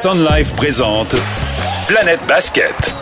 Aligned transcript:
Sun 0.00 0.24
Life 0.24 0.54
présente 0.54 1.16
Planète 1.88 2.20
Basket. 2.28 2.94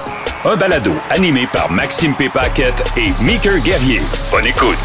Un 0.47 0.57
balado 0.57 0.93
animé 1.11 1.47
par 1.47 1.71
Maxime 1.71 2.15
P. 2.15 2.31
Paquette 2.31 2.91
et 2.97 3.13
Meeker 3.21 3.59
Guerrier. 3.59 4.01
Bonne 4.31 4.47
écoute. 4.47 4.79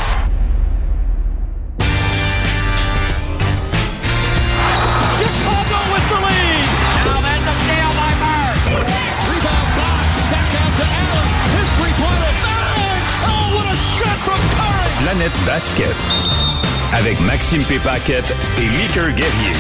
Oh. 13.25 13.61
Planète 15.01 15.31
Basket. 15.45 15.95
Avec 16.91 17.21
Maxime 17.21 17.63
P. 17.63 17.79
Paquette 17.79 18.35
et 18.57 18.67
Meeker 18.67 19.13
Guerrier. 19.13 19.53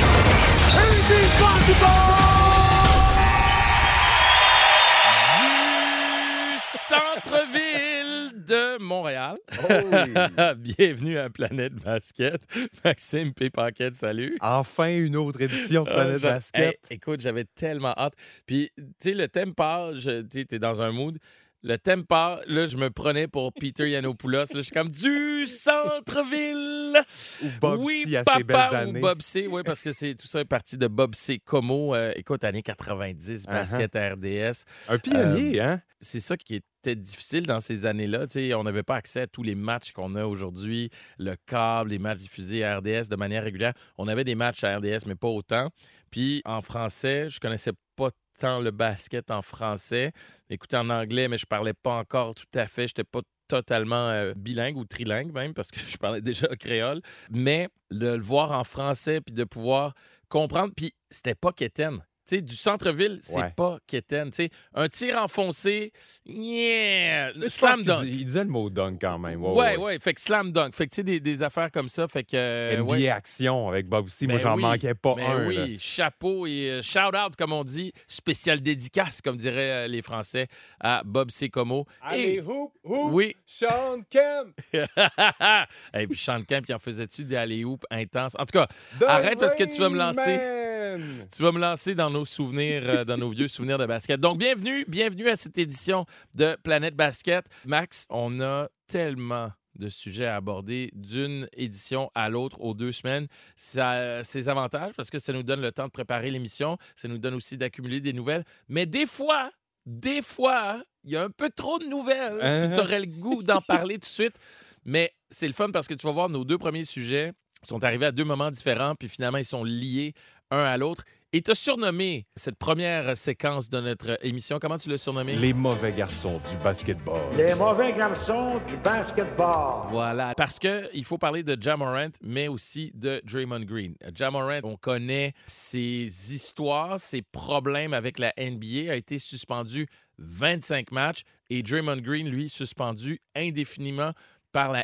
Centre-ville 6.91 8.43
de 8.45 8.77
Montréal. 8.83 9.37
Bienvenue 10.57 11.17
à 11.17 11.29
Planète 11.29 11.73
Basket. 11.75 12.41
Maxime 12.83 13.33
P. 13.33 13.49
Paquette, 13.49 13.95
salut. 13.95 14.37
Enfin, 14.41 14.89
une 14.97 15.15
autre 15.15 15.39
édition 15.41 15.83
de 15.83 15.89
Euh, 15.89 15.93
Planète 15.93 16.21
Basket. 16.21 16.61
Hey, 16.89 16.97
écoute, 16.97 17.21
j'avais 17.21 17.45
tellement 17.45 17.93
hâte. 17.97 18.15
Puis, 18.45 18.71
tu 18.77 18.83
sais, 18.99 19.13
le 19.13 19.29
thème 19.29 19.53
part, 19.53 19.91
tu 20.29 20.45
t'es 20.45 20.59
dans 20.59 20.81
un 20.81 20.91
mood. 20.91 21.17
Le 21.63 21.77
thème 21.77 22.03
part, 22.05 22.39
là, 22.47 22.65
je 22.67 22.75
me 22.75 22.89
prenais 22.89 23.27
pour 23.27 23.53
Peter 23.53 23.87
Yanopoulos. 23.89 24.37
Là, 24.39 24.45
je 24.55 24.59
suis 24.61 24.71
comme 24.71 24.89
du 24.89 25.45
centre-ville. 25.45 26.99
Ou 27.43 27.47
Bob 27.61 27.79
oui, 27.83 28.03
C 28.09 28.15
à 28.17 28.23
papa 28.23 28.37
ses 28.39 28.43
belles 28.43 28.57
années. 28.75 28.99
ou 28.99 29.01
Bob 29.01 29.21
C. 29.21 29.47
Oui, 29.49 29.61
parce 29.63 29.81
que 29.83 29.93
c'est 29.93 30.15
tout 30.15 30.25
ça 30.27 30.39
est 30.41 30.45
parti 30.45 30.75
de 30.77 30.87
Bob 30.87 31.13
C. 31.15 31.39
Como. 31.39 31.93
Euh, 31.95 32.11
écoute, 32.15 32.43
années 32.43 32.63
90, 32.63 33.43
Uh-huh. 33.45 33.51
basket 33.51 33.95
RDS. 33.95 34.65
Un 34.89 34.97
pionnier, 34.97 35.61
hein? 35.61 35.81
c'est 36.01 36.19
ça 36.19 36.35
qui 36.35 36.55
était 36.81 36.95
difficile 36.95 37.45
dans 37.45 37.59
ces 37.59 37.85
années-là. 37.85 38.25
On 38.57 38.63
n'avait 38.63 38.83
pas 38.83 38.95
accès 38.95 39.21
à 39.21 39.27
tous 39.27 39.43
les 39.43 39.55
matchs 39.55 39.91
qu'on 39.91 40.15
a 40.15 40.25
aujourd'hui, 40.25 40.89
le 41.17 41.35
câble, 41.45 41.91
les 41.91 41.99
matchs 41.99 42.19
diffusés 42.19 42.63
à 42.63 42.77
RDS 42.77 43.07
de 43.09 43.15
manière 43.15 43.43
régulière. 43.43 43.73
On 43.97 44.07
avait 44.07 44.23
des 44.23 44.35
matchs 44.35 44.63
à 44.63 44.77
RDS, 44.77 45.05
mais 45.05 45.15
pas 45.15 45.27
autant. 45.27 45.69
Puis 46.09 46.41
en 46.45 46.61
français, 46.61 47.29
je 47.29 47.39
connaissais 47.39 47.73
pas 47.95 48.09
tant 48.39 48.59
le 48.59 48.71
basket 48.71 49.29
en 49.29 49.41
français. 49.41 50.11
Écoutez 50.49 50.77
en 50.77 50.89
anglais, 50.89 51.27
mais 51.27 51.37
je 51.37 51.45
parlais 51.45 51.73
pas 51.73 51.97
encore 51.97 52.33
tout 52.33 52.45
à 52.55 52.65
fait. 52.65 52.87
J'étais 52.87 53.03
pas 53.03 53.21
totalement 53.47 54.09
euh, 54.09 54.33
bilingue 54.35 54.77
ou 54.77 54.85
trilingue 54.85 55.31
même 55.31 55.53
parce 55.53 55.69
que 55.69 55.79
je 55.87 55.97
parlais 55.97 56.21
déjà 56.21 56.47
créole. 56.59 57.01
Mais 57.29 57.69
le, 57.89 58.17
voir 58.17 58.51
en 58.51 58.63
français 58.63 59.21
puis 59.21 59.35
de 59.35 59.43
pouvoir 59.43 59.93
comprendre, 60.29 60.73
puis 60.75 60.93
c'était 61.09 61.35
pas 61.35 61.51
Kéten. 61.51 62.01
Du 62.39 62.55
centre-ville, 62.55 63.19
c'est 63.21 63.41
Ouais. 63.41 63.53
pas 63.53 63.79
Kéten. 63.87 64.29
Tu 64.29 64.35
sais, 64.35 64.49
un 64.73 64.87
tir 64.87 65.17
enfoncé, 65.21 65.91
yeah, 66.25 67.31
slam 67.47 67.81
dunk. 67.81 68.03
Il 68.05 68.25
disait 68.25 68.43
le 68.43 68.49
mot 68.49 68.69
dunk 68.69 68.97
quand 69.01 69.17
même. 69.19 69.43
Ouais, 69.43 69.75
ouais, 69.77 69.99
fait 69.99 70.13
que 70.13 70.21
slam 70.21 70.51
dunk. 70.51 70.73
Fait 70.75 70.85
que 70.85 70.91
tu 70.91 70.95
sais, 70.97 71.03
des, 71.03 71.19
des 71.19 71.43
affaires 71.43 71.71
comme 71.71 71.89
ça, 71.89 72.07
fait 72.07 72.23
que. 72.23 72.35
euh, 72.35 72.77
NBA 72.83 72.91
ouais. 72.91 73.09
Action 73.09 73.67
avec 73.67 73.87
Bob 73.87 74.07
C. 74.09 74.27
Moi, 74.27 74.37
Ben 74.37 74.43
j'en 74.43 74.55
oui, 74.55 74.61
manquais 74.61 74.93
pas 74.93 75.15
ben 75.15 75.25
un. 75.25 75.47
oui, 75.47 75.55
là. 75.55 75.65
chapeau 75.79 76.45
et 76.47 76.69
euh, 76.69 76.81
shout 76.81 76.99
out, 77.15 77.35
comme 77.37 77.51
on 77.53 77.63
dit, 77.63 77.91
spécial 78.07 78.61
dédicace, 78.61 79.21
comme 79.21 79.37
diraient 79.37 79.85
euh, 79.85 79.87
les 79.87 80.01
Français, 80.01 80.47
à 80.79 81.01
Bob 81.03 81.31
C. 81.31 81.49
Como. 81.49 81.85
Allez, 82.01 82.35
Et- 82.35 82.41
hoop, 82.41 82.71
hoop, 82.83 83.09
oui. 83.11 83.35
Sean 83.45 84.01
Kemp. 84.09 84.49
Et 85.93 86.07
puis 86.07 86.17
Sean 86.17 86.41
Kemp, 86.43 86.65
il 86.67 86.73
en 86.75 86.79
faisait-tu 86.79 87.23
des 87.23 87.35
alley-oop 87.35 87.83
intenses? 87.89 88.35
En 88.39 88.45
tout 88.45 88.53
cas, 88.57 88.67
The 88.99 89.03
Arrête 89.07 89.39
parce 89.39 89.55
que 89.55 89.63
tu 89.63 89.79
vas 89.79 89.89
me 89.89 89.97
lancer. 89.97 90.37
Man. 90.37 91.27
Tu 91.33 91.41
vas 91.41 91.51
me 91.53 91.59
lancer 91.59 91.95
dans 91.95 92.09
nos 92.09 92.20
souvenirs, 92.25 92.83
euh, 92.85 93.05
dans 93.05 93.17
nos 93.17 93.29
vieux 93.29 93.47
souvenirs 93.47 93.77
de 93.77 93.85
basket. 93.85 94.19
Donc, 94.19 94.37
bienvenue, 94.39 94.85
bienvenue 94.87 95.29
à 95.29 95.35
cette 95.35 95.57
édition 95.57 96.05
de 96.35 96.57
Planète 96.63 96.95
Basket. 96.95 97.45
Max, 97.65 98.07
on 98.09 98.39
a 98.41 98.69
tellement 98.87 99.51
de 99.75 99.89
sujets 99.89 100.25
à 100.25 100.35
aborder 100.35 100.91
d'une 100.93 101.47
édition 101.53 102.11
à 102.13 102.29
l'autre 102.29 102.59
aux 102.61 102.73
deux 102.73 102.91
semaines. 102.91 103.27
Ça 103.55 103.91
a 103.91 104.23
ses 104.23 104.49
avantages 104.49 104.93
parce 104.95 105.09
que 105.09 105.19
ça 105.19 105.33
nous 105.33 105.43
donne 105.43 105.61
le 105.61 105.71
temps 105.71 105.85
de 105.85 105.91
préparer 105.91 106.29
l'émission, 106.29 106.77
ça 106.95 107.07
nous 107.07 107.17
donne 107.17 107.35
aussi 107.35 107.57
d'accumuler 107.57 108.01
des 108.01 108.13
nouvelles. 108.13 108.43
Mais 108.67 108.85
des 108.85 109.05
fois, 109.05 109.51
des 109.85 110.21
fois, 110.21 110.83
il 111.03 111.11
y 111.11 111.17
a 111.17 111.23
un 111.23 111.29
peu 111.29 111.49
trop 111.49 111.79
de 111.79 111.85
nouvelles. 111.85 112.33
Uh-huh. 112.33 112.75
Tu 112.75 112.79
aurais 112.79 112.99
le 112.99 113.07
goût 113.07 113.43
d'en 113.43 113.61
parler 113.61 113.95
tout 113.95 114.01
de 114.01 114.05
suite. 114.05 114.37
Mais 114.85 115.13
c'est 115.29 115.47
le 115.47 115.53
fun 115.53 115.69
parce 115.71 115.87
que 115.87 115.93
tu 115.93 116.05
vas 116.05 116.13
voir, 116.13 116.29
nos 116.29 116.43
deux 116.43 116.57
premiers 116.57 116.85
sujets 116.85 117.33
sont 117.63 117.83
arrivés 117.83 118.07
à 118.07 118.11
deux 118.11 118.23
moments 118.23 118.51
différents, 118.51 118.95
puis 118.95 119.07
finalement, 119.07 119.37
ils 119.37 119.45
sont 119.45 119.63
liés 119.63 120.13
un 120.49 120.63
à 120.63 120.77
l'autre. 120.77 121.03
Et 121.33 121.41
tu 121.41 121.51
as 121.51 121.55
surnommé 121.55 122.25
cette 122.35 122.57
première 122.57 123.15
séquence 123.15 123.69
de 123.69 123.79
notre 123.79 124.19
émission. 124.21 124.59
Comment 124.59 124.75
tu 124.75 124.89
l'as 124.89 124.97
surnommé? 124.97 125.37
Les 125.37 125.53
mauvais 125.53 125.93
garçons 125.93 126.41
du 126.49 126.57
basketball. 126.57 127.21
Les 127.37 127.55
mauvais 127.55 127.93
garçons 127.93 128.59
du 128.67 128.75
basketball. 128.75 129.87
Voilà. 129.91 130.33
Parce 130.35 130.59
qu'il 130.59 131.05
faut 131.05 131.17
parler 131.17 131.41
de 131.43 131.55
Jamorant, 131.57 132.09
mais 132.21 132.49
aussi 132.49 132.91
de 132.95 133.21
Draymond 133.23 133.61
Green. 133.61 133.95
Jamorant, 134.13 134.59
on 134.65 134.75
connaît 134.75 135.31
ses 135.47 136.33
histoires, 136.35 136.99
ses 136.99 137.21
problèmes 137.21 137.93
avec 137.93 138.19
la 138.19 138.33
NBA, 138.37 138.91
a 138.91 138.95
été 138.95 139.17
suspendu 139.17 139.87
25 140.17 140.91
matchs 140.91 141.21
et 141.49 141.63
Draymond 141.63 142.01
Green, 142.01 142.27
lui, 142.27 142.49
suspendu 142.49 143.21
indéfiniment 143.37 144.11
par. 144.51 144.75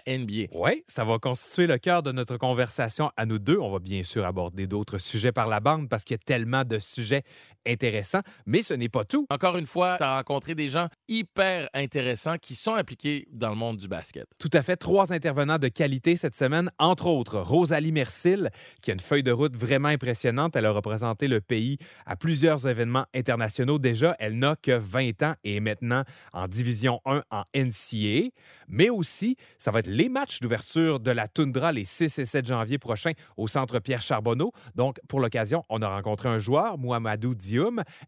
Oui, 0.53 0.83
ça 0.88 1.03
va 1.03 1.19
constituer 1.19 1.67
le 1.67 1.78
cœur 1.78 2.03
de 2.03 2.11
notre 2.11 2.38
conversation 2.38 3.11
à 3.17 3.25
nous 3.25 3.39
deux. 3.39 3.57
On 3.57 3.72
va 3.72 3.79
bien 3.79 4.03
sûr 4.03 4.25
aborder 4.25 4.67
d'autres 4.67 4.97
sujets 4.97 5.31
par 5.31 5.47
la 5.47 5.59
bande 5.59 5.89
parce 5.89 6.03
qu'il 6.03 6.16
y 6.16 6.19
a 6.19 6.23
tellement 6.23 6.63
de 6.63 6.79
sujets 6.79 7.23
intéressants, 7.67 8.22
mais 8.45 8.63
ce 8.63 8.73
n'est 8.73 8.89
pas 8.89 9.05
tout. 9.05 9.25
Encore 9.29 9.57
une 9.57 9.66
fois, 9.66 9.97
tu 9.97 10.03
as 10.03 10.16
rencontré 10.16 10.55
des 10.55 10.69
gens 10.69 10.88
hyper 11.07 11.69
intéressants 11.73 12.38
qui 12.38 12.55
sont 12.55 12.75
impliqués 12.75 13.28
dans 13.31 13.50
le 13.50 13.55
monde 13.55 13.78
du 13.78 13.88
basket. 13.88 14.28
Tout 14.39 14.50
à 14.53 14.63
fait, 14.63 14.78
trois 14.78 15.13
intervenants 15.13 15.59
de 15.59 15.67
qualité 15.67 16.16
cette 16.16 16.35
semaine, 16.35 16.72
entre 16.79 17.07
autres 17.07 17.39
Rosalie 17.39 17.91
Mercil, 17.91 18.50
qui 18.81 18.91
a 18.91 18.94
une 18.94 19.00
feuille 19.00 19.23
de 19.23 19.31
route 19.31 19.55
vraiment 19.55 19.89
impressionnante. 19.89 20.55
Elle 20.55 20.66
a 20.66 20.72
représenté 20.72 21.28
le 21.28 21.41
pays 21.41 21.78
à 22.05 22.16
plusieurs 22.16 22.67
événements 22.67 23.05
internationaux 23.13 23.79
déjà. 23.79 24.16
Elle 24.19 24.39
n'a 24.39 24.55
que 24.55 24.72
20 24.72 25.23
ans 25.23 25.34
et 25.44 25.57
est 25.57 25.59
maintenant 25.59 26.03
en 26.34 26.47
Division 26.47 27.01
1 27.05 27.23
en 27.31 27.44
NCAA. 27.55 28.29
Mais 28.67 28.89
aussi, 28.89 29.38
ça 29.57 29.72
va 29.72 29.79
être 29.79 29.88
les 29.88 30.09
matchs 30.09 30.39
d'ouverture 30.39 30.99
de 30.99 31.11
la 31.11 31.28
Toundra 31.28 31.72
les 31.72 31.85
6 31.85 32.19
et 32.19 32.25
7 32.25 32.47
janvier 32.47 32.78
prochains 32.78 33.13
au 33.38 33.47
Centre 33.47 33.79
Pierre 33.79 34.01
Charbonneau. 34.01 34.51
Donc, 34.75 34.99
pour 35.07 35.19
l'occasion, 35.19 35.63
on 35.69 35.81
a 35.81 35.89
rencontré 35.89 36.29
un 36.29 36.38
joueur, 36.38 36.78
Mohamedou 36.78 37.35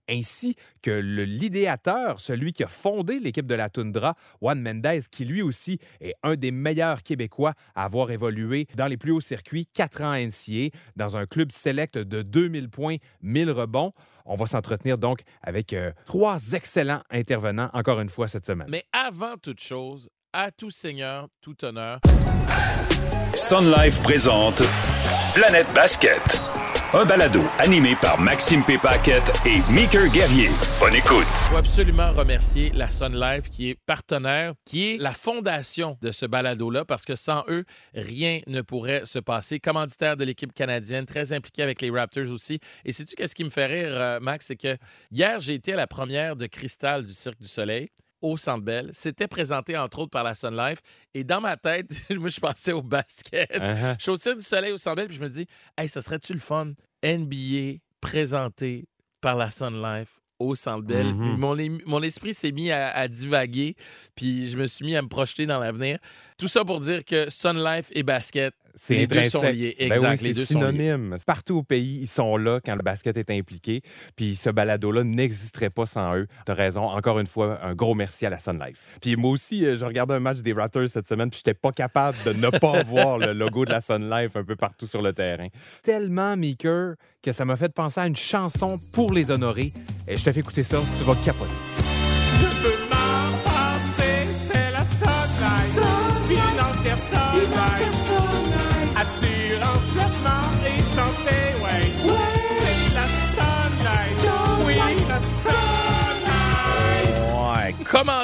Ainsi 0.09 0.55
que 0.81 0.91
le- 0.91 1.23
l'idéateur, 1.25 2.19
celui 2.19 2.53
qui 2.53 2.63
a 2.63 2.67
fondé 2.67 3.19
l'équipe 3.19 3.45
de 3.45 3.55
la 3.55 3.69
Toundra, 3.69 4.15
Juan 4.41 4.61
Mendez, 4.61 5.01
qui 5.11 5.25
lui 5.25 5.41
aussi 5.41 5.79
est 6.01 6.13
un 6.23 6.35
des 6.35 6.51
meilleurs 6.51 7.03
Québécois 7.03 7.53
à 7.75 7.85
avoir 7.85 8.11
évolué 8.11 8.67
dans 8.75 8.87
les 8.87 8.97
plus 8.97 9.11
hauts 9.11 9.21
circuits, 9.21 9.67
4 9.73 10.01
ans 10.01 10.11
à 10.11 10.19
NCA, 10.19 10.69
dans 10.95 11.17
un 11.17 11.25
club 11.25 11.51
select 11.51 11.97
de 11.97 12.21
2000 12.21 12.69
points, 12.69 12.97
1000 13.21 13.51
rebonds. 13.51 13.93
On 14.25 14.35
va 14.35 14.45
s'entretenir 14.45 14.97
donc 14.97 15.21
avec 15.41 15.73
euh, 15.73 15.91
trois 16.05 16.53
excellents 16.53 17.01
intervenants, 17.09 17.69
encore 17.73 17.99
une 17.99 18.09
fois, 18.09 18.27
cette 18.27 18.45
semaine. 18.45 18.67
Mais 18.69 18.83
avant 18.93 19.37
toute 19.41 19.59
chose, 19.59 20.09
à 20.33 20.51
tout 20.51 20.69
seigneur, 20.69 21.27
tout 21.41 21.65
honneur, 21.65 21.99
Sun 23.35 23.71
Life 23.71 24.01
présente 24.03 24.61
Planète 25.33 25.67
Basket. 25.73 26.21
Un 26.91 27.05
balado 27.05 27.41
animé 27.59 27.93
par 28.01 28.19
Maxime 28.19 28.63
P. 28.65 28.73
Et 29.45 29.61
Meeker 29.71 30.07
Guerrier. 30.11 30.49
Bonne 30.79 30.95
écoute. 30.95 31.23
Il 31.23 31.49
faut 31.51 31.55
absolument 31.57 32.11
remercier 32.13 32.71
la 32.71 32.89
Sun 32.89 33.13
Life 33.13 33.47
qui 33.51 33.69
est 33.69 33.75
partenaire, 33.85 34.55
qui 34.65 34.95
est 34.95 34.97
la 34.97 35.11
fondation 35.11 35.99
de 36.01 36.09
ce 36.09 36.25
balado-là, 36.25 36.85
parce 36.85 37.05
que 37.05 37.15
sans 37.15 37.43
eux, 37.47 37.63
rien 37.93 38.39
ne 38.47 38.63
pourrait 38.63 39.03
se 39.05 39.19
passer. 39.19 39.59
Commanditaire 39.59 40.17
de 40.17 40.23
l'équipe 40.23 40.51
canadienne, 40.51 41.05
très 41.05 41.31
impliqué 41.31 41.61
avec 41.61 41.79
les 41.79 41.91
Raptors 41.91 42.31
aussi. 42.31 42.59
Et 42.85 42.91
sais-tu 42.91 43.15
qu'est-ce 43.15 43.35
qui 43.35 43.43
me 43.43 43.51
fait 43.51 43.67
rire, 43.67 43.91
euh, 43.91 44.19
Max? 44.19 44.47
C'est 44.47 44.55
que 44.55 44.75
hier, 45.11 45.39
j'ai 45.39 45.53
été 45.53 45.73
à 45.73 45.75
la 45.75 45.85
première 45.85 46.35
de 46.35 46.47
Cristal 46.47 47.05
du 47.05 47.13
Cirque 47.13 47.39
du 47.39 47.47
Soleil 47.47 47.91
au 48.21 48.37
Centre 48.37 48.63
Bell. 48.63 48.89
C'était 48.93 49.27
présenté, 49.27 49.77
entre 49.77 49.99
autres, 49.99 50.11
par 50.11 50.23
la 50.23 50.35
Sun 50.35 50.55
Life. 50.55 50.79
Et 51.13 51.23
dans 51.23 51.41
ma 51.41 51.57
tête, 51.57 51.89
moi, 52.11 52.29
je 52.29 52.39
pensais 52.39 52.71
au 52.73 52.81
basket. 52.81 53.49
Je 53.53 53.95
suis 54.01 54.11
au 54.11 54.15
Cirque 54.17 54.37
du 54.39 54.43
Soleil 54.43 54.71
au 54.71 54.77
Centre 54.77 54.97
Bell, 54.97 55.07
puis 55.07 55.17
je 55.17 55.21
me 55.21 55.29
dis, 55.29 55.45
hey, 55.77 55.87
ça 55.87 56.01
serait-tu 56.01 56.33
le 56.33 56.39
fun? 56.39 56.73
NBA 57.03 57.79
présenté 58.01 58.85
par 59.21 59.35
la 59.35 59.49
Sun 59.49 59.81
Life 59.81 60.19
au 60.39 60.55
Centre 60.55 60.85
Bell. 60.85 61.13
Mhm. 61.13 61.37
Mon, 61.37 61.57
é- 61.57 61.81
mon 61.85 62.01
esprit 62.01 62.33
s'est 62.33 62.51
mis 62.53 62.71
à, 62.71 62.91
à 62.91 63.07
divaguer, 63.07 63.75
puis 64.15 64.49
je 64.49 64.57
me 64.57 64.67
suis 64.67 64.85
mis 64.85 64.95
à 64.95 65.01
me 65.01 65.07
projeter 65.09 65.45
dans 65.45 65.59
l'avenir. 65.59 65.99
Tout 66.37 66.47
ça 66.47 66.63
pour 66.63 66.79
dire 66.79 67.03
que 67.03 67.29
Sun 67.29 67.61
Life 67.61 67.89
et 67.91 68.03
basket, 68.03 68.53
C'est 68.75 68.95
Les 68.95 69.07
deux 69.07 69.23
sont 69.25 69.41
liés, 69.41 69.75
Ben 69.79 69.91
exact, 69.93 70.21
oui, 70.21 70.27
les 70.27 70.33
c'est 70.33 70.39
deux 70.39 70.45
sont 70.45 70.59
liés. 70.59 70.77
synonyme. 70.77 71.17
Partout 71.25 71.57
au 71.57 71.63
pays, 71.63 71.99
ils 72.01 72.07
sont 72.07 72.37
là 72.37 72.59
quand 72.63 72.75
le 72.75 72.81
basket 72.83 73.17
est 73.17 73.29
impliqué. 73.31 73.81
Puis 74.15 74.35
ce 74.35 74.49
balado-là 74.49 75.03
n'existerait 75.03 75.69
pas 75.69 75.85
sans 75.85 76.15
eux. 76.15 76.27
T'as 76.45 76.53
raison. 76.53 76.83
Encore 76.83 77.19
une 77.19 77.27
fois, 77.27 77.59
un 77.63 77.73
gros 77.75 77.95
merci 77.95 78.25
à 78.25 78.29
la 78.29 78.39
Sun 78.39 78.59
Life. 78.59 78.97
Puis 79.01 79.15
moi 79.15 79.31
aussi, 79.31 79.65
euh, 79.65 79.77
je 79.77 79.85
regardais 79.85 80.13
un 80.15 80.19
match 80.19 80.39
des 80.39 80.53
Raptors 80.53 80.89
cette 80.89 81.07
semaine, 81.07 81.29
puis 81.29 81.39
j'étais 81.39 81.53
pas 81.53 81.71
capable 81.71 82.17
de 82.25 82.33
ne 82.33 82.49
pas 82.49 82.83
voir 82.87 83.17
le 83.17 83.33
logo 83.33 83.65
de 83.65 83.71
la 83.71 83.81
Sun 83.81 84.09
Life 84.09 84.35
un 84.35 84.43
peu 84.43 84.55
partout 84.55 84.85
sur 84.85 85.01
le 85.01 85.13
terrain. 85.13 85.47
Tellement 85.83 86.35
Meeker 86.37 86.95
que 87.21 87.31
ça 87.31 87.45
m'a 87.45 87.55
fait 87.57 87.73
penser 87.73 87.99
à 87.99 88.07
une 88.07 88.15
chanson 88.15 88.79
pour 88.91 89.13
les 89.13 89.31
honorer. 89.31 89.73
Et 90.07 90.15
je 90.15 90.23
te 90.23 90.31
fais 90.31 90.39
écouter 90.39 90.63
ça, 90.63 90.77
tu 90.97 91.03
vas 91.03 91.15
capoter. 91.25 91.78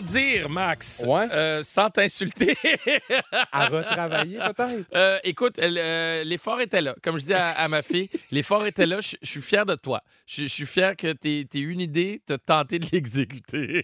Dire, 0.06 0.50
Max? 0.50 1.04
Ouais. 1.08 1.28
Euh, 1.32 1.64
sans 1.64 1.90
t'insulter. 1.90 2.56
À 3.52 3.68
retravailler 3.68 4.38
peut-être. 4.38 4.86
Euh, 4.96 5.20
écoute, 5.24 5.56
elle, 5.58 5.78
euh, 5.78 6.24
l'effort 6.24 6.62
était 6.62 6.82
là. 6.82 6.96
Comme 7.04 7.18
je 7.20 7.26
dis 7.26 7.34
à, 7.34 7.50
à 7.50 7.68
ma 7.68 7.82
fille, 7.82 8.10
l'effort 8.32 8.66
était 8.66 8.86
là. 8.86 9.00
Je 9.02 9.16
suis 9.24 9.42
fier 9.42 9.66
de 9.66 9.76
toi. 9.76 10.02
Je 10.26 10.46
suis 10.46 10.66
fier 10.66 10.96
que 10.96 11.12
tu 11.12 11.48
aies 11.54 11.60
une 11.60 11.82
idée, 11.82 12.22
tu 12.26 12.34
as 12.34 12.38
tenté 12.38 12.80
de 12.80 12.88
l'exécuter. 12.92 13.84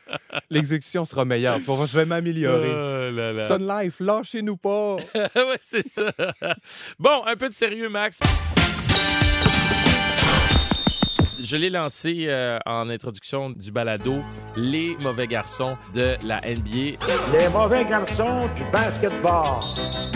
L'exécution 0.50 1.04
sera 1.04 1.24
meilleure. 1.24 1.58
Je 1.60 1.96
vais 1.96 2.04
m'améliorer. 2.04 2.70
Oh. 2.70 3.40
Sun 3.46 3.66
Life, 3.66 4.00
lâchez-nous 4.00 4.56
pas. 4.56 4.96
ouais, 5.14 5.58
c'est 5.60 5.86
ça. 5.86 6.12
Bon, 6.98 7.24
un 7.26 7.36
peu 7.36 7.48
de 7.48 7.54
sérieux, 7.54 7.88
Max. 7.88 8.20
Je 11.44 11.56
l'ai 11.56 11.70
lancé 11.70 12.26
euh, 12.28 12.60
en 12.66 12.88
introduction 12.88 13.50
du 13.50 13.72
balado 13.72 14.14
Les 14.56 14.96
mauvais 15.02 15.26
garçons 15.26 15.76
de 15.92 16.16
la 16.24 16.40
NBA. 16.40 16.98
Les 17.32 17.48
mauvais 17.52 17.84
garçons 17.84 18.48
du 18.54 18.62
basketball. 18.70 19.60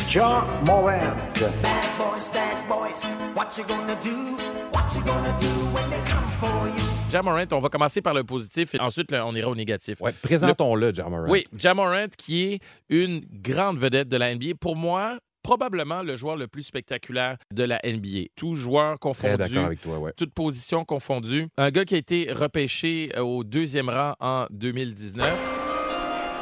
John 0.08 0.44
Morant. 0.68 1.16
Bad 1.34 1.88
boys, 1.98 2.28
bad 2.32 2.68
boys, 2.68 3.04
what 3.34 3.48
you 3.58 3.64
gonna 3.64 3.96
do? 4.04 4.36
What 4.72 4.94
you 4.94 5.02
gonna 5.04 5.32
do 5.40 5.48
when 5.74 5.90
they 5.90 5.98
come 6.08 6.28
for 6.38 6.68
you? 6.68 6.96
Jamorant, 7.10 7.52
on 7.52 7.60
va 7.60 7.70
commencer 7.70 8.00
par 8.00 8.14
le 8.14 8.22
positif 8.22 8.74
et 8.76 8.80
ensuite 8.80 9.10
là, 9.10 9.26
on 9.26 9.34
ira 9.34 9.48
au 9.48 9.54
négatif. 9.56 10.00
Ouais, 10.00 10.12
présentons-le, 10.22 10.94
Jamorant. 10.94 11.28
Oui, 11.28 11.44
Jamorant 11.56 12.06
qui 12.16 12.44
est 12.44 12.60
une 12.88 13.24
grande 13.32 13.78
vedette 13.78 14.08
de 14.08 14.16
la 14.16 14.32
NBA. 14.32 14.54
Pour 14.60 14.76
moi, 14.76 15.18
probablement 15.46 16.02
le 16.02 16.16
joueur 16.16 16.34
le 16.34 16.48
plus 16.48 16.64
spectaculaire 16.64 17.36
de 17.52 17.62
la 17.62 17.80
NBA. 17.84 18.30
Tout 18.34 18.56
joueur 18.56 18.98
confondu. 18.98 19.36
d'accord 19.36 19.66
avec 19.66 19.80
toi, 19.80 19.98
ouais. 19.98 20.12
Toutes 20.16 20.34
positions 20.34 20.84
confondues. 20.84 21.46
Un 21.56 21.70
gars 21.70 21.84
qui 21.84 21.94
a 21.94 21.98
été 21.98 22.32
repêché 22.32 23.12
euh, 23.16 23.20
au 23.20 23.44
deuxième 23.44 23.88
rang 23.88 24.14
en 24.18 24.46
2019. 24.50 25.24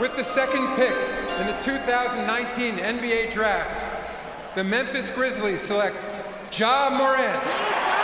With 0.00 0.16
the 0.16 0.22
second 0.24 0.66
pick 0.74 0.94
in 1.38 1.46
the 1.46 1.62
2019 1.62 2.80
NBA 2.80 3.34
Draft, 3.34 3.76
the 4.56 4.64
Memphis 4.64 5.10
Grizzlies 5.14 5.58
select 5.60 6.02
Ja 6.50 6.88
Morant 6.88 7.42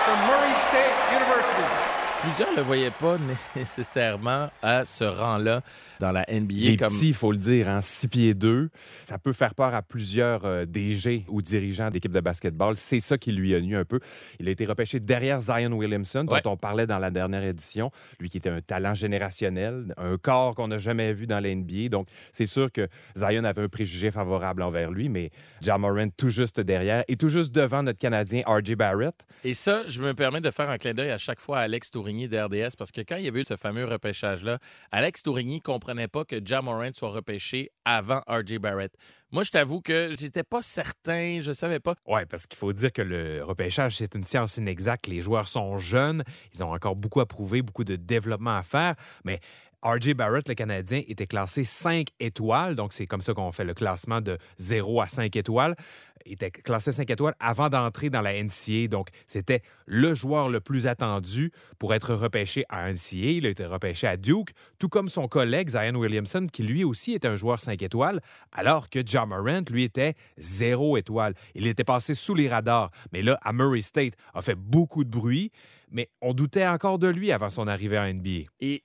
from 0.04 0.18
Murray 0.28 0.52
State 0.68 0.92
University. 1.16 1.89
Plusieurs 2.22 2.50
ne 2.52 2.56
le 2.56 2.62
voyaient 2.62 2.90
pas 2.90 3.16
nécessairement 3.56 4.50
à 4.62 4.84
ce 4.84 5.04
rang-là 5.04 5.62
dans 6.00 6.12
la 6.12 6.26
NBA. 6.30 6.54
Les 6.54 6.76
comme... 6.76 6.92
petits, 6.92 7.08
il 7.08 7.14
faut 7.14 7.32
le 7.32 7.38
dire, 7.38 7.66
en 7.68 7.80
6 7.80 8.08
pieds 8.08 8.34
2, 8.34 8.68
ça 9.04 9.16
peut 9.18 9.32
faire 9.32 9.54
peur 9.54 9.74
à 9.74 9.80
plusieurs 9.80 10.44
euh, 10.44 10.66
DG 10.66 11.24
ou 11.28 11.40
dirigeants 11.40 11.90
d'équipes 11.90 12.12
de 12.12 12.20
basketball. 12.20 12.74
C'est 12.76 13.00
ça 13.00 13.16
qui 13.16 13.32
lui 13.32 13.54
a 13.54 13.60
nu 13.60 13.74
un 13.74 13.86
peu. 13.86 14.00
Il 14.38 14.48
a 14.48 14.50
été 14.50 14.66
repêché 14.66 15.00
derrière 15.00 15.40
Zion 15.40 15.72
Williamson, 15.72 16.24
dont 16.24 16.34
Ouais. 16.34 16.46
on 16.46 16.58
parlait 16.58 16.86
dans 16.86 16.98
la 16.98 17.10
dernière 17.10 17.42
édition. 17.42 17.90
Lui 18.18 18.28
qui 18.28 18.36
était 18.36 18.50
un 18.50 18.60
talent 18.60 18.92
générationnel, 18.92 19.94
un 19.96 20.18
corps 20.18 20.54
qu'on 20.54 20.68
n'a 20.68 20.78
jamais 20.78 21.14
vu 21.14 21.26
dans 21.26 21.40
la 21.40 21.54
NBA. 21.54 21.88
Donc, 21.88 22.06
c'est 22.32 22.46
sûr 22.46 22.70
que 22.70 22.86
Zion 23.16 23.44
avait 23.44 23.62
un 23.62 23.68
préjugé 23.68 24.10
favorable 24.10 24.62
envers 24.62 24.90
lui, 24.90 25.08
mais 25.08 25.30
Jamorant 25.62 26.10
tout 26.14 26.30
juste 26.30 26.60
derrière 26.60 27.02
et 27.08 27.16
tout 27.16 27.30
juste 27.30 27.52
devant 27.54 27.82
notre 27.82 27.98
Canadien 27.98 28.42
R.J. 28.46 28.74
Barrett. 28.74 29.14
Et 29.42 29.54
ça, 29.54 29.84
je 29.86 30.02
me 30.02 30.12
permets 30.12 30.42
de 30.42 30.50
faire 30.50 30.68
un 30.68 30.76
clin 30.76 30.92
d'œil 30.92 31.10
à 31.10 31.18
chaque 31.18 31.40
fois 31.40 31.60
à 31.60 31.62
Alex 31.62 31.90
Tourigny 32.10 32.28
de 32.28 32.38
RDS 32.38 32.74
parce 32.76 32.90
que 32.90 33.02
quand 33.02 33.16
il 33.16 33.24
y 33.24 33.28
avait 33.28 33.42
eu 33.42 33.44
ce 33.44 33.56
fameux 33.56 33.84
repêchage-là, 33.84 34.58
Alex 34.90 35.22
Tourigny 35.22 35.60
comprenait 35.60 36.08
pas 36.08 36.24
que 36.24 36.44
Jamorant 36.44 36.90
soit 36.92 37.10
repêché 37.10 37.70
avant 37.84 38.20
R.J. 38.26 38.58
Barrett. 38.58 38.92
Moi, 39.30 39.44
je 39.44 39.50
t'avoue 39.50 39.80
que 39.80 40.12
j'étais 40.18 40.42
pas 40.42 40.60
certain, 40.60 41.38
je 41.40 41.52
savais 41.52 41.78
pas. 41.78 41.94
Oui, 42.08 42.22
parce 42.28 42.48
qu'il 42.48 42.58
faut 42.58 42.72
dire 42.72 42.92
que 42.92 43.02
le 43.02 43.44
repêchage, 43.44 43.96
c'est 43.96 44.16
une 44.16 44.24
science 44.24 44.56
inexacte. 44.56 45.06
Les 45.06 45.22
joueurs 45.22 45.46
sont 45.46 45.78
jeunes, 45.78 46.24
ils 46.52 46.64
ont 46.64 46.72
encore 46.72 46.96
beaucoup 46.96 47.20
à 47.20 47.26
prouver, 47.26 47.62
beaucoup 47.62 47.84
de 47.84 47.94
développement 47.94 48.56
à 48.56 48.64
faire, 48.64 48.96
mais 49.24 49.38
R.J. 49.82 50.14
Barrett, 50.14 50.48
le 50.48 50.54
Canadien, 50.54 51.02
était 51.08 51.26
classé 51.26 51.64
5 51.64 52.08
étoiles, 52.20 52.74
donc 52.74 52.92
c'est 52.92 53.06
comme 53.06 53.22
ça 53.22 53.32
qu'on 53.32 53.52
fait 53.52 53.64
le 53.64 53.74
classement 53.74 54.20
de 54.20 54.38
0 54.58 55.00
à 55.00 55.08
5 55.08 55.34
étoiles. 55.36 55.74
Il 56.26 56.34
était 56.34 56.50
classé 56.50 56.92
5 56.92 57.08
étoiles 57.08 57.34
avant 57.40 57.70
d'entrer 57.70 58.10
dans 58.10 58.20
la 58.20 58.42
NCA, 58.42 58.88
donc 58.88 59.08
c'était 59.26 59.62
le 59.86 60.12
joueur 60.12 60.50
le 60.50 60.60
plus 60.60 60.86
attendu 60.86 61.50
pour 61.78 61.94
être 61.94 62.14
repêché 62.14 62.64
à 62.68 62.92
NCA. 62.92 63.16
Il 63.16 63.46
a 63.46 63.48
été 63.48 63.64
repêché 63.64 64.06
à 64.06 64.16
Duke, 64.16 64.50
tout 64.78 64.88
comme 64.88 65.08
son 65.08 65.28
collègue 65.28 65.70
Zion 65.70 65.94
Williamson, 65.94 66.46
qui 66.52 66.62
lui 66.62 66.84
aussi 66.84 67.14
était 67.14 67.28
un 67.28 67.36
joueur 67.36 67.60
5 67.60 67.80
étoiles, 67.82 68.20
alors 68.52 68.90
que 68.90 69.00
John 69.04 69.30
Morant, 69.30 69.62
lui, 69.70 69.84
était 69.84 70.14
0 70.38 70.98
étoile. 70.98 71.34
Il 71.54 71.66
était 71.66 71.84
passé 71.84 72.14
sous 72.14 72.34
les 72.34 72.48
radars, 72.48 72.90
mais 73.12 73.22
là, 73.22 73.38
à 73.42 73.52
Murray 73.52 73.80
State, 73.80 74.14
a 74.34 74.42
fait 74.42 74.56
beaucoup 74.56 75.04
de 75.04 75.10
bruit, 75.10 75.50
mais 75.90 76.08
on 76.20 76.34
doutait 76.34 76.66
encore 76.66 76.98
de 76.98 77.08
lui 77.08 77.32
avant 77.32 77.50
son 77.50 77.66
arrivée 77.66 77.98
en 77.98 78.12
NBA. 78.12 78.50
Et 78.60 78.84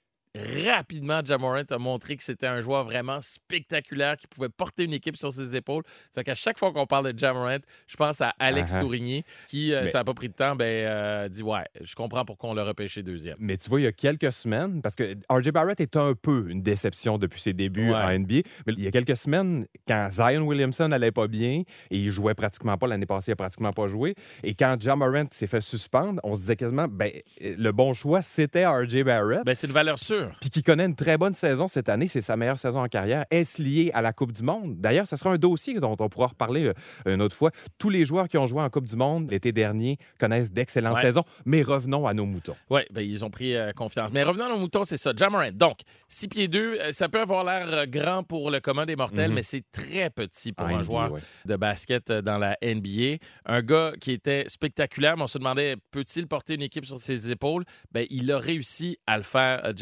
rapidement, 0.65 1.21
Jamorant 1.23 1.63
a 1.69 1.77
montré 1.77 2.17
que 2.17 2.23
c'était 2.23 2.47
un 2.47 2.61
joueur 2.61 2.83
vraiment 2.85 3.19
spectaculaire 3.21 4.17
qui 4.17 4.27
pouvait 4.27 4.49
porter 4.49 4.83
une 4.83 4.93
équipe 4.93 5.17
sur 5.17 5.31
ses 5.31 5.55
épaules. 5.55 5.83
Fait 6.13 6.23
qu'à 6.23 6.35
chaque 6.35 6.59
fois 6.59 6.71
qu'on 6.73 6.85
parle 6.85 7.13
de 7.13 7.17
Jamorant, 7.19 7.57
je 7.87 7.95
pense 7.95 8.21
à 8.21 8.33
Alex 8.39 8.73
Uh-huh. 8.73 8.79
Tourigny 8.79 9.23
qui, 9.47 9.73
euh, 9.73 9.81
Mais- 9.83 9.87
ça 9.89 9.99
n'a 9.99 10.03
pas 10.03 10.13
pris 10.13 10.27
de 10.29 10.33
temps, 10.33 10.55
ben, 10.55 10.65
euh, 10.65 11.29
dit 11.29 11.43
Ouais, 11.43 11.63
je 11.81 11.93
comprends 11.95 12.25
pourquoi 12.25 12.49
on 12.49 12.53
l'a 12.53 12.63
repêché 12.63 13.03
deuxième. 13.03 13.35
Mais 13.39 13.57
tu 13.57 13.69
vois, 13.69 13.79
il 13.79 13.83
y 13.83 13.87
a 13.87 13.91
quelques 13.91 14.31
semaines, 14.33 14.81
parce 14.81 14.95
que 14.95 15.15
RJ 15.29 15.51
Barrett 15.51 15.79
est 15.79 15.95
un 15.95 16.13
peu 16.13 16.47
une 16.49 16.61
déception 16.61 17.17
depuis 17.17 17.41
ses 17.41 17.53
débuts 17.53 17.89
Ouais. 17.91 17.95
en 17.95 18.09
NBA, 18.19 18.41
mais 18.65 18.73
il 18.73 18.83
y 18.83 18.87
a 18.87 18.91
quelques 18.91 19.15
semaines, 19.17 19.65
quand 19.87 20.07
Zion 20.09 20.41
Williamson 20.41 20.87
n'allait 20.87 21.11
pas 21.11 21.27
bien 21.27 21.61
et 21.91 21.97
il 21.97 22.09
jouait 22.11 22.33
pratiquement 22.33 22.77
pas, 22.77 22.87
l'année 22.87 23.05
passée, 23.05 23.31
il 23.31 23.33
a 23.33 23.35
pratiquement 23.35 23.71
pas 23.73 23.87
joué, 23.87 24.15
et 24.43 24.55
quand 24.55 24.75
John 24.79 24.99
Morant 24.99 25.25
s'est 25.31 25.47
fait 25.47 25.61
suspendre, 25.61 26.19
on 26.23 26.33
se 26.35 26.41
disait 26.41 26.55
quasiment, 26.55 26.87
ben, 26.87 27.11
le 27.39 27.71
bon 27.71 27.93
choix, 27.93 28.21
c'était 28.21 28.65
RJ 28.65 29.03
Barrett. 29.03 29.45
Ben, 29.45 29.53
c'est 29.55 29.67
une 29.67 29.73
valeur 29.73 29.99
sûre. 29.99 30.24
Puis 30.39 30.49
qui 30.49 30.63
connaît 30.63 30.85
une 30.85 30.95
très 30.95 31.17
bonne 31.17 31.33
saison 31.33 31.67
cette 31.67 31.89
année, 31.89 32.07
c'est 32.07 32.21
sa 32.21 32.35
meilleure 32.37 32.59
saison 32.59 32.81
en 32.83 32.87
carrière. 32.87 33.25
Est-ce 33.31 33.61
lié 33.61 33.91
à 33.93 34.01
la 34.01 34.13
Coupe 34.13 34.31
du 34.31 34.43
Monde? 34.43 34.75
D'ailleurs, 34.77 35.07
ce 35.07 35.15
sera 35.15 35.31
un 35.31 35.37
dossier 35.37 35.79
dont 35.79 35.95
on 35.99 36.09
pourra 36.09 36.27
reparler 36.27 36.65
euh, 36.65 36.73
une 37.15 37.21
autre 37.21 37.35
fois. 37.35 37.51
Tous 37.77 37.89
les 37.89 38.05
joueurs 38.05 38.27
qui 38.27 38.37
ont 38.37 38.45
joué 38.45 38.61
en 38.61 38.69
Coupe 38.69 38.85
du 38.87 38.95
Monde 38.95 39.29
l'été 39.31 39.51
dernier 39.51 39.97
connaissent 40.19 40.51
d'excellentes 40.51 40.95
Ouais. 40.95 41.01
saisons, 41.01 41.23
mais 41.45 41.61
revenons 41.63 42.07
à 42.07 42.13
nos 42.13 42.25
moutons. 42.25 42.55
Oui, 42.69 42.81
ben, 42.91 43.01
ils 43.01 43.25
ont 43.25 43.29
pris 43.29 43.55
euh, 43.55 43.71
confiance. 43.73 44.11
Mais 44.13 44.23
revenons 44.23 44.45
à 44.45 44.49
nos 44.49 44.57
moutons, 44.59 44.83
c'est 44.83 44.97
ça. 44.97 45.11
Jamorant. 45.15 45.49
Donc, 45.53 45.79
6 46.09 46.27
pieds 46.27 46.47
2, 46.47 46.91
ça 46.91 47.09
peut 47.09 47.19
avoir 47.21 47.43
l'air 47.43 47.67
euh, 47.71 47.85
grand 47.85 48.23
pour 48.23 48.51
le 48.51 48.59
commun 48.59 48.85
des 48.85 48.95
mortels, 48.95 49.29
Mhm. 49.29 49.35
mais 49.35 49.43
c'est 49.43 49.63
très 49.71 50.09
petit 50.09 50.51
pour 50.51 50.65
En 50.67 50.69
un 50.69 50.73
NBA, 50.77 50.83
joueur 50.83 51.11
ouais. 51.11 51.21
de 51.45 51.55
basket 51.55 52.09
euh, 52.11 52.21
dans 52.21 52.37
la 52.37 52.57
NBA. 52.61 53.17
Un 53.45 53.61
gars 53.61 53.93
qui 53.99 54.11
était 54.11 54.45
spectaculaire, 54.47 55.17
mais 55.17 55.23
on 55.23 55.27
se 55.27 55.37
demandait 55.37 55.75
peut-il 55.91 56.27
porter 56.27 56.55
une 56.55 56.61
équipe 56.61 56.85
sur 56.85 56.97
ses 56.97 57.31
épaules? 57.31 57.63
Ben, 57.91 58.05
il 58.09 58.31
a 58.31 58.37
réussi 58.37 58.97
à 59.07 59.17
le 59.17 59.23
faire, 59.23 59.65
euh, 59.65 59.73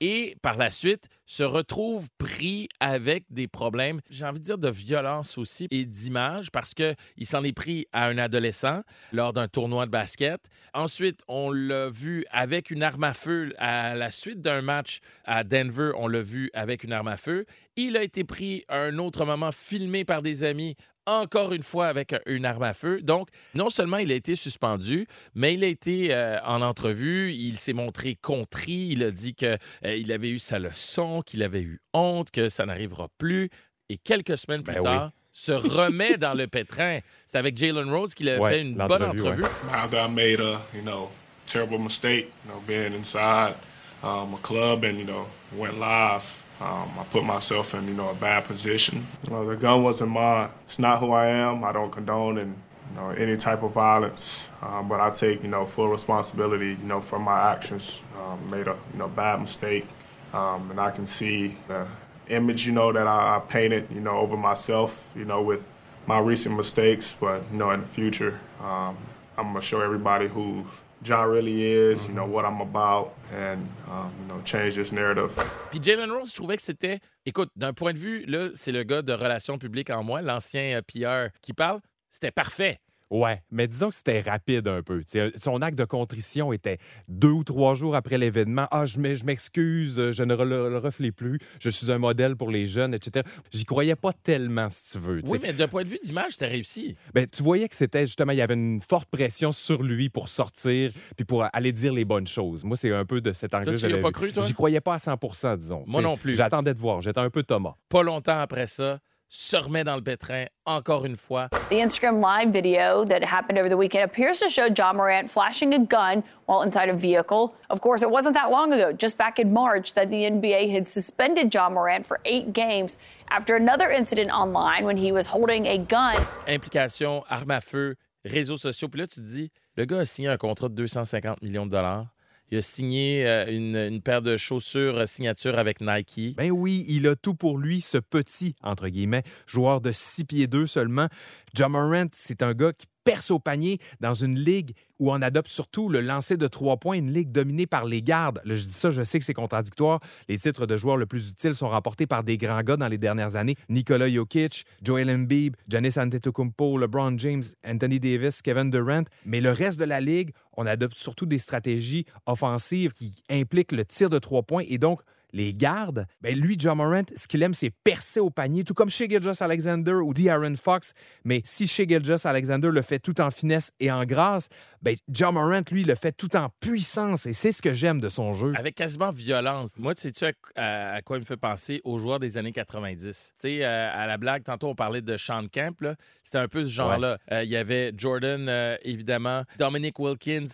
Et 0.00 0.36
par 0.42 0.56
la 0.56 0.70
suite, 0.70 1.08
se 1.26 1.42
retrouve 1.42 2.08
pris 2.18 2.68
avec 2.78 3.24
des 3.30 3.48
problèmes, 3.48 4.00
j'ai 4.10 4.24
envie 4.24 4.38
de 4.38 4.44
dire 4.44 4.58
de 4.58 4.70
violence 4.70 5.36
aussi 5.36 5.66
et 5.70 5.84
d'image, 5.84 6.50
parce 6.50 6.72
qu'il 6.72 6.96
s'en 7.24 7.42
est 7.42 7.52
pris 7.52 7.86
à 7.92 8.06
un 8.06 8.16
adolescent 8.16 8.82
lors 9.12 9.32
d'un 9.32 9.48
tournoi 9.48 9.86
de 9.86 9.90
basket. 9.90 10.40
Ensuite, 10.72 11.20
on 11.26 11.50
l'a 11.50 11.90
vu 11.90 12.24
avec 12.30 12.70
une 12.70 12.82
arme 12.82 13.04
à 13.04 13.12
feu 13.14 13.52
à 13.58 13.94
la 13.94 14.10
suite 14.10 14.40
d'un 14.40 14.62
match 14.62 15.00
à 15.24 15.44
Denver. 15.44 15.90
On 15.96 16.06
l'a 16.06 16.22
vu 16.22 16.50
avec 16.54 16.84
une 16.84 16.92
arme 16.92 17.08
à 17.08 17.16
feu. 17.16 17.44
Il 17.76 17.96
a 17.96 18.02
été 18.02 18.24
pris 18.24 18.64
à 18.68 18.78
un 18.78 18.98
autre 18.98 19.24
moment, 19.24 19.52
filmé 19.52 20.04
par 20.04 20.22
des 20.22 20.44
amis, 20.44 20.76
encore 21.08 21.52
une 21.52 21.62
fois 21.62 21.86
avec 21.86 22.14
une 22.26 22.44
arme 22.44 22.62
à 22.62 22.74
feu. 22.74 23.00
Donc, 23.02 23.28
non 23.54 23.70
seulement 23.70 23.96
il 23.98 24.10
a 24.12 24.14
été 24.14 24.36
suspendu, 24.36 25.06
mais 25.34 25.54
il 25.54 25.64
a 25.64 25.68
été 25.68 26.08
euh, 26.14 26.38
en 26.44 26.62
entrevue. 26.62 27.32
Il 27.32 27.58
s'est 27.58 27.72
montré 27.72 28.14
contrit. 28.14 28.88
Il 28.92 29.02
a 29.02 29.10
dit 29.10 29.34
qu'il 29.34 30.12
avait 30.12 30.30
eu 30.30 30.38
sa 30.38 30.58
leçon, 30.58 31.22
qu'il 31.24 31.42
avait 31.42 31.62
eu 31.62 31.80
honte, 31.94 32.30
que 32.30 32.48
ça 32.48 32.66
n'arrivera 32.66 33.08
plus. 33.18 33.48
Et 33.88 33.96
quelques 33.98 34.36
semaines 34.36 34.62
plus 34.62 34.74
Ben 34.74 34.80
oui. 34.80 34.84
tard, 34.84 35.10
se 35.32 35.52
remet 35.52 36.16
dans 36.18 36.34
le 36.34 36.46
pétrin. 36.46 36.98
C'est 37.26 37.38
avec 37.38 37.56
Jalen 37.56 37.88
Rose 37.90 38.14
qu'il 38.14 38.28
a 38.28 38.38
Ouais, 38.38 38.50
fait 38.50 38.60
une 38.62 38.74
bonne 38.74 39.02
entrevue. 39.04 39.44
after 39.72 39.96
I 39.98 40.08
made 40.10 40.40
a 40.40 40.60
you 40.74 40.82
know 40.82 41.10
terrible 41.46 41.78
mistake, 41.78 42.28
you 42.44 42.52
know, 42.52 42.60
being 42.66 42.92
inside 42.94 43.54
um, 44.02 44.34
a 44.34 44.38
club 44.42 44.84
and 44.84 44.98
you 44.98 45.04
know 45.04 45.26
went 45.56 45.78
live 45.78 46.22
Um, 46.60 46.90
I 46.98 47.04
put 47.10 47.24
myself 47.24 47.74
in, 47.74 47.86
you 47.86 47.94
know, 47.94 48.08
a 48.08 48.14
bad 48.14 48.44
position. 48.44 49.06
You 49.24 49.30
know, 49.30 49.48
the 49.48 49.56
gun 49.56 49.84
wasn't 49.84 50.10
mine. 50.10 50.50
It's 50.66 50.78
not 50.78 50.98
who 50.98 51.12
I 51.12 51.26
am. 51.26 51.62
I 51.62 51.70
don't 51.70 51.92
condone 51.92 52.36
in, 52.38 52.48
you 52.48 52.96
know, 52.96 53.10
any 53.10 53.36
type 53.36 53.62
of 53.62 53.72
violence. 53.72 54.40
Um, 54.60 54.88
but 54.88 55.00
I 55.00 55.10
take, 55.10 55.42
you 55.42 55.48
know, 55.48 55.66
full 55.66 55.88
responsibility, 55.88 56.70
you 56.70 56.88
know, 56.88 57.00
for 57.00 57.20
my 57.20 57.52
actions. 57.52 58.00
Um, 58.18 58.50
made 58.50 58.66
a, 58.66 58.76
you 58.92 58.98
know, 58.98 59.06
bad 59.08 59.40
mistake. 59.40 59.86
Um, 60.32 60.70
and 60.72 60.80
I 60.80 60.90
can 60.90 61.06
see 61.06 61.56
the 61.68 61.86
image, 62.28 62.66
you 62.66 62.72
know, 62.72 62.92
that 62.92 63.06
I, 63.06 63.36
I 63.36 63.38
painted, 63.38 63.88
you 63.90 64.00
know, 64.00 64.18
over 64.18 64.36
myself, 64.36 65.00
you 65.14 65.24
know, 65.24 65.42
with 65.42 65.64
my 66.06 66.18
recent 66.18 66.56
mistakes. 66.56 67.14
But, 67.20 67.44
you 67.52 67.58
know, 67.58 67.70
in 67.70 67.82
the 67.82 67.86
future, 67.86 68.40
um, 68.60 68.96
I'm 69.36 69.52
going 69.52 69.54
to 69.54 69.62
show 69.62 69.80
everybody 69.80 70.26
who 70.26 70.66
John 71.04 71.28
really 71.28 71.62
is, 71.62 72.02
you 72.02 72.12
know, 72.12 72.26
what 72.26 72.44
I'm 72.44 72.60
about, 72.60 73.14
and, 73.32 73.58
um, 73.88 74.10
you 74.20 74.26
know, 74.28 74.40
change 74.44 74.74
this 74.74 74.92
narrative. 74.92 75.30
Puis 75.70 75.80
Jalen 75.82 76.10
Rose, 76.10 76.30
je 76.30 76.36
trouvais 76.36 76.56
que 76.56 76.62
c'était. 76.62 77.00
Écoute, 77.26 77.50
d'un 77.56 77.72
point 77.72 77.92
de 77.92 77.98
vue, 77.98 78.24
là, 78.26 78.50
c'est 78.54 78.72
le 78.72 78.84
gars 78.84 79.02
de 79.02 79.12
relations 79.12 79.58
publiques 79.58 79.90
en 79.90 80.02
moi, 80.02 80.22
l'ancien 80.22 80.80
euh, 80.80 81.28
qui 81.42 81.52
parle. 81.52 81.80
C'était 82.10 82.30
parfait. 82.30 82.80
Ouais, 83.10 83.42
mais 83.50 83.66
disons 83.68 83.88
que 83.88 83.94
c'était 83.94 84.20
rapide 84.20 84.68
un 84.68 84.82
peu. 84.82 85.02
T'sais, 85.02 85.32
son 85.36 85.62
acte 85.62 85.78
de 85.78 85.84
contrition 85.84 86.52
était 86.52 86.78
deux 87.08 87.30
ou 87.30 87.42
trois 87.44 87.74
jours 87.74 87.94
après 87.96 88.18
l'événement. 88.18 88.66
Ah, 88.70 88.84
je 88.84 88.98
m'e- 88.98 89.14
je 89.14 89.24
m'excuse, 89.24 90.10
je 90.10 90.22
ne 90.22 90.34
le, 90.34 90.68
le 90.68 90.78
plus. 91.12 91.38
Je 91.60 91.70
suis 91.70 91.90
un 91.90 91.98
modèle 91.98 92.36
pour 92.36 92.50
les 92.50 92.66
jeunes, 92.66 92.92
etc. 92.94 93.26
J'y 93.50 93.64
croyais 93.64 93.96
pas 93.96 94.12
tellement, 94.12 94.68
si 94.68 94.92
tu 94.92 94.98
veux. 94.98 95.22
t'sais. 95.22 95.32
Oui, 95.32 95.38
mais 95.42 95.52
d'un 95.52 95.68
point 95.68 95.84
de 95.84 95.88
vue 95.88 95.98
d'image, 96.02 96.32
c'était 96.32 96.48
réussi. 96.48 96.96
Ben, 97.14 97.26
tu 97.26 97.42
voyais 97.42 97.68
que 97.68 97.76
c'était 97.76 98.06
justement, 98.06 98.32
il 98.32 98.38
y 98.38 98.42
avait 98.42 98.54
une 98.54 98.80
forte 98.82 99.08
pression 99.08 99.52
sur 99.52 99.82
lui 99.82 100.08
pour 100.10 100.28
sortir 100.28 100.90
puis 101.16 101.24
pour 101.24 101.44
aller 101.52 101.72
dire 101.72 101.92
les 101.94 102.04
bonnes 102.04 102.26
choses. 102.26 102.64
Moi, 102.64 102.76
c'est 102.76 102.92
un 102.92 103.04
peu 103.06 103.20
de 103.20 103.32
cet 103.32 103.54
angle-là. 103.54 103.72
tu 103.72 103.76
que 103.78 103.82
y 103.82 103.86
as 103.86 103.88
j'avais 103.88 104.02
pas 104.02 104.08
vu. 104.08 104.12
cru, 104.12 104.32
toi? 104.32 104.44
J'y 104.46 104.52
croyais 104.54 104.80
pas 104.80 104.94
à 104.94 104.98
100 104.98 105.16
disons. 105.56 105.84
Moi 105.86 106.00
T'sais, 106.00 106.02
non 106.02 106.16
plus. 106.16 106.34
J'attendais 106.34 106.74
de 106.74 106.78
voir. 106.78 107.00
J'étais 107.00 107.20
un 107.20 107.30
peu 107.30 107.42
Thomas. 107.42 107.74
Pas 107.88 108.02
longtemps 108.02 108.38
après 108.38 108.66
ça, 108.66 109.00
se 109.28 109.56
remet 109.56 109.84
dans 109.84 109.96
le 109.96 110.02
pétrin, 110.02 110.46
encore 110.64 111.04
une 111.04 111.16
fois. 111.16 111.48
The 111.70 111.80
Instagram 111.80 112.20
live 112.20 112.52
video 112.52 113.04
that 113.04 113.22
happened 113.22 113.58
over 113.58 113.68
the 113.68 113.76
weekend 113.76 114.04
appears 114.04 114.38
to 114.40 114.48
show 114.48 114.68
John 114.68 114.96
Morant 114.96 115.30
flashing 115.30 115.74
a 115.74 115.78
gun 115.78 116.24
while 116.46 116.62
inside 116.62 116.88
a 116.88 116.94
vehicle. 116.96 117.54
Of 117.68 117.80
course, 117.80 118.02
it 118.02 118.10
wasn't 118.10 118.34
that 118.34 118.50
long 118.50 118.72
ago, 118.72 118.92
just 118.92 119.18
back 119.18 119.38
in 119.38 119.52
March, 119.52 119.94
that 119.94 120.10
the 120.10 120.22
NBA 120.30 120.70
had 120.72 120.88
suspended 120.88 121.50
John 121.52 121.74
Morant 121.74 122.06
for 122.06 122.20
eight 122.24 122.52
games 122.52 122.96
after 123.30 123.54
another 123.56 123.90
incident 123.90 124.30
online 124.30 124.84
when 124.84 124.96
he 124.96 125.12
was 125.12 125.26
holding 125.26 125.66
a 125.66 125.78
gun. 125.78 126.16
Implication, 126.46 127.22
arme 127.28 127.50
à 127.50 127.60
feu, 127.60 127.96
réseaux 128.24 128.56
sociaux. 128.56 128.88
Puis 128.88 129.00
là, 129.00 129.06
tu 129.06 129.16
te 129.16 129.26
dis, 129.26 129.50
le 129.76 129.84
gars 129.84 129.98
a 129.98 130.04
signé 130.06 130.28
un 130.28 130.38
contrat 130.38 130.68
de 130.68 130.74
250 130.74 131.42
millions 131.42 131.66
de 131.66 131.70
dollars. 131.70 132.06
Il 132.50 132.58
a 132.58 132.62
signé 132.62 133.26
euh, 133.26 133.46
une, 133.48 133.76
une 133.76 134.00
paire 134.00 134.22
de 134.22 134.36
chaussures 134.36 134.98
euh, 134.98 135.06
signature 135.06 135.58
avec 135.58 135.80
Nike. 135.80 136.34
Ben 136.36 136.50
oui, 136.50 136.86
il 136.88 137.06
a 137.06 137.14
tout 137.14 137.34
pour 137.34 137.58
lui, 137.58 137.80
ce 137.80 137.98
petit, 137.98 138.54
entre 138.62 138.88
guillemets, 138.88 139.22
joueur 139.46 139.80
de 139.80 139.92
6 139.92 140.24
pieds 140.24 140.46
2 140.46 140.66
seulement. 140.66 141.08
John 141.54 141.72
Morant, 141.72 142.06
c'est 142.12 142.42
un 142.42 142.54
gars 142.54 142.72
qui 142.72 142.86
perce 143.08 143.30
au 143.30 143.38
panier 143.38 143.78
dans 144.00 144.12
une 144.12 144.38
ligue 144.38 144.72
où 144.98 145.10
on 145.10 145.22
adopte 145.22 145.48
surtout 145.48 145.88
le 145.88 146.02
lancer 146.02 146.36
de 146.36 146.46
trois 146.46 146.76
points, 146.76 146.98
une 146.98 147.10
ligue 147.10 147.32
dominée 147.32 147.66
par 147.66 147.86
les 147.86 148.02
gardes. 148.02 148.42
Je 148.44 148.62
dis 148.62 148.72
ça, 148.72 148.90
je 148.90 149.02
sais 149.02 149.18
que 149.18 149.24
c'est 149.24 149.32
contradictoire. 149.32 150.00
Les 150.28 150.36
titres 150.36 150.66
de 150.66 150.76
joueurs 150.76 150.98
le 150.98 151.06
plus 151.06 151.30
utiles 151.30 151.54
sont 151.54 151.70
remportés 151.70 152.06
par 152.06 152.22
des 152.22 152.36
grands 152.36 152.60
gars 152.60 152.76
dans 152.76 152.88
les 152.88 152.98
dernières 152.98 153.36
années. 153.36 153.54
Nikola 153.70 154.10
Jokic, 154.10 154.66
Joel 154.82 155.10
Embiid, 155.10 155.56
Giannis 155.68 155.94
Antetokounmpo, 155.96 156.76
LeBron 156.76 157.16
James, 157.16 157.44
Anthony 157.66 157.98
Davis, 157.98 158.42
Kevin 158.42 158.70
Durant. 158.70 159.04
Mais 159.24 159.40
le 159.40 159.52
reste 159.52 159.80
de 159.80 159.86
la 159.86 160.02
ligue, 160.02 160.32
on 160.58 160.66
adopte 160.66 160.98
surtout 160.98 161.24
des 161.24 161.38
stratégies 161.38 162.04
offensives 162.26 162.92
qui 162.92 163.22
impliquent 163.30 163.72
le 163.72 163.86
tir 163.86 164.10
de 164.10 164.18
trois 164.18 164.42
points 164.42 164.64
et 164.68 164.76
donc 164.76 165.00
les 165.32 165.52
gardes, 165.54 166.06
ben 166.20 166.38
lui, 166.38 166.56
John 166.58 166.78
Morant, 166.78 167.02
ce 167.14 167.28
qu'il 167.28 167.42
aime, 167.42 167.54
c'est 167.54 167.70
percer 167.84 168.20
au 168.20 168.30
panier, 168.30 168.64
tout 168.64 168.74
comme 168.74 168.90
chez 168.90 169.08
Gilgeous 169.08 169.40
Alexander 169.42 169.92
ou 169.92 170.14
De'Aaron 170.14 170.56
Fox. 170.56 170.92
Mais 171.24 171.40
si 171.44 171.66
chez 171.66 171.86
Gilgeous 171.86 172.26
Alexander 172.26 172.70
le 172.72 172.82
fait 172.82 172.98
tout 172.98 173.20
en 173.20 173.30
finesse 173.30 173.70
et 173.80 173.90
en 173.92 174.04
grâce, 174.04 174.48
ben 174.82 174.96
John 175.08 175.34
Morant, 175.34 175.62
lui, 175.70 175.84
le 175.84 175.94
fait 175.94 176.12
tout 176.12 176.34
en 176.36 176.48
puissance. 176.60 177.26
Et 177.26 177.32
c'est 177.32 177.52
ce 177.52 177.60
que 177.62 177.74
j'aime 177.74 178.00
de 178.00 178.08
son 178.08 178.32
jeu. 178.32 178.52
Avec 178.56 178.74
quasiment 178.74 179.10
violence. 179.10 179.74
Moi, 179.76 179.94
tu 179.94 180.02
sais-tu 180.02 180.24
à, 180.24 180.32
à- 180.56 180.94
à 180.94 181.02
quoi 181.02 181.16
il 181.16 181.20
me 181.20 181.24
fait 181.24 181.36
penser 181.36 181.80
aux 181.84 181.98
joueurs 181.98 182.18
des 182.20 182.38
années 182.38 182.52
90? 182.52 183.34
Tu 183.40 183.48
sais, 183.48 183.64
euh, 183.64 183.90
à 183.92 184.06
la 184.06 184.16
blague, 184.18 184.44
tantôt, 184.44 184.68
on 184.68 184.74
parlait 184.74 185.02
de 185.02 185.16
Sean 185.16 185.46
Kemp. 185.50 185.80
là. 185.80 185.94
C'était 186.22 186.38
un 186.38 186.48
peu 186.48 186.64
ce 186.64 186.70
genre-là. 186.70 187.18
Euh, 187.32 187.42
Il 187.44 187.50
y 187.50 187.56
avait 187.56 187.92
Jordan, 187.96 188.48
euh, 188.48 188.76
évidemment, 188.82 189.42
Dominic 189.58 189.98
Wilkins, 189.98 190.46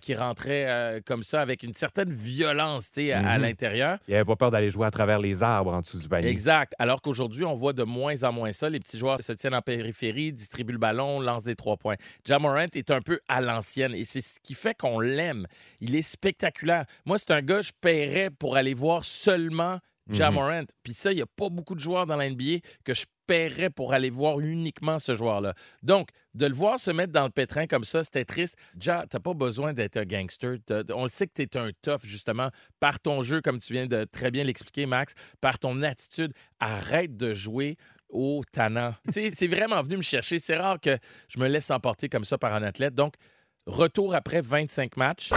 qui 0.00 0.14
rentrait 0.14 1.02
comme 1.06 1.22
ça 1.22 1.40
avec 1.40 1.62
une 1.62 1.72
certaine 1.74 2.10
violence 2.12 2.90
tu 2.90 3.02
sais, 3.06 3.12
à, 3.12 3.26
à 3.26 3.36
Mhm. 3.36 3.42
l'intérieur. 3.42 3.98
Pas 4.24 4.36
peur 4.36 4.50
d'aller 4.50 4.70
jouer 4.70 4.86
à 4.86 4.90
travers 4.90 5.18
les 5.18 5.42
arbres 5.42 5.72
en 5.72 5.80
dessous 5.80 5.98
du 5.98 6.08
panier. 6.08 6.28
Exact. 6.28 6.72
Alors 6.78 7.02
qu'aujourd'hui, 7.02 7.44
on 7.44 7.54
voit 7.54 7.72
de 7.72 7.82
moins 7.84 8.22
en 8.24 8.32
moins 8.32 8.52
ça. 8.52 8.70
Les 8.70 8.80
petits 8.80 8.98
joueurs 8.98 9.22
se 9.22 9.32
tiennent 9.32 9.54
en 9.54 9.62
périphérie, 9.62 10.32
distribuent 10.32 10.72
le 10.72 10.78
ballon, 10.78 11.20
lancent 11.20 11.44
des 11.44 11.56
trois 11.56 11.76
points. 11.76 11.96
Ja 12.26 12.38
Morant 12.38 12.66
est 12.74 12.90
un 12.90 13.00
peu 13.00 13.20
à 13.28 13.40
l'ancienne 13.40 13.94
et 13.94 14.04
c'est 14.04 14.20
ce 14.20 14.40
qui 14.40 14.54
fait 14.54 14.76
qu'on 14.76 15.00
l'aime. 15.00 15.46
Il 15.80 15.94
est 15.94 16.02
spectaculaire. 16.02 16.84
Moi, 17.04 17.18
c'est 17.18 17.30
un 17.32 17.42
gars, 17.42 17.60
je 17.60 17.72
paierais 17.80 18.30
pour 18.30 18.56
aller 18.56 18.74
voir 18.74 19.04
seulement 19.04 19.78
Mhm. 20.08 20.34
Morant. 20.34 20.64
Puis 20.82 20.94
ça, 20.94 21.12
il 21.12 21.16
n'y 21.16 21.22
a 21.22 21.26
pas 21.26 21.48
beaucoup 21.48 21.74
de 21.74 21.80
joueurs 21.80 22.06
dans 22.06 22.16
la 22.16 22.30
NBA 22.30 22.60
que 22.84 22.94
je 22.94 23.06
paierais 23.26 23.70
pour 23.70 23.92
aller 23.92 24.10
voir 24.10 24.38
uniquement 24.40 24.98
ce 24.98 25.16
joueur-là. 25.16 25.54
Donc, 25.82 26.10
de 26.36 26.46
le 26.46 26.54
voir 26.54 26.78
se 26.78 26.90
mettre 26.90 27.12
dans 27.12 27.24
le 27.24 27.30
pétrin 27.30 27.66
comme 27.66 27.84
ça, 27.84 28.04
c'était 28.04 28.24
triste. 28.24 28.56
Ja, 28.78 29.04
t'as 29.08 29.20
pas 29.20 29.34
besoin 29.34 29.72
d'être 29.72 29.96
un 29.96 30.04
gangster. 30.04 30.58
On 30.94 31.04
le 31.04 31.08
sait 31.08 31.26
que 31.26 31.32
tu 31.34 31.42
es 31.42 31.56
un 31.56 31.70
tough, 31.82 32.04
justement, 32.04 32.50
par 32.78 33.00
ton 33.00 33.22
jeu, 33.22 33.40
comme 33.40 33.58
tu 33.58 33.72
viens 33.72 33.86
de 33.86 34.04
très 34.04 34.30
bien 34.30 34.44
l'expliquer, 34.44 34.86
Max, 34.86 35.14
par 35.40 35.58
ton 35.58 35.82
attitude. 35.82 36.32
Arrête 36.60 37.16
de 37.16 37.32
jouer 37.32 37.76
au 38.08 38.42
sais, 39.08 39.30
c'est 39.30 39.48
vraiment 39.48 39.82
venu 39.82 39.96
me 39.96 40.02
chercher. 40.02 40.38
C'est 40.38 40.56
rare 40.56 40.78
que 40.80 40.98
je 41.28 41.40
me 41.40 41.48
laisse 41.48 41.70
emporter 41.70 42.08
comme 42.08 42.24
ça 42.24 42.38
par 42.38 42.54
un 42.54 42.62
athlète. 42.62 42.94
Donc, 42.94 43.14
retour 43.66 44.14
après 44.14 44.42
25 44.42 44.96
matchs. 44.96 45.30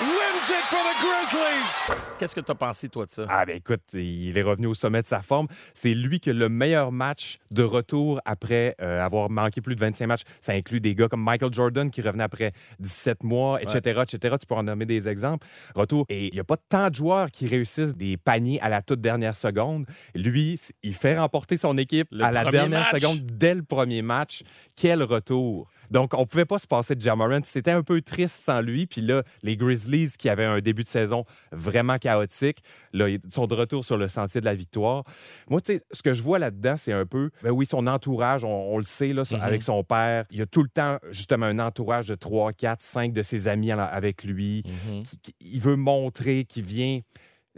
Wins 0.00 0.48
it 0.50 0.64
for 0.68 0.78
the 0.78 0.96
Grizzlies. 1.00 1.96
Qu'est-ce 2.18 2.34
que 2.34 2.40
tu 2.40 2.50
as 2.50 2.54
pensé, 2.54 2.88
toi, 2.88 3.06
de 3.06 3.10
ça? 3.10 3.26
Ah 3.28 3.44
ben 3.46 3.56
écoute, 3.56 3.82
il 3.94 4.36
est 4.36 4.42
revenu 4.42 4.66
au 4.66 4.74
sommet 4.74 5.02
de 5.02 5.06
sa 5.06 5.22
forme. 5.22 5.46
C'est 5.74 5.94
lui 5.94 6.20
qui 6.20 6.30
a 6.30 6.32
le 6.32 6.48
meilleur 6.48 6.90
match 6.92 7.38
de 7.50 7.62
retour 7.62 8.20
après 8.24 8.74
euh, 8.80 9.04
avoir 9.04 9.30
manqué 9.30 9.60
plus 9.60 9.74
de 9.74 9.80
25 9.80 10.06
matchs. 10.06 10.22
Ça 10.40 10.52
inclut 10.52 10.80
des 10.80 10.94
gars 10.94 11.08
comme 11.08 11.22
Michael 11.22 11.52
Jordan 11.52 11.90
qui 11.90 12.00
revenait 12.02 12.24
après 12.24 12.52
17 12.80 13.22
mois, 13.24 13.62
etc., 13.62 14.02
etc. 14.02 14.36
Tu 14.40 14.46
peux 14.46 14.54
en 14.54 14.62
nommer 14.64 14.86
des 14.86 15.08
exemples. 15.08 15.46
Retour. 15.74 16.06
Et 16.08 16.26
il 16.28 16.34
n'y 16.34 16.40
a 16.40 16.44
pas 16.44 16.56
tant 16.56 16.90
de 16.90 16.94
joueurs 16.94 17.30
qui 17.30 17.46
réussissent 17.46 17.96
des 17.96 18.16
paniers 18.16 18.60
à 18.60 18.68
la 18.68 18.82
toute 18.82 19.00
dernière 19.00 19.36
seconde. 19.36 19.86
Lui, 20.14 20.58
il 20.82 20.94
fait 20.94 21.18
remporter 21.18 21.56
son 21.56 21.76
équipe 21.78 22.08
Le 22.10 22.24
à 22.24 22.30
la 22.32 22.44
dernière 22.50 22.80
match. 22.90 23.00
seconde 23.00 23.20
dès 23.26 23.54
le 23.54 23.62
premier 23.62 24.02
match. 24.02 24.42
Quel 24.76 25.02
retour! 25.02 25.68
Donc, 25.90 26.14
on 26.14 26.20
ne 26.20 26.24
pouvait 26.26 26.44
pas 26.44 26.58
se 26.58 26.66
passer 26.66 26.94
de 26.94 27.00
Jamarant. 27.00 27.40
C'était 27.44 27.70
un 27.70 27.82
peu 27.82 28.00
triste 28.02 28.44
sans 28.44 28.60
lui. 28.60 28.86
Puis 28.86 29.00
là, 29.00 29.22
les 29.42 29.56
Grizzlies, 29.56 30.10
qui 30.18 30.28
avaient 30.28 30.44
un 30.44 30.60
début 30.60 30.82
de 30.82 30.88
saison 30.88 31.24
vraiment 31.52 31.98
chaotique, 31.98 32.58
là, 32.92 33.08
ils 33.08 33.20
sont 33.30 33.46
de 33.46 33.54
retour 33.54 33.84
sur 33.84 33.96
le 33.96 34.08
sentier 34.08 34.40
de 34.40 34.46
la 34.46 34.54
victoire. 34.54 35.04
Moi, 35.48 35.60
tu 35.60 35.74
sais, 35.74 35.82
ce 35.92 36.02
que 36.02 36.12
je 36.14 36.22
vois 36.22 36.38
là-dedans, 36.38 36.76
c'est 36.76 36.92
un 36.92 37.06
peu, 37.06 37.30
ben 37.42 37.50
oui, 37.50 37.66
son 37.66 37.86
entourage, 37.86 38.44
on, 38.44 38.48
on 38.74 38.78
le 38.78 38.84
sait, 38.84 39.12
là, 39.12 39.22
Mhm. 39.30 39.40
avec 39.40 39.62
son 39.62 39.82
père. 39.84 40.24
Il 40.30 40.38
y 40.38 40.42
a 40.42 40.46
tout 40.46 40.62
le 40.62 40.68
temps, 40.68 40.98
justement, 41.10 41.46
un 41.46 41.58
entourage 41.58 42.06
de 42.06 42.14
3, 42.14 42.52
4, 42.52 42.80
5 42.80 43.12
de 43.12 43.22
ses 43.22 43.48
amis 43.48 43.70
avec 43.70 44.24
lui. 44.24 44.62
Mhm. 44.88 45.02
Qui- 45.02 45.18
qui- 45.18 45.34
il 45.40 45.60
veut 45.60 45.76
montrer 45.76 46.44
qu'il 46.44 46.64
vient. 46.64 47.00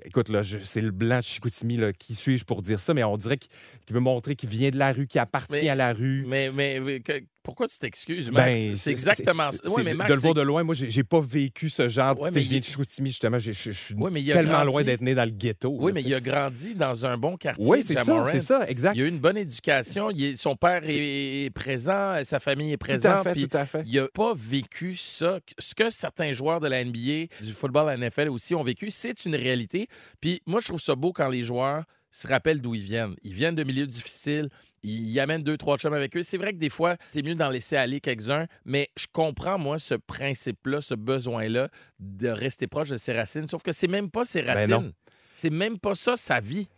Écoute, 0.05 0.31
là, 0.31 0.41
c'est 0.63 0.81
le 0.81 0.93
blanc 0.93 1.19
de 1.19 1.23
Chicoutimi, 1.25 1.77
là, 1.77 1.93
qui 1.93 2.15
suis-je 2.15 2.45
pour 2.47 2.63
dire 2.63 2.81
ça, 2.81 2.95
mais 2.95 3.05
on 3.05 3.19
dirait 3.19 3.37
qu'il 3.37 3.51
qu'il 3.85 3.93
veut 3.95 4.01
montrer 4.01 4.35
qu'il 4.35 4.49
vient 4.49 4.71
de 4.71 4.79
la 4.79 4.93
rue, 4.93 5.07
qu'il 5.07 5.21
appartient 5.21 5.65
Mais- 5.65 5.69
à 5.69 5.75
la 5.75 5.93
rue. 5.93 6.25
Mais, 6.27 6.51
mais, 6.55 6.81
mais 6.81 7.01
que- 7.01 7.21
pourquoi 7.43 7.69
tu 7.69 7.79
t'excuses, 7.79 8.31
Max? 8.31 8.45
Ben, 8.61 8.75
c'est 8.75 8.91
exactement 8.91 9.51
ça. 9.51 9.61
mais 9.83 9.93
de- 9.93 9.97
Max, 9.97 10.11
de 10.11 10.15
le 10.15 10.21
voir 10.21 10.35
de 10.35 10.43
loin, 10.43 10.63
moi, 10.63 10.75
j'ai 10.75 11.05
pas 11.05 11.21
vécu 11.21 11.69
ce 11.71 11.89
genre. 11.89 12.19
Ouais, 12.21 12.31
mais 12.35 12.41
je 12.41 12.49
viens 12.49 12.59
de 12.61 12.65
Chicoutimi, 12.65 13.09
justement. 13.11 13.39
Je, 13.39 13.53
suis 13.53 13.95
tellement 13.95 14.53
grandi- 14.53 14.67
loin 14.67 14.83
d'être 14.85 15.01
né 15.01 15.15
dans 15.15 15.25
le 15.25 15.31
ghetto. 15.31 15.75
Oui, 15.79 15.93
là, 15.93 15.95
mais 15.95 16.03
il 16.03 16.15
a 16.15 16.21
grandi 16.21 16.75
dans 16.75 17.07
un 17.07 17.17
bon 17.17 17.37
quartier. 17.37 17.65
Oui, 17.67 17.83
c'est 17.83 17.95
ça, 17.95 18.25
c'est 18.31 18.41
ça, 18.41 18.69
exact. 18.69 18.95
Il 18.97 19.03
a 19.03 19.05
eu 19.07 19.09
une 19.09 19.19
bonne 19.19 19.37
éducation. 19.37 20.11
il 20.11 20.25
est- 20.25 20.37
son 20.37 20.57
père 20.57 20.83
est, 20.85 21.45
est 21.45 21.51
présent, 21.51 22.19
sa 22.25 22.41
famille 22.41 22.73
est 22.73 22.77
présente. 22.77 23.25
fait, 23.25 23.35
tout 23.35 23.57
à 23.57 23.67
fait. 23.67 23.83
Il 23.87 23.97
n'a 24.01 24.09
pas 24.09 24.33
vécu 24.37 24.97
ça. 24.97 25.39
Ce 25.59 25.75
que 25.75 25.91
certains 25.91 26.33
joueurs 26.33 26.61
de 26.61 26.69
la 26.69 26.85
NBA, 26.85 27.27
du 27.41 27.53
football 27.53 27.89
à 27.89 27.97
la 27.97 28.07
NFL 28.09 28.29
aussi 28.29 28.55
ont 28.55 28.63
vécu, 28.63 28.91
c'est 28.91 29.25
une 29.25 29.35
réalité. 29.35 29.89
Puis 30.21 30.43
moi, 30.47 30.61
je 30.61 30.67
trouve 30.69 30.81
ça 30.81 30.95
beau 30.95 31.13
quand 31.13 31.29
les 31.29 31.43
joueurs 31.43 31.85
se 32.11 32.27
rappellent 32.27 32.61
d'où 32.61 32.75
ils 32.75 32.83
viennent. 32.83 33.15
Ils 33.23 33.33
viennent 33.33 33.55
de 33.55 33.63
milieux 33.65 33.87
difficiles. 33.87 34.49
Ils 34.83 35.19
amènent 35.21 35.43
deux, 35.43 35.57
trois 35.57 35.77
chums 35.77 35.93
avec 35.93 36.17
eux. 36.17 36.23
C'est 36.23 36.39
vrai 36.39 36.53
que 36.53 36.59
des 36.59 36.71
fois, 36.71 36.97
c'est 37.13 37.23
mieux 37.23 37.35
d'en 37.35 37.51
laisser 37.51 37.77
aller 37.77 38.01
quelques-uns, 38.01 38.47
mais 38.65 38.89
je 38.97 39.07
comprends, 39.13 39.59
moi, 39.59 39.79
ce 39.79 39.95
principe-là, 39.95 40.81
ce 40.81 40.95
besoin-là 40.95 41.69
de 41.99 42.29
rester 42.29 42.67
proche 42.67 42.89
de 42.89 42.97
ses 42.97 43.13
racines. 43.13 43.47
Sauf 43.49 43.63
que 43.63 43.73
c'est 43.73 43.89
même 43.89 44.11
pas 44.11 44.25
ses 44.25 44.43
Ben 44.43 44.57
racines. 44.57 44.93
c'est 45.35 45.51
même 45.51 45.79
pas 45.79 45.95
ça 45.95 46.17
sa 46.17 46.41
vie. 46.41 46.69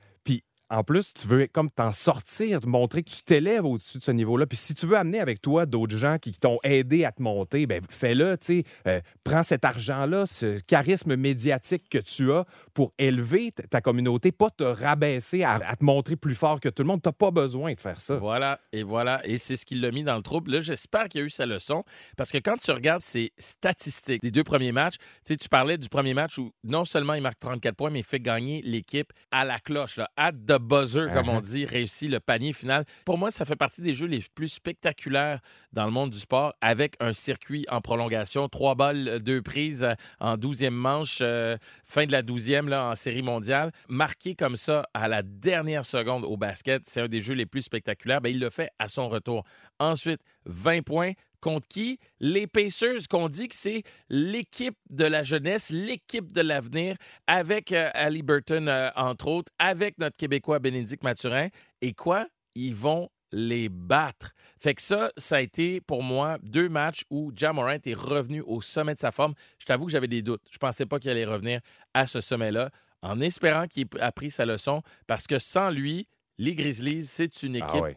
En 0.72 0.84
plus, 0.84 1.12
tu 1.12 1.28
veux 1.28 1.46
comme 1.48 1.70
t'en 1.70 1.92
sortir, 1.92 2.66
montrer 2.66 3.02
que 3.02 3.10
tu 3.10 3.22
t'élèves 3.22 3.66
au-dessus 3.66 3.98
de 3.98 4.02
ce 4.02 4.10
niveau-là. 4.10 4.46
Puis 4.46 4.56
si 4.56 4.72
tu 4.72 4.86
veux 4.86 4.96
amener 4.96 5.20
avec 5.20 5.42
toi 5.42 5.66
d'autres 5.66 5.98
gens 5.98 6.16
qui 6.16 6.32
t'ont 6.32 6.58
aidé 6.64 7.04
à 7.04 7.12
te 7.12 7.20
monter, 7.20 7.66
ben 7.66 7.82
fais-le. 7.90 8.38
Euh, 8.86 9.00
prends 9.22 9.42
cet 9.42 9.66
argent-là, 9.66 10.24
ce 10.24 10.58
charisme 10.60 11.14
médiatique 11.16 11.90
que 11.90 11.98
tu 11.98 12.32
as 12.32 12.46
pour 12.72 12.94
élever 12.96 13.52
ta 13.52 13.82
communauté, 13.82 14.32
pas 14.32 14.48
te 14.48 14.64
rabaisser 14.64 15.44
à, 15.44 15.60
te 15.78 15.84
montrer 15.84 16.16
plus 16.16 16.34
fort 16.34 16.58
que 16.58 16.70
tout 16.70 16.82
le 16.82 16.86
monde. 16.86 17.02
T'as 17.02 17.12
pas 17.12 17.30
besoin 17.30 17.74
de 17.74 17.80
faire 17.80 18.00
ça. 18.00 18.16
Voilà, 18.16 18.58
et 18.72 18.82
voilà. 18.82 19.20
Et 19.24 19.36
c'est 19.36 19.56
ce 19.56 19.66
qui 19.66 19.74
l'a 19.74 19.90
mis 19.90 20.04
dans 20.04 20.16
le 20.16 20.22
trouble. 20.22 20.52
Là, 20.52 20.60
j'espère 20.60 21.10
qu'il 21.10 21.20
a 21.20 21.24
eu 21.24 21.30
sa 21.30 21.44
leçon. 21.44 21.84
Parce 22.16 22.32
que 22.32 22.38
quand 22.38 22.56
tu 22.56 22.70
regardes 22.70 23.02
ses 23.02 23.34
statistiques 23.36 24.22
des 24.22 24.30
deux 24.30 24.44
premiers 24.44 24.72
matchs, 24.72 24.96
tu 25.26 25.36
tu 25.36 25.50
parlais 25.50 25.76
du 25.76 25.90
premier 25.90 26.14
match 26.14 26.38
où 26.38 26.50
non 26.64 26.86
seulement 26.86 27.12
il 27.12 27.20
marque 27.20 27.40
34 27.40 27.76
points, 27.76 27.90
mais 27.90 27.98
il 27.98 28.04
fait 28.04 28.20
gagner 28.20 28.62
l'équipe 28.64 29.12
à 29.30 29.44
la 29.44 29.58
cloche, 29.58 29.96
là, 29.98 30.08
at 30.16 30.32
the 30.32 30.61
buzzer, 30.62 31.08
comme 31.12 31.28
on 31.28 31.40
Uh-huh. 31.40 31.42
dit, 31.42 31.64
réussit 31.66 32.10
le 32.10 32.20
panier 32.20 32.52
final. 32.52 32.84
Pour 33.04 33.18
moi, 33.18 33.30
ça 33.30 33.44
fait 33.44 33.56
partie 33.56 33.82
des 33.82 33.94
jeux 33.94 34.06
les 34.06 34.24
plus 34.34 34.48
spectaculaires 34.48 35.40
dans 35.72 35.84
le 35.84 35.90
monde 35.90 36.10
du 36.10 36.18
sport, 36.18 36.54
avec 36.60 36.94
un 37.00 37.12
circuit 37.12 37.66
en 37.68 37.80
prolongation, 37.80 38.48
trois 38.48 38.74
balles, 38.74 39.20
deux 39.22 39.42
prises 39.42 39.84
euh, 39.84 39.94
en 40.20 40.36
12e 40.36 40.70
manche, 40.70 41.18
euh, 41.20 41.56
fin 41.84 42.06
de 42.06 42.12
la 42.12 42.22
12e 42.22 42.68
là, 42.68 42.90
en 42.90 42.94
série 42.94 43.22
mondiale. 43.22 43.72
Marqué 43.88 44.34
comme 44.34 44.56
ça 44.56 44.86
à 44.94 45.08
la 45.08 45.22
dernière 45.22 45.84
seconde 45.84 46.24
au 46.24 46.36
basket, 46.36 46.82
c'est 46.86 47.00
un 47.00 47.08
des 47.08 47.20
jeux 47.20 47.34
les 47.34 47.46
plus 47.46 47.62
spectaculaires. 47.62 48.20
Ben, 48.20 48.30
il 48.30 48.38
le 48.40 48.50
fait 48.50 48.70
à 48.78 48.88
son 48.88 49.08
retour. 49.08 49.44
Ensuite, 49.78 50.20
20 50.46 50.82
points. 50.82 51.12
Contre 51.42 51.66
qui? 51.66 51.98
Les 52.20 52.46
Pacers, 52.46 53.08
qu'on 53.10 53.28
dit 53.28 53.48
que 53.48 53.54
c'est 53.54 53.82
l'équipe 54.08 54.76
de 54.90 55.04
la 55.04 55.24
jeunesse, 55.24 55.70
l'équipe 55.70 56.32
de 56.32 56.40
l'avenir, 56.40 56.96
avec 57.26 57.72
euh, 57.72 57.90
Ali 57.94 58.22
Burton, 58.22 58.68
euh, 58.68 58.90
entre 58.94 59.26
autres, 59.26 59.52
avec 59.58 59.98
notre 59.98 60.16
Québécois 60.16 60.60
Bénédicte 60.60 61.02
Mathurin. 61.02 61.48
Et 61.80 61.92
quoi? 61.94 62.26
Ils 62.54 62.74
vont 62.74 63.10
les 63.32 63.68
battre. 63.68 64.32
Fait 64.60 64.74
que 64.74 64.82
ça, 64.82 65.10
ça 65.16 65.36
a 65.36 65.40
été 65.40 65.80
pour 65.80 66.02
moi 66.02 66.38
deux 66.42 66.68
matchs 66.68 67.04
où 67.10 67.32
Jam 67.34 67.56
Morant 67.56 67.78
est 67.84 67.94
revenu 67.94 68.42
au 68.46 68.60
sommet 68.60 68.94
de 68.94 69.00
sa 69.00 69.10
forme. 69.10 69.34
Je 69.58 69.64
t'avoue 69.64 69.86
que 69.86 69.92
j'avais 69.92 70.06
des 70.06 70.22
doutes. 70.22 70.42
Je 70.50 70.58
pensais 70.58 70.86
pas 70.86 71.00
qu'il 71.00 71.10
allait 71.10 71.24
revenir 71.24 71.60
à 71.92 72.06
ce 72.06 72.20
sommet-là, 72.20 72.70
en 73.02 73.20
espérant 73.20 73.66
qu'il 73.66 73.82
ait 73.82 74.00
appris 74.00 74.30
sa 74.30 74.46
leçon, 74.46 74.82
parce 75.08 75.26
que 75.26 75.38
sans 75.40 75.70
lui, 75.70 76.06
les 76.38 76.54
Grizzlies, 76.54 77.04
c'est 77.04 77.42
une 77.42 77.56
équipe 77.56 77.70
Ah 77.72 77.80
ouais. 77.80 77.96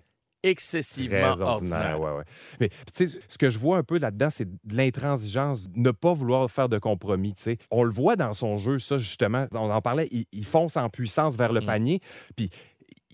Excessivement 0.50 1.32
Très 1.34 1.42
ordinaire. 1.42 1.50
ordinaire, 1.50 2.00
ouais, 2.02 2.12
ouais. 2.18 2.24
Mais 2.60 2.70
tu 2.94 3.08
sais, 3.08 3.20
ce 3.28 3.38
que 3.38 3.50
je 3.50 3.60
vois 3.60 3.78
un 3.78 3.84
peu 3.84 3.98
là-dedans, 3.98 4.30
c'est 4.30 4.46
de 4.46 4.76
l'intransigeance, 4.76 5.66
ne 5.76 5.92
pas 5.92 6.14
vouloir 6.14 6.50
faire 6.50 6.70
de 6.70 6.78
compromis. 6.78 7.34
tu 7.34 7.44
sais. 7.44 7.58
On 7.72 7.84
le 7.84 7.92
voit 7.92 8.16
dans 8.16 8.34
son 8.34 8.58
jeu, 8.58 8.80
ça, 8.80 8.98
justement. 8.98 9.48
On 9.52 9.70
en 9.72 9.82
parlait, 9.82 10.08
il, 10.12 10.26
il 10.32 10.46
fonce 10.46 10.78
en 10.78 10.90
puissance 10.90 11.36
vers 11.38 11.52
le 11.54 11.62
Mm. 11.62 11.66
panier, 11.66 12.00
puis 12.36 12.50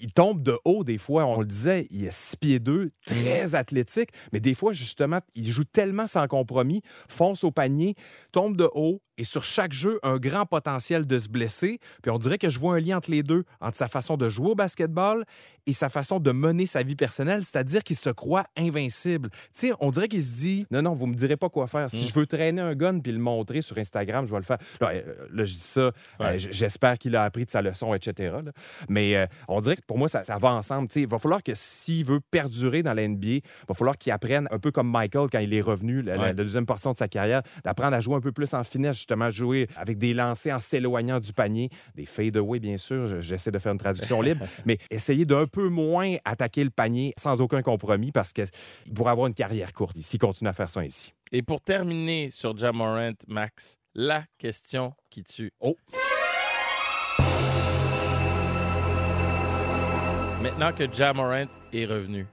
il 0.04 0.12
tombe 0.12 0.42
de 0.42 0.58
haut 0.66 0.84
des 0.84 0.98
fois. 0.98 1.26
On 1.26 1.40
le 1.42 1.46
disait, 1.46 1.86
il 1.92 2.06
est 2.06 2.12
6 2.12 2.36
pieds 2.38 2.60
2, 2.60 2.90
très 3.06 3.54
athlétique, 3.54 4.10
mais 4.34 4.40
des 4.40 4.56
fois, 4.56 4.72
justement, 4.74 5.20
il 5.36 5.48
joue 5.52 5.64
tellement 5.64 6.08
sans 6.08 6.28
compromis, 6.28 6.82
fonce 7.08 7.44
au 7.44 7.52
panier, 7.52 7.94
tombe 8.32 8.58
de 8.58 8.68
haut, 8.74 9.00
et 9.22 9.24
sur 9.24 9.44
chaque 9.44 9.72
jeu, 9.72 10.00
un 10.02 10.18
grand 10.18 10.48
potentiel 10.48 11.06
de 11.06 11.20
se 11.20 11.30
blesser. 11.30 11.80
Puis 12.02 12.12
on 12.12 12.18
dirait 12.18 12.40
que 12.40 12.50
je 12.50 12.58
vois 12.60 12.76
un 12.76 12.80
lien 12.80 12.98
entre 12.98 13.12
les 13.12 13.22
deux, 13.22 13.44
entre 13.62 13.78
sa 13.78 13.88
façon 13.88 14.18
de 14.18 14.28
jouer 14.30 14.50
au 14.50 14.56
basketball 14.56 15.24
et 15.68 15.74
sa 15.74 15.90
façon 15.90 16.20
de 16.20 16.32
mener 16.32 16.66
sa 16.66 16.82
vie 16.82 16.96
personnelle, 16.96 17.44
c'est-à-dire 17.46 17.84
qu'il 17.84 17.96
se 17.96 18.10
croit 18.10 18.46
invincible. 18.58 19.30
Tu 19.30 19.38
sais, 19.54 19.72
on 19.80 19.92
dirait 19.92 20.08
qu'il 20.08 20.24
se 20.24 20.36
dit 20.36 20.66
non, 20.72 20.82
non, 20.82 20.96
vous 20.96 21.06
me 21.06 21.14
direz 21.14 21.38
pas 21.38 21.50
quoi 21.50 21.68
faire. 21.68 21.90
Si 21.92 22.04
Mm. 22.04 22.08
je 22.08 22.14
veux 22.16 22.26
traîner 22.26 22.62
un 22.62 22.74
gun 22.74 23.00
puis 23.00 23.12
le 23.12 23.20
montrer 23.20 23.62
sur 23.62 23.78
Instagram, 23.78 24.26
je 24.26 24.32
vais 24.32 24.40
le 24.40 24.44
faire. 24.44 24.58
Là, 24.80 24.90
euh, 24.94 25.02
là, 25.32 25.46
je 25.46 25.54
dis 25.54 25.60
ça, 25.60 25.92
Ouais. 26.20 26.26
euh, 26.26 26.36
j'espère 26.40 26.98
qu'il 26.98 27.16
a 27.16 27.24
appris 27.24 27.46
de 27.46 27.52
sa 27.52 27.62
leçon, 27.62 27.94
etc. 27.94 28.34
là. 28.44 28.52
Mais 28.90 29.16
euh, 29.16 29.28
on 29.48 29.60
dirait 29.62 29.76
que 29.76 29.82
pour 29.86 30.00
moi, 30.00 30.08
ça, 30.08 30.22
ça 30.22 30.40
va 30.40 30.50
ensemble. 30.54 30.88
Tu 30.88 30.94
sais, 30.96 31.02
il 31.02 31.08
va 31.08 31.20
falloir 31.20 31.44
que 31.44 31.52
s'il 31.54 32.06
veut 32.06 32.22
perdurer 32.22 32.82
dans 32.82 32.94
la 32.96 33.08
NBA, 33.08 33.28
il 33.28 33.42
va 33.68 33.76
falloir 33.76 33.98
qu'il 34.00 34.12
apprenne, 34.12 34.48
un 34.50 34.58
peu 34.58 34.72
comme 34.72 34.90
Michael 34.90 35.28
quand 35.32 35.40
il 35.40 35.54
est 35.54 35.62
revenu, 35.62 36.02
la, 36.02 36.16
la- 36.16 36.22
Ouais. 36.22 36.28
la 36.30 36.34
deuxième 36.34 36.66
portion 36.66 36.92
de 36.92 36.98
sa 36.98 37.08
carrière, 37.08 37.44
d'apprendre 37.64 37.96
à 37.96 38.00
jouer 38.00 38.16
un 38.16 38.22
peu 38.22 38.32
plus 38.32 38.52
en 38.56 38.64
finesse, 38.64 38.98
justement, 39.12 39.30
jouer 39.30 39.68
avec 39.76 39.98
des 39.98 40.14
lancers 40.14 40.56
en 40.56 40.60
s'éloignant 40.60 41.20
du 41.20 41.34
panier, 41.34 41.70
des 41.96 42.06
fade-away, 42.06 42.60
bien 42.60 42.78
sûr. 42.78 43.08
Je- 43.08 43.22
J'essaie 43.22 43.52
de 43.52 43.60
faire 43.60 43.72
une 43.74 43.78
traduction 43.78 44.22
libre, 44.22 44.46
mais 44.66 44.78
essayer 44.90 45.26
d'un 45.26 45.48
peu 45.48 45.68
moins 45.70 46.16
attaquer 46.26 46.64
le 46.64 46.70
panier 46.70 47.14
sans 47.18 47.42
aucun 47.42 47.62
compromis 47.62 48.12
parce 48.12 48.32
qu'il 48.34 48.46
pourrait 48.96 49.12
avoir 49.12 49.28
une 49.28 49.34
carrière 49.34 49.74
courte 49.74 49.98
s'il 49.98 50.20
continue 50.20 50.50
à 50.50 50.54
faire 50.54 50.70
ça 50.70 50.86
ici. 50.86 51.14
Et 51.32 51.42
pour 51.44 51.62
terminer 51.62 52.30
sur 52.30 52.58
Jamorant, 52.58 53.12
Max, 53.28 53.78
la 53.96 54.24
question 54.38 54.94
qui 55.10 55.24
tue. 55.24 55.52
Oh. 55.60 55.76
Maintenant 60.42 60.72
que 60.74 60.92
Jamorant 60.92 61.46
est 61.72 61.86
revenu, 61.86 62.26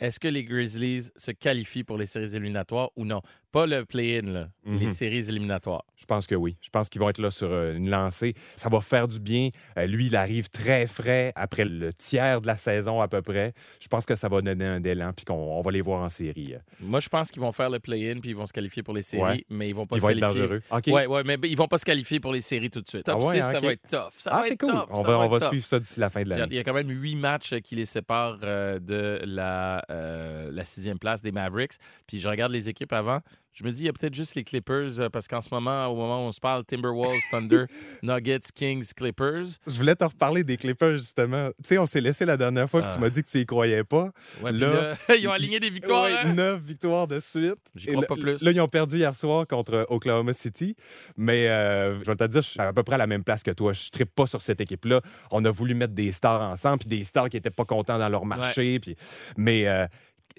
est-ce 0.00 0.18
que 0.18 0.28
les 0.28 0.44
Grizzlies 0.44 1.10
se 1.16 1.30
qualifient 1.32 1.84
pour 1.84 1.98
les 1.98 2.06
séries 2.06 2.34
éliminatoires 2.34 2.90
ou 2.96 3.04
non? 3.04 3.20
Pas 3.50 3.66
le 3.66 3.86
play-in, 3.86 4.26
là, 4.30 4.48
les 4.66 4.72
Mhm. 4.86 4.88
séries 4.88 5.28
éliminatoires. 5.30 5.84
Je 5.96 6.04
pense 6.04 6.26
que 6.26 6.34
oui. 6.34 6.56
Je 6.60 6.68
pense 6.68 6.90
qu'ils 6.90 7.00
vont 7.00 7.08
être 7.08 7.18
là 7.18 7.30
sur 7.30 7.48
euh, 7.50 7.74
une 7.74 7.88
lancée. 7.88 8.34
Ça 8.56 8.68
va 8.68 8.80
faire 8.82 9.08
du 9.08 9.18
bien. 9.20 9.48
Euh, 9.78 9.86
lui, 9.86 10.06
il 10.08 10.16
arrive 10.16 10.50
très 10.50 10.86
frais 10.86 11.32
après 11.34 11.64
le 11.64 11.92
tiers 11.94 12.42
de 12.42 12.46
la 12.46 12.58
saison 12.58 13.00
à 13.00 13.08
peu 13.08 13.22
près. 13.22 13.54
Je 13.80 13.88
pense 13.88 14.04
que 14.04 14.14
ça 14.16 14.28
va 14.28 14.42
donner 14.42 14.66
un 14.66 14.82
élan 14.84 15.12
puis 15.14 15.24
qu'on 15.24 15.34
on 15.34 15.62
va 15.62 15.70
les 15.70 15.80
voir 15.80 16.02
en 16.02 16.10
série. 16.10 16.54
euh. 16.54 16.58
Moi, 16.80 17.00
je 17.00 17.08
pense 17.08 17.30
qu'ils 17.30 17.40
vont 17.40 17.52
faire 17.52 17.70
le 17.70 17.80
play-in 17.80 18.20
puis 18.20 18.30
ils 18.30 18.36
vont 18.36 18.46
se 18.46 18.52
qualifier 18.52 18.82
pour 18.82 18.92
les 18.94 19.00
séries, 19.02 19.22
Ouais. 19.22 19.44
mais 19.48 19.70
ils 19.70 19.74
vont 19.74 19.86
pas 19.86 19.96
Ils 19.96 20.00
se 20.00 20.02
vont 20.04 20.10
être 20.10 20.20
qualifier. 20.20 20.40
dangereux. 20.42 20.62
OK. 20.70 20.86
Ouais, 20.88 21.06
ouais, 21.06 21.24
mais 21.24 21.38
ils 21.44 21.56
vont 21.56 21.68
pas 21.68 21.78
se 21.78 21.84
qualifier 21.86 22.20
pour 22.20 22.32
les 22.34 22.42
séries 22.42 22.70
tout 22.70 22.82
de 22.82 22.88
suite. 22.88 23.04
Top 23.04 23.18
Ah 23.18 23.26
ouais, 23.26 23.34
6, 23.36 23.42
hein, 23.44 23.52
ça 23.52 23.60
va 23.60 23.72
être 23.72 23.88
tough. 23.88 24.12
Ça 24.18 24.30
Ah, 24.32 24.36
va 24.36 24.42
c'est 24.44 24.52
être 24.52 24.60
cool. 24.60 24.70
tough, 24.72 24.86
On 24.90 25.02
ça 25.02 25.08
va, 25.08 25.18
on 25.20 25.24
être 25.24 25.38
va 25.40 25.48
suivre 25.48 25.64
ça 25.64 25.78
d'ici 25.80 25.98
la 26.00 26.10
fin 26.10 26.22
de 26.22 26.28
l'année. 26.28 26.46
il 26.50 26.56
y 26.56 26.58
a 26.58 26.64
quand 26.64 26.74
même 26.74 26.90
huit 26.90 27.16
matchs 27.16 27.54
qui 27.64 27.76
les 27.76 27.86
séparent 27.86 28.38
de 28.38 29.20
la, 29.24 29.82
euh, 29.90 30.50
la 30.52 30.64
sixième 30.64 30.98
place 30.98 31.22
des 31.22 31.32
Mavericks. 31.32 31.72
Puis 32.06 32.20
je 32.20 32.28
regarde 32.28 32.52
les 32.52 32.68
équipes 32.68 32.92
avant. 32.92 33.20
Je 33.58 33.64
me 33.64 33.72
dis, 33.72 33.82
il 33.82 33.86
y 33.86 33.88
a 33.88 33.92
peut-être 33.92 34.14
juste 34.14 34.36
les 34.36 34.44
Clippers, 34.44 35.00
euh, 35.00 35.08
parce 35.08 35.26
qu'en 35.26 35.40
ce 35.40 35.48
moment, 35.50 35.86
au 35.88 35.96
moment 35.96 36.24
où 36.24 36.28
on 36.28 36.32
se 36.32 36.38
parle, 36.38 36.64
Timberwolves, 36.64 37.18
Thunder, 37.32 37.64
Nuggets, 38.04 38.38
Kings, 38.54 38.92
Clippers. 38.94 39.46
Je 39.66 39.76
voulais 39.76 39.96
te 39.96 40.04
reparler 40.04 40.44
des 40.44 40.56
Clippers, 40.56 40.98
justement. 40.98 41.48
Tu 41.48 41.54
sais, 41.64 41.78
on 41.78 41.86
s'est 41.86 42.00
laissé 42.00 42.24
la 42.24 42.36
dernière 42.36 42.70
fois 42.70 42.82
que 42.82 42.86
Ah. 42.88 42.94
tu 42.94 43.00
m'as 43.00 43.10
dit 43.10 43.22
que 43.24 43.28
tu 43.28 43.38
y 43.40 43.46
croyais 43.46 43.82
pas. 43.82 44.10
Ouais, 44.42 44.52
Là, 44.52 44.94
là, 45.08 45.16
ils 45.18 45.26
ont 45.26 45.32
aligné 45.32 45.58
des 45.58 45.70
victoires. 45.70 46.04
Ouais, 46.04 46.12
hein? 46.22 46.34
neuf 46.34 46.60
victoires 46.62 47.08
de 47.08 47.18
suite. 47.18 47.56
J'y 47.74 47.88
crois 47.88 48.02
là- 48.02 48.06
pas 48.06 48.14
plus. 48.14 48.42
Là, 48.44 48.50
ils 48.52 48.60
ont 48.60 48.68
perdu 48.68 48.98
hier 48.98 49.14
soir 49.14 49.44
contre 49.48 49.86
Oklahoma 49.88 50.32
City. 50.34 50.76
Mais 51.16 51.48
euh, 51.48 51.98
je 52.02 52.04
vais 52.10 52.16
te 52.16 52.24
dire, 52.28 52.42
je 52.42 52.48
suis 52.50 52.60
à 52.60 52.72
peu 52.72 52.84
près 52.84 52.94
à 52.94 52.98
la 52.98 53.06
même 53.08 53.24
place 53.24 53.42
que 53.42 53.50
toi. 53.50 53.72
Je 53.72 53.88
ne 53.98 54.04
pas 54.04 54.26
sur 54.26 54.40
cette 54.40 54.60
équipe-là. 54.60 55.00
On 55.32 55.44
a 55.44 55.50
voulu 55.50 55.74
mettre 55.74 55.94
des 55.94 56.12
stars 56.12 56.42
ensemble, 56.42 56.78
puis 56.78 56.88
des 56.88 57.02
stars 57.02 57.28
qui 57.28 57.36
n'étaient 57.36 57.50
pas 57.50 57.64
contents 57.64 57.98
dans 57.98 58.08
leur 58.08 58.24
marché. 58.24 58.78
Puis... 58.78 58.94
Mais 59.36 59.66
euh, 59.66 59.86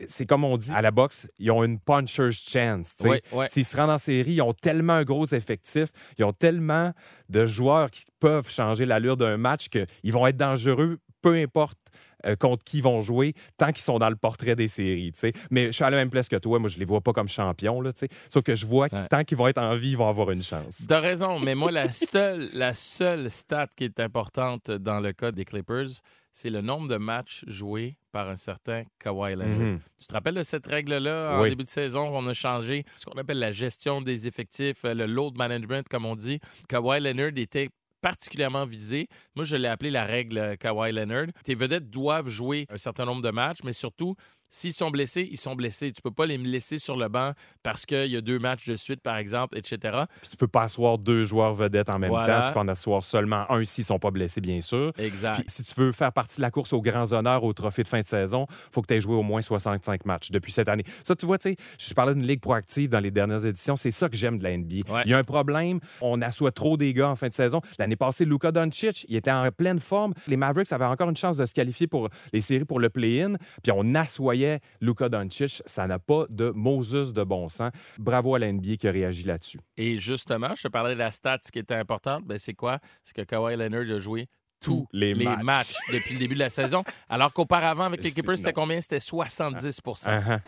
c'est 0.07 0.25
comme 0.25 0.43
on 0.43 0.57
dit, 0.57 0.71
à 0.73 0.81
la 0.81 0.91
boxe, 0.91 1.29
ils 1.39 1.51
ont 1.51 1.63
une 1.63 1.79
puncher's 1.79 2.33
chance. 2.35 2.95
tu. 2.99 3.07
S'ils 3.49 3.65
se 3.65 3.77
rendent 3.77 3.89
en 3.91 3.97
série, 3.97 4.33
ils 4.33 4.41
ont 4.41 4.53
tellement 4.53 4.93
un 4.93 5.03
gros 5.03 5.25
effectif, 5.27 5.89
ils 6.17 6.25
ont 6.25 6.33
tellement 6.33 6.93
de 7.29 7.45
joueurs 7.45 7.89
qui 7.91 8.03
peuvent 8.19 8.49
changer 8.49 8.85
l'allure 8.85 9.17
d'un 9.17 9.38
match 9.38 9.67
qu'ils 9.69 10.13
vont 10.13 10.25
être 10.27 10.38
dangereux, 10.38 10.97
peu 11.21 11.35
importe 11.35 11.77
euh, 12.25 12.35
contre 12.35 12.63
qui 12.65 12.77
ils 12.79 12.83
vont 12.83 12.99
jouer, 13.01 13.33
tant 13.57 13.71
qu'ils 13.71 13.83
sont 13.83 13.97
dans 13.97 14.09
le 14.09 14.15
portrait 14.17 14.55
des 14.55 14.67
séries. 14.67 15.13
tu. 15.13 15.31
Mais 15.51 15.67
je 15.67 15.71
suis 15.71 15.83
à 15.85 15.89
la 15.89 15.95
même 15.95 16.09
place 16.09 16.27
que 16.27 16.35
toi, 16.35 16.59
moi 16.59 16.69
je 16.69 16.77
les 16.77 16.83
vois 16.85 16.99
pas 16.99 17.13
comme 17.13 17.29
champions, 17.29 17.79
là, 17.81 17.93
tu 17.93 18.07
sauf 18.29 18.43
que 18.43 18.55
je 18.55 18.65
vois 18.65 18.89
que 18.89 18.95
Ouais. 18.95 19.07
tant 19.09 19.23
qu'ils 19.23 19.38
vont 19.38 19.47
être 19.47 19.57
en 19.62 19.75
vie, 19.77 19.91
ils 19.91 19.97
vont 19.97 20.09
avoir 20.09 20.31
une 20.31 20.43
chance. 20.43 20.85
T'as 20.88 20.99
raison, 20.99 21.39
mais 21.39 21.55
moi, 21.55 21.71
la 21.71 21.89
seule, 21.91 22.49
la 22.53 22.73
seule 22.73 23.31
stat 23.31 23.67
qui 23.75 23.85
est 23.85 23.99
importante 24.01 24.69
dans 24.69 24.99
le 24.99 25.13
cas 25.13 25.31
des 25.31 25.45
Clippers, 25.45 25.88
c'est 26.32 26.50
le 26.50 26.62
nombre 26.62 26.88
de 26.88 26.98
matchs 26.98 27.44
joués 27.48 27.98
par 28.12 28.30
un 28.30 28.38
certain 28.38 28.84
Kawhi 29.00 29.34
Leonard. 29.36 29.48
Mhm. 29.60 29.80
Tu 30.00 30.08
te 30.08 30.13
rappelles 30.13 30.36
de 30.36 30.44
cette 30.44 30.65
règle-là? 30.68 31.38
En 31.38 31.42
Oui. 31.44 31.50
début 31.50 31.63
de 31.63 31.70
saison? 31.70 32.10
On 32.13 32.26
a 32.28 32.34
changé 32.34 32.84
ce 32.98 33.06
qu'on 33.06 33.18
appelle 33.20 33.39
la 33.39 33.52
gestion 33.52 34.02
des 34.02 34.28
effectifs, 34.28 34.86
euh, 34.86 34.94
le 34.94 35.06
load 35.06 35.38
management, 35.38 35.88
comme 35.89 36.06
on 36.06 36.15
dit. 36.15 36.39
Kawhi 36.68 37.00
Leonard 37.02 37.32
était 37.38 37.70
particulièrement 38.02 38.65
visé. 38.65 39.08
Moi, 39.36 39.44
je 39.44 39.58
l'ai 39.58 39.68
appelé 39.68 39.92
la 39.92 40.06
règle 40.06 40.38
euh, 40.38 40.56
Kawhi 40.56 40.92
Leonard. 40.94 41.28
Tes 41.44 41.56
vedettes 41.56 41.89
doivent 41.89 42.30
jouer 42.30 42.65
un 42.70 42.78
certain 42.78 43.06
nombre 43.06 43.22
de 43.22 43.30
matchs, 43.32 43.60
mais 43.65 43.74
surtout, 43.74 44.15
s'ils 44.49 44.73
sont 44.73 44.89
blessés, 44.91 45.27
ils 45.31 45.38
sont 45.39 45.55
blessés. 45.55 45.91
Tu 45.91 46.01
peux 46.01 46.12
pas 46.12 46.25
les 46.25 46.38
laisser 46.38 46.79
sur 46.79 46.97
le 46.97 47.07
banc 47.07 47.33
parce 47.63 47.85
qu'il 47.85 48.07
y 48.07 48.15
a 48.17 48.21
deux 48.21 48.39
matchs 48.39 48.67
de 48.67 48.75
suite, 48.75 49.01
par 49.01 49.17
exemple, 49.17 49.57
etc. 49.57 50.03
Puis 50.21 50.29
tu 50.31 50.38
peux 50.38 50.47
pas 50.47 50.63
asseoir 50.63 50.97
deux 50.97 51.23
joueurs 51.23 51.53
vedettes 51.53 51.89
en 51.89 51.99
même 51.99 52.09
Voilà. 52.09 52.41
temps. 52.41 52.47
Tu 52.47 52.53
peux 52.53 52.59
en 52.59 52.67
asseoir 52.67 53.03
seulement 53.03 53.49
un 53.51 53.63
s'ils 53.65 53.83
sont 53.85 53.99
pas 53.99 54.12
blessés, 54.12 54.41
bien 54.41 54.62
sûr. 54.62 54.91
Exact. 54.97 55.35
Puis 55.35 55.45
si 55.47 55.63
tu 55.63 55.73
veux 55.79 55.91
faire 55.91 56.12
partie 56.12 56.38
de 56.38 56.41
la 56.41 56.51
course 56.51 56.73
aux 56.73 56.81
grands 56.81 57.12
honneurs 57.13 57.43
au 57.43 57.53
trophée 57.53 57.83
de 57.83 57.88
fin 57.88 58.01
de 58.01 58.07
saison, 58.07 58.45
il 58.49 58.55
faut 58.73 58.81
que 58.81 58.88
tu 58.88 58.93
aies 58.95 59.01
joué 59.01 59.15
au 59.15 59.23
moins 59.23 59.41
65 59.41 60.05
matchs 60.05 60.31
depuis 60.31 60.51
cette 60.51 60.69
année. 60.69 60.83
Ça, 61.03 61.15
tu 61.15 61.25
vois, 61.25 61.38
tu 61.38 61.49
sais, 61.49 61.55
je 61.77 61.93
parlais 61.93 62.13
d'une 62.15 62.25
ligue 62.25 62.41
proactive 62.41 62.89
dans 62.89 62.99
les 62.99 63.12
dernières 63.12 63.45
éditions. 63.45 63.75
C'est 63.75 63.91
ça 63.91 64.09
que 64.09 64.17
j'aime 64.17 64.38
de 64.39 64.43
la 64.43 64.57
NBA. 64.57 64.91
Ouais. 64.91 65.01
Il 65.05 65.12
y 65.12 65.13
a 65.13 65.17
un 65.17 65.23
problème. 65.23 65.79
On 66.01 66.21
assoit 66.21 66.51
trop 66.51 66.77
des 66.77 66.93
gars 66.93 67.09
en 67.09 67.15
fin 67.15 67.27
de 67.27 67.33
saison. 67.33 67.62
L'année 67.77 67.95
passée, 67.95 68.25
Luka 68.25 68.51
Doncic, 68.51 69.05
il 69.09 69.15
était 69.15 69.31
en 69.31 69.49
pleine 69.51 69.79
forme. 69.79 70.13
Les 70.27 70.38
Mavericks 70.38 70.71
avaient 70.71 70.85
encore 70.85 71.09
une 71.09 71.17
chance 71.17 71.38
de 71.38 71.45
se 71.45 71.53
qualifier 71.53 71.88
pour 71.88 72.09
les 72.33 72.41
séries 72.41 72.65
pour 72.65 72.79
le 72.79 72.89
play-in. 72.89 73.33
Puis 73.63 73.71
on 73.75 73.93
assoyait 73.95 74.38
Luka 74.82 75.10
Doncic. 75.10 75.62
Ça 75.65 75.88
n'a 75.88 75.99
pas 75.99 76.25
de 76.30 76.49
Moses 76.49 77.13
de 77.13 77.23
bon 77.23 77.49
sens. 77.49 77.71
Bravo 77.97 78.36
à 78.36 78.39
la 78.39 78.52
NBA 78.52 78.78
qui 78.78 78.88
a 78.88 78.91
réagi 78.91 79.23
là-dessus. 79.23 79.60
Et 79.78 79.97
justement, 79.97 80.54
je 80.56 80.63
te 80.63 80.67
parlais 80.67 80.93
de 80.93 80.99
la 80.99 81.12
stat 81.12 81.39
qui 81.52 81.60
était 81.60 81.75
importante. 81.75 82.23
Ben, 82.25 82.38
c'est 82.38 82.54
quoi? 82.54 82.80
C'est 83.04 83.15
que 83.15 83.21
Kawhi 83.21 83.56
Leonard 83.56 83.95
a 83.95 83.99
joué 83.99 84.28
tous 84.62 84.88
les, 84.91 85.15
matchs. 85.15 85.73
depuis 85.93 86.13
le 86.13 86.19
début 86.19 86.34
de 86.34 86.39
la 86.39 86.49
saison. 86.49 86.84
Alors 87.10 87.32
qu'auparavant, 87.34 87.86
avec 87.86 88.04
les 88.04 88.12
Clippers, 88.12 88.38
c'était 88.38 88.54
combien? 88.54 88.82
C'était 88.82 88.99
70 88.99 89.80
Uh-huh. 89.80 90.39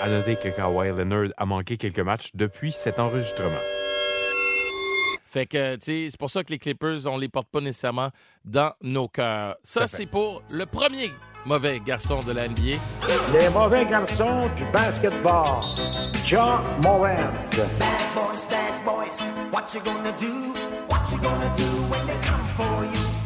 À 0.00 0.08
noter 0.08 0.36
que 0.36 0.48
Kawhi 0.48 0.88
Leonard 0.88 1.28
a 1.36 1.46
manqué 1.46 1.76
quelques 1.76 2.00
matchs 2.00 2.30
depuis 2.34 2.72
cet 2.72 2.98
enregistrement. 2.98 3.60
Fait 5.34 5.46
que, 5.46 5.74
tu 5.76 6.10
c'est 6.10 6.18
pour 6.18 6.30
ça 6.30 6.44
que 6.44 6.50
les 6.50 6.58
Clippers, 6.58 7.06
on 7.06 7.18
les 7.18 7.28
porte 7.28 7.48
pas 7.48 7.60
nécessairement 7.60 8.10
dans 8.44 8.72
nos 8.82 9.08
cœurs. 9.08 9.56
Ça, 9.62 9.86
c'est 9.86 10.06
pour 10.06 10.42
le 10.48 10.64
premier 10.64 11.10
mauvais 11.44 11.80
garçon 11.80 12.20
de 12.20 12.32
la 12.32 12.48
NBA. 12.48 12.78
Les 13.32 13.48
mauvais 13.50 13.84
garçons 13.86 14.48
du 14.56 14.64
basketball. 14.72 15.62
John 16.26 16.62
Morant. 16.82 17.32
Bad 17.52 18.14
boys, 18.14 18.44
bad 18.50 18.84
boys, 18.84 19.20
what 19.52 19.74
you 19.74 19.80
gonna 19.80 20.12
do? 20.18 20.54
What 20.88 21.10
you 21.12 21.18
gonna 21.18 21.50
do 21.56 21.64
when 21.90 22.06
they 22.06 22.16
come? 22.26 22.43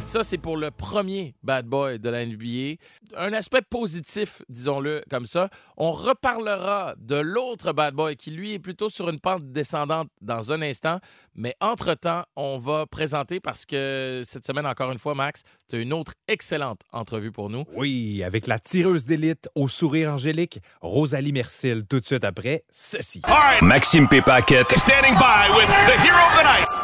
Ça, 0.08 0.24
c'est 0.24 0.38
pour 0.38 0.56
le 0.56 0.70
premier 0.70 1.34
bad 1.42 1.66
boy 1.66 1.98
de 1.98 2.08
la 2.08 2.24
NBA. 2.24 2.80
Un 3.14 3.34
aspect 3.34 3.60
positif, 3.60 4.40
disons-le 4.48 5.04
comme 5.10 5.26
ça. 5.26 5.50
On 5.76 5.92
reparlera 5.92 6.94
de 6.96 7.16
l'autre 7.16 7.74
bad 7.74 7.92
boy 7.92 8.16
qui, 8.16 8.30
lui, 8.30 8.54
est 8.54 8.58
plutôt 8.58 8.88
sur 8.88 9.10
une 9.10 9.20
pente 9.20 9.52
descendante 9.52 10.08
dans 10.22 10.50
un 10.50 10.62
instant. 10.62 10.98
Mais 11.34 11.54
entre-temps, 11.60 12.22
on 12.36 12.56
va 12.56 12.86
présenter, 12.86 13.38
parce 13.38 13.66
que 13.66 14.22
cette 14.24 14.46
semaine, 14.46 14.64
encore 14.64 14.90
une 14.92 14.98
fois, 14.98 15.14
Max, 15.14 15.42
tu 15.68 15.76
as 15.76 15.80
une 15.80 15.92
autre 15.92 16.14
excellente 16.26 16.80
entrevue 16.90 17.30
pour 17.30 17.50
nous. 17.50 17.64
Oui, 17.76 18.22
avec 18.24 18.46
la 18.46 18.58
tireuse 18.58 19.04
d'élite 19.04 19.50
au 19.54 19.68
sourire 19.68 20.10
angélique, 20.10 20.58
Rosalie 20.80 21.32
Mercil, 21.32 21.84
tout 21.86 22.00
de 22.00 22.06
suite 22.06 22.24
après 22.24 22.64
ceci. 22.70 23.20
Maxime 23.60 24.08
P. 24.08 24.22
Paquette. 24.22 24.70
Standing 24.78 25.12
by 25.16 25.54
with 25.54 25.66
the 25.66 26.00
hero 26.02 26.16
of 26.16 26.38
the 26.38 26.44
night. 26.44 26.77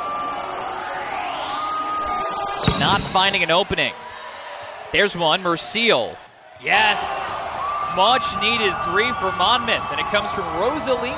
Not 2.79 3.01
finding 3.13 3.43
an 3.43 3.51
opening. 3.51 3.93
There's 4.93 5.17
one. 5.17 5.41
Yes! 6.63 6.99
Much 7.97 8.25
needed 8.41 8.73
three 8.91 9.13
for 9.21 9.31
Monmouth, 9.39 9.85
and 9.93 10.01
it 10.01 10.07
comes 10.11 10.29
from 10.31 10.45
Rosalie. 10.59 11.13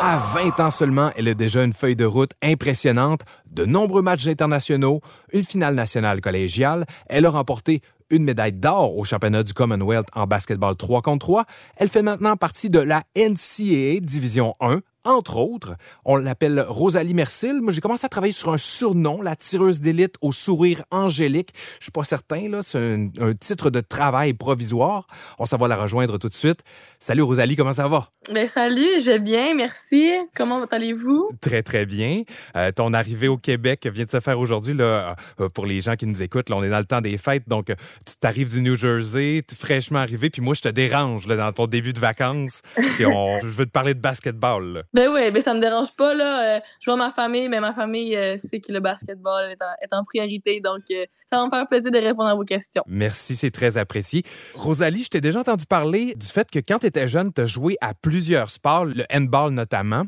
À 0.00 0.18
20 0.32 0.60
ans 0.60 0.70
seulement, 0.70 1.10
elle 1.16 1.28
a 1.28 1.34
déjà 1.34 1.62
une 1.64 1.72
feuille 1.72 1.96
de 1.96 2.04
route 2.04 2.30
impressionnante, 2.42 3.22
de 3.50 3.64
nombreux 3.64 4.02
matchs 4.02 4.26
internationaux, 4.26 5.00
une 5.32 5.44
finale 5.44 5.74
nationale 5.74 6.20
collégiale. 6.20 6.86
Elle 7.08 7.26
a 7.26 7.30
remporté 7.30 7.82
une 8.10 8.24
médaille 8.24 8.52
d'or 8.52 8.96
au 8.96 9.04
championnat 9.04 9.42
du 9.42 9.52
Commonwealth 9.52 10.08
en 10.14 10.26
basketball 10.26 10.76
3 10.76 11.02
contre 11.02 11.26
3. 11.26 11.44
Elle 11.76 11.88
fait 11.88 12.02
maintenant 12.02 12.36
partie 12.36 12.70
de 12.70 12.78
la 12.78 13.02
NCAA 13.16 14.00
Division 14.00 14.54
1. 14.60 14.80
Entre 15.06 15.36
autres, 15.36 15.76
on 16.04 16.16
l'appelle 16.16 16.64
Rosalie 16.68 17.14
Mercil. 17.14 17.60
Moi, 17.62 17.72
j'ai 17.72 17.80
commencé 17.80 18.04
à 18.04 18.08
travailler 18.08 18.32
sur 18.32 18.52
un 18.52 18.56
surnom, 18.56 19.22
la 19.22 19.36
tireuse 19.36 19.80
d'élite 19.80 20.16
au 20.20 20.32
sourire 20.32 20.82
angélique. 20.90 21.50
Je 21.78 21.84
suis 21.84 21.92
pas 21.92 22.02
certain, 22.04 22.48
là. 22.48 22.60
C'est 22.62 22.78
un, 22.78 23.08
un 23.20 23.32
titre 23.34 23.70
de 23.70 23.80
travail 23.80 24.32
provisoire. 24.34 25.06
On 25.38 25.46
s'en 25.46 25.58
va 25.58 25.68
la 25.68 25.76
rejoindre 25.76 26.18
tout 26.18 26.28
de 26.28 26.34
suite. 26.34 26.60
Salut 26.98 27.22
Rosalie, 27.22 27.54
comment 27.56 27.72
ça 27.72 27.86
va? 27.86 28.08
Ben 28.34 28.48
salut, 28.48 28.88
je 29.00 29.12
vais 29.12 29.18
bien, 29.20 29.54
merci. 29.54 30.12
Comment 30.34 30.64
allez-vous? 30.64 31.30
Très, 31.40 31.62
très 31.62 31.86
bien. 31.86 32.22
Euh, 32.56 32.72
ton 32.72 32.92
arrivée 32.92 33.28
au 33.28 33.36
Québec 33.36 33.86
vient 33.86 34.04
de 34.06 34.10
se 34.10 34.18
faire 34.18 34.40
aujourd'hui. 34.40 34.74
Là, 34.74 35.14
euh, 35.40 35.48
pour 35.50 35.66
les 35.66 35.80
gens 35.80 35.94
qui 35.94 36.06
nous 36.06 36.20
écoutent, 36.22 36.48
là, 36.48 36.56
on 36.56 36.64
est 36.64 36.70
dans 36.70 36.78
le 36.78 36.84
temps 36.84 37.00
des 37.00 37.16
fêtes. 37.18 37.44
Donc, 37.48 37.66
tu 37.66 38.14
t'arrives 38.18 38.50
du 38.50 38.62
New 38.62 38.76
Jersey, 38.76 39.44
tu 39.46 39.54
es 39.54 39.56
fraîchement 39.56 40.00
arrivé. 40.00 40.30
Puis 40.30 40.42
moi, 40.42 40.54
je 40.54 40.62
te 40.62 40.68
dérange 40.68 41.28
là, 41.28 41.36
dans 41.36 41.52
ton 41.52 41.66
début 41.68 41.92
de 41.92 42.00
vacances. 42.00 42.62
On- 43.06 43.38
je 43.40 43.46
veux 43.46 43.66
te 43.66 43.70
parler 43.70 43.94
de 43.94 44.00
basketball. 44.00 44.64
là. 44.72 44.82
Ben 44.96 45.10
oui, 45.12 45.30
ben 45.30 45.42
ça 45.42 45.52
me 45.52 45.60
dérange 45.60 45.92
pas 45.94 46.14
là. 46.14 46.56
Euh, 46.56 46.60
je 46.80 46.88
vois 46.88 46.96
ma 46.96 47.10
famille, 47.10 47.50
mais 47.50 47.60
ma 47.60 47.74
famille 47.74 48.16
euh, 48.16 48.38
sait 48.50 48.60
que 48.60 48.72
le 48.72 48.80
basketball 48.80 49.50
est 49.50 49.62
en, 49.62 49.74
est 49.82 49.94
en 49.94 50.02
priorité, 50.04 50.58
donc 50.60 50.80
euh, 50.90 51.04
ça 51.26 51.36
va 51.36 51.44
me 51.44 51.50
faire 51.50 51.68
plaisir 51.68 51.90
de 51.90 51.98
répondre 51.98 52.30
à 52.30 52.34
vos 52.34 52.46
questions. 52.46 52.82
Merci, 52.86 53.36
c'est 53.36 53.50
très 53.50 53.76
apprécié. 53.76 54.22
Rosalie, 54.54 55.04
je 55.04 55.10
t'ai 55.10 55.20
déjà 55.20 55.40
entendu 55.40 55.66
parler 55.66 56.14
du 56.14 56.26
fait 56.26 56.50
que 56.50 56.60
quand 56.60 56.78
tu 56.78 56.86
étais 56.86 57.08
jeune, 57.08 57.30
tu 57.30 57.42
as 57.42 57.46
joué 57.46 57.76
à 57.82 57.92
plusieurs 57.92 58.48
sports, 58.48 58.86
le 58.86 59.04
handball 59.12 59.52
notamment. 59.52 60.04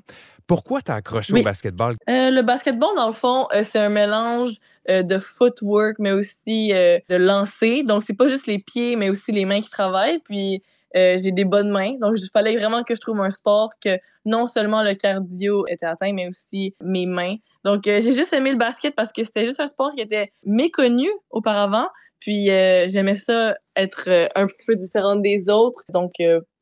Pourquoi 0.47 0.81
t'as 0.81 0.95
accroché 0.95 1.35
Oui. 1.35 1.43
au 1.43 1.45
basketball? 1.45 1.97
Le 2.07 2.41
basketball, 2.41 2.97
dans 2.97 3.09
le 3.09 3.13
fond, 3.13 3.47
c'est 3.53 3.81
un 3.81 3.91
mélange 3.91 4.55
de 4.89 5.19
footwork, 5.19 5.97
mais 5.99 6.13
aussi 6.13 6.69
de 6.71 7.17
lancer. 7.17 7.83
Donc, 7.83 8.05
c'est 8.05 8.17
pas 8.17 8.29
juste 8.29 8.47
les 8.47 8.59
pieds, 8.59 8.97
mais 8.97 9.11
aussi 9.11 9.33
les 9.33 9.45
mains 9.45 9.61
qui 9.61 9.69
travaillent. 9.69 10.21
Puis, 10.21 10.63
j'ai 10.95 11.33
des 11.33 11.45
bonnes 11.45 11.71
mains. 11.71 11.97
Donc, 12.01 12.15
il 12.17 12.31
fallait 12.33 12.57
vraiment 12.57 12.83
que 12.83 12.95
je 12.95 13.01
trouve 13.03 13.21
un 13.21 13.29
sport 13.29 13.73
que 13.85 13.99
non 14.29 14.47
seulement 14.47 14.83
le 14.83 14.95
cardio 14.95 15.67
était 15.67 15.87
atteint, 15.87 16.13
mais 16.13 16.29
aussi 16.29 16.77
mes 16.83 17.07
mains. 17.07 17.37
Donc, 17.65 17.87
euh, 17.87 18.01
j'ai 18.01 18.13
juste 18.13 18.33
aimé 18.33 18.51
le 18.51 18.59
basket 18.59 18.95
parce 18.95 19.13
que 19.13 19.25
c'était 19.25 19.45
juste 19.45 19.61
un 19.61 19.67
sport 19.67 19.93
qui 19.95 20.03
était 20.03 20.33
méconnu 20.45 21.09
auparavant. 21.31 21.89
Puis, 22.21 22.51
euh, 22.51 22.89
j'aimais 22.89 23.17
ça 23.17 23.57
être 23.75 24.05
euh, 24.09 24.29
un 24.35 24.47
petit 24.47 24.65
peu 24.67 24.77
différente 24.77 25.23
des 25.23 25.49
autres. 25.49 25.83
Donc, 25.93 26.13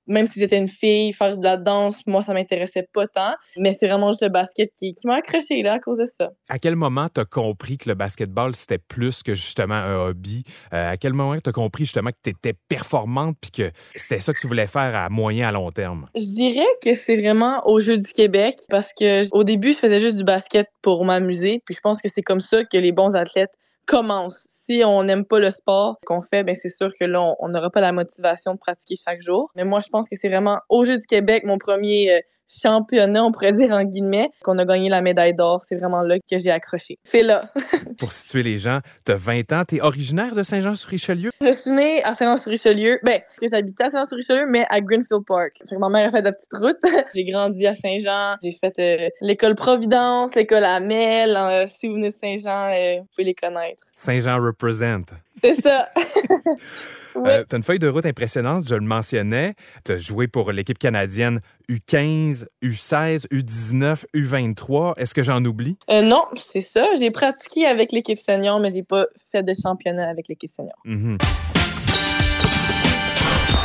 même 0.06 0.26
si 0.26 0.38
j'étais 0.38 0.58
une 0.58 0.68
fille, 0.68 1.12
faire 1.12 1.36
de 1.36 1.44
la 1.44 1.56
danse, 1.56 1.96
moi, 2.06 2.22
ça 2.22 2.32
m'intéressait 2.32 2.88
pas 2.92 3.06
tant. 3.06 3.34
Mais 3.56 3.76
c'est 3.78 3.88
vraiment 3.88 4.08
juste 4.08 4.22
le 4.22 4.28
basket 4.28 4.70
qui, 4.76 4.94
qui 4.94 5.06
m'a 5.06 5.16
accroché 5.16 5.62
là 5.62 5.74
à 5.74 5.78
cause 5.78 5.98
de 5.98 6.06
ça. 6.06 6.30
À 6.48 6.58
quel 6.58 6.76
moment 6.76 7.08
tu 7.12 7.20
as 7.20 7.24
compris 7.24 7.78
que 7.78 7.88
le 7.88 7.94
basketball, 7.94 8.54
c'était 8.54 8.78
plus 8.78 9.22
que 9.22 9.34
justement 9.34 9.74
un 9.74 9.96
hobby? 9.96 10.44
Euh, 10.72 10.92
à 10.92 10.96
quel 10.96 11.12
moment 11.12 11.36
tu 11.38 11.48
as 11.48 11.52
compris 11.52 11.84
justement 11.84 12.10
que 12.10 12.16
tu 12.22 12.30
étais 12.30 12.54
performante 12.68 13.36
puis 13.40 13.50
que 13.50 13.70
c'était 13.94 14.20
ça 14.20 14.32
que 14.32 14.40
tu 14.40 14.46
voulais 14.46 14.66
faire 14.66 14.94
à 14.94 15.08
moyen, 15.08 15.48
à 15.48 15.52
long 15.52 15.70
terme? 15.70 16.08
Je 16.14 16.24
dirais 16.24 16.66
que 16.82 16.94
c'est 16.94 17.16
vraiment 17.16 17.66
aux 17.66 17.80
Jeux 17.80 17.98
du 17.98 18.12
Québec 18.12 18.58
parce 18.68 18.92
que 18.98 19.22
au 19.32 19.44
début, 19.44 19.72
je 19.72 19.78
faisais 19.78 20.00
juste 20.00 20.16
du 20.16 20.24
basket 20.24 20.68
pour 20.82 21.04
m'amuser. 21.04 21.62
Puis 21.64 21.74
je 21.74 21.80
pense 21.80 22.00
que 22.00 22.08
c'est 22.08 22.22
comme 22.22 22.40
ça 22.40 22.64
que 22.64 22.76
les 22.76 22.92
bons 22.92 23.14
athlètes 23.14 23.52
commencent. 23.86 24.46
Si 24.48 24.82
on 24.84 25.04
n'aime 25.04 25.24
pas 25.24 25.38
le 25.38 25.50
sport 25.50 25.98
qu'on 26.04 26.22
fait, 26.22 26.42
ben 26.44 26.56
c'est 26.60 26.68
sûr 26.74 26.92
que 26.98 27.04
là, 27.04 27.22
on- 27.40 27.48
n'aura 27.48 27.70
pas 27.70 27.80
la 27.80 27.92
motivation 27.92 28.54
de 28.54 28.58
pratiquer 28.58 28.96
chaque 28.96 29.22
jour. 29.22 29.50
Mais 29.56 29.64
moi, 29.64 29.80
je 29.80 29.88
pense 29.88 30.08
que 30.08 30.16
c'est 30.16 30.28
vraiment 30.28 30.58
aux 30.68 30.84
Jeux 30.84 30.98
du 30.98 31.06
Québec, 31.06 31.44
mon 31.46 31.58
premier 31.58 32.12
euh, 32.12 32.20
championnat, 32.48 33.24
on 33.24 33.32
pourrait 33.32 33.52
dire 33.52 33.70
en 33.70 33.84
guillemets, 33.84 34.30
qu'on 34.42 34.58
a 34.58 34.64
gagné 34.64 34.88
la 34.88 35.02
médaille 35.02 35.34
d'or. 35.34 35.62
C'est 35.66 35.76
vraiment 35.76 36.02
là 36.02 36.18
que 36.18 36.38
j'ai 36.38 36.50
accroché. 36.50 36.98
C'est 37.04 37.22
là. 37.22 37.50
Pour 37.98 38.12
situer 38.12 38.42
les 38.42 38.58
gens, 38.58 38.80
tu 39.04 39.12
as 39.12 39.16
20 39.16 39.52
ans, 39.52 39.62
tu 39.66 39.76
es 39.76 39.80
originaire 39.80 40.34
de 40.34 40.42
Saint-Jean-sur-Richelieu? 40.42 41.30
Je 41.40 41.52
suis 41.52 41.70
née 41.70 42.02
à 42.04 42.14
Saint-Jean-sur-Richelieu. 42.14 42.98
Ben, 43.02 43.20
j'habitais 43.42 43.84
à 43.84 43.90
Saint-Jean-sur-Richelieu, 43.90 44.46
mais 44.46 44.66
à 44.68 44.80
Greenfield 44.80 45.24
Park. 45.26 45.52
Fait 45.68 45.74
que 45.74 45.80
ma 45.80 45.88
mère 45.88 46.08
a 46.08 46.10
fait 46.10 46.20
de 46.20 46.26
la 46.26 46.32
petite 46.32 46.52
route. 46.54 46.76
j'ai 47.14 47.24
grandi 47.24 47.66
à 47.66 47.74
Saint-Jean. 47.74 48.36
J'ai 48.42 48.52
fait 48.52 48.78
euh, 48.78 49.08
l'école 49.20 49.54
Providence, 49.54 50.34
l'école 50.34 50.64
Amel. 50.64 51.36
Euh, 51.36 51.66
si 51.78 51.88
vous 51.88 51.94
venez 51.94 52.10
de 52.10 52.16
Saint-Jean, 52.22 52.72
euh, 52.72 53.00
vous 53.00 53.06
pouvez 53.14 53.24
les 53.24 53.34
connaître. 53.34 53.80
Saint-Jean 53.94 54.40
represent. 54.42 55.06
C'est 55.42 55.60
ça. 55.62 55.90
Euh, 57.24 57.44
tu 57.48 57.54
as 57.54 57.56
une 57.56 57.62
feuille 57.62 57.78
de 57.78 57.88
route 57.88 58.06
impressionnante, 58.06 58.68
je 58.68 58.74
le 58.74 58.82
mentionnais. 58.82 59.54
Tu 59.84 59.92
as 59.92 59.98
joué 59.98 60.28
pour 60.28 60.52
l'équipe 60.52 60.78
canadienne 60.78 61.40
U15, 61.70 62.46
U16, 62.62 63.26
U19, 63.28 64.04
U23. 64.14 64.94
Est-ce 64.98 65.14
que 65.14 65.22
j'en 65.22 65.44
oublie? 65.44 65.76
Euh, 65.90 66.02
non, 66.02 66.24
c'est 66.40 66.60
ça. 66.60 66.86
J'ai 66.98 67.10
pratiqué 67.10 67.66
avec 67.66 67.92
l'équipe 67.92 68.18
senior, 68.18 68.60
mais 68.60 68.70
j'ai 68.70 68.82
pas 68.82 69.06
fait 69.32 69.42
de 69.42 69.54
championnat 69.54 70.08
avec 70.08 70.28
l'équipe 70.28 70.50
senior. 70.50 70.76
Mhm. 70.84 71.18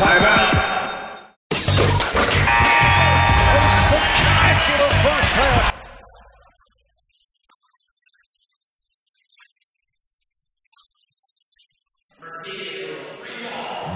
Spectacular 0.02 0.81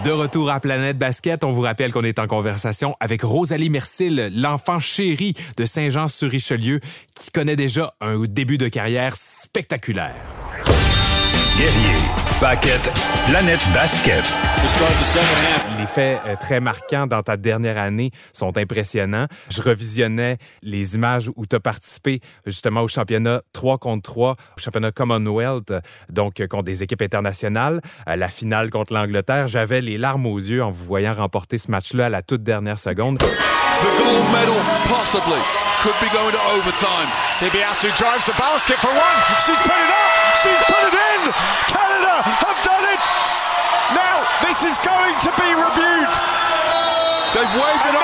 De 0.06 0.12
retour 0.12 0.52
à 0.52 0.60
Planète 0.60 1.00
Basket, 1.00 1.44
on 1.44 1.52
vous 1.52 1.64
rappelle 1.64 1.92
qu'on 1.92 2.04
est 2.04 2.20
en 2.20 2.28
conversation 2.28 2.96
avec 3.00 3.24
Rosalie 3.24 3.72
Mercil, 3.72 4.32
l'enfant 4.36 4.80
chéri 4.80 5.34
de 5.58 5.66
Saint-Jean-sur-Richelieu, 5.66 6.80
qui 7.16 7.32
connaît 7.32 7.56
déjà 7.56 7.96
un 8.02 8.20
début 8.20 8.60
de 8.60 8.68
carrière 8.68 9.16
spectaculaire. 9.16 10.14
Guerrier, 11.58 11.98
Paquette, 12.40 12.92
Planète 13.28 13.66
Basket. 13.74 14.24
Les 15.86 15.92
faits 15.92 16.22
euh, 16.26 16.36
très 16.36 16.60
marquants 16.60 17.06
dans 17.06 17.22
ta 17.22 17.38
dernière 17.38 17.78
année 17.78 18.10
sont 18.34 18.58
impressionnants. 18.58 19.28
Je 19.52 19.62
revisionnais 19.62 20.40
les 20.64 20.96
images 20.96 21.30
où 21.36 21.46
tu 21.46 21.56
as 21.56 21.60
participé 21.60 22.22
justement 22.44 22.82
au 22.82 22.88
championnat 22.88 23.44
3 23.54 23.78
contre 23.78 24.02
3, 24.02 24.32
au 24.32 24.60
championnat 24.60 24.92
Commonwealth, 24.92 25.72
donc 26.10 26.40
euh, 26.40 26.48
contre 26.48 26.64
des 26.64 26.82
équipes 26.82 27.04
internationales. 27.04 27.82
À 28.08 28.16
la 28.16 28.30
finale 28.30 28.72
contre 28.72 28.94
l'Angleterre, 28.96 29.48
j'avais 29.48 29.80
les 29.82 30.00
larmes 30.00 30.26
aux 30.26 30.40
yeux 30.40 30.64
en 30.64 30.72
vous 30.72 30.86
voyant 30.86 31.14
remporter 31.14 31.60
ce 31.60 31.70
match-là 31.70 32.08
à 32.08 32.10
la 32.10 32.24
toute 32.24 32.42
dernière 32.42 32.80
seconde. 32.80 33.20
The 33.20 33.28
gold 34.02 34.26
medal, 34.34 34.58
possibly, 34.90 35.38
could 35.84 35.94
be 36.02 36.10
going 36.12 36.34
to 36.34 36.42
overtime. 36.58 37.10
DiBiase 37.38 37.96
drives 37.96 38.26
the 38.26 38.34
basket 38.40 38.78
for 38.78 38.90
one. 38.90 39.20
She's 39.46 39.60
put 39.60 39.70
it 39.70 39.92
up. 39.94 40.36
She's 40.42 40.62
put 40.66 40.82
it 40.82 40.98
in. 40.98 41.32
Canada 41.70 42.24
have 42.42 42.60
done 42.66 42.86
it. 42.90 43.00
Now 43.94 44.25
this 44.42 44.64
is 44.64 44.78
going 44.80 45.16
to 45.22 45.32
be 45.38 45.50
reviewed. 45.54 46.12
They've 47.34 47.54
waved 47.60 47.86
it. 47.86 47.96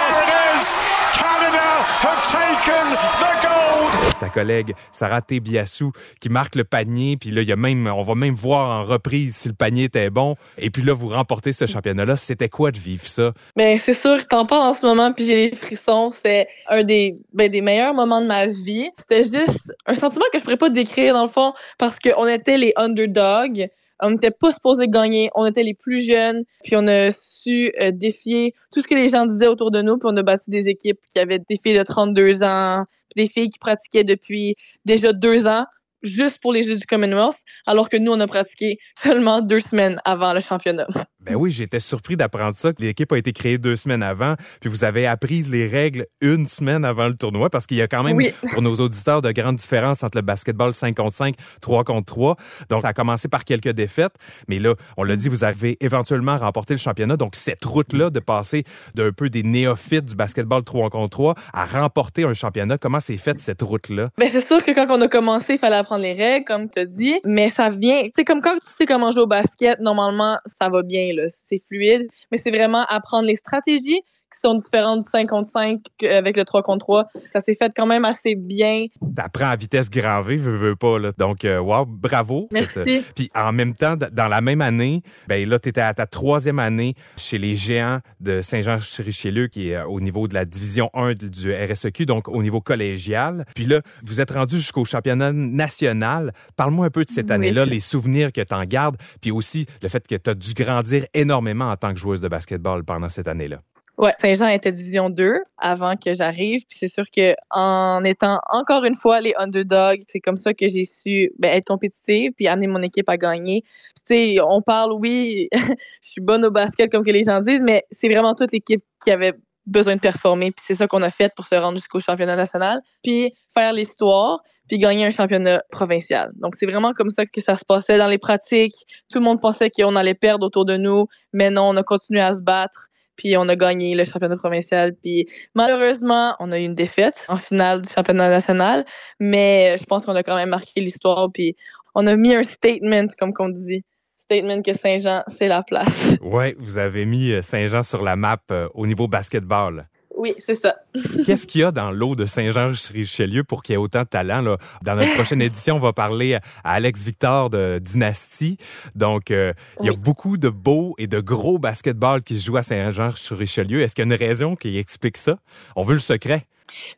Canada 1.13 1.69
have 2.03 2.21
taken 2.23 2.85
the 3.19 3.33
gold. 3.41 4.15
ta 4.19 4.29
collègue 4.29 4.73
Sarah 4.91 5.21
Tebiassou, 5.21 5.91
qui 6.19 6.29
marque 6.29 6.55
le 6.55 6.63
panier. 6.63 7.17
Puis 7.17 7.31
là, 7.31 7.41
il 7.41 7.49
y 7.49 7.51
a 7.51 7.55
même, 7.55 7.87
on 7.87 8.03
va 8.03 8.15
même 8.15 8.35
voir 8.35 8.81
en 8.81 8.85
reprise 8.85 9.35
si 9.35 9.47
le 9.47 9.53
panier 9.53 9.85
était 9.85 10.09
bon. 10.09 10.35
Et 10.57 10.69
puis 10.69 10.83
là, 10.83 10.93
vous 10.93 11.07
remportez 11.07 11.53
ce 11.53 11.65
championnat-là. 11.65 12.17
C'était 12.17 12.49
quoi 12.49 12.71
de 12.71 12.77
vivre 12.77 13.05
ça? 13.05 13.33
Ben, 13.55 13.79
c'est 13.83 13.99
sûr 13.99 14.25
t'en 14.27 14.45
parles 14.45 14.63
en 14.63 14.73
ce 14.73 14.85
moment, 14.85 15.11
puis 15.11 15.25
j'ai 15.25 15.49
les 15.49 15.55
frissons. 15.55 16.13
C'est 16.23 16.47
un 16.67 16.83
des, 16.83 17.17
ben, 17.33 17.49
des 17.49 17.61
meilleurs 17.61 17.93
moments 17.93 18.21
de 18.21 18.27
ma 18.27 18.45
vie. 18.45 18.89
C'était 18.99 19.23
juste 19.23 19.73
un 19.85 19.95
sentiment 19.95 20.25
que 20.31 20.37
je 20.37 20.43
pourrais 20.43 20.57
pas 20.57 20.69
décrire, 20.69 21.13
dans 21.13 21.23
le 21.23 21.31
fond, 21.31 21.53
parce 21.77 21.97
qu'on 21.99 22.27
était 22.27 22.57
les 22.57 22.73
underdogs. 22.75 23.69
On 24.01 24.11
n'était 24.11 24.31
pas 24.31 24.51
supposés 24.51 24.87
gagner. 24.87 25.29
On 25.35 25.45
était 25.45 25.63
les 25.63 25.73
plus 25.73 26.01
jeunes. 26.01 26.43
Puis 26.63 26.75
on 26.75 26.87
a 26.87 27.11
su 27.11 27.71
euh, 27.81 27.91
défier 27.91 28.53
tout 28.71 28.81
ce 28.81 28.87
que 28.87 28.95
les 28.95 29.09
gens 29.09 29.25
disaient 29.25 29.47
autour 29.47 29.71
de 29.71 29.81
nous. 29.81 29.97
Puis 29.97 30.09
on 30.11 30.17
a 30.17 30.23
battu 30.23 30.49
des 30.49 30.67
équipes 30.67 30.99
qui 31.11 31.19
avaient 31.19 31.39
des 31.39 31.57
filles 31.61 31.77
de 31.77 31.83
32 31.83 32.43
ans, 32.43 32.85
des 33.15 33.27
filles 33.27 33.49
qui 33.49 33.59
pratiquaient 33.59 34.03
depuis 34.03 34.55
déjà 34.85 35.13
deux 35.13 35.47
ans 35.47 35.65
juste 36.03 36.39
pour 36.41 36.53
les 36.53 36.63
Jeux 36.63 36.75
du 36.77 36.85
Commonwealth, 36.85 37.37
alors 37.65 37.89
que 37.89 37.97
nous, 37.97 38.11
on 38.11 38.19
a 38.19 38.27
pratiqué 38.27 38.77
seulement 39.03 39.41
deux 39.41 39.59
semaines 39.59 39.99
avant 40.05 40.33
le 40.33 40.39
championnat. 40.39 40.87
Ben 41.19 41.35
oui, 41.35 41.51
j'étais 41.51 41.79
surpris 41.79 42.17
d'apprendre 42.17 42.55
ça, 42.55 42.73
que 42.73 42.81
l'équipe 42.81 43.11
a 43.11 43.17
été 43.17 43.31
créée 43.31 43.59
deux 43.59 43.75
semaines 43.75 44.01
avant, 44.01 44.33
puis 44.59 44.69
vous 44.71 44.83
avez 44.83 45.05
appris 45.05 45.43
les 45.43 45.67
règles 45.67 46.07
une 46.19 46.47
semaine 46.47 46.83
avant 46.83 47.07
le 47.07 47.13
tournoi, 47.15 47.49
parce 47.51 47.67
qu'il 47.67 47.77
y 47.77 47.81
a 47.83 47.87
quand 47.87 48.01
même, 48.03 48.17
Oui. 48.17 48.33
pour 48.53 48.63
nos 48.63 48.75
auditeurs, 48.77 49.21
de 49.21 49.31
grandes 49.31 49.57
différences 49.57 50.03
entre 50.03 50.17
le 50.17 50.23
basketball 50.23 50.73
5 50.73 50.95
contre 50.95 51.13
5, 51.13 51.35
3 51.61 51.83
contre 51.83 52.05
3. 52.07 52.35
Donc, 52.69 52.81
ça 52.81 52.87
a 52.87 52.93
commencé 52.93 53.27
par 53.27 53.45
quelques 53.45 53.69
défaites, 53.69 54.13
mais 54.47 54.57
là, 54.57 54.73
on 54.97 55.03
l'a 55.03 55.15
dit, 55.15 55.29
vous 55.29 55.43
avez 55.43 55.77
éventuellement 55.79 56.37
remporté 56.37 56.73
le 56.73 56.79
championnat. 56.79 57.17
Donc, 57.17 57.35
cette 57.35 57.63
route-là 57.63 58.09
de 58.09 58.19
passer 58.19 58.63
d'un 58.95 59.11
peu 59.11 59.29
des 59.29 59.43
néophytes 59.43 60.05
du 60.05 60.15
basketball 60.15 60.63
3 60.63 60.89
contre 60.89 61.09
3 61.11 61.35
à 61.53 61.65
remporter 61.65 62.23
un 62.23 62.33
championnat, 62.33 62.79
comment 62.79 62.99
s'est 62.99 63.17
faite 63.17 63.39
cette 63.41 63.61
route-là? 63.61 64.09
Ben, 64.17 64.27
c'est 64.31 64.45
sûr 64.47 64.63
que 64.65 64.71
quand 64.71 64.87
on 64.89 64.99
a 65.01 65.07
commencé, 65.07 65.53
il 65.53 65.59
fallait 65.59 65.75
apprendre 65.75 65.90
les 65.97 66.13
règles, 66.13 66.45
comme 66.45 66.69
tu 66.69 66.79
as 66.79 66.85
dit, 66.85 67.19
mais 67.25 67.49
ça 67.49 67.69
vient, 67.69 68.03
sais, 68.15 68.23
comme 68.25 68.41
quand 68.41 68.55
tu 68.55 68.73
sais 68.75 68.85
comment 68.85 69.11
jouer 69.11 69.23
au 69.23 69.27
basket, 69.27 69.79
normalement, 69.79 70.37
ça 70.61 70.69
va 70.69 70.83
bien, 70.83 71.13
là, 71.13 71.23
c'est 71.29 71.61
fluide, 71.67 72.07
mais 72.31 72.37
c'est 72.37 72.51
vraiment 72.51 72.85
apprendre 72.89 73.27
les 73.27 73.35
stratégies 73.37 74.01
qui 74.33 74.39
sont 74.39 74.55
différentes 74.55 75.01
du 75.01 75.09
5 75.09 75.27
contre 75.29 75.47
5 75.49 75.79
avec 76.09 76.37
le 76.37 76.43
3 76.45 76.63
contre 76.63 76.85
3. 76.85 77.07
Ça 77.33 77.41
s'est 77.41 77.55
fait 77.55 77.71
quand 77.75 77.85
même 77.85 78.05
assez 78.05 78.35
bien. 78.35 78.85
T'apprends 79.15 79.49
à 79.49 79.55
vitesse 79.55 79.89
grand 79.89 80.21
V, 80.21 80.37
veux, 80.37 80.55
veux 80.57 80.75
pas. 80.75 80.99
Là. 80.99 81.11
Donc, 81.17 81.45
euh, 81.45 81.59
wow, 81.59 81.85
bravo. 81.85 82.47
Merci. 82.53 82.69
Cette- 82.85 83.13
Puis 83.13 83.29
en 83.35 83.51
même 83.51 83.75
temps, 83.75 83.95
dans 84.11 84.27
la 84.27 84.41
même 84.41 84.61
année, 84.61 85.01
ben 85.27 85.47
là, 85.47 85.59
tu 85.59 85.69
étais 85.69 85.81
à 85.81 85.93
ta 85.93 86.05
troisième 86.07 86.59
année 86.59 86.95
chez 87.17 87.37
les 87.37 87.55
géants 87.55 87.99
de 88.19 88.41
Saint-Jean-sur-Richelieu, 88.41 89.47
qui 89.47 89.69
est 89.69 89.75
euh, 89.75 89.85
au 89.85 89.99
niveau 89.99 90.27
de 90.27 90.33
la 90.33 90.45
division 90.45 90.89
1 90.93 91.13
du- 91.13 91.29
du 91.29 91.53
RSEQ, 91.53 92.05
donc 92.05 92.27
au 92.27 92.41
niveau 92.41 92.61
collégial. 92.61 93.45
Puis 93.55 93.65
là, 93.65 93.81
vous 94.03 94.21
êtes 94.21 94.31
rendu 94.31 94.55
jusqu'au 94.57 94.85
championnat 94.85 95.31
national. 95.31 96.31
Parle-moi 96.55 96.85
un 96.87 96.89
peu 96.89 97.03
de 97.05 97.09
cette 97.09 97.27
Oui. 97.27 97.33
année-là, 97.33 97.65
les 97.65 97.79
souvenirs 97.79 98.31
que 98.31 98.41
tu 98.41 98.53
en 98.53 98.63
gardes, 98.65 98.97
puis 99.21 99.31
aussi 99.31 99.65
le 99.81 99.89
fait 99.89 100.07
que 100.07 100.15
tu 100.15 100.29
as 100.29 100.33
dû 100.33 100.53
grandir 100.53 101.05
énormément 101.13 101.69
en 101.71 101.77
tant 101.77 101.93
que 101.93 101.99
joueuse 101.99 102.21
de 102.21 102.27
basketball 102.27 102.83
pendant 102.83 103.09
cette 103.09 103.27
année-là. 103.27 103.59
Ouais, 104.01 104.15
Saint-Jean 104.19 104.47
était 104.47 104.71
division 104.71 105.11
2 105.11 105.43
avant 105.59 105.95
que 105.95 106.15
j'arrive. 106.15 106.63
Puis 106.67 106.79
c'est 106.79 106.91
sûr 106.91 107.05
que 107.15 107.35
en 107.51 108.03
étant 108.03 108.39
encore 108.49 108.83
une 108.83 108.95
fois 108.95 109.21
les 109.21 109.33
underdogs, 109.37 110.01
c'est 110.07 110.19
comme 110.19 110.37
ça 110.37 110.55
que 110.55 110.67
j'ai 110.67 110.85
su 110.85 111.31
ben, 111.37 111.55
être 111.55 111.67
compétitive 111.67 112.31
puis 112.35 112.47
amener 112.47 112.65
mon 112.65 112.81
équipe 112.81 113.07
à 113.09 113.17
gagner. 113.17 113.61
Tu 114.07 114.15
sais, 114.15 114.37
on 114.41 114.63
parle, 114.63 114.93
oui, 114.93 115.49
je 116.01 116.09
suis 116.09 116.21
bonne 116.21 116.43
au 116.43 116.49
basket 116.49 116.91
comme 116.91 117.05
que 117.05 117.11
les 117.11 117.25
gens 117.25 117.41
disent, 117.41 117.61
mais 117.61 117.85
c'est 117.91 118.09
vraiment 118.09 118.33
toute 118.33 118.51
l'équipe 118.51 118.83
qui 119.05 119.11
avait 119.11 119.33
besoin 119.67 119.95
de 119.97 120.01
performer. 120.01 120.49
Puis 120.49 120.65
c'est 120.67 120.75
ça 120.75 120.87
qu'on 120.87 121.03
a 121.03 121.11
fait 121.11 121.31
pour 121.35 121.45
se 121.45 121.53
rendre 121.53 121.77
jusqu'au 121.77 121.99
championnat 121.99 122.35
national. 122.35 122.81
Puis 123.03 123.35
faire 123.53 123.71
l'histoire 123.71 124.41
puis 124.67 124.79
gagner 124.79 125.05
un 125.05 125.11
championnat 125.11 125.61
provincial. 125.69 126.31
Donc, 126.35 126.55
c'est 126.55 126.65
vraiment 126.65 126.93
comme 126.93 127.09
ça 127.09 127.25
que 127.25 127.41
ça 127.41 127.57
se 127.57 127.65
passait 127.65 127.97
dans 127.97 128.07
les 128.07 128.17
pratiques. 128.17 128.87
Tout 129.11 129.19
le 129.19 129.25
monde 129.25 129.41
pensait 129.41 129.69
qu'on 129.69 129.95
allait 129.95 130.13
perdre 130.13 130.45
autour 130.45 130.65
de 130.65 130.77
nous, 130.77 131.07
mais 131.33 131.49
non, 131.49 131.69
on 131.69 131.77
a 131.77 131.83
continué 131.83 132.21
à 132.21 132.31
se 132.31 132.41
battre 132.41 132.87
puis 133.15 133.37
on 133.37 133.47
a 133.47 133.55
gagné 133.55 133.95
le 133.95 134.03
championnat 134.05 134.37
provincial. 134.37 134.93
Puis 135.01 135.27
malheureusement, 135.55 136.35
on 136.39 136.51
a 136.51 136.59
eu 136.59 136.63
une 136.63 136.75
défaite 136.75 137.15
en 137.27 137.37
finale 137.37 137.81
du 137.81 137.89
championnat 137.89 138.29
national, 138.29 138.85
mais 139.19 139.77
je 139.79 139.83
pense 139.85 140.03
qu'on 140.05 140.15
a 140.15 140.23
quand 140.23 140.35
même 140.35 140.49
marqué 140.49 140.81
l'histoire, 140.81 141.29
puis 141.31 141.55
on 141.95 142.07
a 142.07 142.15
mis 142.15 142.33
un 142.33 142.43
statement, 142.43 143.07
comme 143.17 143.33
qu'on 143.33 143.49
dit. 143.49 143.83
Statement 144.17 144.61
que 144.61 144.73
Saint-Jean, 144.73 145.23
c'est 145.37 145.49
la 145.49 145.61
place. 145.61 146.17
Oui, 146.21 146.55
vous 146.57 146.77
avez 146.77 147.05
mis 147.05 147.31
euh, 147.31 147.41
Saint-Jean 147.41 147.83
sur 147.83 148.01
la 148.01 148.15
map 148.15 148.39
euh, 148.51 148.69
au 148.73 148.87
niveau 148.87 149.09
basketball. 149.09 149.89
Oui, 150.15 150.35
c'est 150.45 150.61
ça. 150.61 150.75
Qu'est-ce 151.25 151.47
qu'il 151.47 151.61
y 151.61 151.63
a 151.63 151.71
dans 151.71 151.91
l'eau 151.91 152.15
de 152.15 152.25
Saint-Jean-Richelieu 152.25 153.43
pour 153.43 153.63
qu'il 153.63 153.73
y 153.73 153.75
ait 153.75 153.77
autant 153.77 154.01
de 154.01 154.07
talent? 154.07 154.41
Là? 154.41 154.57
Dans 154.81 154.95
notre 154.95 155.13
prochaine 155.13 155.41
édition, 155.41 155.77
on 155.77 155.79
va 155.79 155.93
parler 155.93 156.35
à 156.35 156.41
Alex 156.63 157.01
Victor 157.03 157.49
de 157.49 157.79
Dynasty. 157.81 158.57
Donc, 158.95 159.31
euh, 159.31 159.53
il 159.79 159.85
y 159.85 159.89
a 159.89 159.93
beaucoup 159.93 160.37
de 160.37 160.49
beaux 160.49 160.95
et 160.97 161.07
de 161.07 161.19
gros 161.19 161.59
basketball 161.59 162.21
qui 162.21 162.39
se 162.39 162.45
jouent 162.45 162.57
à 162.57 162.63
Saint-Jean-sur-Richelieu. 162.63 163.81
Est-ce 163.81 163.95
qu'il 163.95 164.07
y 164.07 164.11
a 164.11 164.13
une 164.13 164.19
raison 164.19 164.55
qui 164.55 164.77
explique 164.77 165.17
ça? 165.17 165.37
On 165.75 165.83
veut 165.83 165.93
le 165.93 165.99
secret. 165.99 166.45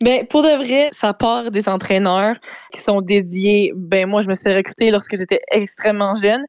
Ben, 0.01 0.25
pour 0.27 0.43
de 0.43 0.55
vrai, 0.63 0.89
ça 0.97 1.13
part 1.13 1.51
des 1.51 1.67
entraîneurs 1.67 2.35
qui 2.73 2.81
sont 2.81 3.01
dédiés. 3.01 3.73
Ben, 3.75 4.07
moi, 4.07 4.21
je 4.21 4.29
me 4.29 4.33
suis 4.33 4.43
fait 4.43 4.55
recruter 4.55 4.91
lorsque 4.91 5.15
j'étais 5.15 5.41
extrêmement 5.51 6.15
jeune. 6.15 6.45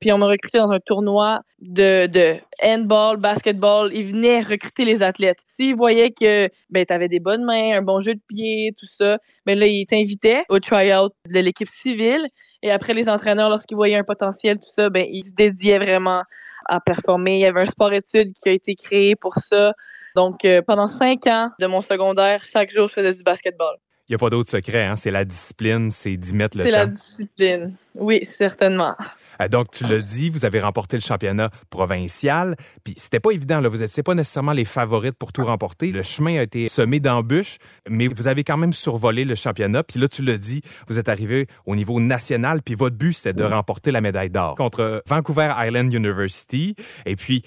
Puis 0.00 0.12
on 0.12 0.18
m'a 0.18 0.26
recruté 0.26 0.58
dans 0.58 0.70
un 0.70 0.78
tournoi 0.78 1.40
de, 1.60 2.06
de 2.06 2.36
handball, 2.62 3.16
basketball. 3.16 3.92
Ils 3.92 4.12
venaient 4.12 4.40
recruter 4.40 4.84
les 4.84 5.02
athlètes. 5.02 5.38
S'ils 5.44 5.74
voyaient 5.74 6.10
que 6.10 6.48
ben, 6.70 6.84
tu 6.86 6.92
avais 6.92 7.08
des 7.08 7.18
bonnes 7.20 7.44
mains, 7.44 7.76
un 7.78 7.82
bon 7.82 8.00
jeu 8.00 8.14
de 8.14 8.20
pied, 8.28 8.72
tout 8.78 8.86
ça, 8.92 9.18
ben 9.44 9.58
là, 9.58 9.66
ils 9.66 9.86
t'invitaient 9.86 10.44
au 10.48 10.60
try-out 10.60 11.12
de 11.28 11.40
l'équipe 11.40 11.70
civile. 11.70 12.28
Et 12.62 12.70
après, 12.70 12.94
les 12.94 13.08
entraîneurs, 13.08 13.50
lorsqu'ils 13.50 13.74
voyaient 13.76 13.96
un 13.96 14.04
potentiel, 14.04 14.58
tout 14.58 14.70
ça, 14.74 14.88
ben, 14.88 15.06
ils 15.10 15.24
se 15.24 15.30
dédiaient 15.30 15.78
vraiment 15.78 16.22
à 16.66 16.80
performer. 16.80 17.36
Il 17.36 17.40
y 17.40 17.46
avait 17.46 17.60
un 17.62 17.66
sport-études 17.66 18.32
qui 18.40 18.48
a 18.48 18.52
été 18.52 18.76
créé 18.76 19.16
pour 19.16 19.34
ça. 19.38 19.72
Donc, 20.14 20.44
euh, 20.44 20.62
pendant 20.62 20.86
cinq 20.88 21.26
ans 21.26 21.50
de 21.60 21.66
mon 21.66 21.80
secondaire, 21.80 22.42
chaque 22.44 22.72
jour, 22.72 22.88
je 22.88 22.94
faisais 22.94 23.14
du 23.14 23.22
basketball. 23.22 23.76
Il 24.08 24.12
n'y 24.12 24.14
a 24.14 24.18
pas 24.18 24.30
d'autre 24.30 24.50
secret. 24.50 24.84
Hein? 24.84 24.96
C'est 24.96 25.10
la 25.10 25.24
discipline, 25.24 25.90
c'est 25.90 26.16
d'y 26.16 26.34
mettre 26.34 26.56
le 26.56 26.64
C'est 26.64 26.70
la 26.70 26.86
temps. 26.86 26.92
discipline. 26.92 27.74
Oui, 27.98 28.28
certainement. 28.38 28.94
Euh, 29.40 29.48
Donc, 29.48 29.70
tu 29.70 29.84
l'as 29.84 30.00
dit, 30.00 30.30
vous 30.30 30.44
avez 30.44 30.60
remporté 30.60 30.96
le 30.96 31.00
championnat 31.02 31.50
provincial. 31.70 32.56
Puis, 32.84 32.94
c'était 32.96 33.20
pas 33.20 33.30
évident. 33.30 33.60
Là. 33.60 33.68
Vous 33.68 33.78
n'étiez 33.78 34.02
pas 34.02 34.14
nécessairement 34.14 34.52
les 34.52 34.64
favorites 34.64 35.16
pour 35.18 35.32
tout 35.32 35.44
remporter. 35.44 35.92
Le 35.92 36.02
chemin 36.02 36.38
a 36.38 36.42
été 36.42 36.68
semé 36.68 37.00
d'embûches, 37.00 37.58
mais 37.88 38.08
vous 38.08 38.28
avez 38.28 38.44
quand 38.44 38.56
même 38.56 38.72
survolé 38.72 39.24
le 39.24 39.34
championnat. 39.34 39.82
Puis 39.82 40.00
là, 40.00 40.08
tu 40.08 40.22
l'as 40.22 40.38
dit, 40.38 40.62
vous 40.88 40.98
êtes 40.98 41.08
arrivé 41.08 41.46
au 41.66 41.76
niveau 41.76 42.00
national. 42.00 42.62
Puis 42.62 42.74
votre 42.74 42.96
but, 42.96 43.12
c'était 43.12 43.32
de 43.32 43.44
remporter 43.44 43.90
la 43.90 44.00
médaille 44.00 44.30
d'or 44.30 44.54
contre 44.56 45.02
Vancouver 45.06 45.52
Island 45.56 45.92
University. 45.92 46.74
Et 47.06 47.16
puis, 47.16 47.42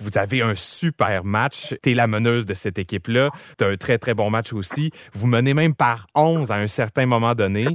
vous 0.00 0.18
avez 0.18 0.42
un 0.42 0.54
super 0.54 1.24
match. 1.24 1.74
Tu 1.82 1.92
es 1.92 1.94
la 1.94 2.06
meneuse 2.06 2.46
de 2.46 2.54
cette 2.54 2.78
équipe-là. 2.78 3.30
Tu 3.58 3.64
as 3.64 3.68
un 3.68 3.76
très, 3.76 3.98
très 3.98 4.14
bon 4.14 4.30
match 4.30 4.52
aussi. 4.52 4.90
Vous 5.12 5.26
menez 5.26 5.54
même 5.54 5.74
par 5.74 6.06
11 6.14 6.50
à 6.50 6.56
un 6.56 6.66
certain 6.66 7.06
moment 7.06 7.34
donné. 7.34 7.66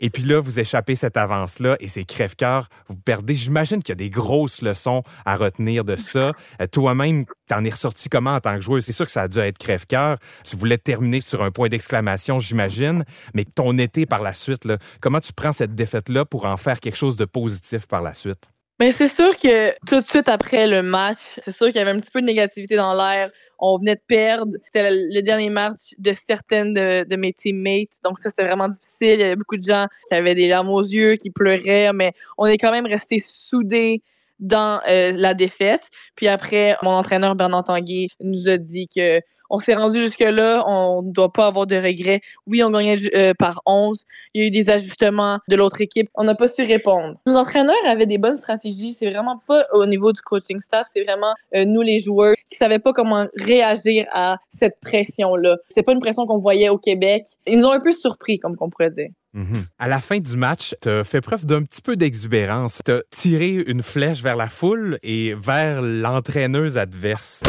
Et 0.00 0.10
puis 0.10 0.22
là, 0.22 0.40
vous 0.40 0.60
échappez 0.60 0.94
cette 0.94 1.16
avance-là 1.16 1.76
et 1.80 1.88
c'est 1.88 2.04
crève-cœur. 2.04 2.68
Vous 2.88 2.96
perdez. 2.96 3.34
J'imagine 3.34 3.82
qu'il 3.82 3.90
y 3.90 3.92
a 3.92 3.96
des 3.96 4.10
grosses 4.10 4.62
leçons 4.62 5.02
à 5.24 5.36
retenir 5.36 5.84
de 5.84 5.96
ça. 5.96 6.32
Euh, 6.60 6.66
Toi-même, 6.66 7.24
t'en 7.48 7.64
es 7.64 7.70
ressorti 7.70 8.08
comment 8.08 8.34
en 8.34 8.40
tant 8.40 8.54
que 8.54 8.60
joueuse? 8.60 8.84
C'est 8.84 8.92
sûr 8.92 9.06
que 9.06 9.12
ça 9.12 9.22
a 9.22 9.28
dû 9.28 9.38
être 9.38 9.58
crève-cœur. 9.58 10.18
Tu 10.44 10.56
voulais 10.56 10.78
terminer 10.78 11.20
sur 11.20 11.42
un 11.42 11.50
point 11.50 11.68
d'exclamation, 11.68 12.38
j'imagine. 12.38 13.04
Mais 13.34 13.44
ton 13.44 13.76
été 13.78 14.06
par 14.06 14.22
la 14.22 14.34
suite, 14.34 14.68
comment 15.00 15.20
tu 15.20 15.32
prends 15.32 15.52
cette 15.52 15.74
défaite-là 15.74 16.24
pour 16.24 16.44
en 16.44 16.56
faire 16.56 16.80
quelque 16.80 16.96
chose 16.96 17.16
de 17.16 17.24
positif 17.24 17.86
par 17.86 18.02
la 18.02 18.14
suite? 18.14 18.50
Mais 18.78 18.92
c'est 18.92 19.08
sûr 19.08 19.36
que 19.38 19.70
tout 19.86 20.00
de 20.00 20.06
suite 20.06 20.28
après 20.28 20.66
le 20.66 20.82
match, 20.82 21.18
c'est 21.44 21.56
sûr 21.56 21.66
qu'il 21.66 21.76
y 21.76 21.78
avait 21.78 21.92
un 21.92 22.00
petit 22.00 22.10
peu 22.10 22.20
de 22.20 22.26
négativité 22.26 22.76
dans 22.76 22.94
l'air. 22.94 23.30
On 23.58 23.78
venait 23.78 23.94
de 23.94 24.02
perdre. 24.06 24.52
C'était 24.66 24.90
le, 24.90 25.22
dernier 25.22 25.48
match 25.48 25.94
de 25.96 26.12
certaines 26.12 26.74
de, 26.74 27.04
de 27.08 27.16
mes 27.16 27.32
teammates. 27.32 27.88
Donc 28.04 28.18
ça, 28.18 28.28
c'était 28.28 28.44
vraiment 28.44 28.68
difficile. 28.68 29.14
Il 29.14 29.20
y 29.20 29.22
avait 29.22 29.36
beaucoup 29.36 29.56
de 29.56 29.66
gens 29.66 29.86
qui 30.08 30.14
avaient 30.14 30.34
des 30.34 30.48
larmes 30.48 30.68
aux 30.68 30.82
yeux, 30.82 31.16
qui 31.16 31.30
pleuraient, 31.30 31.90
mais 31.94 32.12
on 32.36 32.44
est 32.44 32.58
quand 32.58 32.70
même 32.70 32.86
restés 32.86 33.24
soudés 33.26 34.02
dans 34.40 34.80
euh, 34.88 35.12
la 35.12 35.32
défaite. 35.32 35.88
Puis 36.14 36.28
après, 36.28 36.76
mon 36.82 36.90
entraîneur 36.90 37.34
Bernard 37.34 37.64
Tanguy 37.64 38.10
nous 38.20 38.48
a 38.48 38.58
dit 38.58 38.88
que 38.94 39.20
on 39.50 39.58
s'est 39.58 39.74
rendu 39.74 39.98
jusque-là, 39.98 40.64
on 40.66 41.02
ne 41.02 41.12
doit 41.12 41.32
pas 41.32 41.46
avoir 41.46 41.66
de 41.66 41.76
regrets. 41.76 42.20
Oui, 42.46 42.62
on 42.62 42.70
gagnait 42.70 42.96
euh, 43.14 43.34
par 43.34 43.62
11. 43.66 44.04
Il 44.34 44.40
y 44.40 44.44
a 44.44 44.48
eu 44.48 44.50
des 44.50 44.70
ajustements 44.70 45.38
de 45.48 45.56
l'autre 45.56 45.80
équipe. 45.80 46.08
On 46.14 46.24
n'a 46.24 46.34
pas 46.34 46.48
su 46.48 46.62
répondre. 46.62 47.18
Nos 47.26 47.36
entraîneurs 47.36 47.74
avaient 47.86 48.06
des 48.06 48.18
bonnes 48.18 48.36
stratégies. 48.36 48.94
C'est 48.94 49.10
vraiment 49.10 49.40
pas 49.46 49.66
au 49.72 49.86
niveau 49.86 50.12
du 50.12 50.20
coaching 50.22 50.60
staff, 50.60 50.88
c'est 50.92 51.04
vraiment 51.04 51.34
euh, 51.54 51.64
nous, 51.64 51.82
les 51.82 52.00
joueurs, 52.00 52.34
qui 52.50 52.58
savaient 52.58 52.78
pas 52.78 52.92
comment 52.92 53.26
réagir 53.36 54.06
à 54.12 54.38
cette 54.50 54.80
pression-là. 54.80 55.58
C'est 55.74 55.82
pas 55.82 55.92
une 55.92 56.00
pression 56.00 56.26
qu'on 56.26 56.38
voyait 56.38 56.68
au 56.68 56.78
Québec. 56.78 57.24
Ils 57.46 57.58
nous 57.58 57.66
ont 57.66 57.72
un 57.72 57.80
peu 57.80 57.92
surpris, 57.92 58.38
comme 58.38 58.56
qu'on 58.56 58.70
pourrait. 58.70 58.86
Mhm. 59.34 59.66
À 59.78 59.88
la 59.88 60.00
fin 60.00 60.18
du 60.18 60.36
match, 60.36 60.74
tu 60.80 60.88
as 60.88 61.04
fait 61.04 61.20
preuve 61.20 61.44
d'un 61.44 61.62
petit 61.62 61.82
peu 61.82 61.96
d'exubérance. 61.96 62.80
Tu 62.84 62.92
as 62.92 63.02
tiré 63.10 63.64
une 63.66 63.82
flèche 63.82 64.22
vers 64.22 64.36
la 64.36 64.48
foule 64.48 64.98
et 65.02 65.34
vers 65.34 65.82
l'entraîneuse 65.82 66.78
adverse. 66.78 67.42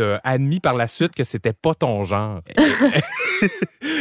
T'as 0.00 0.20
admis 0.24 0.60
par 0.60 0.74
la 0.74 0.86
suite 0.86 1.14
que 1.14 1.24
c'était 1.24 1.52
pas 1.52 1.74
ton 1.74 2.04
genre. 2.04 2.40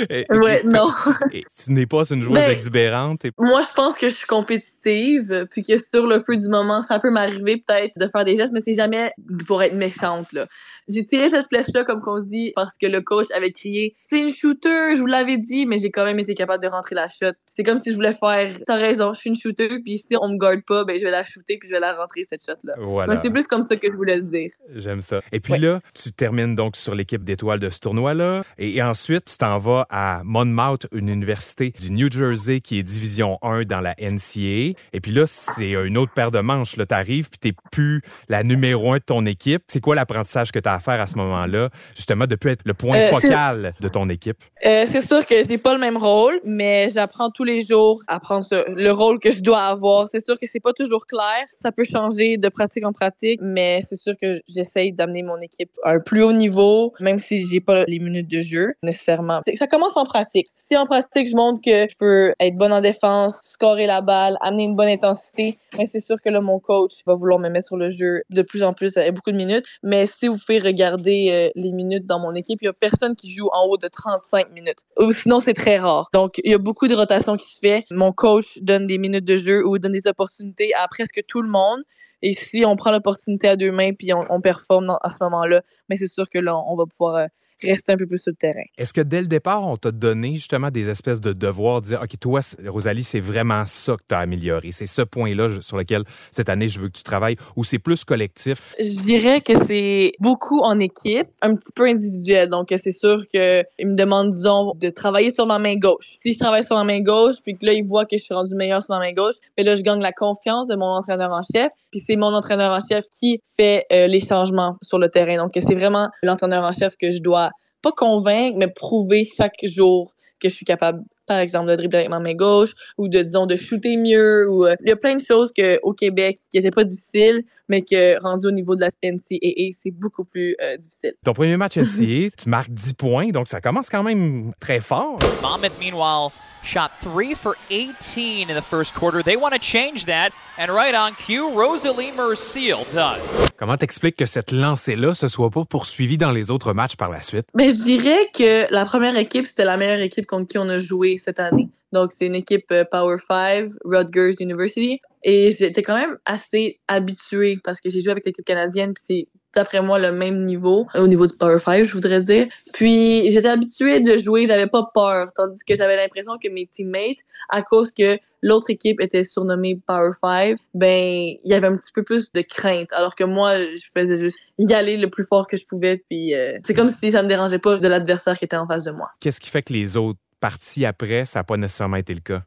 Et- 0.09 0.21
et- 0.21 0.25
Ouais, 0.33 0.61
non. 0.65 0.89
tu 1.31 1.71
n'es 1.71 1.85
pas 1.85 2.03
une 2.09 2.23
joueuse 2.23 2.35
Ben, 2.35 2.51
exubérante. 2.51 3.21
Moi, 3.37 3.61
je 3.61 3.73
pense 3.73 3.95
que 3.95 4.09
je 4.09 4.15
suis 4.15 4.27
compétitive, 4.27 5.47
puis 5.51 5.63
que 5.63 5.77
sur 5.81 6.05
le 6.07 6.21
feu 6.21 6.35
du 6.37 6.47
moment, 6.49 6.81
ça 6.83 6.99
peut 6.99 7.09
m'arriver 7.09 7.57
peut-être 7.65 7.97
de 7.97 8.07
faire 8.07 8.25
des 8.25 8.35
gestes, 8.35 8.53
mais 8.53 8.59
c'est 8.59 8.73
jamais 8.73 9.11
pour 9.47 9.63
être 9.63 9.75
méchante. 9.75 10.31
là. 10.33 10.47
J'ai 10.89 11.05
tiré 11.05 11.29
cette 11.29 11.47
flèche-là, 11.47 11.83
comme 11.83 12.01
qu'on 12.01 12.17
se 12.21 12.25
dit, 12.27 12.51
parce 12.55 12.77
que 12.77 12.87
le 12.87 13.01
coach 13.01 13.27
avait 13.33 13.51
crié 13.51 13.95
«C'est 14.09 14.19
une 14.19 14.33
shooter, 14.33 14.95
je 14.95 14.99
vous 14.99 15.05
l'avais 15.05 15.37
dit», 15.37 15.65
mais 15.67 15.77
j'ai 15.77 15.91
quand 15.91 16.03
même 16.03 16.19
été 16.19 16.33
capable 16.33 16.63
de 16.63 16.67
rentrer 16.69 16.95
la 16.95 17.07
shot. 17.07 17.31
C'est 17.45 17.63
comme 17.63 17.77
si 17.77 17.91
je 17.91 17.95
voulais 17.95 18.13
faire 18.13 18.55
«T'as 18.65 18.75
raison, 18.75 19.13
je 19.13 19.19
suis 19.19 19.29
une 19.29 19.35
shooter, 19.39 19.79
puis 19.83 19.99
si 20.05 20.17
on 20.19 20.29
me 20.29 20.37
garde 20.37 20.61
pas, 20.67 20.83
ben 20.85 20.97
je 20.99 21.03
vais 21.05 21.11
la 21.11 21.23
shooter, 21.23 21.57
puis 21.57 21.69
je 21.69 21.73
vais 21.75 21.79
la 21.79 21.93
rentrer, 21.93 22.25
cette 22.27 22.43
shot-là. 22.43 22.73
Voilà. 22.79 23.13
Donc, 23.13 23.21
c'est 23.23 23.29
plus 23.31 23.45
comme 23.47 23.61
ça 23.61 23.75
que 23.75 23.87
je 23.89 23.95
voulais 23.95 24.17
le 24.17 24.23
dire. 24.23 24.49
J'aime 24.75 25.01
ça. 25.01 25.21
Et 25.31 25.39
puis 25.39 25.57
là, 25.57 25.79
tu 25.93 26.11
termines 26.11 26.55
donc 26.55 26.75
sur 26.75 26.95
l'équipe 26.95 27.23
d'étoiles 27.23 27.59
de 27.59 27.69
ce 27.69 27.79
tournoi-là. 27.79 28.43
Et, 28.57 28.77
et 28.77 28.81
ensuite, 28.83 29.25
tu 29.25 29.37
t'en 29.37 29.57
vas 29.57 29.85
à 29.89 30.21
Monmouth, 30.23 30.87
une 30.91 31.09
université 31.09 31.73
du 31.79 31.91
New 31.91 32.11
Jersey 32.11 32.59
qui 32.61 32.79
est 32.79 32.83
division 32.83 33.37
1 33.41 33.63
dans 33.63 33.81
la 33.81 33.95
NCAA. 33.99 34.73
Et 34.93 34.99
puis 35.01 35.11
là, 35.11 35.25
c'est 35.25 35.71
une 35.71 35.97
autre 35.97 36.13
paire 36.13 36.31
de 36.31 36.39
manches. 36.39 36.77
Là, 36.77 36.85
t'arrives 36.85 37.29
puis 37.29 37.39
t'es 37.39 37.53
plus 37.71 38.01
la 38.27 38.43
numéro 38.43 38.91
1 38.93 38.97
de 38.97 39.03
ton 39.03 39.25
équipe. 39.25 39.63
C'est 39.67 39.81
quoi 39.81 39.95
l'apprentissage 39.95 40.51
que 40.51 40.59
tu 40.59 40.69
as 40.69 40.73
à 40.73 40.79
faire 40.79 41.01
à 41.01 41.07
ce 41.07 41.15
moment-là, 41.15 41.69
justement, 41.95 42.25
de 42.27 42.35
plus 42.35 42.51
être 42.51 42.61
le 42.65 42.73
point 42.73 42.97
Euh, 42.97 43.09
focal 43.09 43.73
de 43.79 43.87
ton 43.87 44.09
équipe? 44.09 44.37
Euh, 44.65 44.85
c'est 44.91 45.05
sûr 45.05 45.25
que 45.25 45.35
j'ai 45.47 45.57
pas 45.57 45.73
le 45.73 45.79
même 45.79 45.97
rôle, 45.97 46.39
mais 46.43 46.89
j'apprends 46.93 47.29
tous 47.29 47.43
les 47.43 47.61
jours 47.65 48.01
à 48.07 48.19
prendre 48.19 48.47
le 48.67 48.91
rôle 48.91 49.19
que 49.19 49.31
je 49.31 49.39
dois 49.39 49.59
avoir. 49.61 50.07
C'est 50.11 50.23
sûr 50.23 50.37
que 50.39 50.45
c'est 50.51 50.59
pas 50.59 50.73
toujours 50.73 51.05
clair. 51.07 51.45
Ça 51.61 51.71
peut 51.71 51.85
changer 51.85 52.37
de 52.37 52.49
pratique 52.49 52.85
en 52.85 52.93
pratique, 52.93 53.39
mais 53.41 53.81
c'est 53.89 53.99
sûr 53.99 54.13
que 54.21 54.41
j'essaye 54.47 54.91
d'amener 54.91 55.23
mon 55.23 55.37
équipe 55.41 55.71
un 55.83 55.99
plus 55.99 56.23
haut 56.23 56.33
niveau, 56.33 56.93
même 56.99 57.19
si 57.19 57.45
j'ai 57.49 57.59
pas 57.59 57.85
les 57.85 57.99
minutes 57.99 58.29
de 58.29 58.41
jeu 58.41 58.73
nécessairement. 58.83 59.41
Ça 59.57 59.67
commence 59.67 59.95
en 59.95 60.05
pratique. 60.05 60.47
Si 60.55 60.77
en 60.77 60.85
pratique, 60.85 61.29
je 61.29 61.35
montre 61.35 61.61
que 61.63 61.87
je 61.89 61.95
peux 61.97 62.33
être 62.39 62.55
bonne 62.55 62.73
en 62.73 62.81
défense, 62.81 63.33
scorer 63.43 63.87
la 63.87 64.01
balle, 64.01 64.37
amener 64.41 64.63
une 64.63 64.75
bonne 64.75 64.89
intensité, 64.89 65.57
mais 65.77 65.87
c'est 65.91 65.99
sûr 65.99 66.17
que 66.21 66.29
là, 66.29 66.41
mon 66.41 66.59
coach 66.59 66.93
va 67.05 67.15
vouloir 67.15 67.39
me 67.39 67.49
mettre 67.49 67.67
sur 67.67 67.77
le 67.77 67.89
jeu 67.89 68.21
de 68.29 68.41
plus 68.41 68.63
en 68.63 68.73
plus 68.73 68.95
avec 68.97 69.13
beaucoup 69.13 69.31
de 69.31 69.37
minutes. 69.37 69.65
Mais 69.83 70.07
si 70.19 70.27
vous 70.27 70.37
pouvez 70.37 70.59
regarder 70.59 71.29
euh, 71.31 71.49
les 71.55 71.71
minutes 71.71 72.05
dans 72.05 72.19
mon 72.19 72.35
équipe, 72.35 72.59
il 72.61 72.65
y 72.65 72.67
a 72.67 72.73
personne 72.73 73.15
qui 73.15 73.33
joue 73.33 73.49
en 73.51 73.67
haut 73.67 73.77
de 73.77 73.87
35 73.87 74.51
minutes. 74.51 74.79
Ou 74.99 75.11
sinon, 75.11 75.39
c'est 75.39 75.53
très 75.53 75.77
rare. 75.77 76.09
Donc, 76.13 76.39
il 76.43 76.51
y 76.51 76.53
a 76.53 76.57
beaucoup 76.57 76.87
de 76.87 76.95
rotation 76.95 77.37
qui 77.37 77.51
se 77.51 77.59
fait. 77.59 77.85
Mon 77.91 78.11
coach 78.11 78.57
donne 78.61 78.87
des 78.87 78.97
minutes 78.97 79.25
de 79.25 79.37
jeu 79.37 79.65
ou 79.65 79.77
donne 79.79 79.93
des 79.93 80.07
opportunités 80.07 80.73
à 80.75 80.87
presque 80.87 81.21
tout 81.27 81.41
le 81.41 81.49
monde. 81.49 81.81
Et 82.21 82.33
si 82.33 82.65
on 82.65 82.75
prend 82.75 82.91
l'opportunité 82.91 83.47
à 83.47 83.55
deux 83.55 83.71
mains 83.71 83.93
puis 83.93 84.13
on, 84.13 84.25
on 84.29 84.41
performe 84.41 84.87
dans- 84.87 84.97
à 85.01 85.09
ce 85.09 85.17
moment-là, 85.21 85.61
mais 85.89 85.95
c'est 85.95 86.11
sûr 86.11 86.29
que 86.29 86.39
là, 86.39 86.57
on 86.57 86.75
va 86.75 86.85
pouvoir 86.85 87.15
euh, 87.15 87.25
rester 87.61 87.91
un 87.91 87.97
peu 87.97 88.07
plus 88.07 88.19
sur 88.19 88.31
le 88.31 88.35
terrain. 88.37 88.63
Est-ce 88.77 88.93
que 88.93 89.01
dès 89.01 89.21
le 89.21 89.27
départ, 89.27 89.67
on 89.67 89.77
t'a 89.77 89.91
donné 89.91 90.35
justement 90.35 90.71
des 90.71 90.89
espèces 90.89 91.19
de 91.19 91.33
devoirs, 91.33 91.81
de 91.81 91.87
dire, 91.87 92.01
OK, 92.01 92.17
toi, 92.19 92.39
Rosalie, 92.65 93.03
c'est 93.03 93.19
vraiment 93.19 93.65
ça 93.65 93.93
que 93.97 94.03
tu 94.07 94.15
as 94.15 94.19
amélioré. 94.19 94.71
C'est 94.71 94.85
ce 94.85 95.01
point-là 95.01 95.49
sur 95.61 95.77
lequel 95.77 96.03
cette 96.31 96.49
année, 96.49 96.67
je 96.67 96.79
veux 96.79 96.87
que 96.87 96.97
tu 96.97 97.03
travailles, 97.03 97.35
ou 97.55 97.63
c'est 97.63 97.79
plus 97.79 98.05
collectif? 98.05 98.75
Je 98.79 99.01
dirais 99.01 99.41
que 99.41 99.53
c'est 99.65 100.13
beaucoup 100.19 100.61
en 100.61 100.79
équipe, 100.79 101.27
un 101.41 101.55
petit 101.55 101.73
peu 101.75 101.85
individuel. 101.85 102.49
Donc, 102.49 102.73
c'est 102.81 102.97
sûr 102.97 103.27
qu'il 103.27 103.65
me 103.87 103.95
demande, 103.95 104.31
disons, 104.31 104.73
de 104.75 104.89
travailler 104.89 105.31
sur 105.31 105.45
ma 105.45 105.59
main 105.59 105.75
gauche. 105.75 106.15
Si 106.21 106.33
je 106.33 106.39
travaille 106.39 106.65
sur 106.65 106.75
ma 106.75 106.85
main 106.85 107.01
gauche, 107.01 107.35
puis 107.43 107.57
que 107.57 107.65
là, 107.65 107.73
il 107.73 107.85
voit 107.85 108.05
que 108.05 108.17
je 108.17 108.23
suis 108.23 108.33
rendu 108.33 108.55
meilleur 108.55 108.85
sur 108.85 108.95
ma 108.95 108.99
main 108.99 109.11
gauche, 109.11 109.35
mais 109.57 109.63
là, 109.63 109.75
je 109.75 109.81
gagne 109.81 109.99
la 109.99 110.13
confiance 110.13 110.67
de 110.67 110.75
mon 110.75 110.85
entraîneur 110.85 111.31
en 111.31 111.41
chef. 111.53 111.71
Puis 111.91 112.03
c'est 112.05 112.15
mon 112.15 112.33
entraîneur 112.33 112.71
en 112.71 112.79
chef 112.85 113.05
qui 113.09 113.41
fait 113.57 113.85
euh, 113.91 114.07
les 114.07 114.19
changements 114.19 114.77
sur 114.81 114.99
le 114.99 115.09
terrain. 115.09 115.37
Donc, 115.37 115.51
c'est 115.55 115.75
vraiment 115.75 116.09
l'entraîneur 116.23 116.63
en 116.63 116.71
chef 116.71 116.95
que 116.97 117.11
je 117.11 117.21
dois 117.21 117.49
pas 117.81 117.91
convaincre, 117.91 118.57
mais 118.57 118.67
prouver 118.67 119.27
chaque 119.37 119.59
jour 119.63 120.13
que 120.39 120.49
je 120.49 120.53
suis 120.53 120.65
capable, 120.65 121.03
par 121.27 121.39
exemple, 121.39 121.69
de 121.69 121.75
dribbler 121.75 121.99
avec 121.99 122.09
ma 122.09 122.19
main 122.19 122.33
gauche 122.33 122.71
ou 122.97 123.07
de, 123.07 123.21
disons, 123.21 123.45
de 123.45 123.55
shooter 123.55 123.97
mieux. 123.97 124.49
Ou, 124.49 124.65
euh, 124.65 124.75
il 124.81 124.89
y 124.89 124.91
a 124.91 124.95
plein 124.95 125.15
de 125.15 125.23
choses 125.23 125.51
que, 125.55 125.79
au 125.83 125.93
Québec 125.93 126.39
qui 126.49 126.57
n'étaient 126.57 126.71
pas 126.71 126.83
difficiles, 126.83 127.43
mais 127.67 127.81
que 127.81 128.19
rendu 128.21 128.47
au 128.47 128.51
niveau 128.51 128.75
de 128.75 128.81
la 128.81 128.89
NCAA, 129.03 129.75
c'est 129.77 129.91
beaucoup 129.91 130.23
plus 130.23 130.55
euh, 130.61 130.77
difficile. 130.77 131.13
Ton 131.23 131.33
premier 131.33 131.57
match 131.57 131.77
NCAA, 131.77 132.29
tu 132.37 132.49
marques 132.49 132.71
10 132.71 132.93
points, 132.93 133.27
donc 133.29 133.47
ça 133.47 133.61
commence 133.61 133.89
quand 133.89 134.03
même 134.03 134.53
très 134.59 134.79
fort. 134.79 135.19
Monmouth, 135.41 135.77
meanwhile, 135.79 136.31
shot 136.63 136.91
three 137.01 137.33
for 137.33 137.55
18 137.69 138.49
in 138.49 138.55
the 138.55 138.61
first 138.61 138.93
quarter. 138.93 139.23
They 139.23 139.35
want 139.35 139.53
to 139.53 139.59
change 139.59 140.05
that, 140.05 140.31
and 140.57 140.73
right 140.73 140.95
on 140.95 141.15
cue, 141.15 141.49
Rosalie 141.49 142.11
Merciel 142.11 142.85
does. 142.91 143.21
Comment 143.57 143.77
t'expliques 143.77 144.15
que 144.15 144.25
cette 144.25 144.51
lancée-là 144.51 145.13
se 145.13 145.27
soit 145.27 145.49
pas 145.49 145.65
poursuivie 145.65 146.17
dans 146.17 146.31
les 146.31 146.49
autres 146.49 146.73
matchs 146.73 146.95
par 146.95 147.09
la 147.09 147.21
suite? 147.21 147.45
Mais 147.55 147.69
je 147.69 147.83
dirais 147.83 148.29
que 148.33 148.71
la 148.71 148.85
première 148.85 149.17
équipe, 149.17 149.45
c'était 149.45 149.65
la 149.65 149.77
meilleure 149.77 149.99
équipe 149.99 150.25
contre 150.25 150.47
qui 150.47 150.57
on 150.57 150.69
a 150.69 150.79
joué 150.79 151.17
cette 151.17 151.39
année. 151.39 151.69
Donc, 151.91 152.11
c'est 152.13 152.27
une 152.27 152.35
équipe 152.35 152.71
euh, 152.71 152.83
Power 152.89 153.17
5, 153.27 153.69
Rutgers 153.83 154.35
University. 154.39 155.01
Et 155.23 155.51
j'étais 155.51 155.81
quand 155.81 155.97
même 155.97 156.17
assez 156.25 156.79
habituée 156.87 157.57
parce 157.63 157.81
que 157.81 157.89
j'ai 157.89 157.99
joué 157.99 158.11
avec 158.11 158.25
l'équipe 158.25 158.45
canadienne, 158.45 158.93
puis 158.93 159.03
c'est 159.05 159.27
d'après 159.55 159.81
moi 159.81 159.99
le 159.99 160.11
même 160.11 160.45
niveau, 160.45 160.87
au 160.95 161.07
niveau 161.07 161.27
du 161.27 161.35
Power 161.35 161.59
5, 161.59 161.83
je 161.83 161.93
voudrais 161.93 162.21
dire. 162.21 162.47
Puis 162.73 163.31
j'étais 163.31 163.47
habituée 163.47 163.99
de 163.99 164.17
jouer, 164.17 164.45
j'avais 164.45 164.67
pas 164.67 164.89
peur, 164.93 165.31
tandis 165.35 165.59
que 165.67 165.75
j'avais 165.75 165.95
l'impression 165.95 166.37
que 166.37 166.49
mes 166.49 166.67
teammates, 166.67 167.17
à 167.49 167.61
cause 167.61 167.91
que 167.91 168.17
l'autre 168.41 168.69
équipe 168.69 169.01
était 169.01 169.23
surnommée 169.23 169.79
Power 169.85 170.11
5, 170.21 170.57
ben 170.73 171.35
il 171.43 171.49
y 171.49 171.53
avait 171.53 171.67
un 171.67 171.75
petit 171.75 171.91
peu 171.93 172.03
plus 172.03 172.31
de 172.31 172.41
crainte, 172.41 172.91
alors 172.93 173.15
que 173.15 173.23
moi, 173.23 173.59
je 173.59 173.89
faisais 173.93 174.17
juste 174.17 174.39
y 174.57 174.73
aller 174.73 174.97
le 174.97 175.09
plus 175.09 175.25
fort 175.25 175.47
que 175.47 175.57
je 175.57 175.65
pouvais, 175.65 176.03
puis 176.09 176.33
euh, 176.33 176.57
c'est 176.63 176.73
comme 176.73 176.89
si 176.89 177.11
ça 177.11 177.23
me 177.23 177.27
dérangeait 177.27 177.59
pas 177.59 177.77
de 177.77 177.87
l'adversaire 177.87 178.37
qui 178.37 178.45
était 178.45 178.57
en 178.57 178.67
face 178.67 178.83
de 178.83 178.91
moi. 178.91 179.09
Qu'est-ce 179.19 179.39
qui 179.39 179.49
fait 179.49 179.61
que 179.61 179.73
les 179.73 179.97
autres 179.97 180.19
parties 180.39 180.85
après, 180.85 181.25
ça 181.25 181.39
n'a 181.39 181.43
pas 181.43 181.57
nécessairement 181.57 181.97
été 181.97 182.13
le 182.13 182.19
cas? 182.19 182.41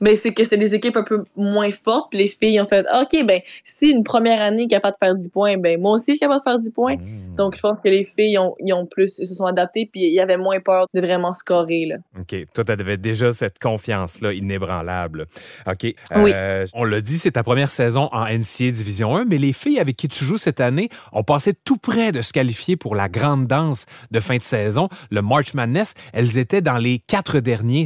Ben, 0.00 0.16
c'est 0.20 0.32
que 0.32 0.44
c'est 0.44 0.56
des 0.56 0.74
équipes 0.74 0.96
un 0.96 1.02
peu 1.02 1.24
moins 1.36 1.70
fortes. 1.70 2.10
Puis 2.10 2.18
les 2.18 2.28
filles 2.28 2.60
ont 2.60 2.66
fait 2.66 2.86
Ah, 2.90 3.02
OK, 3.02 3.24
ben, 3.24 3.40
si 3.64 3.90
une 3.90 4.04
première 4.04 4.40
année 4.40 4.62
est 4.62 4.68
capable 4.68 4.96
de 5.00 5.06
faire 5.06 5.14
10 5.14 5.28
points, 5.28 5.56
ben, 5.56 5.80
moi 5.80 5.92
aussi, 5.92 6.04
je 6.08 6.12
suis 6.12 6.20
capable 6.20 6.40
de 6.40 6.42
faire 6.44 6.58
10 6.58 6.70
points. 6.70 6.96
Donc, 7.36 7.56
je 7.56 7.60
pense 7.60 7.78
que 7.82 7.88
les 7.88 8.04
filles 8.04 8.38
ont, 8.38 8.54
ils 8.58 8.72
ont 8.72 8.86
plus, 8.86 9.14
se 9.14 9.24
sont 9.24 9.44
adaptées. 9.44 9.88
Puis 9.90 10.02
il 10.02 10.12
y 10.12 10.20
avait 10.20 10.36
moins 10.36 10.60
peur 10.60 10.86
de 10.92 11.00
vraiment 11.00 11.32
scorer. 11.32 11.86
Là. 11.86 11.96
OK. 12.18 12.34
Toi, 12.52 12.64
tu 12.64 12.72
avais 12.72 12.96
déjà 12.96 13.32
cette 13.32 13.58
confiance-là 13.58 14.32
inébranlable. 14.32 15.26
OK. 15.66 15.94
Oui. 16.16 16.32
Euh, 16.34 16.66
on 16.74 16.84
l'a 16.84 17.00
dit, 17.00 17.18
c'est 17.18 17.32
ta 17.32 17.42
première 17.42 17.70
saison 17.70 18.08
en 18.12 18.26
NCA 18.26 18.70
Division 18.70 19.16
1, 19.16 19.24
mais 19.24 19.38
les 19.38 19.52
filles 19.52 19.78
avec 19.78 19.96
qui 19.96 20.08
tu 20.08 20.24
joues 20.24 20.36
cette 20.36 20.60
année 20.60 20.88
ont 21.12 21.22
passé 21.22 21.54
tout 21.54 21.76
près 21.76 22.12
de 22.12 22.22
se 22.22 22.32
qualifier 22.32 22.76
pour 22.76 22.94
la 22.94 23.08
grande 23.08 23.46
danse 23.46 23.86
de 24.10 24.20
fin 24.20 24.36
de 24.36 24.42
saison, 24.42 24.88
le 25.10 25.22
March 25.22 25.54
Madness. 25.54 25.94
Elles 26.12 26.38
étaient 26.38 26.60
dans 26.60 26.78
les 26.78 26.98
quatre 26.98 27.37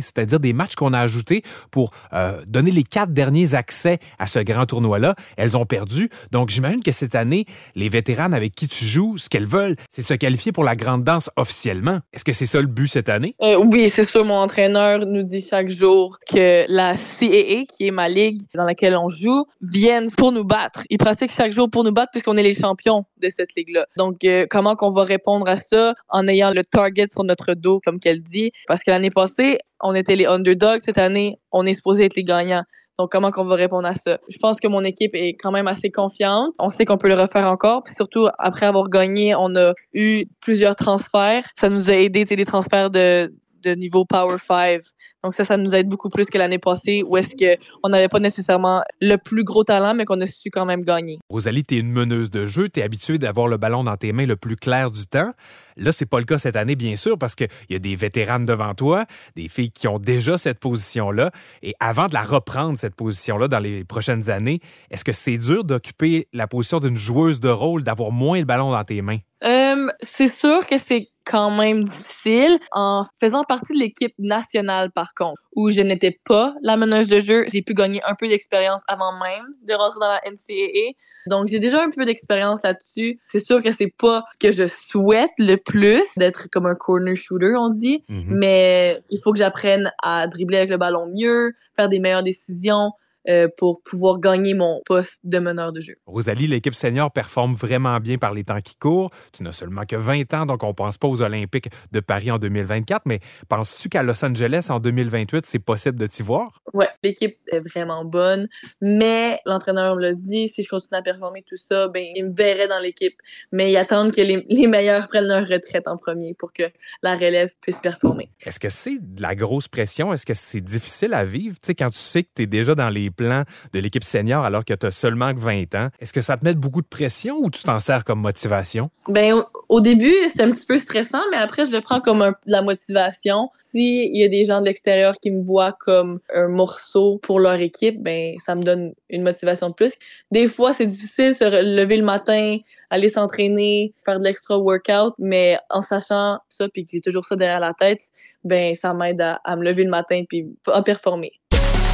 c'est-à-dire 0.03 0.41
des 0.41 0.53
matchs 0.53 0.75
qu'on 0.75 0.93
a 0.93 1.01
ajoutés 1.01 1.43
pour 1.71 1.91
euh, 2.13 2.43
donner 2.47 2.71
les 2.71 2.85
quatre 2.85 3.13
derniers 3.13 3.55
accès 3.55 3.99
à 4.19 4.27
ce 4.27 4.39
grand 4.39 4.67
tournoi-là. 4.67 5.15
Elles 5.37 5.57
ont 5.57 5.67
perdu. 5.67 6.11
Donc, 6.31 6.51
j'imagine 6.51 6.83
que 6.83 6.93
cette 6.93 7.15
année, 7.15 7.47
les 7.75 7.89
vétérans 7.89 8.33
avec 8.33 8.55
qui 8.55 8.69
tu 8.69 8.85
joues, 8.85 9.19
ce 9.19 9.29
qu'elles 9.29 9.47
veulent, 9.47 9.77
c'est 9.91 10.03
se 10.03 10.15
qualifier 10.15 10.53
pour 10.53 10.65
la 10.65 10.77
grande 10.77 11.05
danse 11.05 11.31
officiellement. 11.37 12.01
Est-ce 12.13 12.25
que 12.25 12.33
c'est 12.33 12.47
ça 12.47 12.61
le 12.61 12.67
but 12.67 12.89
cette 12.89 13.09
année? 13.09 13.35
Euh, 13.43 13.57
oui, 13.57 13.89
c'est 13.89 14.09
sûr, 14.09 14.25
mon 14.25 14.35
entraîneur 14.35 15.07
nous 15.07 15.23
dit 15.23 15.45
chaque 15.49 15.71
jour 15.71 16.19
que 16.29 16.65
la 16.69 16.95
CAA, 16.95 17.65
qui 17.67 17.87
est 17.87 17.91
ma 17.91 18.09
ligue 18.09 18.43
dans 18.55 18.65
laquelle 18.65 18.97
on 18.97 19.09
joue, 19.09 19.47
vienne 19.61 20.11
pour 20.11 20.33
nous 20.33 20.45
battre. 20.45 20.85
Ils 20.91 20.99
pratiquent 20.99 21.35
chaque 21.35 21.53
jour 21.53 21.71
pour 21.71 21.85
nous 21.85 21.93
battre 21.93 22.11
puisqu'on 22.13 22.37
est 22.37 22.43
les 22.43 22.55
champions 22.55 23.05
cette 23.31 23.55
ligue-là. 23.57 23.87
Donc, 23.97 24.25
euh, 24.25 24.47
comment 24.49 24.77
qu'on 24.77 24.91
va 24.91 25.05
répondre 25.05 25.49
à 25.49 25.57
ça 25.57 25.95
en 26.09 26.27
ayant 26.29 26.53
le 26.53 26.65
target 26.65 27.07
sur 27.11 27.25
notre 27.25 27.55
dos, 27.55 27.81
comme 27.85 28.01
qu'elle 28.01 28.23
dit? 28.23 28.53
Parce 28.67 28.83
que 28.83 28.91
l'année 28.91 29.11
passée, 29.11 29.59
on 29.81 29.95
était 29.95 30.17
les 30.17 30.27
underdogs. 30.27 30.83
Cette 30.85 30.99
année, 30.99 31.39
on 31.51 31.67
est 31.67 31.75
supposé 31.75 32.05
être 32.05 32.17
les 32.17 32.25
gagnants. 32.25 32.65
Donc, 32.99 33.11
comment 33.11 33.31
qu'on 33.31 33.45
va 33.45 33.55
répondre 33.55 33.89
à 33.89 33.95
ça? 33.95 34.19
Je 34.29 34.39
pense 34.39 34.59
que 34.59 34.69
mon 34.69 34.85
équipe 34.85 35.15
est 35.15 35.31
quand 35.31 35.51
même 35.51 35.67
assez 35.67 35.91
confiante. 35.91 36.55
On 36.59 36.69
sait 36.69 36.85
qu'on 36.85 36.99
peut 36.99 37.09
le 37.09 37.15
refaire 37.15 37.51
encore. 37.51 37.83
Puis 37.83 37.95
surtout, 37.95 38.29
après 38.39 38.67
avoir 38.67 38.89
gagné, 38.89 39.35
on 39.35 39.57
a 39.57 39.73
eu 39.95 40.27
plusieurs 40.41 40.77
transferts. 40.77 41.47
Ça 41.59 41.69
nous 41.71 41.91
a 41.91 41.95
aidé, 41.95 42.25
des 42.25 42.45
transferts 42.45 42.91
de, 42.91 43.33
de 43.63 43.75
niveau 43.75 44.05
Power 44.05 44.37
5. 44.47 44.83
Donc 45.25 45.35
ça, 45.35 45.45
ça 45.45 45.57
nous 45.57 45.75
aide 45.75 45.89
beaucoup 45.89 46.11
plus 46.11 46.27
que 46.27 46.37
l'année 46.37 46.59
passée 46.59 47.05
où 47.07 47.17
est-ce 47.17 47.35
qu'on 47.37 47.89
n'avait 47.89 48.09
pas 48.09 48.19
nécessairement 48.19 48.83
le 49.01 49.17
plus 49.17 49.45
gros 49.45 49.63
talent, 49.63 49.95
mais 49.95 50.05
qu'on 50.05 50.21
a 50.21 50.27
su 50.27 50.51
quand 50.51 50.65
même 50.65 50.83
gagner. 50.83 51.19
Rosalie, 51.31 51.65
tu 51.65 51.77
es 51.77 51.79
une 51.79 51.93
meneuse 51.93 52.31
de 52.31 52.47
jeu, 52.47 52.69
tu 52.69 52.81
es 52.81 52.83
habituée 52.83 53.19
d'avoir 53.19 53.47
le 53.47 53.57
ballon 53.57 53.85
dans 53.85 53.97
tes 53.97 54.13
mains 54.13 54.27
le 54.27 54.37
plus 54.37 54.57
clair 54.57 54.91
du 54.91 55.07
temps. 55.07 55.33
Là, 55.77 55.93
c'est 55.93 56.07
pas 56.07 56.19
le 56.19 56.25
cas 56.25 56.39
cette 56.39 56.57
année, 56.57 56.75
bien 56.75 56.97
sûr, 56.97 57.19
parce 57.19 57.35
qu'il 57.35 57.49
y 57.71 57.75
a 57.75 57.79
des 57.79 57.97
vétéranes 57.97 58.45
devant 58.45 58.75
toi, 58.75 59.07
des 59.37 59.49
filles 59.49 59.71
qui 59.71 59.89
ont 59.89 59.99
déjà 59.99 60.37
cette 60.37 60.59
position-là. 60.59 61.31
Et 61.63 61.75
avant 61.81 62.09
de 62.09 62.15
la 62.15 62.23
reprendre, 62.23 62.77
cette 62.77 62.97
position-là, 62.97 63.49
dans 63.49 63.61
les 63.61 63.85
prochaines 63.85 64.29
années, 64.29 64.61
est-ce 64.91 65.05
que 65.05 65.13
c'est 65.13 65.39
dur 65.39 65.65
d'occuper 65.65 66.29
la 66.33 66.47
position 66.47 66.81
d'une 66.81 66.97
joueuse 66.97 67.41
de 67.41 67.49
rôle, 67.49 67.85
d'avoir 67.85 68.11
moins 68.11 68.41
le 68.41 68.45
ballon 68.45 68.73
dans 68.73 68.85
tes 68.85 69.03
mains? 69.03 69.19
Euh, 69.45 69.89
c'est 70.03 70.33
sûr 70.33 70.67
que 70.67 70.77
c'est 70.79 71.12
quand 71.25 71.51
même 71.51 71.85
difficile. 71.85 72.59
En 72.73 73.07
faisant 73.21 73.43
partie 73.45 73.73
de 73.75 73.79
l'équipe 73.79 74.15
nationale, 74.19 74.91
par 74.91 75.15
contre, 75.15 75.43
où 75.57 75.71
je 75.71 75.81
n'étais 75.81 76.19
pas 76.25 76.55
la 76.63 76.77
meneuse 76.77 77.09
de 77.09 77.21
jeu. 77.21 77.45
J'ai 77.53 77.63
pu 77.63 77.75
gagner 77.75 78.01
un 78.05 78.15
peu 78.15 78.29
d'expérience 78.29 78.81
avant 78.89 79.13
même 79.13 79.47
de 79.67 79.75
rentrer 79.75 79.99
dans 80.01 80.09
la 80.09 80.21
NCAA. 80.31 80.93
Donc, 81.27 81.49
j'ai 81.49 81.59
déjà 81.59 81.83
un 81.83 81.91
peu 81.91 82.05
d'expérience 82.05 82.63
là-dessus. 82.65 83.21
C'est 83.29 83.45
sûr 83.45 83.63
que 83.63 83.71
c'est 83.71 83.95
pas 83.97 84.25
ce 84.33 84.49
que 84.49 84.53
je 84.53 84.67
souhaite 84.67 85.31
le 85.39 85.57
plus, 85.57 86.03
d'être 86.17 86.49
comme 86.51 86.67
un 86.67 86.75
corner 86.75 87.15
shooter, 87.15 87.55
on 87.57 87.69
dit. 87.69 88.05
Mhm. 88.09 88.25
Mais 88.29 89.01
il 89.11 89.21
faut 89.23 89.33
que 89.33 89.39
j'apprenne 89.39 89.93
à 90.03 90.27
dribbler 90.27 90.59
avec 90.59 90.71
le 90.71 90.79
ballon 90.79 91.07
mieux, 91.15 91.53
faire 91.77 91.89
des 91.89 92.01
meilleures 92.01 92.25
décisions 92.25 92.91
euh, 93.29 93.49
pour 93.57 93.83
pouvoir 93.83 94.19
gagner 94.19 94.55
mon 94.55 94.81
poste 94.85 95.21
de 95.25 95.39
meneur 95.39 95.73
de 95.73 95.81
jeu. 95.81 95.95
Rosalie, 96.07 96.47
l'équipe 96.47 96.75
senior 96.75 97.13
performe 97.13 97.55
vraiment 97.55 97.99
bien 98.01 98.19
par 98.19 98.35
les 98.35 98.45
temps 98.45 98.61
qui 98.61 98.77
courent. 98.77 99.11
Tu 99.33 99.43
n'as 99.43 99.53
seulement 99.53 99.85
que 99.85 99.97
20 99.97 100.35
ans, 100.35 100.47
donc 100.47 100.63
on 100.65 100.69
ne 100.69 100.73
pense 100.73 100.99
pas 100.99 101.07
aux 101.07 101.23
Olympiques 101.23 101.69
de 101.93 102.01
Paris 102.01 102.31
en 102.31 102.39
2024, 102.39 103.03
mais 103.07 103.21
penses-tu 103.49 103.89
qu'à 103.89 104.03
Los 104.03 104.25
Angeles 104.25 104.67
en 104.71 104.81
2028, 104.81 105.47
c'est 105.47 105.59
possible 105.59 105.99
de 105.99 106.07
t'y 106.07 106.23
voir? 106.23 106.63
Ouais, 106.73 106.89
l'équipe 107.03 107.39
est 107.47 107.61
vraiment 107.61 108.05
bonne, 108.05 108.49
mais 108.81 109.39
l'entraîneur 109.47 109.95
me 109.95 110.03
l'a 110.03 110.15
dit, 110.15 110.49
si 110.49 110.63
je 110.63 110.69
continue 110.69 110.99
à 110.99 111.03
performer 111.03 111.45
tout 111.49 111.57
ça, 111.57 111.89
ben 111.89 112.05
il 112.17 112.27
me 112.27 112.35
verrait 112.35 112.69
dans 112.69 112.81
l'équipe. 112.81 113.15
Mais 113.53 113.71
il 113.71 113.77
attend 113.77 114.11
que 114.11 114.21
les, 114.21 114.45
les 114.49 114.67
meilleurs 114.67 115.07
prennent 115.07 115.29
leur 115.29 115.47
retraite 115.47 115.87
en 115.87 115.97
premier 115.97 116.35
pour 116.35 116.53
que 116.53 116.65
la 117.03 117.15
relève 117.15 117.51
puisse 117.61 117.79
performer. 117.79 118.31
Est-ce 118.45 118.59
que 118.59 118.69
c'est 118.69 118.99
de 119.01 119.23
la 119.23 119.37
grosse 119.37 119.69
pression? 119.69 120.13
Est-ce 120.13 120.27
que 120.27 120.35
c'est 120.35 120.61
difficile 120.61 121.15
à 121.15 121.25
vivre? 121.25 121.55
Tu 121.57 121.69
sais, 121.69 121.75
quand 121.77 121.91
tu 121.91 121.99
sais 121.99 122.25
que 122.25 122.31
tu 122.35 122.43
es 122.43 122.47
déjà 122.47 122.75
dans 122.75 122.89
les 122.89 123.12
plans 123.13 123.45
de 123.73 123.79
l'équipe 123.79 124.05
senior 124.05 124.45
alors 124.45 124.65
que 124.65 124.75
tu 124.75 124.87
as 124.87 124.91
seulement 124.91 125.35
que 125.35 125.41
20 125.41 125.75
ans, 125.75 125.89
est-ce 126.01 126.13
que 126.13 126.21
ça 126.21 126.37
te 126.37 126.45
met 126.45 126.55
beaucoup 126.55 126.83
de 126.83 126.87
pression 126.87 127.37
ou 127.39 127.51
tu 127.51 127.63
t'en 127.63 127.81
sers 127.81 128.05
comme 128.05 128.21
motivation? 128.21 128.91
Ben, 129.09 129.43
au, 129.69 129.81
début, 129.81 130.15
c'est 130.35 130.43
un 130.43 130.51
petit 130.51 130.67
peu 130.67 130.79
stressant, 130.79 131.23
mais 131.31 131.37
après, 131.37 131.67
je 131.67 131.71
le 131.71 131.81
prends 131.81 132.01
comme 132.01 132.21
de 132.21 132.35
la 132.47 132.63
motivation. 132.63 133.51
S'il 133.61 134.15
y 134.17 134.23
a 134.23 134.29
des 134.29 134.45
gens 134.45 134.61
de 134.61 134.67
l'extérieur 134.67 135.15
qui 135.21 135.31
me 135.31 135.43
voient 135.43 135.75
comme 135.81 136.21
un 136.35 136.49
morceau 136.49 137.19
pour 137.23 137.41
leur 137.41 137.55
équipe, 137.55 138.03
ben, 138.03 138.35
ça 138.45 138.55
me 138.55 138.63
donne 138.63 138.93
une 139.09 139.23
motivation 139.23 139.71
de 139.71 139.75
plus. 139.75 139.93
Des 140.31 140.47
fois, 140.47 140.75
c'est 140.75 140.87
difficile 140.87 141.35
se 141.35 141.45
lever 141.45 141.97
le 141.97 142.05
matin, 142.05 142.59
aller 142.91 143.09
s'entraîner, 143.09 143.95
faire 144.05 144.19
de 144.19 144.25
l'extra 144.25 144.59
workout, 144.59 145.15
mais 145.19 145.59
en 145.71 145.81
sachant 145.81 146.39
ça, 146.49 146.69
puis 146.69 146.85
que 146.85 146.91
j'ai 146.93 147.01
toujours 147.01 147.25
ça 147.25 147.35
derrière 147.35 147.61
la 147.61 147.73
tête, 147.73 148.01
ben, 148.45 148.75
ça 148.75 148.93
m'aide 148.93 149.21
à, 149.21 149.41
à 149.45 149.57
me 149.57 149.65
lever 149.65 149.85
le 149.85 149.91
matin 149.91 150.23
puis 150.29 150.47
à 150.67 150.83
performer. 150.83 151.33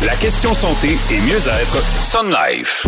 La 0.07 0.15
question 0.15 0.55
santé 0.55 0.91
et 1.11 1.21
mieux-être 1.23 1.83
Sun 1.83 2.31
Life. 2.31 2.87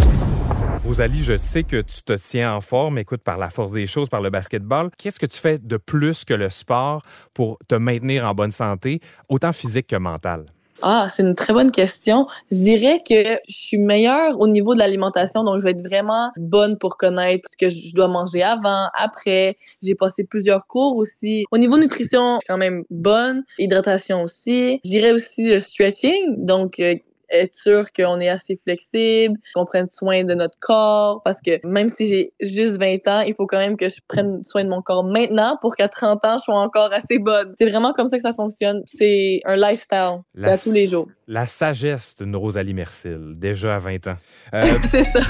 Rosalie, 0.84 1.24
je 1.24 1.36
sais 1.36 1.64
que 1.64 1.80
tu 1.80 2.02
te 2.04 2.12
tiens 2.12 2.54
en 2.54 2.60
forme, 2.60 2.98
écoute, 2.98 3.22
par 3.24 3.36
la 3.36 3.50
force 3.50 3.72
des 3.72 3.88
choses, 3.88 4.08
par 4.08 4.20
le 4.20 4.30
basketball. 4.30 4.90
Qu'est-ce 4.96 5.18
que 5.18 5.26
tu 5.26 5.40
fais 5.40 5.58
de 5.58 5.76
plus 5.76 6.24
que 6.24 6.34
le 6.34 6.50
sport 6.50 7.02
pour 7.34 7.58
te 7.66 7.74
maintenir 7.74 8.24
en 8.26 8.34
bonne 8.34 8.52
santé, 8.52 9.00
autant 9.28 9.52
physique 9.52 9.88
que 9.88 9.96
mentale? 9.96 10.46
Ah, 10.82 11.08
c'est 11.12 11.22
une 11.22 11.34
très 11.34 11.52
bonne 11.52 11.70
question. 11.72 12.26
Je 12.50 12.56
dirais 12.56 13.02
que 13.06 13.38
je 13.48 13.54
suis 13.54 13.78
meilleure 13.78 14.40
au 14.40 14.46
niveau 14.46 14.74
de 14.74 14.78
l'alimentation, 14.78 15.44
donc 15.44 15.58
je 15.58 15.64
vais 15.64 15.72
être 15.72 15.82
vraiment 15.86 16.30
bonne 16.36 16.78
pour 16.78 16.96
connaître 16.96 17.48
ce 17.50 17.56
que 17.56 17.68
je 17.68 17.94
dois 17.94 18.08
manger 18.08 18.42
avant, 18.42 18.88
après. 18.94 19.58
J'ai 19.82 19.94
passé 19.94 20.24
plusieurs 20.24 20.66
cours 20.66 20.96
aussi. 20.96 21.44
Au 21.50 21.58
niveau 21.58 21.76
nutrition, 21.76 22.36
je 22.36 22.38
suis 22.40 22.48
quand 22.48 22.58
même 22.58 22.84
bonne. 22.90 23.44
Hydratation 23.58 24.22
aussi. 24.22 24.80
Je 24.84 24.90
dirais 24.90 25.12
aussi 25.12 25.48
le 25.50 25.58
stretching, 25.58 26.44
donc 26.44 26.80
euh, 26.80 26.94
être 27.30 27.52
sûr 27.52 27.92
qu'on 27.92 28.20
est 28.20 28.28
assez 28.28 28.56
flexible, 28.56 29.38
qu'on 29.54 29.64
prenne 29.64 29.86
soin 29.86 30.24
de 30.24 30.34
notre 30.34 30.58
corps, 30.58 31.22
parce 31.24 31.40
que 31.40 31.64
même 31.66 31.88
si 31.88 32.06
j'ai 32.06 32.32
juste 32.40 32.78
20 32.78 33.06
ans, 33.08 33.20
il 33.20 33.34
faut 33.34 33.46
quand 33.46 33.58
même 33.58 33.76
que 33.76 33.88
je 33.88 34.00
prenne 34.08 34.42
soin 34.42 34.64
de 34.64 34.68
mon 34.68 34.82
corps 34.82 35.04
maintenant 35.04 35.56
pour 35.60 35.76
qu'à 35.76 35.88
30 35.88 36.24
ans, 36.24 36.36
je 36.38 36.44
sois 36.44 36.58
encore 36.58 36.92
assez 36.92 37.18
bonne. 37.18 37.54
C'est 37.58 37.68
vraiment 37.68 37.92
comme 37.92 38.06
ça 38.06 38.16
que 38.16 38.22
ça 38.22 38.34
fonctionne. 38.34 38.82
C'est 38.86 39.40
un 39.44 39.56
lifestyle. 39.56 40.20
C'est 40.36 40.48
à 40.48 40.58
tous 40.58 40.72
les 40.72 40.86
jours. 40.86 41.08
La 41.26 41.46
sagesse 41.46 42.16
d'une 42.16 42.34
Rosalie 42.36 42.74
Mercil, 42.74 43.34
déjà 43.36 43.76
à 43.76 43.78
20 43.78 44.06
ans. 44.08 44.16
Euh, 44.54 44.64
C'est 44.90 45.04
ça. 45.04 45.20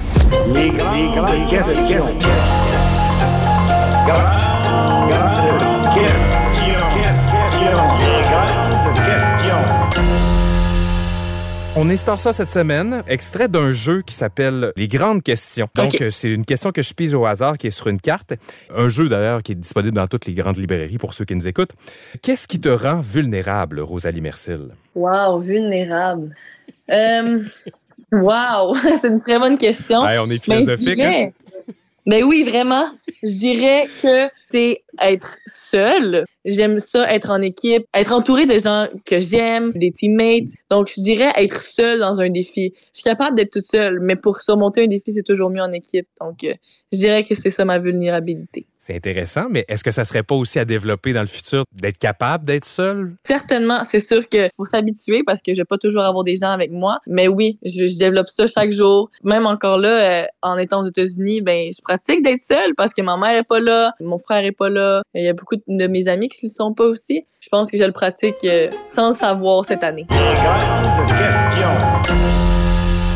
Les 0.55 0.71
grandes 0.71 1.51
questions. 1.51 2.17
Grandes 4.07 5.95
questions. 5.95 6.50
On 11.77 11.89
instaure 11.89 12.21
ça 12.21 12.33
cette 12.33 12.51
semaine, 12.51 13.03
extrait 13.07 13.47
d'un 13.49 13.71
jeu 13.71 14.03
qui 14.03 14.15
s'appelle 14.15 14.73
Les 14.77 14.89
grandes 14.89 15.23
questions. 15.23 15.69
Donc, 15.77 16.01
euh, 16.01 16.11
c'est 16.11 16.29
une 16.29 16.45
question 16.45 16.73
que 16.73 16.83
je 16.83 16.93
pise 16.93 17.15
au 17.15 17.25
hasard 17.27 17.57
qui 17.59 17.69
est 17.69 17.71
sur 17.71 17.87
une 17.87 18.01
carte. 18.01 18.35
Un 18.77 18.89
jeu 18.89 19.09
d'ailleurs 19.09 19.43
qui 19.43 19.53
est 19.53 19.57
disponible 19.57 19.95
dans 19.97 20.09
toutes 20.09 20.27
les 20.27 20.35
grandes 20.35 20.57
librairies 20.57 20.99
pour 20.99 21.15
ceux 21.15 21.25
qui 21.25 21.35
nous 21.37 21.47
écoutent. 21.47 21.71
Qu'est-ce 22.23 22.49
qui 22.49 22.59
te 22.59 22.69
rend 22.69 23.01
vulnérable, 23.01 23.81
Rosalie 23.81 24.21
Mercil? 24.21 24.71
Wow, 24.97 25.41
vulnérable. 25.41 26.35
Euh, 26.91 27.41
wow, 28.13 28.75
c'est 29.01 29.09
une 29.09 29.21
très 29.21 29.39
bonne 29.39 29.57
question. 29.57 30.05
Hey, 30.07 30.19
on 30.19 30.25
est 30.27 30.47
Mais 30.49 30.57
je 30.61 30.65
philosophique. 30.65 30.97
dirais- 30.97 31.33
Ben 32.05 32.25
oui, 32.25 32.43
vraiment. 32.43 32.87
Je 33.23 33.39
dirais 33.39 33.87
que 34.03 34.29
c'est 34.51 34.85
être 35.01 35.39
seul. 35.47 36.25
J'aime 36.45 36.79
ça, 36.79 37.13
être 37.13 37.31
en 37.31 37.43
équipe, 37.43 37.85
être 37.95 38.13
entouré 38.13 38.47
de 38.47 38.59
gens 38.59 38.89
que 39.05 39.21
j'aime, 39.21 39.73
des 39.75 39.93
teammates. 39.93 40.49
Donc, 40.71 40.91
je 40.97 41.03
dirais 41.03 41.33
être 41.37 41.65
seul 41.65 42.01
dans 42.01 42.21
un 42.21 42.31
défi. 42.31 42.73
Je 42.95 43.01
suis 43.01 43.05
capable 43.05 43.37
d'être 43.37 43.53
toute 43.53 43.67
seule, 43.67 44.01
mais 44.01 44.17
pour 44.17 44.41
surmonter 44.41 44.85
un 44.85 44.87
défi, 44.87 45.13
c'est 45.13 45.23
toujours 45.23 45.51
mieux 45.51 45.63
en 45.63 45.73
équipe. 45.73 46.09
Donc, 46.21 46.45
euh, 46.45 46.55
je 46.93 46.99
dirais 46.99 47.25
que 47.25 47.35
c'est 47.35 47.51
ça 47.51 47.65
ma 47.65 47.79
vulnérabilité. 47.79 48.67
C'est 48.83 48.97
intéressant, 48.97 49.47
mais 49.51 49.67
est-ce 49.69 49.85
que 49.85 49.91
ça 49.91 50.07
serait 50.07 50.23
pas 50.23 50.35
aussi 50.35 50.59
à 50.59 50.65
développer 50.65 51.13
dans 51.13 51.21
le 51.21 51.27
futur 51.27 51.65
d'être 51.71 51.99
capable 51.99 52.47
d'être 52.47 52.65
seul? 52.65 53.15
Certainement, 53.25 53.83
c'est 53.85 54.01
sûr 54.01 54.27
qu'il 54.27 54.49
faut 54.57 54.65
s'habituer 54.65 55.23
parce 55.25 55.43
que 55.43 55.53
je 55.53 55.59
vais 55.61 55.67
pas 55.67 55.77
toujours 55.77 56.03
avoir 56.03 56.25
des 56.25 56.37
gens 56.37 56.51
avec 56.51 56.71
moi. 56.71 56.97
Mais 57.07 57.29
oui, 57.29 57.59
je, 57.63 57.87
je 57.87 57.99
développe 57.99 58.29
ça 58.29 58.47
chaque 58.47 58.73
jour. 58.73 59.11
Même 59.23 59.45
encore 59.45 59.77
là, 59.79 60.23
euh, 60.23 60.27
en 60.41 60.57
étant 60.57 60.83
aux 60.83 60.87
États-Unis, 60.87 61.43
ben 61.43 61.71
je 61.77 61.83
pratique 61.83 62.23
d'être 62.23 62.41
seule 62.41 62.75
parce 62.75 62.95
que 62.95 63.03
ma 63.03 63.19
mère 63.19 63.37
est 63.37 63.47
pas 63.47 63.61
là, 63.61 63.93
mon 64.01 64.17
frère 64.17 64.40
est 64.45 64.53
pas 64.53 64.69
là. 64.69 65.03
Il 65.15 65.23
y 65.25 65.29
a 65.29 65.33
beaucoup 65.33 65.57
de 65.57 65.87
mes 65.87 66.09
amis 66.09 66.29
qui 66.29 66.47
ne 66.47 66.51
sont 66.51 66.73
pas 66.75 66.85
aussi. 66.85 67.27
Je 67.41 67.49
pense 67.51 67.69
que 67.71 67.77
je 67.77 67.85
le 67.85 67.93
pratique 67.93 68.37
euh, 68.45 68.69
sans 68.95 69.11
le 69.11 69.17
savoir 69.17 69.65
cette 69.67 69.83
année. 69.85 70.07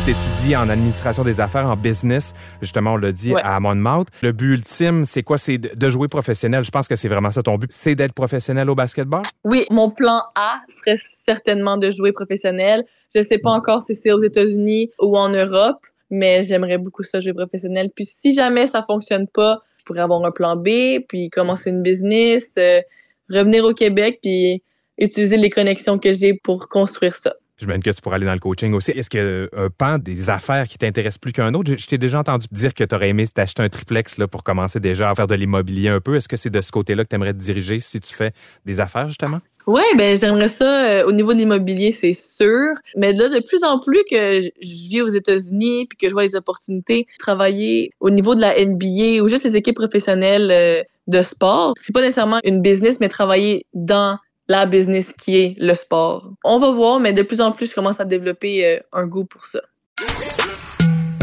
Tu 0.05 0.11
étudies 0.11 0.55
en 0.55 0.69
administration 0.69 1.23
des 1.23 1.41
affaires, 1.41 1.65
en 1.67 1.75
business. 1.75 2.33
Justement, 2.61 2.93
on 2.93 2.97
l'a 2.97 3.11
dit 3.11 3.33
Ouais. 3.33 3.41
à 3.43 3.59
Monmouth. 3.59 4.07
Le 4.21 4.31
but 4.33 4.53
ultime, 4.53 5.03
c'est 5.03 5.23
quoi? 5.23 5.39
C'est 5.39 5.57
de 5.57 5.89
jouer 5.89 6.07
professionnel. 6.07 6.63
Je 6.63 6.69
pense 6.69 6.87
que 6.87 6.95
c'est 6.95 7.07
vraiment 7.07 7.31
ça 7.31 7.41
ton 7.41 7.57
but. 7.57 7.71
C'est 7.71 7.95
d'être 7.95 8.13
professionnel 8.13 8.69
au 8.69 8.75
basketball? 8.75 9.23
Oui, 9.43 9.65
mon 9.71 9.89
plan 9.89 10.21
A 10.35 10.61
serait 10.77 10.99
certainement 11.25 11.77
de 11.77 11.89
jouer 11.89 12.11
professionnel. 12.11 12.83
Je 13.15 13.21
sais 13.21 13.39
pas 13.39 13.49
encore 13.49 13.81
si 13.81 13.95
c'est 13.95 14.11
aux 14.11 14.21
États-Unis 14.21 14.91
ou 15.01 15.17
en 15.17 15.29
Europe, 15.29 15.79
mais 16.11 16.43
j'aimerais 16.43 16.77
beaucoup 16.77 17.01
ça 17.01 17.19
jouer 17.19 17.33
professionnel. 17.33 17.89
Puis 17.95 18.05
si 18.05 18.35
jamais 18.35 18.67
ça 18.67 18.83
fonctionne 18.83 19.27
pas, 19.27 19.61
pourrais 19.85 20.01
avoir 20.01 20.23
un 20.25 20.31
plan 20.31 20.55
B, 20.55 20.99
puis 21.07 21.29
commencer 21.29 21.69
une 21.69 21.81
business, 21.81 22.53
euh, 22.57 22.81
revenir 23.29 23.63
au 23.63 23.73
Québec, 23.73 24.19
puis 24.21 24.61
utiliser 24.97 25.37
les 25.37 25.49
connexions 25.49 25.97
que 25.97 26.11
j'ai 26.11 26.33
pour 26.33 26.67
construire 26.67 27.15
ça. 27.15 27.33
J'imagine 27.57 27.83
que 27.83 27.91
tu 27.91 28.01
pourrais 28.01 28.15
aller 28.15 28.25
dans 28.25 28.33
le 28.33 28.39
coaching 28.39 28.73
aussi. 28.73 28.91
Est-ce 28.91 29.09
qu'il 29.09 29.21
y 29.21 29.23
a 29.23 29.47
un 29.63 29.69
pan 29.69 29.97
des 29.97 30.29
affaires 30.29 30.67
qui 30.67 30.77
t'intéresse 30.77 31.17
plus 31.17 31.31
qu'un 31.31 31.53
autre? 31.53 31.71
Je, 31.71 31.77
je 31.77 31.87
t'ai 31.87 31.97
déjà 31.97 32.19
entendu 32.19 32.47
dire 32.51 32.73
que 32.73 32.83
tu 32.83 32.93
aurais 32.93 33.09
aimé 33.09 33.25
t'acheter 33.27 33.61
un 33.61 33.69
triplex 33.69 34.17
là, 34.17 34.27
pour 34.27 34.43
commencer 34.43 34.81
déjà 34.81 35.09
à 35.09 35.15
faire 35.15 35.27
de 35.27 35.35
l'immobilier 35.35 35.87
un 35.87 36.01
peu. 36.01 36.15
Est-ce 36.15 36.27
que 36.27 36.35
c'est 36.35 36.49
de 36.49 36.59
ce 36.59 36.71
côté-là 36.71 37.05
que 37.05 37.09
tu 37.09 37.15
aimerais 37.15 37.33
te 37.33 37.39
diriger 37.39 37.79
si 37.79 38.01
tu 38.01 38.13
fais 38.13 38.33
des 38.65 38.81
affaires, 38.81 39.07
justement? 39.07 39.39
Oui, 39.67 39.81
ben 39.97 40.15
j'aimerais 40.19 40.47
ça 40.47 40.85
euh, 40.85 41.05
au 41.07 41.11
niveau 41.11 41.33
de 41.33 41.39
l'immobilier, 41.39 41.91
c'est 41.91 42.13
sûr. 42.13 42.73
Mais 42.95 43.13
là, 43.13 43.29
de 43.29 43.39
plus 43.39 43.63
en 43.63 43.79
plus 43.79 44.03
que 44.09 44.41
je 44.41 44.49
je 44.61 44.89
vis 44.89 45.01
aux 45.01 45.07
États-Unis 45.07 45.87
puis 45.87 45.97
que 45.97 46.07
je 46.07 46.13
vois 46.13 46.23
les 46.23 46.35
opportunités, 46.35 47.07
travailler 47.17 47.91
au 47.99 48.09
niveau 48.09 48.35
de 48.35 48.41
la 48.41 48.53
NBA 48.63 49.23
ou 49.23 49.27
juste 49.27 49.43
les 49.43 49.55
équipes 49.55 49.75
professionnelles 49.75 50.51
euh, 50.51 50.83
de 51.07 51.21
sport, 51.21 51.73
c'est 51.77 51.93
pas 51.93 52.01
nécessairement 52.01 52.39
une 52.43 52.61
business, 52.61 52.99
mais 52.99 53.09
travailler 53.09 53.65
dans 53.73 54.17
la 54.47 54.65
business 54.67 55.07
qui 55.17 55.37
est 55.37 55.55
le 55.57 55.73
sport. 55.73 56.31
On 56.43 56.59
va 56.59 56.71
voir, 56.71 56.99
mais 56.99 57.13
de 57.13 57.23
plus 57.23 57.41
en 57.41 57.51
plus, 57.51 57.69
je 57.69 57.73
commence 57.73 57.99
à 57.99 58.05
développer 58.05 58.65
euh, 58.65 58.79
un 58.93 59.07
goût 59.07 59.25
pour 59.25 59.45
ça. 59.45 59.61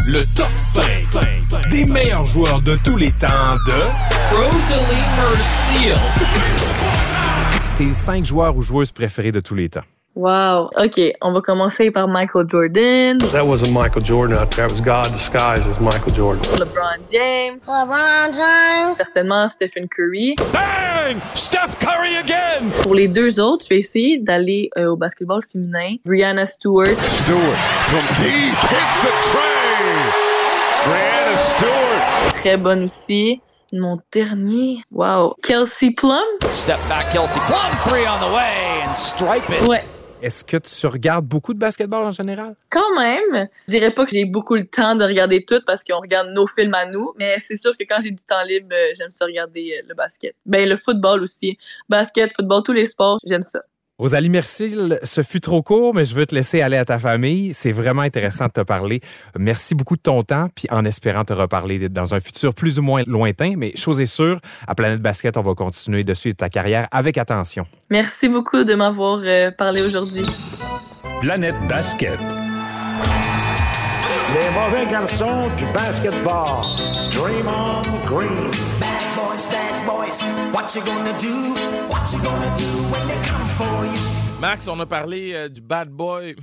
Le 0.05 0.21
top 0.35 0.47
5 1.11 1.69
des 1.71 1.85
meilleurs 1.85 2.25
joueurs 2.25 2.61
de 2.61 2.75
tous 2.83 2.97
les 2.97 3.11
temps 3.11 3.55
de 3.67 4.35
Rosalie 4.35 5.07
Merciel. 5.17 5.97
Tes 7.75 7.95
cinq 7.95 8.23
joueurs 8.23 8.55
ou 8.55 8.61
joueuses 8.61 8.91
préférés 8.91 9.31
de 9.31 9.39
tous 9.39 9.55
les 9.55 9.67
temps. 9.67 9.81
Wow. 10.15 10.69
OK, 10.77 11.01
on 11.23 11.33
va 11.33 11.41
commencer 11.41 11.89
par 11.89 12.07
Michael 12.07 12.45
Jordan, 12.47 13.17
That 13.31 13.47
wasn't 13.47 13.73
Michael 13.73 14.03
Jordan 14.03 14.37
out 14.37 14.51
there. 14.51 14.67
That 14.67 14.71
was 14.71 14.79
God 14.79 15.11
disguised 15.11 15.67
as 15.67 15.79
Michael 15.79 16.13
Jordan. 16.13 16.43
LeBron 16.59 16.99
James, 17.09 17.65
LeBron 17.65 18.31
James, 18.31 18.95
certainement 18.95 19.49
Stephen 19.49 19.87
Curry. 19.87 20.35
Bang! 20.51 21.19
Steph 21.33 21.79
Curry 21.79 22.15
again! 22.17 22.69
Pour 22.83 22.93
les 22.93 23.07
deux 23.07 23.39
autres, 23.39 23.65
je 23.65 23.69
vais 23.73 23.79
essayer 23.79 24.19
d'aller 24.19 24.69
euh, 24.77 24.91
au 24.91 24.95
basketball 24.95 25.41
féminin. 25.43 25.95
Brianna 26.05 26.45
Stewart. 26.45 26.95
Stewart 26.99 27.57
from 27.89 28.05
deep 28.23 28.53
hits 28.53 28.97
the 29.01 29.09
tray. 29.31 29.97
Brianna 30.85 31.37
Stewart. 31.39 32.33
Très 32.39 32.55
bonne 32.55 32.83
aussi. 32.83 33.41
Mon 33.75 33.97
dernier, 34.11 34.83
wow. 34.91 35.33
Kelsey 35.41 35.89
Plum? 35.89 36.21
Step 36.51 36.77
back, 36.87 37.11
Kelsey 37.11 37.39
Plum, 37.47 37.71
three 37.87 38.05
on 38.07 38.19
the 38.19 38.31
way, 38.31 38.83
and 38.85 38.93
stripe 38.93 39.49
it. 39.49 39.67
Ouais. 39.67 39.83
Est-ce 40.21 40.43
que 40.43 40.57
tu 40.57 40.85
regardes 40.85 41.25
beaucoup 41.25 41.55
de 41.55 41.59
basketball 41.59 42.05
en 42.05 42.11
général? 42.11 42.55
Quand 42.69 42.95
même, 42.95 43.49
je 43.67 43.73
dirais 43.73 43.89
pas 43.89 44.05
que 44.05 44.11
j'ai 44.11 44.25
beaucoup 44.25 44.53
le 44.53 44.67
temps 44.67 44.95
de 44.95 45.03
regarder 45.03 45.43
tout 45.43 45.59
parce 45.65 45.83
qu'on 45.83 45.99
regarde 45.99 46.29
nos 46.35 46.45
films 46.45 46.75
à 46.75 46.85
nous, 46.85 47.13
mais 47.17 47.37
c'est 47.39 47.57
sûr 47.57 47.75
que 47.75 47.83
quand 47.89 47.97
j'ai 47.99 48.11
du 48.11 48.23
temps 48.23 48.43
libre, 48.47 48.67
euh, 48.71 48.93
j'aime 48.95 49.09
ça 49.09 49.25
regarder 49.25 49.79
euh, 49.79 49.87
le 49.89 49.95
basket. 49.95 50.35
Ben 50.45 50.69
le 50.69 50.77
football 50.77 51.23
aussi. 51.23 51.57
Basket, 51.89 52.31
football, 52.31 52.61
tous 52.63 52.73
les 52.73 52.85
sports, 52.85 53.17
j'aime 53.25 53.41
ça. 53.41 53.59
Rosalie 54.03 54.27
Mercil, 54.27 54.99
ce 55.03 55.23
fut 55.23 55.39
trop 55.39 55.61
court, 55.61 55.95
mais 55.95 56.03
je 56.03 56.13
veux 56.13 56.25
te 56.25 56.35
laisser 56.35 56.59
aller 56.59 56.75
à 56.75 56.83
ta 56.83 56.99
famille. 56.99 57.53
C'est 57.53 57.71
vraiment 57.71 58.01
intéressant 58.01 58.47
de 58.47 58.51
te 58.51 58.59
parler. 58.59 58.99
Merci 59.39 59.75
beaucoup 59.75 59.95
de 59.95 60.01
ton 60.01 60.23
temps, 60.23 60.49
puis 60.53 60.67
en 60.71 60.83
espérant 60.83 61.23
te 61.23 61.31
reparler 61.31 61.87
dans 61.87 62.13
un 62.13 62.19
futur 62.19 62.53
plus 62.53 62.79
ou 62.79 62.81
moins 62.81 63.03
lointain. 63.07 63.53
Mais 63.55 63.73
chose 63.77 64.01
est 64.01 64.05
sûre, 64.05 64.41
à 64.67 64.75
Planète 64.75 65.01
Basket, 65.01 65.37
on 65.37 65.41
va 65.41 65.53
continuer 65.53 66.03
de 66.03 66.13
suivre 66.13 66.35
ta 66.35 66.49
carrière 66.49 66.89
avec 66.91 67.17
attention. 67.17 67.65
Merci 67.89 68.27
beaucoup 68.27 68.65
de 68.65 68.75
m'avoir 68.75 69.21
euh, 69.23 69.51
parlé 69.51 69.81
aujourd'hui. 69.81 70.25
Planète 71.21 71.55
Basket. 71.69 72.19
Les 74.33 74.49
mauvais 74.53 74.91
garçons 74.91 75.47
du 75.55 75.63
basketball. 75.73 76.65
Draymond 77.13 77.81
Green. 78.05 78.92
What 80.53 80.75
you 80.75 80.81
gonna 80.85 81.13
do? 81.19 81.33
What 81.89 82.13
you 82.13 82.19
gonna 82.21 82.51
do 82.57 82.69
when 82.91 83.07
they 83.07 83.19
come 83.27 83.45
for 83.57 83.85
you? 83.85 84.39
Max, 84.39 84.67
on 84.67 84.79
a 84.79 84.85
parlé 84.85 85.33
euh, 85.33 85.49
du 85.49 85.61
bad 85.61 85.89
boy. 85.89 86.35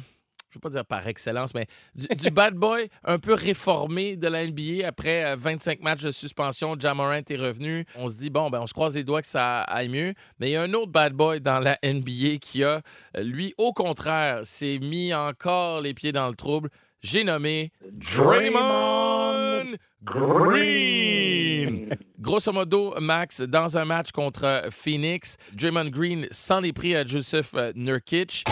Je 0.51 0.57
veux 0.57 0.61
pas 0.61 0.71
dire 0.71 0.85
par 0.85 1.07
excellence, 1.07 1.55
mais 1.55 1.69
du, 1.95 2.31
bad 2.31 2.55
boy 2.55 2.89
un 3.05 3.21
peu 3.21 3.35
réformé 3.35 4.17
de 4.17 4.27
la 4.27 4.45
NBA 4.45 4.85
après 4.85 5.25
euh, 5.25 5.37
25 5.37 5.81
matchs 5.81 6.03
de 6.03 6.11
suspension. 6.11 6.75
Jamorant 6.77 7.13
est 7.13 7.37
revenu. 7.37 7.87
On 7.97 8.09
se 8.09 8.17
dit, 8.17 8.31
bon, 8.31 8.51
ben, 8.51 8.61
on 8.61 8.67
se 8.67 8.75
croise 8.75 8.97
les 8.97 9.05
doigts 9.05 9.23
que 9.23 9.29
ça 9.29 9.61
aille 9.61 9.89
mieux. 9.89 10.13
Mais 10.41 10.49
il 10.49 10.53
y 10.55 10.57
a 10.57 10.63
un 10.63 10.75
autre 10.75 10.91
bad 10.91 11.13
boy 11.13 11.41
dans 11.41 11.61
la 11.61 11.79
NBA 11.85 12.39
qui 12.41 12.65
a, 12.65 12.81
euh, 13.17 13.23
lui, 13.23 13.55
au 13.59 13.73
contraire, 13.73 14.41
s'est 14.43 14.81
mis 14.81 15.15
encore 15.15 15.81
les 15.83 15.95
pieds 15.95 16.11
dans 16.13 16.27
le 16.27 16.35
trouble. 16.35 16.69
J'ai 17.03 17.25
nommé 17.25 17.73
Draymond 17.93 19.77
Green. 20.05 21.97
Grosso 22.21 22.53
modo, 22.53 22.95
Max, 23.01 23.41
dans 23.41 23.79
un 23.79 23.87
match 23.87 24.13
contre 24.13 24.67
Phoenix, 24.71 25.39
Draymond 25.55 25.91
Green 25.91 26.27
sans 26.31 26.63
est 26.63 26.73
prix 26.73 26.95
à 26.95 27.07
Joseph 27.07 27.55
Nurkic. 27.75 28.45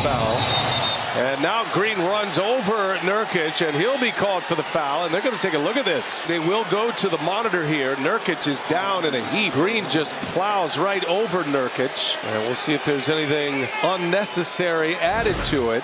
And 1.15 1.43
now 1.43 1.65
Green 1.73 1.99
runs 1.99 2.39
over 2.39 2.97
Nurkic, 3.03 3.61
and 3.67 3.77
he'll 3.77 3.99
be 3.99 4.13
called 4.13 4.45
for 4.45 4.55
the 4.55 4.63
foul. 4.63 5.05
And 5.05 5.13
they're 5.13 5.23
going 5.23 5.37
to 5.37 5.41
take 5.41 5.55
a 5.55 5.59
look 5.59 5.77
at 5.77 5.85
this. 5.85 6.23
They 6.25 6.39
will 6.39 6.65
go 6.71 6.91
to 6.93 7.09
the 7.09 7.19
monitor 7.19 7.67
here. 7.67 7.97
Nurkic 7.97 8.47
is 8.47 8.61
down 8.69 9.05
in 9.05 9.15
a 9.15 9.25
heap. 9.31 9.53
Green 9.53 9.85
just 9.89 10.15
plows 10.33 10.79
right 10.79 11.05
over 11.07 11.43
Nurkic. 11.45 12.17
And 12.25 12.45
we'll 12.45 12.55
see 12.55 12.73
if 12.73 12.85
there's 12.85 13.09
anything 13.09 13.69
unnecessary 13.83 14.95
added 14.97 15.37
to 15.45 15.73
it. 15.73 15.83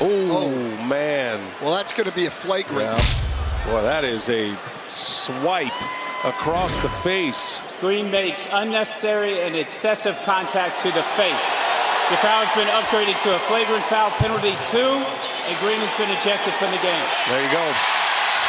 Oh. 0.00 0.48
oh, 0.50 0.86
man. 0.86 1.40
Well, 1.62 1.74
that's 1.74 1.92
going 1.92 2.08
to 2.08 2.14
be 2.14 2.26
a 2.26 2.30
flagrant. 2.30 2.98
Yeah. 2.98 3.66
Boy, 3.66 3.82
that 3.82 4.04
is 4.04 4.28
a 4.28 4.56
swipe 4.86 5.72
across 6.24 6.76
the 6.78 6.88
face. 6.88 7.62
Green 7.80 8.10
makes 8.10 8.48
unnecessary 8.52 9.40
and 9.40 9.56
excessive 9.56 10.18
contact 10.24 10.80
to 10.80 10.88
the 10.90 11.02
face. 11.16 11.48
The 12.10 12.20
foul 12.20 12.44
has 12.44 12.52
been 12.52 12.68
upgraded 12.68 13.16
to 13.24 13.36
a 13.36 13.40
flagrant 13.48 13.84
foul 13.88 14.10
penalty 14.20 14.52
two, 14.68 15.00
and 15.00 15.54
Green 15.64 15.80
has 15.80 15.94
been 15.96 16.12
ejected 16.12 16.52
from 16.60 16.68
the 16.72 16.82
game. 16.84 17.06
There 17.32 17.40
you 17.40 17.48
go. 17.48 17.64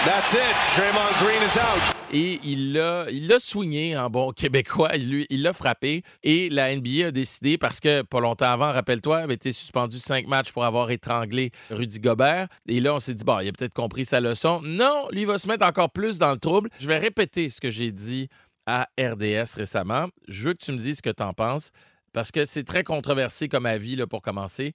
That's 0.04 0.36
it. 0.36 0.56
Draymond 0.76 1.16
Green 1.24 1.42
is 1.42 1.56
out. 1.56 1.95
Et 2.14 2.40
il 2.44 2.74
l'a 2.74 3.08
il 3.10 3.28
l'a 3.28 3.40
swingé 3.40 3.98
en 3.98 4.10
bon 4.10 4.32
québécois, 4.32 4.96
il 4.96 5.10
lui- 5.10 5.28
il 5.30 5.42
l'a 5.42 5.54
frappé. 5.54 6.04
Et 6.24 6.50
la 6.50 6.72
NBA 6.76 7.08
a 7.08 7.12
décidé, 7.12 7.58
parce 7.58 7.80
que 7.80 8.04
pas 8.04 8.20
longtemps 8.20 8.52
avant, 8.52 8.72
rappelle-toi, 8.72 9.18
avait 9.18 9.34
été 9.34 9.52
suspendu 9.52 10.00
cinq 10.00 10.28
matchs 10.28 10.52
pour 10.52 10.64
avoir 10.66 10.92
étranglé 10.92 11.52
Rudy 11.72 12.00
Gobert. 12.00 12.48
Et 12.68 12.80
là, 12.80 12.94
on 12.94 13.00
s'est 13.00 13.16
dit, 13.16 13.26
bon, 13.26 13.40
il 13.40 13.50
a 13.50 13.52
peut-être 13.52 13.74
compris 13.74 14.06
sa 14.06 14.22
leçon. 14.22 14.62
Non, 14.64 15.08
lui 15.12 15.22
il 15.22 15.28
va 15.28 15.38
se 15.38 15.48
mettre 15.48 15.66
encore 15.66 15.90
plus 15.92 16.18
dans 16.20 16.32
le 16.32 16.38
trouble. 16.38 16.70
Je 16.80 16.88
vais 16.88 17.00
répéter 17.00 17.50
ce 17.50 17.60
que 17.60 17.70
j'ai 17.70 17.92
dit 17.92 18.30
à 18.68 18.88
RDS 19.00 19.56
récemment. 19.58 20.08
Je 20.28 20.44
veux 20.50 20.54
que 20.54 20.64
tu 20.64 20.72
me 20.72 20.78
dises 20.78 20.98
ce 20.98 21.02
que 21.02 21.10
tu 21.10 21.24
en 21.24 21.34
penses, 21.34 21.72
parce 22.14 22.32
que 22.32 22.46
c'est 22.46 22.64
très 22.64 22.84
controversé 22.84 23.50
comme 23.50 23.66
avis 23.66 23.96
là, 23.96 24.08
pour 24.08 24.22
commencer. 24.22 24.74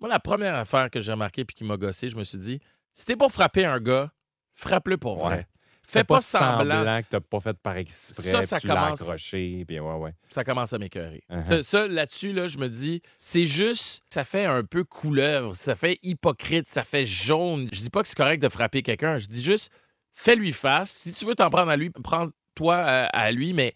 Moi, 0.00 0.08
la 0.08 0.18
première 0.18 0.54
affaire 0.54 0.90
que 0.90 1.00
j'ai 1.02 1.12
remarquée 1.12 1.44
puis 1.44 1.54
qui 1.54 1.64
m'a 1.64 1.76
gossé, 1.76 2.08
je 2.08 2.16
me 2.16 2.24
suis 2.24 2.38
dit, 2.38 2.58
si 2.94 3.04
t'es 3.04 3.16
pour 3.16 3.30
frapper 3.30 3.64
un 3.66 3.78
gars, 3.80 4.10
frappe-le 4.54 4.96
pour 4.96 5.18
vrai. 5.18 5.36
Ouais. 5.36 5.46
Fais 5.90 6.04
pas, 6.04 6.20
semblant. 6.20 7.02
que 7.02 7.06
t'as 7.10 7.20
pas 7.20 7.40
fait 7.40 7.56
par 7.58 7.76
exprès, 7.76 8.22
Ça, 8.22 8.38
puis 8.38 8.46
ça 8.48 8.56
l'as 8.62 8.74
commence- 8.74 9.00
accroché, 9.02 9.64
puis 9.66 9.80
ouais, 9.80 9.94
ouais. 9.96 10.14
ça 10.28 10.44
commence 10.44 10.72
à 10.72 10.78
m'écœurer. 10.78 11.22
Uh-huh. 11.30 11.46
Ça, 11.46 11.62
ça, 11.62 11.86
là-dessus, 11.86 12.32
là, 12.32 12.46
je 12.48 12.58
me 12.58 12.68
dis, 12.68 13.02
c'est 13.18 13.46
juste, 13.46 14.02
ça 14.08 14.24
fait 14.24 14.44
un 14.44 14.62
peu 14.64 14.84
couleuvre, 14.84 15.54
ça 15.56 15.74
fait 15.76 15.98
hypocrite, 16.02 16.68
ça 16.68 16.82
fait 16.82 17.06
jaune. 17.06 17.68
Je 17.72 17.80
dis 17.80 17.90
pas 17.90 18.02
que 18.02 18.08
c'est 18.08 18.16
correct 18.16 18.40
de 18.42 18.48
frapper 18.48 18.82
quelqu'un, 18.82 19.18
je 19.18 19.26
dis 19.26 19.42
juste, 19.42 19.70
fais-lui 20.12 20.52
face. 20.52 20.90
Si 20.90 21.12
tu 21.12 21.24
veux 21.26 21.34
t'en 21.34 21.50
prendre 21.50 21.70
à 21.70 21.76
lui, 21.76 21.90
prends-toi 21.90 22.76
à, 22.76 23.04
à 23.06 23.32
lui, 23.32 23.52
mais 23.52 23.74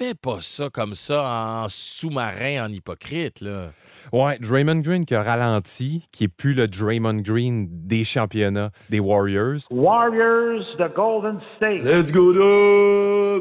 fais 0.00 0.14
pas 0.14 0.38
ça 0.40 0.70
comme 0.70 0.94
ça 0.94 1.22
en 1.22 1.66
sous-marin, 1.68 2.64
en 2.64 2.72
hypocrite, 2.72 3.42
là. 3.42 3.68
Ouais, 4.14 4.38
Draymond 4.38 4.80
Green 4.80 5.04
qui 5.04 5.14
a 5.14 5.22
ralenti, 5.22 6.06
qui 6.10 6.24
est 6.24 6.28
plus 6.28 6.54
le 6.54 6.68
Draymond 6.68 7.20
Green 7.20 7.68
des 7.70 8.04
championnats 8.04 8.70
des 8.88 8.98
Warriors. 8.98 9.60
Warriors 9.70 10.64
de 10.78 10.94
Golden 10.94 11.38
State. 11.56 11.82
Let's 11.84 12.12
go! 12.12 12.32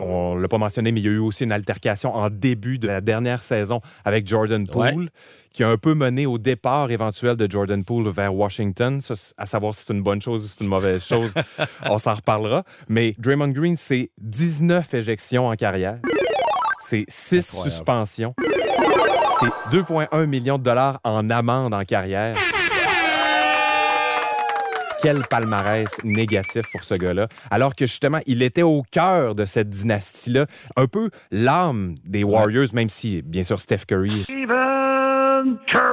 On 0.01 0.35
l'a 0.35 0.47
pas 0.49 0.57
mentionné, 0.57 0.91
mais 0.91 0.99
il 0.99 1.05
y 1.05 1.07
a 1.07 1.11
eu 1.11 1.19
aussi 1.19 1.45
une 1.45 1.53
altercation 1.53 2.13
en 2.13 2.29
début 2.29 2.77
de 2.77 2.87
la 2.87 2.99
dernière 2.99 3.41
saison 3.41 3.79
avec 4.03 4.27
Jordan 4.27 4.67
Poole, 4.67 5.11
qui 5.53 5.63
a 5.63 5.69
un 5.69 5.77
peu 5.77 5.93
mené 5.93 6.25
au 6.25 6.37
départ 6.37 6.91
éventuel 6.91 7.37
de 7.37 7.49
Jordan 7.49 7.85
Poole 7.85 8.09
vers 8.09 8.35
Washington. 8.35 8.99
Ça, 8.99 9.13
à 9.37 9.45
savoir 9.45 9.73
si 9.73 9.85
c'est 9.85 9.93
une 9.93 10.03
bonne 10.03 10.21
chose 10.21 10.43
ou 10.43 10.47
si 10.49 10.57
c'est 10.57 10.65
une 10.65 10.69
mauvaise 10.69 11.05
chose, 11.05 11.33
on 11.89 11.97
s'en 11.99 12.15
reparlera. 12.15 12.65
Mais 12.89 13.15
Draymond 13.17 13.53
Green, 13.53 13.77
c'est 13.77 14.09
19 14.17 14.93
éjections 14.93 15.47
en 15.47 15.55
carrière. 15.55 15.99
C'est 16.89 17.05
6 17.07 17.37
Incroyable. 17.53 17.71
suspensions. 17.71 18.33
C'est 19.39 19.77
2,1 19.77 20.25
millions 20.25 20.57
de 20.57 20.63
dollars 20.63 20.99
en 21.03 21.29
amende 21.29 21.71
en 21.75 21.83
carrière. 21.83 22.35
Quel 25.03 25.21
palmarès 25.29 25.87
négatif 26.03 26.63
pour 26.71 26.83
ce 26.83 26.95
gars-là. 26.95 27.27
Alors 27.51 27.75
que 27.75 27.85
justement, 27.85 28.19
il 28.25 28.41
était 28.41 28.63
au 28.63 28.81
cœur 28.91 29.35
de 29.35 29.45
cette 29.45 29.69
dynastie-là, 29.69 30.47
un 30.75 30.87
peu 30.87 31.11
l'âme 31.29 31.93
des 32.05 32.23
Warriors, 32.23 32.73
même 32.73 32.89
si, 32.89 33.21
bien 33.21 33.43
sûr, 33.43 33.61
Steph 33.61 33.85
Curry 33.87 34.23
Stephen 34.23 35.57
Curry. 35.67 35.88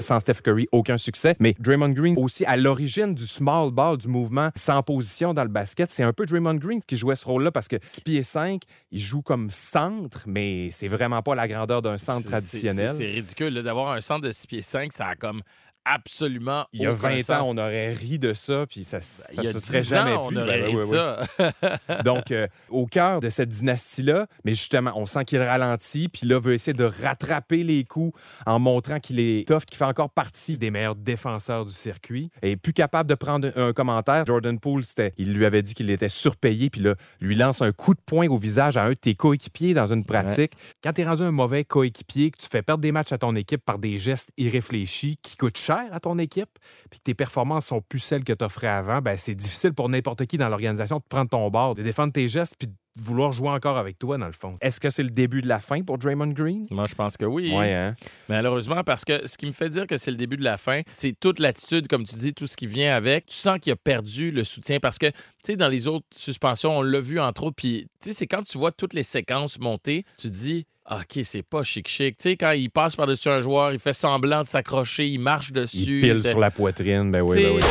Sans 0.00 0.20
Steph 0.20 0.42
Curry, 0.42 0.68
aucun 0.72 0.98
succès. 0.98 1.36
Mais 1.38 1.54
Draymond 1.58 1.90
Green 1.90 2.14
aussi 2.18 2.44
à 2.44 2.56
l'origine 2.56 3.14
du 3.14 3.26
small 3.26 3.70
ball, 3.70 3.98
du 3.98 4.08
mouvement 4.08 4.50
sans 4.56 4.82
position 4.82 5.34
dans 5.34 5.42
le 5.42 5.48
basket. 5.48 5.90
C'est 5.90 6.02
un 6.02 6.12
peu 6.12 6.26
Draymond 6.26 6.54
Green 6.54 6.80
qui 6.86 6.96
jouait 6.96 7.16
ce 7.16 7.24
rôle-là 7.24 7.52
parce 7.52 7.68
que 7.68 7.76
6 7.82 8.00
pieds 8.00 8.22
5, 8.22 8.62
il 8.90 9.00
joue 9.00 9.22
comme 9.22 9.50
centre, 9.50 10.22
mais 10.26 10.70
c'est 10.70 10.88
vraiment 10.88 11.22
pas 11.22 11.34
la 11.34 11.48
grandeur 11.48 11.82
d'un 11.82 11.98
centre 11.98 12.28
traditionnel. 12.28 12.90
C'est 12.90 13.06
ridicule 13.06 13.62
d'avoir 13.62 13.92
un 13.92 14.00
centre 14.00 14.26
de 14.26 14.32
6 14.32 14.46
pieds 14.46 14.62
5, 14.62 14.92
ça 14.92 15.06
a 15.06 15.16
comme 15.16 15.42
absolument 15.84 16.66
Il 16.72 16.82
y 16.82 16.86
a 16.86 16.92
aucun 16.92 17.08
20 17.10 17.18
sens. 17.20 17.30
ans, 17.46 17.50
on 17.54 17.58
aurait 17.58 17.92
ri 17.92 18.18
de 18.18 18.34
ça, 18.34 18.66
puis 18.68 18.84
ça, 18.84 19.00
ça 19.00 19.32
il 19.36 19.44
y 19.44 19.48
a 19.48 19.52
se 19.52 19.58
serait 19.58 19.80
10 19.80 19.88
jamais 19.88 20.12
ans, 20.14 20.28
on 20.30 20.36
aurait 20.36 20.58
Ben 20.62 20.64
ri 20.66 20.76
oui, 20.76 20.82
de 20.82 20.86
oui, 20.86 20.98
oui. 21.38 21.70
ça. 21.88 22.02
Donc, 22.04 22.30
euh, 22.30 22.46
au 22.70 22.86
cœur 22.86 23.20
de 23.20 23.28
cette 23.30 23.48
dynastie-là, 23.50 24.26
mais 24.44 24.52
justement, 24.54 24.92
on 24.96 25.06
sent 25.06 25.24
qu'il 25.24 25.42
ralentit, 25.42 26.08
puis 26.08 26.26
là, 26.26 26.38
veut 26.38 26.54
essayer 26.54 26.72
de 26.72 26.84
rattraper 26.84 27.62
les 27.64 27.84
coups 27.84 28.18
en 28.46 28.58
montrant 28.58 29.00
qu'il 29.00 29.20
est 29.20 29.46
tough, 29.46 29.64
qu'il 29.64 29.76
fait 29.76 29.84
encore 29.84 30.10
partie 30.10 30.56
des 30.56 30.70
meilleurs 30.70 30.96
défenseurs 30.96 31.64
du 31.64 31.72
circuit. 31.72 32.30
Et 32.42 32.56
plus 32.56 32.72
capable 32.72 33.08
de 33.08 33.14
prendre 33.14 33.50
un 33.56 33.72
commentaire, 33.72 34.24
Jordan 34.26 34.58
Poole, 34.58 34.84
c'était, 34.84 35.12
il 35.18 35.34
lui 35.34 35.44
avait 35.44 35.62
dit 35.62 35.74
qu'il 35.74 35.90
était 35.90 36.08
surpayé, 36.08 36.70
puis 36.70 36.80
là, 36.80 36.94
lui 37.20 37.34
lance 37.34 37.62
un 37.62 37.72
coup 37.72 37.94
de 37.94 38.00
poing 38.04 38.28
au 38.28 38.38
visage 38.38 38.76
à 38.76 38.84
un 38.84 38.90
de 38.90 38.94
tes 38.94 39.14
coéquipiers 39.14 39.74
dans 39.74 39.92
une 39.92 40.04
pratique. 40.04 40.52
Quand 40.82 40.92
tu 40.92 41.00
es 41.00 41.04
rendu 41.04 41.22
un 41.22 41.30
mauvais 41.30 41.64
coéquipier, 41.64 42.30
que 42.30 42.38
tu 42.38 42.48
fais 42.48 42.62
perdre 42.62 42.82
des 42.82 42.92
matchs 42.92 43.12
à 43.12 43.18
ton 43.18 43.34
équipe 43.36 43.64
par 43.64 43.78
des 43.78 43.98
gestes 43.98 44.30
irréfléchis 44.36 45.18
qui 45.22 45.36
coûtent 45.36 45.58
cher 45.58 45.73
à 45.90 46.00
ton 46.00 46.18
équipe, 46.18 46.58
puis 46.90 46.98
que 46.98 47.04
tes 47.04 47.14
performances 47.14 47.66
sont 47.66 47.80
plus 47.80 47.98
celles 47.98 48.24
que 48.24 48.32
tu 48.32 48.44
offrais 48.44 48.68
avant, 48.68 49.00
ben 49.00 49.16
c'est 49.16 49.34
difficile 49.34 49.74
pour 49.74 49.88
n'importe 49.88 50.26
qui 50.26 50.36
dans 50.36 50.48
l'organisation 50.48 50.98
de 50.98 51.04
prendre 51.08 51.30
ton 51.30 51.48
bord, 51.50 51.74
de 51.74 51.82
défendre 51.82 52.12
tes 52.12 52.28
gestes, 52.28 52.56
puis 52.58 52.68
de 52.68 52.74
vouloir 52.96 53.32
jouer 53.32 53.48
encore 53.48 53.76
avec 53.76 53.98
toi, 53.98 54.18
dans 54.18 54.26
le 54.26 54.32
fond. 54.32 54.56
Est-ce 54.60 54.78
que 54.80 54.88
c'est 54.88 55.02
le 55.02 55.10
début 55.10 55.42
de 55.42 55.48
la 55.48 55.58
fin 55.58 55.82
pour 55.82 55.98
Draymond 55.98 56.28
Green? 56.28 56.66
Moi, 56.70 56.86
je 56.86 56.94
pense 56.94 57.16
que 57.16 57.24
oui. 57.24 57.52
Ouais, 57.52 57.72
hein? 57.72 57.96
Malheureusement, 58.28 58.84
parce 58.84 59.04
que 59.04 59.26
ce 59.26 59.36
qui 59.36 59.46
me 59.46 59.52
fait 59.52 59.68
dire 59.68 59.86
que 59.86 59.96
c'est 59.96 60.12
le 60.12 60.16
début 60.16 60.36
de 60.36 60.44
la 60.44 60.56
fin, 60.56 60.82
c'est 60.90 61.18
toute 61.18 61.40
l'attitude, 61.40 61.88
comme 61.88 62.04
tu 62.04 62.14
dis, 62.16 62.32
tout 62.32 62.46
ce 62.46 62.56
qui 62.56 62.66
vient 62.66 62.94
avec. 62.94 63.26
Tu 63.26 63.36
sens 63.36 63.58
qu'il 63.58 63.72
a 63.72 63.76
perdu 63.76 64.30
le 64.30 64.44
soutien 64.44 64.78
parce 64.78 64.98
que, 64.98 65.06
tu 65.06 65.16
sais, 65.44 65.56
dans 65.56 65.68
les 65.68 65.88
autres 65.88 66.06
suspensions, 66.14 66.78
on 66.78 66.82
l'a 66.82 67.00
vu 67.00 67.18
entre 67.18 67.44
autres, 67.44 67.56
puis, 67.56 67.88
tu 68.00 68.10
sais, 68.10 68.12
c'est 68.12 68.26
quand 68.28 68.42
tu 68.42 68.58
vois 68.58 68.70
toutes 68.70 68.94
les 68.94 69.02
séquences 69.02 69.58
monter, 69.58 70.04
tu 70.16 70.28
te 70.28 70.32
dis, 70.32 70.66
OK, 70.90 71.20
c'est 71.22 71.42
pas 71.42 71.64
chic-chic. 71.64 72.18
Tu 72.18 72.22
sais, 72.22 72.36
quand 72.36 72.50
il 72.50 72.70
passe 72.70 72.94
par-dessus 72.94 73.30
un 73.30 73.40
joueur, 73.40 73.72
il 73.72 73.78
fait 73.78 73.94
semblant 73.94 74.42
de 74.42 74.46
s'accrocher, 74.46 75.08
il 75.08 75.18
marche 75.18 75.50
dessus. 75.50 75.78
Il 75.78 76.00
pile 76.00 76.22
sur 76.22 76.38
la 76.38 76.50
poitrine, 76.50 77.10
ben 77.10 77.22
oui, 77.22 77.42
ben 77.42 77.52
oui. 77.56 77.62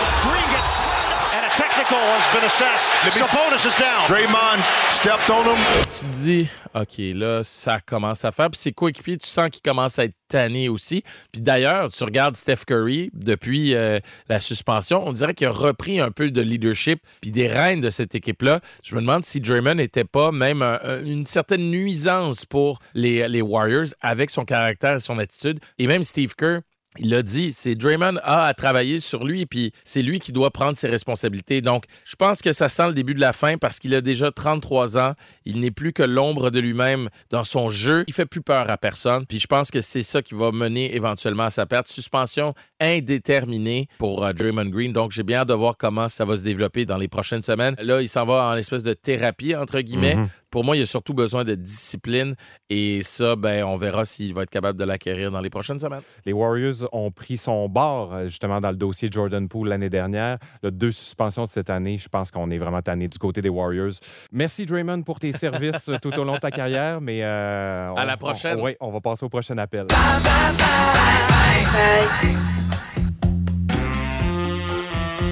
Technical 1.55 1.97
has 1.97 2.27
been 2.33 2.43
assessed. 2.45 2.91
Sabonis 3.11 3.65
is 3.65 3.75
down. 3.75 4.05
Draymond 4.07 4.61
stepped 4.91 5.29
on 5.29 5.43
him. 5.43 5.57
Tu 5.83 6.05
te 6.05 6.15
dis, 6.15 6.49
OK, 6.73 6.97
là, 7.15 7.43
ça 7.43 7.79
commence 7.79 8.25
à 8.25 8.31
faire. 8.31 8.49
Puis 8.49 8.59
ses 8.59 8.71
coéquipiers, 8.71 9.17
tu 9.17 9.27
sens 9.27 9.49
qu'ils 9.49 9.61
commencent 9.61 9.99
à 9.99 10.05
être 10.05 10.15
tannés 10.27 10.69
aussi. 10.69 11.03
Puis 11.31 11.41
d'ailleurs, 11.41 11.91
tu 11.91 12.03
regardes 12.03 12.35
Steph 12.35 12.65
Curry 12.65 13.11
depuis 13.13 13.75
euh, 13.75 13.99
la 14.29 14.39
suspension, 14.39 15.07
on 15.07 15.13
dirait 15.13 15.35
qu'il 15.35 15.47
a 15.47 15.51
repris 15.51 15.99
un 15.99 16.09
peu 16.09 16.31
de 16.31 16.41
leadership 16.41 16.99
puis 17.21 17.31
des 17.31 17.47
rênes 17.47 17.81
de 17.81 17.91
cette 17.91 18.15
équipe-là. 18.15 18.59
Je 18.83 18.95
me 18.95 19.01
demande 19.01 19.23
si 19.23 19.39
Draymond 19.39 19.75
n'était 19.75 20.05
pas 20.05 20.31
même 20.31 20.63
euh, 20.63 21.03
une 21.05 21.25
certaine 21.25 21.69
nuisance 21.69 22.45
pour 22.45 22.79
les, 22.95 23.27
les 23.27 23.41
Warriors 23.41 23.93
avec 24.01 24.31
son 24.31 24.45
caractère 24.45 24.95
et 24.95 24.99
son 24.99 25.19
attitude. 25.19 25.59
Et 25.77 25.85
même 25.85 26.03
Steve 26.03 26.33
Kerr, 26.35 26.61
il 26.99 27.09
l'a 27.09 27.23
dit, 27.23 27.53
c'est 27.53 27.75
Draymond 27.75 28.17
a 28.23 28.45
à 28.45 28.53
travailler 28.53 28.99
sur 28.99 29.23
lui, 29.23 29.45
puis 29.45 29.71
c'est 29.83 30.01
lui 30.01 30.19
qui 30.19 30.31
doit 30.31 30.51
prendre 30.51 30.77
ses 30.77 30.87
responsabilités. 30.87 31.61
Donc, 31.61 31.85
je 32.05 32.15
pense 32.15 32.41
que 32.41 32.51
ça 32.51 32.69
sent 32.69 32.87
le 32.87 32.93
début 32.93 33.15
de 33.15 33.19
la 33.19 33.33
fin 33.33 33.57
parce 33.57 33.79
qu'il 33.79 33.95
a 33.95 34.01
déjà 34.01 34.31
33 34.31 34.97
ans. 34.97 35.13
Il 35.45 35.59
n'est 35.59 35.71
plus 35.71 35.93
que 35.93 36.03
l'ombre 36.03 36.51
de 36.51 36.59
lui-même 36.59 37.09
dans 37.31 37.43
son 37.43 37.69
jeu. 37.69 38.03
Il 38.07 38.13
fait 38.13 38.25
plus 38.25 38.41
peur 38.41 38.69
à 38.69 38.77
personne. 38.77 39.25
Puis 39.25 39.39
je 39.39 39.47
pense 39.47 39.71
que 39.71 39.81
c'est 39.81 40.03
ça 40.03 40.21
qui 40.21 40.35
va 40.35 40.51
mener 40.51 40.95
éventuellement 40.95 41.43
à 41.43 41.49
sa 41.49 41.65
perte. 41.65 41.87
Suspension 41.87 42.53
indéterminée 42.79 43.87
pour 43.97 44.23
euh, 44.23 44.33
Draymond 44.33 44.69
Green. 44.69 44.93
Donc, 44.93 45.11
j'ai 45.11 45.23
bien 45.23 45.39
hâte 45.39 45.49
de 45.49 45.53
voir 45.53 45.77
comment 45.77 46.09
ça 46.09 46.25
va 46.25 46.37
se 46.37 46.43
développer 46.43 46.85
dans 46.85 46.97
les 46.97 47.07
prochaines 47.07 47.41
semaines. 47.41 47.75
Là, 47.81 48.01
il 48.01 48.09
s'en 48.09 48.25
va 48.25 48.49
en 48.49 48.55
espèce 48.55 48.83
de 48.83 48.93
thérapie, 48.93 49.55
entre 49.55 49.79
guillemets. 49.79 50.15
Mhm. 50.15 50.29
Pour 50.53 50.63
moi, 50.63 50.77
il 50.77 50.83
a 50.83 50.85
surtout 50.85 51.15
besoin 51.15 51.43
de 51.43 51.55
discipline. 51.55 52.35
Et 52.69 53.01
ça, 53.01 53.35
ben, 53.35 53.63
on 53.63 53.75
verra 53.75 54.05
s'il 54.05 54.35
va 54.35 54.43
être 54.43 54.51
capable 54.51 54.77
de 54.77 54.83
l'acquérir 54.83 55.31
dans 55.31 55.41
les 55.41 55.49
prochaines 55.49 55.79
semaines. 55.79 56.03
Les 56.27 56.31
Warriors 56.31 56.87
ont 56.91 57.09
pris 57.09 57.37
son 57.37 57.67
bord, 57.67 58.13
euh, 58.13 58.25
justement, 58.25 58.61
dans 58.61 58.69
le 58.69 58.75
dossier 58.77 59.09
Jordan 59.11 59.47
Poole 59.49 59.69
l'année 59.69 59.89
dernière. 59.89 60.37
Là, 60.61 60.69
deux 60.69 60.91
suspensions 60.91 61.45
de 61.45 61.49
cette 61.49 61.71
année. 61.71 61.97
Je 61.97 62.07
pense 62.07 62.29
qu'on 62.29 62.51
est 62.51 62.59
vraiment 62.59 62.83
tanné 62.83 63.07
du 63.07 63.17
côté 63.17 63.41
des 63.41 63.49
Warriors. 63.49 63.93
Merci, 64.31 64.67
Draymond, 64.67 65.01
pour 65.01 65.19
tes 65.19 65.31
services 65.31 65.89
tout 66.03 66.13
au 66.19 66.23
long 66.23 66.35
de 66.35 66.39
ta 66.39 66.51
carrière. 66.51 67.01
Mais 67.01 67.23
euh, 67.23 67.89
À 67.95 68.03
on- 68.03 68.05
la 68.05 68.17
prochaine. 68.17 68.59
Oui, 68.61 68.75
on 68.79 68.91
va 68.91 69.01
passer 69.01 69.25
au 69.25 69.29
prochain 69.29 69.57
appel. 69.57 69.87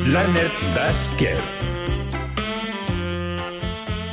Planète 0.05 0.51
Basket. 0.75 1.41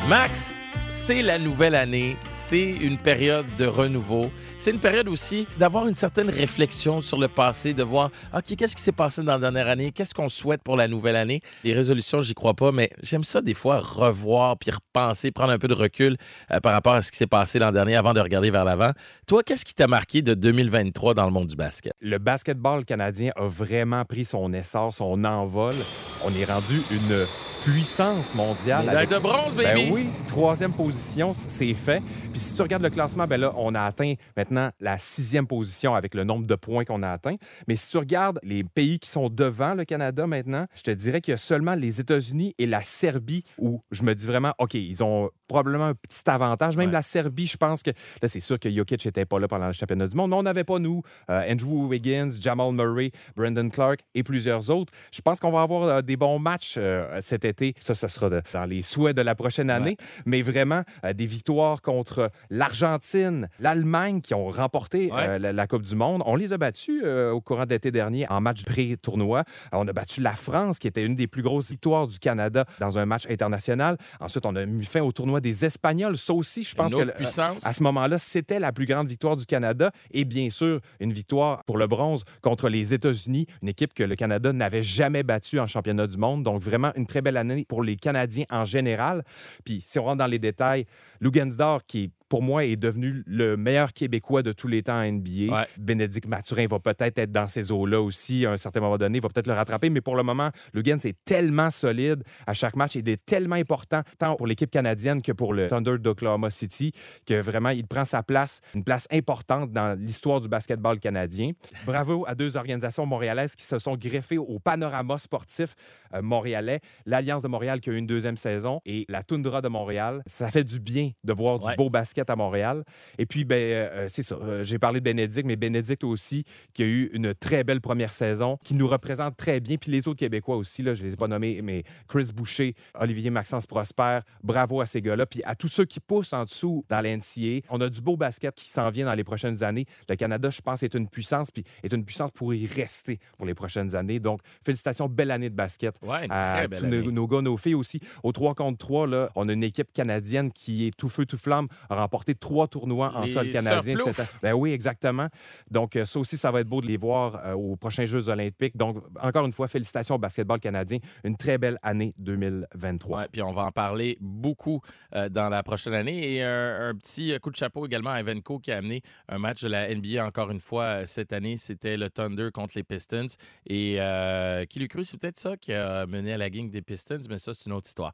Max, 0.06 0.54
c'est 0.98 1.22
la 1.22 1.38
nouvelle 1.38 1.76
année, 1.76 2.16
c'est 2.32 2.68
une 2.68 2.98
période 2.98 3.46
de 3.56 3.64
renouveau. 3.64 4.30
C'est 4.58 4.72
une 4.72 4.80
période 4.80 5.08
aussi 5.08 5.46
d'avoir 5.56 5.86
une 5.86 5.94
certaine 5.94 6.28
réflexion 6.28 7.00
sur 7.00 7.18
le 7.18 7.28
passé, 7.28 7.72
de 7.72 7.84
voir, 7.84 8.10
OK, 8.34 8.56
qu'est-ce 8.56 8.74
qui 8.74 8.82
s'est 8.82 8.92
passé 8.92 9.22
dans 9.22 9.32
la 9.34 9.38
dernière 9.38 9.68
année? 9.68 9.92
Qu'est-ce 9.92 10.12
qu'on 10.12 10.28
souhaite 10.28 10.62
pour 10.62 10.76
la 10.76 10.88
nouvelle 10.88 11.14
année? 11.16 11.40
Les 11.62 11.72
résolutions, 11.72 12.20
j'y 12.20 12.34
crois 12.34 12.52
pas, 12.52 12.72
mais 12.72 12.90
j'aime 13.00 13.22
ça 13.22 13.40
des 13.40 13.54
fois 13.54 13.78
revoir 13.78 14.58
puis 14.58 14.72
repenser, 14.72 15.30
prendre 15.30 15.52
un 15.52 15.58
peu 15.58 15.68
de 15.68 15.74
recul 15.74 16.16
euh, 16.50 16.58
par 16.60 16.72
rapport 16.72 16.94
à 16.94 17.00
ce 17.00 17.12
qui 17.12 17.16
s'est 17.16 17.28
passé 17.28 17.60
l'an 17.60 17.70
dernier 17.70 17.94
avant 17.94 18.12
de 18.12 18.20
regarder 18.20 18.50
vers 18.50 18.64
l'avant. 18.64 18.90
Toi, 19.26 19.42
qu'est-ce 19.44 19.64
qui 19.64 19.74
t'a 19.74 19.86
marqué 19.86 20.20
de 20.20 20.34
2023 20.34 21.14
dans 21.14 21.24
le 21.24 21.30
monde 21.30 21.46
du 21.46 21.56
basket? 21.56 21.92
Le 22.00 22.18
basketball 22.18 22.84
canadien 22.84 23.30
a 23.36 23.46
vraiment 23.46 24.04
pris 24.04 24.24
son 24.24 24.52
essor, 24.52 24.92
son 24.92 25.24
envol. 25.24 25.76
On 26.24 26.34
est 26.34 26.44
rendu 26.44 26.82
une 26.90 27.24
puissance 27.60 28.34
mondiale. 28.34 28.86
Médaille 28.86 29.06
de 29.06 29.18
bronze, 29.18 29.54
baby! 29.54 29.84
Ben 29.86 29.92
oui, 29.92 30.06
troisième 30.26 30.72
position, 30.72 31.32
c'est 31.32 31.74
fait. 31.74 32.02
Puis 32.30 32.40
si 32.40 32.54
tu 32.54 32.62
regardes 32.62 32.82
le 32.82 32.90
classement, 32.90 33.26
ben 33.26 33.40
là, 33.40 33.52
on 33.56 33.74
a 33.74 33.82
atteint 33.82 34.14
maintenant 34.36 34.70
la 34.80 34.98
sixième 34.98 35.46
position 35.46 35.94
avec 35.94 36.14
le 36.14 36.24
nombre 36.24 36.46
de 36.46 36.54
points 36.54 36.84
qu'on 36.84 37.02
a 37.02 37.10
atteint. 37.10 37.36
Mais 37.66 37.76
si 37.76 37.90
tu 37.90 37.98
regardes 37.98 38.38
les 38.42 38.64
pays 38.64 38.98
qui 38.98 39.08
sont 39.08 39.28
devant 39.28 39.74
le 39.74 39.84
Canada 39.84 40.26
maintenant, 40.26 40.66
je 40.74 40.82
te 40.82 40.90
dirais 40.90 41.20
qu'il 41.20 41.32
y 41.32 41.34
a 41.34 41.38
seulement 41.38 41.74
les 41.74 42.00
États-Unis 42.00 42.54
et 42.58 42.66
la 42.66 42.82
Serbie 42.82 43.44
où 43.58 43.82
je 43.90 44.02
me 44.02 44.14
dis 44.14 44.26
vraiment, 44.26 44.54
OK, 44.58 44.74
ils 44.74 45.02
ont 45.02 45.30
probablement 45.48 45.86
un 45.86 45.94
petit 45.94 46.22
avantage. 46.30 46.76
Même 46.76 46.92
la 46.92 47.02
Serbie, 47.02 47.46
je 47.46 47.56
pense 47.56 47.82
que 47.82 47.90
là, 48.22 48.28
c'est 48.28 48.40
sûr 48.40 48.58
que 48.60 48.70
Jokic 48.70 49.04
n'était 49.04 49.24
pas 49.24 49.40
là 49.40 49.48
pendant 49.48 49.66
le 49.66 49.72
championnat 49.72 50.06
du 50.06 50.14
monde, 50.16 50.30
mais 50.30 50.36
on 50.36 50.42
n'avait 50.42 50.64
pas, 50.64 50.78
nous, 50.78 51.02
euh, 51.30 51.50
Andrew 51.50 51.86
Wiggins, 51.88 52.30
Jamal 52.40 52.72
Murray, 52.72 53.10
Brendan 53.34 53.70
Clark 53.70 54.00
et 54.14 54.22
plusieurs 54.22 54.70
autres. 54.70 54.92
Je 55.10 55.20
pense 55.22 55.40
qu'on 55.40 55.50
va 55.50 55.62
avoir 55.62 55.82
euh, 55.84 56.02
des 56.02 56.16
bons 56.16 56.38
matchs 56.38 56.74
euh, 56.76 57.16
cet 57.20 57.44
été. 57.44 57.74
Ça, 57.80 57.94
ça 57.94 58.08
sera 58.08 58.28
de- 58.30 58.42
dans 58.52 58.64
les 58.66 58.82
souhaits 58.82 59.16
de 59.16 59.22
la 59.22 59.34
prochaine 59.34 59.70
année. 59.70 59.96
Mais 60.26 60.42
vraiment, 60.42 60.82
des 61.14 61.26
victoires 61.26 61.80
contre 61.82 62.28
l'Argentine, 62.50 63.48
l'Allemagne 63.58 64.20
qui 64.20 64.34
ont 64.34 64.48
remporté 64.48 65.08
la, 65.08 65.38
la 65.52 65.66
Coupe 65.66 65.82
du 65.82 65.96
Monde. 65.96 66.22
On 66.26 66.36
les 66.36 66.52
a 66.52 66.58
battus 66.58 67.02
au 67.04 67.40
courant 67.40 67.64
de 67.64 67.70
l'été 67.70 67.90
dernier 67.90 68.28
en 68.28 68.40
match 68.40 68.64
pré-tournoi. 68.64 69.44
On 69.72 69.86
a 69.88 69.92
battu 69.92 70.20
la 70.20 70.34
France, 70.34 70.78
qui 70.78 70.86
était 70.86 71.04
une 71.04 71.14
des 71.14 71.26
plus 71.26 71.42
grosses 71.42 71.70
victoires 71.70 72.06
du 72.06 72.18
Canada 72.18 72.64
dans 72.80 72.98
un 72.98 73.06
match 73.06 73.26
international. 73.30 73.96
Ensuite, 74.20 74.44
on 74.46 74.54
a 74.56 74.66
mis 74.66 74.84
fin 74.84 75.00
au 75.00 75.12
tournoi 75.12 75.37
des 75.40 75.64
Espagnols. 75.64 76.16
Ça 76.16 76.32
aussi, 76.32 76.62
je 76.62 76.74
pense 76.74 76.94
que 76.94 77.66
à 77.66 77.72
ce 77.72 77.82
moment-là, 77.82 78.18
c'était 78.18 78.58
la 78.58 78.72
plus 78.72 78.86
grande 78.86 79.08
victoire 79.08 79.36
du 79.36 79.46
Canada. 79.46 79.90
Et 80.10 80.24
bien 80.24 80.50
sûr, 80.50 80.80
une 81.00 81.12
victoire 81.12 81.64
pour 81.64 81.78
le 81.78 81.86
bronze 81.86 82.24
contre 82.42 82.68
les 82.68 82.94
États-Unis, 82.94 83.46
une 83.62 83.68
équipe 83.68 83.94
que 83.94 84.02
le 84.02 84.16
Canada 84.16 84.52
n'avait 84.52 84.82
jamais 84.82 85.22
battue 85.22 85.60
en 85.60 85.66
championnat 85.66 86.06
du 86.06 86.16
monde. 86.16 86.42
Donc, 86.42 86.60
vraiment 86.62 86.92
une 86.96 87.06
très 87.06 87.22
belle 87.22 87.36
année 87.36 87.64
pour 87.68 87.82
les 87.82 87.96
Canadiens 87.96 88.44
en 88.50 88.64
général. 88.64 89.24
Puis, 89.64 89.82
si 89.84 89.98
on 89.98 90.04
rentre 90.04 90.18
dans 90.18 90.26
les 90.26 90.38
détails, 90.38 90.86
Lugansdor, 91.20 91.84
qui 91.86 92.10
pour 92.28 92.42
moi, 92.42 92.64
est 92.64 92.76
devenu 92.76 93.22
le 93.26 93.56
meilleur 93.56 93.92
Québécois 93.92 94.42
de 94.42 94.52
tous 94.52 94.68
les 94.68 94.82
temps 94.82 94.98
en 95.00 95.10
NBA. 95.12 95.66
Bénédicte 95.78 96.26
Mathurin 96.28 96.66
va 96.66 96.78
peut-être 96.78 97.18
être 97.18 97.32
dans 97.32 97.46
ces 97.46 97.72
eaux-là 97.72 98.00
aussi 98.00 98.44
à 98.46 98.52
un 98.52 98.56
certain 98.56 98.80
moment 98.80 98.98
donné, 98.98 99.20
va 99.20 99.28
peut-être 99.28 99.46
le 99.46 99.54
rattraper, 99.54 99.90
mais 99.90 100.00
pour 100.00 100.16
le 100.16 100.22
moment, 100.22 100.50
Lugans 100.74 100.98
est 101.04 101.16
tellement 101.24 101.70
solide 101.70 102.22
à 102.46 102.52
chaque 102.54 102.76
match, 102.76 102.94
il 102.96 103.08
est 103.08 103.24
tellement 103.24 103.56
important, 103.56 104.02
tant 104.18 104.36
pour 104.36 104.46
l'équipe 104.46 104.70
canadienne 104.70 105.22
que 105.22 105.32
pour 105.32 105.54
le 105.54 105.68
Thunder 105.68 105.98
d'Oklahoma 105.98 106.50
City, 106.50 106.92
que 107.26 107.40
vraiment, 107.40 107.70
il 107.70 107.86
prend 107.86 108.04
sa 108.04 108.22
place, 108.22 108.60
une 108.74 108.84
place 108.84 109.06
importante 109.10 109.72
dans 109.72 109.98
l'histoire 109.98 110.40
du 110.40 110.48
basketball 110.48 110.98
canadien. 110.98 111.52
Bravo 111.86 112.24
à 112.26 112.34
deux 112.34 112.56
organisations 112.56 113.06
montréalaises 113.06 113.54
qui 113.54 113.64
se 113.64 113.78
sont 113.78 113.96
greffées 113.96 114.38
au 114.38 114.58
panorama 114.58 115.18
sportif 115.18 115.74
euh, 116.14 116.22
montréalais, 116.22 116.80
l'Alliance 117.06 117.42
de 117.42 117.48
Montréal 117.48 117.80
qui 117.80 117.90
a 117.90 117.92
eu 117.92 117.96
une 117.96 118.06
deuxième 118.06 118.36
saison 118.36 118.80
et 118.84 119.04
la 119.08 119.22
Toundra 119.22 119.60
de 119.62 119.68
Montréal. 119.68 120.22
Ça 120.26 120.50
fait 120.50 120.64
du 120.64 120.80
bien 120.80 121.10
de 121.24 121.32
voir 121.32 121.58
du 121.58 121.66
Ouais. 121.68 121.76
beau 121.76 121.90
basket 121.90 122.17
à 122.26 122.36
Montréal. 122.36 122.84
Et 123.18 123.26
puis, 123.26 123.44
ben, 123.44 123.56
euh, 123.56 124.06
c'est 124.08 124.22
ça. 124.22 124.36
euh, 124.36 124.62
J'ai 124.62 124.78
parlé 124.78 125.00
de 125.00 125.04
Bénédicte, 125.04 125.46
mais 125.46 125.56
Bénédicte 125.56 126.04
aussi, 126.04 126.44
qui 126.74 126.82
a 126.82 126.86
eu 126.86 127.10
une 127.12 127.34
très 127.34 127.64
belle 127.64 127.80
première 127.80 128.12
saison, 128.12 128.58
qui 128.64 128.74
nous 128.74 128.88
représente 128.88 129.36
très 129.36 129.60
bien. 129.60 129.76
Puis 129.76 129.90
les 129.90 130.06
autres 130.08 130.18
Québécois 130.18 130.56
aussi, 130.56 130.82
là, 130.82 130.94
je 130.94 131.02
ne 131.02 131.08
les 131.08 131.14
ai 131.14 131.16
pas 131.16 131.28
nommés, 131.28 131.60
mais 131.62 131.82
Chris 132.08 132.30
Boucher, 132.34 132.74
Olivier 132.94 133.30
Maxence 133.30 133.66
Prosper, 133.66 134.20
bravo 134.42 134.80
à 134.80 134.86
ces 134.86 135.00
gars-là. 135.02 135.26
Puis 135.26 135.42
à 135.44 135.54
tous 135.54 135.68
ceux 135.68 135.84
qui 135.84 136.00
poussent 136.00 136.32
en 136.32 136.44
dessous 136.44 136.84
dans 136.88 137.00
la 137.00 137.16
NCA, 137.16 137.60
on 137.70 137.80
a 137.80 137.88
du 137.88 138.00
beau 138.00 138.16
basket 138.16 138.54
qui 138.54 138.68
s'en 138.68 138.90
vient 138.90 139.06
dans 139.06 139.14
les 139.14 139.24
prochaines 139.24 139.62
années. 139.62 139.86
Le 140.08 140.16
Canada, 140.16 140.50
je 140.50 140.60
pense, 140.60 140.82
est 140.82 140.94
une 140.94 141.08
puissance, 141.08 141.50
puis 141.50 141.64
est 141.82 141.92
une 141.92 142.04
puissance 142.04 142.30
pour 142.30 142.52
y 142.54 142.66
rester 142.66 143.18
pour 143.36 143.46
les 143.46 143.54
prochaines 143.54 143.94
années. 143.94 144.20
Donc, 144.20 144.40
félicitations, 144.64 145.08
belle 145.08 145.30
année 145.30 145.50
de 145.50 145.54
basket. 145.54 145.94
Ouais, 146.02 146.24
une 146.26 146.32
à 146.32 146.54
très 146.56 146.68
belle 146.68 146.80
tous 146.80 146.86
nos, 146.86 146.96
année. 146.98 147.12
nos 147.12 147.26
gars, 147.26 147.40
nos 147.42 147.56
filles 147.56 147.74
aussi. 147.74 148.00
Au 148.22 148.32
3 148.32 148.54
contre 148.54 148.78
3, 148.78 149.06
là, 149.06 149.30
on 149.34 149.48
a 149.48 149.52
une 149.52 149.64
équipe 149.64 149.92
canadienne 149.92 150.50
qui 150.52 150.86
est 150.86 150.96
tout 150.96 151.08
feu, 151.08 151.26
tout 151.26 151.38
flamme, 151.38 151.68
remporté 152.08 152.34
trois 152.34 152.66
tournois 152.68 153.12
en 153.14 153.20
Les 153.22 153.28
sol 153.28 153.50
canadien. 153.50 153.96
Cette 153.96 154.18
année. 154.18 154.28
Ben 154.42 154.52
oui, 154.54 154.72
exactement. 154.72 155.28
Donc, 155.70 155.94
euh, 155.94 156.06
ça 156.06 156.18
aussi, 156.18 156.38
ça 156.38 156.50
va 156.50 156.60
être 156.60 156.66
beau 156.68 156.80
de 156.80 156.86
les 156.86 156.96
voir 156.96 157.38
euh, 157.44 157.52
aux 157.52 157.76
prochains 157.76 158.06
Jeux 158.06 158.28
olympiques. 158.30 158.76
Donc, 158.76 158.96
encore 159.20 159.44
une 159.44 159.52
fois, 159.52 159.68
félicitations 159.68 160.14
au 160.14 160.18
basketball 160.18 160.58
canadien. 160.58 160.98
Une 161.24 161.36
très 161.36 161.58
belle 161.58 161.78
année 161.82 162.14
2023. 162.18 163.18
Ouais, 163.18 163.26
puis 163.30 163.42
on 163.42 163.52
va 163.52 163.64
en 163.64 163.70
parler 163.72 164.16
beaucoup 164.20 164.80
euh, 165.14 165.28
dans 165.28 165.48
la 165.50 165.62
prochaine 165.62 165.92
année. 165.94 166.34
Et 166.36 166.42
un, 166.42 166.88
un 166.88 166.94
petit 166.94 167.38
coup 167.40 167.50
de 167.50 167.56
chapeau 167.56 167.84
également 167.86 168.10
à 168.10 168.20
Evenco 168.20 168.58
qui 168.58 168.72
a 168.72 168.78
amené 168.78 169.02
un 169.28 169.38
match 169.38 169.62
de 169.62 169.68
la 169.68 169.94
NBA 169.94 170.24
encore 170.24 170.50
une 170.50 170.60
fois 170.60 171.04
cette 171.04 171.32
année. 171.34 171.56
C'était 171.58 171.96
le 171.96 172.08
Thunder 172.08 172.48
contre 172.52 172.72
les 172.76 172.82
Pistons. 172.82 173.26
Et 173.66 173.96
euh, 173.98 174.64
qui 174.64 174.78
l'eût 174.78 174.88
cru, 174.88 175.04
c'est 175.04 175.18
peut-être 175.18 175.38
ça 175.38 175.56
qui 175.56 175.72
a 175.74 176.06
mené 176.06 176.32
à 176.32 176.38
la 176.38 176.48
gang 176.48 176.70
des 176.70 176.80
Pistons, 176.82 177.18
mais 177.28 177.38
ça, 177.38 177.52
c'est 177.52 177.66
une 177.66 177.72
autre 177.72 177.86
histoire. 177.88 178.12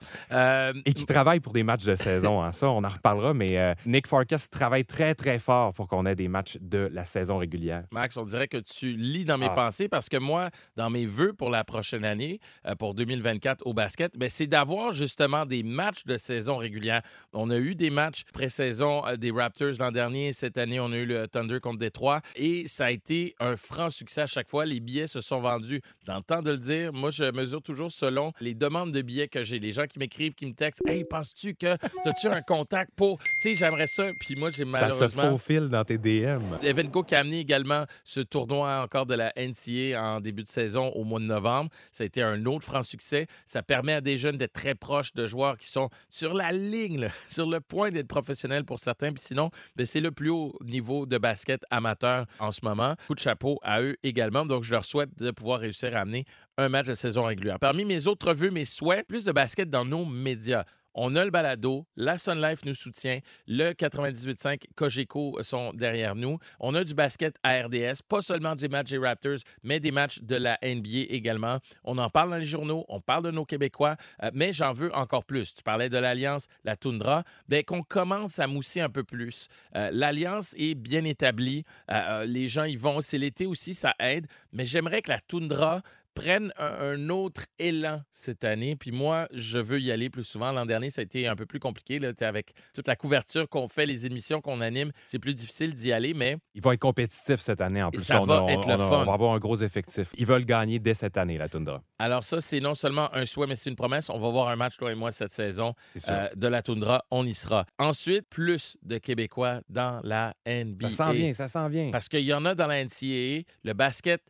Et 0.84 0.92
qui 0.94 1.06
travaille 1.06 1.40
pour 1.40 1.52
des 1.52 1.62
matchs 1.62 1.84
de 1.84 1.94
saison. 1.94 2.42
hein. 2.42 2.52
Ça, 2.52 2.68
on 2.70 2.82
en 2.82 2.88
reparlera, 2.88 3.34
mais 3.34 3.74
Nick 3.86 4.06
Farkas 4.06 4.46
travaille 4.50 4.84
très, 4.84 5.14
très 5.14 5.38
fort 5.38 5.74
pour 5.74 5.88
qu'on 5.88 6.06
ait 6.06 6.14
des 6.14 6.28
matchs 6.28 6.56
de 6.60 6.88
la 6.92 7.04
saison 7.04 7.38
régulière. 7.38 7.84
Max, 7.92 8.16
on 8.16 8.24
dirait 8.24 8.48
que 8.48 8.56
tu 8.58 8.92
lis 8.96 9.24
dans 9.24 9.38
mes 9.38 9.46
Ah. 9.46 9.50
pensées 9.50 9.88
parce 9.88 10.08
que 10.08 10.16
moi, 10.16 10.50
dans 10.76 10.90
mes 10.90 11.06
vœux 11.06 11.32
pour 11.32 11.50
la 11.50 11.64
prochaine 11.64 12.04
année, 12.04 12.40
euh, 12.66 12.74
pour 12.74 12.94
2024 12.94 13.66
au 13.66 13.74
basket, 13.74 14.16
ben, 14.16 14.28
c'est 14.28 14.46
d'avoir 14.46 14.92
justement 14.92 15.44
des 15.46 15.62
matchs 15.62 16.04
de 16.04 16.16
saison 16.16 16.56
régulière. 16.56 17.02
On 17.32 17.50
a 17.50 17.58
eu 17.58 17.74
des 17.74 17.90
matchs 17.90 18.24
pré-saison 18.32 19.06
euh, 19.06 19.16
des 19.16 19.30
Raptors 19.30 19.72
l'an 19.78 19.90
dernier. 19.92 20.32
Cette 20.32 20.58
année, 20.58 20.80
on 20.80 20.92
a 20.92 20.96
eu 20.96 21.06
le 21.06 21.28
Thunder 21.28 21.60
contre 21.60 21.78
Détroit 21.78 22.20
et 22.36 22.66
ça 22.66 22.86
a 22.86 22.90
été 22.90 23.34
un 23.40 23.56
franc 23.56 23.90
succès 23.90 24.22
à 24.22 24.26
chaque 24.26 24.48
fois. 24.48 24.64
Les 24.66 24.80
billets 24.80 25.06
se 25.06 25.20
sont 25.20 25.40
vendus 25.40 25.80
dans 26.06 26.16
le 26.16 26.22
temps 26.22 26.42
de 26.42 26.50
le 26.52 26.58
dire. 26.58 26.92
Moi, 26.92 27.10
je 27.10 27.24
mesure 27.32 27.62
toujours 27.62 27.90
selon 27.92 28.32
les 28.40 28.54
demandes 28.54 28.92
de 28.92 29.02
billets 29.02 29.28
que 29.28 29.42
j'ai. 29.42 29.58
Les 29.58 29.72
gens 29.72 29.86
qui 29.86 29.98
m'écrivent, 29.98 30.34
qui 30.34 30.46
me 30.46 30.54
textent 30.54 30.82
Hey, 30.86 31.04
penses-tu 31.04 31.54
que 31.54 31.74
as-tu 32.08 32.28
un 32.28 32.42
contact 32.42 32.90
pour. 32.96 33.18
Tu 33.18 33.30
sais, 33.40 33.56
j'aimerais 33.76 33.86
ça. 33.86 34.12
Puis 34.18 34.36
moi, 34.36 34.50
j'ai 34.50 34.64
Ça 34.64 34.64
se 34.64 34.70
malheureusement. 34.72 35.30
faufile 35.30 35.68
dans 35.68 35.84
tes 35.84 35.98
DM. 35.98 36.40
Evenco 36.62 37.02
qui 37.02 37.14
a 37.14 37.20
amené 37.20 37.40
également 37.40 37.84
ce 38.04 38.20
tournoi 38.20 38.82
encore 38.82 39.06
de 39.06 39.14
la 39.14 39.32
NCA 39.36 40.00
en 40.02 40.20
début 40.20 40.44
de 40.44 40.48
saison 40.48 40.88
au 40.90 41.04
mois 41.04 41.20
de 41.20 41.24
novembre. 41.24 41.70
Ça 41.92 42.04
a 42.04 42.06
été 42.06 42.22
un 42.22 42.44
autre 42.46 42.64
franc 42.64 42.82
succès. 42.82 43.26
Ça 43.46 43.62
permet 43.62 43.94
à 43.94 44.00
des 44.00 44.16
jeunes 44.16 44.36
d'être 44.36 44.52
très 44.52 44.74
proches 44.74 45.12
de 45.14 45.26
joueurs 45.26 45.56
qui 45.58 45.68
sont 45.68 45.88
sur 46.10 46.34
la 46.34 46.52
ligne, 46.52 47.00
là, 47.00 47.08
sur 47.28 47.48
le 47.48 47.60
point 47.60 47.90
d'être 47.90 48.08
professionnels 48.08 48.64
pour 48.64 48.78
certains. 48.78 49.12
Puis 49.12 49.22
sinon, 49.24 49.50
ben, 49.76 49.86
c'est 49.86 50.00
le 50.00 50.10
plus 50.10 50.30
haut 50.30 50.56
niveau 50.64 51.06
de 51.06 51.18
basket 51.18 51.62
amateur 51.70 52.26
en 52.38 52.52
ce 52.52 52.60
moment. 52.62 52.94
Coup 53.06 53.14
de 53.14 53.20
chapeau 53.20 53.58
à 53.62 53.80
eux 53.82 53.96
également. 54.02 54.46
Donc, 54.46 54.64
je 54.64 54.72
leur 54.72 54.84
souhaite 54.84 55.10
de 55.18 55.30
pouvoir 55.30 55.60
réussir 55.60 55.96
à 55.96 56.00
amener 56.00 56.24
un 56.56 56.68
match 56.68 56.86
de 56.86 56.94
saison 56.94 57.24
régulière. 57.24 57.58
Parmi 57.58 57.84
mes 57.84 58.06
autres 58.06 58.32
vœux, 58.32 58.50
mes 58.50 58.64
souhaits, 58.64 59.06
plus 59.06 59.24
de 59.24 59.32
basket 59.32 59.68
dans 59.70 59.84
nos 59.84 60.04
médias. 60.04 60.64
On 60.94 61.16
a 61.16 61.24
le 61.24 61.30
balado, 61.30 61.86
la 61.96 62.18
Sun 62.18 62.40
Life 62.40 62.64
nous 62.64 62.74
soutient, 62.74 63.18
le 63.46 63.72
98.5 63.72 64.62
Cogeco 64.76 65.36
sont 65.42 65.72
derrière 65.72 66.14
nous. 66.14 66.38
On 66.60 66.74
a 66.74 66.84
du 66.84 66.94
basket 66.94 67.36
à 67.42 67.62
RDS, 67.62 68.02
pas 68.08 68.20
seulement 68.22 68.54
des 68.54 68.68
matchs 68.68 68.90
des 68.90 68.98
Raptors, 68.98 69.38
mais 69.62 69.80
des 69.80 69.90
matchs 69.90 70.20
de 70.22 70.36
la 70.36 70.58
NBA 70.62 71.06
également. 71.10 71.58
On 71.82 71.98
en 71.98 72.10
parle 72.10 72.30
dans 72.30 72.36
les 72.36 72.44
journaux, 72.44 72.84
on 72.88 73.00
parle 73.00 73.24
de 73.24 73.30
nos 73.30 73.44
Québécois, 73.44 73.96
euh, 74.22 74.30
mais 74.34 74.52
j'en 74.52 74.72
veux 74.72 74.94
encore 74.94 75.24
plus. 75.24 75.54
Tu 75.54 75.62
parlais 75.62 75.88
de 75.88 75.98
l'Alliance, 75.98 76.46
la 76.64 76.76
Toundra, 76.76 77.24
bien 77.48 77.62
qu'on 77.62 77.82
commence 77.82 78.38
à 78.38 78.46
mousser 78.46 78.80
un 78.80 78.88
peu 78.90 79.04
plus. 79.04 79.48
Euh, 79.76 79.90
L'Alliance 79.92 80.54
est 80.58 80.74
bien 80.74 81.04
établie, 81.04 81.64
Euh, 81.90 81.94
euh, 81.94 82.24
les 82.24 82.48
gens 82.48 82.64
y 82.64 82.76
vont, 82.76 83.00
c'est 83.00 83.18
l'été 83.18 83.46
aussi, 83.46 83.74
ça 83.74 83.94
aide, 83.98 84.26
mais 84.52 84.66
j'aimerais 84.66 85.02
que 85.02 85.10
la 85.10 85.20
Toundra 85.20 85.82
prennent 86.14 86.52
un, 86.58 87.08
autre 87.10 87.42
élan 87.58 88.00
cette 88.12 88.44
année. 88.44 88.76
Puis 88.76 88.92
moi, 88.92 89.28
je 89.32 89.58
veux 89.58 89.80
y 89.80 89.90
aller 89.90 90.10
plus 90.10 90.24
souvent. 90.24 90.52
L'an 90.52 90.66
dernier, 90.66 90.90
ça 90.90 91.00
a 91.00 91.04
été 91.04 91.26
un 91.26 91.36
peu 91.36 91.46
plus 91.46 91.60
compliqué. 91.60 91.98
Là, 91.98 92.12
avec 92.20 92.52
toute 92.72 92.88
la 92.88 92.96
couverture 92.96 93.48
qu'on 93.48 93.68
fait, 93.68 93.86
les 93.86 94.06
émissions 94.06 94.40
qu'on 94.40 94.60
anime, 94.60 94.92
c'est 95.06 95.18
plus 95.18 95.34
difficile 95.34 95.74
d'y 95.74 95.92
aller, 95.92 96.14
mais 96.14 96.36
Ils 96.54 96.62
vont 96.62 96.72
être 96.72 96.80
compétitifs 96.80 97.40
cette 97.40 97.60
année 97.60 97.82
en 97.82 97.90
plus. 97.90 98.00
ça 98.02 98.20
on, 98.22 98.24
va 98.24 98.44
a- 98.46 98.52
être 98.52 98.66
le 98.66 98.74
on 98.74 98.78
fun. 98.78 99.02
on 99.02 99.04
va 99.04 99.12
avoir 99.12 99.34
un 99.34 99.38
gros 99.38 99.56
effectif. 99.56 100.08
Ils 100.16 100.26
veulent 100.26 100.44
gagner 100.46 100.78
dès 100.78 100.94
cette 100.94 101.16
année, 101.16 101.36
la 101.36 101.48
Tundra. 101.48 101.82
alors 101.98 102.24
ça, 102.24 102.40
c'est 102.40 102.60
non 102.60 102.74
seulement 102.74 103.12
un 103.14 103.24
souhait, 103.24 103.46
mais 103.46 103.56
c'est 103.56 103.70
une 103.70 103.76
promesse. 103.76 104.08
On 104.10 104.18
va 104.18 104.30
voir 104.30 104.48
un 104.48 104.56
match, 104.56 104.76
toi 104.76 104.92
et 104.92 104.94
moi, 104.94 105.12
cette 105.12 105.32
saison 105.32 105.74
euh, 106.08 106.28
de 106.34 106.46
la 106.46 106.62
Toundra. 106.62 107.04
On 107.10 107.26
y 107.26 107.34
sera. 107.34 107.66
Ensuite, 107.78 108.28
plus 108.28 108.76
de 108.82 108.98
Québécois 108.98 109.60
dans 109.68 110.00
la 110.04 110.34
NBA. 110.46 110.90
Ça 110.90 111.06
s'en 111.06 111.12
vient, 111.12 111.32
ça 111.32 111.48
s'en 111.48 111.68
vient. 111.68 111.90
Parce 111.90 112.08
qu'il 112.08 112.20
y 112.24 112.32
en 112.32 112.44
a 112.44 112.54
dans 112.54 112.66
la 112.66 112.84
NCAA. 112.84 113.42
Le 113.64 113.72
basket 113.72 114.22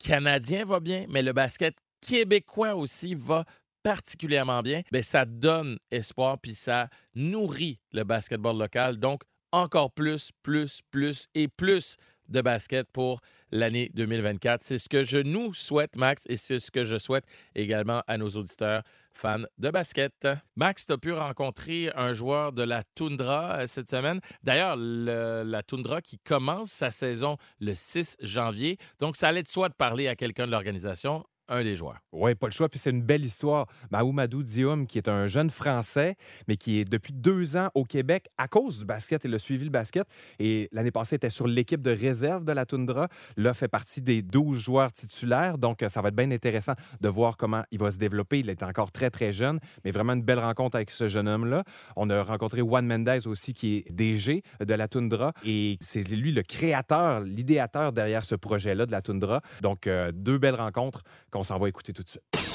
canadien 0.00 0.64
va 0.64 0.80
bien, 0.80 1.06
mais 1.08 1.22
le 1.22 1.32
basket 1.32 1.76
québécois 2.00 2.74
aussi 2.74 3.14
va 3.14 3.44
particulièrement 3.82 4.62
bien. 4.62 4.82
Bien, 4.90 5.02
ça 5.02 5.24
donne 5.24 5.78
espoir, 5.90 6.38
puis 6.38 6.54
ça 6.54 6.88
nourrit 7.14 7.78
le 7.92 8.04
basketball 8.04 8.58
local. 8.58 8.98
Donc, 8.98 9.22
encore 9.52 9.92
plus, 9.92 10.30
plus, 10.42 10.80
plus 10.90 11.26
et 11.34 11.48
plus 11.48 11.96
de 12.28 12.40
basket 12.40 12.88
pour 12.92 13.20
l'année 13.50 13.90
2024. 13.94 14.62
C'est 14.62 14.78
ce 14.78 14.88
que 14.88 15.04
je 15.04 15.18
nous 15.18 15.52
souhaite, 15.52 15.96
Max, 15.96 16.24
et 16.28 16.36
c'est 16.36 16.58
ce 16.60 16.70
que 16.70 16.84
je 16.84 16.96
souhaite 16.96 17.24
également 17.54 18.02
à 18.06 18.18
nos 18.18 18.28
auditeurs 18.28 18.82
fans 19.12 19.42
de 19.58 19.70
basket. 19.70 20.28
Max, 20.56 20.86
tu 20.86 20.92
as 20.92 20.98
pu 20.98 21.12
rencontrer 21.12 21.90
un 21.94 22.12
joueur 22.12 22.52
de 22.52 22.62
la 22.62 22.82
Toundra 22.94 23.60
euh, 23.60 23.66
cette 23.66 23.90
semaine. 23.90 24.20
D'ailleurs, 24.42 24.76
le- 24.76 25.42
la 25.44 25.62
Toundra 25.62 26.00
qui 26.00 26.18
commence 26.18 26.70
sa 26.70 26.90
saison 26.90 27.36
le 27.60 27.74
6 27.74 28.16
janvier. 28.20 28.78
Donc, 28.98 29.16
ça 29.16 29.28
allait 29.28 29.42
de 29.42 29.48
soi 29.48 29.68
de 29.68 29.74
parler 29.74 30.08
à 30.08 30.16
quelqu'un 30.16 30.46
de 30.46 30.50
l'organisation, 30.52 31.24
un 31.50 31.62
des 31.62 31.76
joueurs. 31.76 31.98
Oui, 32.12 32.34
pas 32.34 32.46
le 32.46 32.52
choix. 32.52 32.68
Puis 32.68 32.78
c'est 32.78 32.90
une 32.90 33.02
belle 33.02 33.24
histoire. 33.24 33.66
Mahoumadou 33.90 34.42
Dioum, 34.42 34.86
qui 34.86 34.98
est 34.98 35.08
un 35.08 35.26
jeune 35.26 35.50
Français, 35.50 36.16
mais 36.48 36.56
qui 36.56 36.78
est 36.78 36.84
depuis 36.84 37.12
deux 37.12 37.56
ans 37.56 37.68
au 37.74 37.84
Québec 37.84 38.28
à 38.38 38.48
cause 38.48 38.78
du 38.78 38.84
basket. 38.84 39.22
Il 39.24 39.34
a 39.34 39.38
suivi 39.38 39.64
le 39.64 39.70
basket. 39.70 40.06
Et 40.38 40.68
l'année 40.72 40.90
passée, 40.90 41.14
il 41.14 41.16
était 41.16 41.30
sur 41.30 41.46
l'équipe 41.46 41.82
de 41.82 41.90
réserve 41.90 42.44
de 42.44 42.52
la 42.52 42.64
Toundra. 42.66 43.08
Là, 43.36 43.52
fait 43.52 43.68
partie 43.68 44.00
des 44.00 44.22
12 44.22 44.58
joueurs 44.58 44.92
titulaires. 44.92 45.58
Donc, 45.58 45.82
euh, 45.82 45.88
ça 45.88 46.00
va 46.00 46.08
être 46.08 46.16
bien 46.16 46.30
intéressant 46.30 46.74
de 47.00 47.08
voir 47.08 47.36
comment 47.36 47.62
il 47.70 47.78
va 47.78 47.90
se 47.90 47.98
développer. 47.98 48.38
Il 48.38 48.48
est 48.48 48.62
encore 48.62 48.92
très, 48.92 49.10
très 49.10 49.32
jeune, 49.32 49.58
mais 49.84 49.90
vraiment 49.90 50.12
une 50.14 50.22
belle 50.22 50.38
rencontre 50.38 50.76
avec 50.76 50.90
ce 50.90 51.08
jeune 51.08 51.28
homme-là. 51.28 51.64
On 51.96 52.08
a 52.10 52.22
rencontré 52.22 52.60
Juan 52.60 52.86
Mendez 52.86 53.26
aussi, 53.26 53.52
qui 53.52 53.76
est 53.76 53.92
DG 53.92 54.42
de 54.60 54.74
la 54.74 54.88
Toundra. 54.88 55.32
Et 55.44 55.78
c'est 55.80 56.08
lui 56.08 56.32
le 56.32 56.42
créateur, 56.42 57.20
l'idéateur 57.20 57.92
derrière 57.92 58.24
ce 58.24 58.34
projet-là 58.34 58.86
de 58.86 58.92
la 58.92 59.02
Toundra. 59.02 59.42
Donc, 59.62 59.86
euh, 59.86 60.12
deux 60.12 60.38
belles 60.38 60.54
rencontres 60.54 61.02
qu'on 61.30 61.39
s'en 61.44 61.58
va 61.58 61.68
écouter 61.68 61.92
tout 61.92 62.02
de 62.02 62.08
suite. 62.08 62.49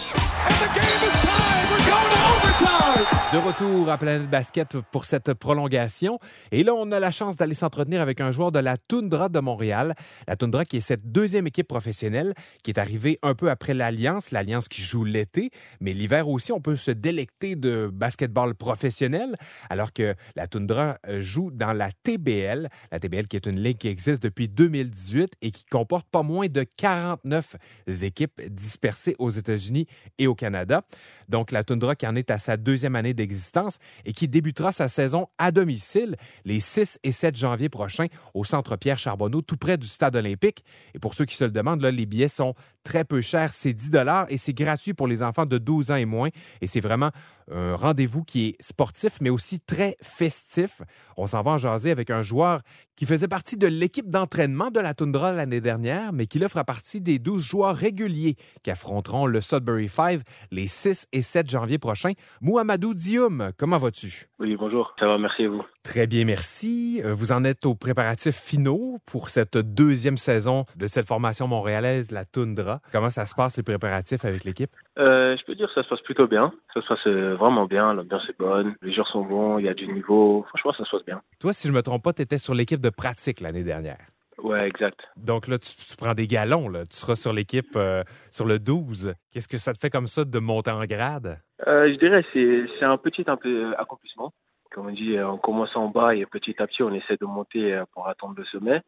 De 3.36 3.40
retour 3.40 3.90
à 3.90 3.98
Planète 3.98 4.30
Basket 4.30 4.78
pour 4.94 5.04
cette 5.04 5.34
prolongation. 5.34 6.20
Et 6.54 6.64
là, 6.64 6.74
on 6.74 6.90
a 6.94 7.02
la 7.02 7.12
chance 7.12 7.36
d'aller 7.36 7.54
s'entretenir 7.54 8.00
avec 8.00 8.22
un 8.22 8.32
joueur 8.32 8.54
de 8.54 8.60
la 8.60 8.78
Toundra 8.78 9.28
de 9.28 9.42
Montréal. 9.42 9.94
La 10.26 10.38
Toundra 10.38 10.64
qui 10.64 10.78
est 10.78 10.82
cette 10.82 11.12
deuxième 11.12 11.46
équipe 11.46 11.68
professionnelle 11.68 12.34
qui 12.64 12.72
est 12.72 12.80
arrivée 12.80 13.20
un 13.24 13.36
peu 13.36 13.50
après 13.50 13.74
l'Alliance, 13.74 14.32
l'Alliance 14.32 14.70
qui 14.70 14.82
joue 14.82 15.04
l'été. 15.04 15.50
Mais 15.82 15.92
l'hiver 15.92 16.30
aussi, 16.30 16.54
on 16.54 16.62
peut 16.62 16.78
se 16.78 16.92
délecter 16.92 17.58
de 17.58 17.90
basketball 17.92 18.56
professionnel 18.56 19.36
alors 19.70 19.92
que 19.92 20.16
la 20.38 20.48
Toundra 20.48 20.98
euh, 21.08 21.20
joue 21.20 21.52
dans 21.52 21.74
la 21.74 21.90
TBL. 22.04 22.70
La 22.92 23.00
TBL 23.02 23.28
qui 23.28 23.36
est 23.36 23.48
une 23.48 23.60
ligue 23.60 23.80
qui 23.80 23.90
existe 23.90 24.24
depuis 24.24 24.48
2018 24.48 25.34
et 25.42 25.52
qui 25.52 25.66
comporte 25.66 26.08
pas 26.10 26.24
moins 26.24 26.48
de 26.48 26.64
49 26.78 27.58
équipes 28.02 28.42
dispersées 28.50 29.16
aux 29.20 29.32
États-Unis 29.32 29.88
et 30.20 30.28
au 30.28 30.35
Canada. 30.36 30.84
Donc, 31.30 31.52
la 31.52 31.64
Toundra 31.64 31.96
qui 31.96 32.06
en 32.06 32.16
est 32.16 32.30
à 32.32 32.40
sa 32.40 32.58
deuxième 32.58 32.96
année 32.96 33.14
d'existence 33.14 33.80
et 34.06 34.14
qui 34.14 34.28
débutera 34.28 34.72
sa 34.72 34.88
saison 34.88 35.28
à 35.38 35.52
domicile 35.52 36.16
les 36.46 36.60
6 36.60 37.00
et 37.04 37.12
7 37.12 37.36
janvier 37.36 37.70
prochains 37.70 38.08
au 38.34 38.44
Centre 38.44 38.76
Pierre 38.76 39.00
Charbonneau, 39.00 39.42
tout 39.42 39.58
près 39.58 39.78
du 39.78 39.88
Stade 39.88 40.16
olympique. 40.16 40.64
Et 40.94 41.00
pour 41.00 41.14
ceux 41.14 41.26
qui 41.26 41.36
se 41.36 41.44
le 41.44 41.52
demandent, 41.52 41.82
là, 41.82 41.92
les 41.92 42.06
billets 42.06 42.28
sont 42.28 42.54
très 42.84 43.04
peu 43.04 43.22
chers. 43.22 43.54
C'est 43.54 43.74
10 43.74 43.92
et 44.30 44.38
c'est 44.38 44.54
gratuit 44.54 44.94
pour 44.94 45.08
les 45.08 45.24
enfants 45.24 45.46
de 45.46 45.58
12 45.58 45.92
ans 45.92 45.96
et 45.96 46.06
moins. 46.06 46.30
Et 46.62 46.68
c'est 46.68 46.80
vraiment 46.80 47.12
un 47.52 47.76
rendez-vous 47.76 48.24
qui 48.24 48.48
est 48.48 48.62
sportif, 48.62 49.20
mais 49.22 49.30
aussi 49.30 49.60
très 49.60 49.98
festif. 50.02 50.82
On 51.18 51.28
s'en 51.28 51.42
va 51.42 51.52
en 51.52 51.58
jaser 51.58 51.92
avec 51.92 52.10
un 52.10 52.22
joueur 52.22 52.62
qui 52.96 53.06
faisait 53.06 53.28
partie 53.28 53.58
de 53.58 53.68
l'équipe 53.68 54.10
d'entraînement 54.10 54.72
de 54.72 54.80
la 54.80 54.94
Toundra 54.94 55.32
l'année 55.34 55.62
dernière, 55.62 56.14
mais 56.14 56.28
qui 56.28 56.40
là 56.40 56.50
fera 56.50 56.64
partie 56.64 57.02
des 57.02 57.20
12 57.20 57.46
joueurs 57.46 57.76
réguliers 57.76 58.36
qui 58.64 58.72
affronteront 58.72 59.26
le 59.26 59.42
Sudbury 59.42 59.90
Five 59.90 60.24
les 60.52 60.68
6 60.68 61.08
et 61.12 61.22
7 61.22 61.50
janvier 61.50 61.78
prochains. 61.78 62.14
Mouhamadou 62.42 62.94
Dioum, 62.94 63.52
comment 63.58 63.78
vas-tu? 63.78 64.28
Oui, 64.40 64.56
bonjour. 64.58 64.94
Ça 65.00 65.08
va, 65.08 65.18
merci 65.18 65.44
à 65.44 65.50
vous. 65.50 65.64
Très 65.84 66.08
bien, 66.08 66.26
merci. 66.26 67.02
Euh, 67.04 67.14
Vous 67.14 67.32
en 67.32 67.44
êtes 67.44 67.66
aux 67.66 67.76
préparatifs 67.76 68.40
finaux 68.40 69.00
pour 69.06 69.30
cette 69.30 69.58
deuxième 69.58 70.18
saison 70.18 70.64
de 70.76 70.88
cette 70.88 71.08
formation 71.08 71.48
montréalaise, 71.48 72.12
la 72.12 72.26
Toundra. 72.26 72.82
Comment 72.92 73.10
ça 73.10 73.26
se 73.26 73.36
passe, 73.36 73.58
les 73.58 73.64
préparatifs 73.64 74.26
avec 74.26 74.44
l'équipe? 74.46 74.72
Euh, 74.98 75.36
je 75.38 75.44
peux 75.46 75.56
dire 75.56 75.68
que 75.68 75.74
ça 75.74 75.84
se 75.84 75.90
passe 75.90 76.02
plutôt 76.02 76.28
bien. 76.28 76.54
Ça 76.74 76.82
se 76.82 76.88
passe 76.88 77.08
euh, 77.08 77.36
vraiment 77.36 77.66
bien. 77.66 77.94
L'ambiance 77.94 78.28
est 78.30 78.38
bonne. 78.38 78.76
Les 78.82 78.94
joueurs 78.94 79.08
sont 79.08 79.24
bons. 79.24 79.60
Il 79.60 79.66
y 79.66 79.70
a 79.70 79.74
du 79.74 79.88
niveau. 79.88 80.46
Franchement, 80.50 80.74
ça 80.74 80.86
se 80.86 80.92
passe 80.92 81.06
bien. 81.06 81.22
Toi, 81.40 81.54
si 81.54 81.68
je 81.68 81.74
ne 81.74 81.78
me 81.78 81.82
trompe 81.82 82.04
pas, 82.04 82.14
tu 82.14 82.22
étais 82.22 82.38
sur 82.38 82.54
l'équipe 82.54 82.80
de 82.80 82.90
pratique 82.90 83.42
l'année 83.42 83.64
dernière. 83.64 84.00
Ouais, 84.38 84.68
exact. 84.68 85.00
Donc 85.18 85.48
là, 85.48 85.58
tu, 85.58 85.76
tu 85.76 85.98
prends 85.98 86.14
des 86.14 86.28
galons, 86.28 86.70
là. 86.70 86.86
tu 86.86 86.96
seras 86.96 87.16
sur 87.16 87.34
l'équipe 87.34 87.76
euh, 87.76 88.04
sur 88.32 88.46
le 88.46 88.60
12. 88.60 89.14
Qu'est-ce 89.32 89.48
que 89.48 89.58
ça 89.58 89.74
te 89.74 89.80
fait 89.80 89.90
comme 89.90 90.08
ça 90.08 90.24
de 90.24 90.40
monter 90.40 90.72
en 90.72 90.86
grade? 90.86 91.40
Euh, 91.68 91.92
je 91.92 91.98
dirais 91.98 92.24
que 92.24 92.68
c'est 92.80 92.86
un 92.86 92.98
petit 92.98 93.24
un 93.28 93.38
peu 93.38 93.74
accomplissement. 93.78 94.34
Comme 94.72 94.88
on 94.88 94.92
dit, 94.92 95.18
on 95.20 95.38
commence 95.38 95.76
en 95.76 95.88
bas 95.88 96.16
et 96.16 96.26
petit 96.26 96.56
à 96.62 96.68
petit, 96.68 96.84
on 96.84 96.94
essaie 96.94 97.16
de 97.20 97.26
monter 97.26 97.82
pour 97.94 98.08
atteindre 98.10 98.36
le 98.38 98.46
sommet. 98.46 98.82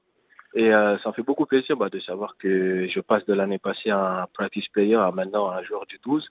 Et 0.54 0.74
euh, 0.74 0.98
ça 1.00 1.10
me 1.10 1.14
fait 1.14 1.24
beaucoup 1.24 1.46
plaisir 1.46 1.76
bah, 1.78 1.90
de 1.90 2.00
savoir 2.00 2.36
que 2.38 2.88
je 2.88 3.00
passe 3.00 3.26
de 3.26 3.34
l'année 3.34 3.60
passée 3.60 3.90
à 3.90 4.24
un 4.24 4.26
practice 4.34 4.68
player 4.70 4.96
à 4.96 5.12
maintenant 5.12 5.50
un 5.50 5.64
joueur 5.64 5.86
du 5.86 6.00
12. 6.04 6.28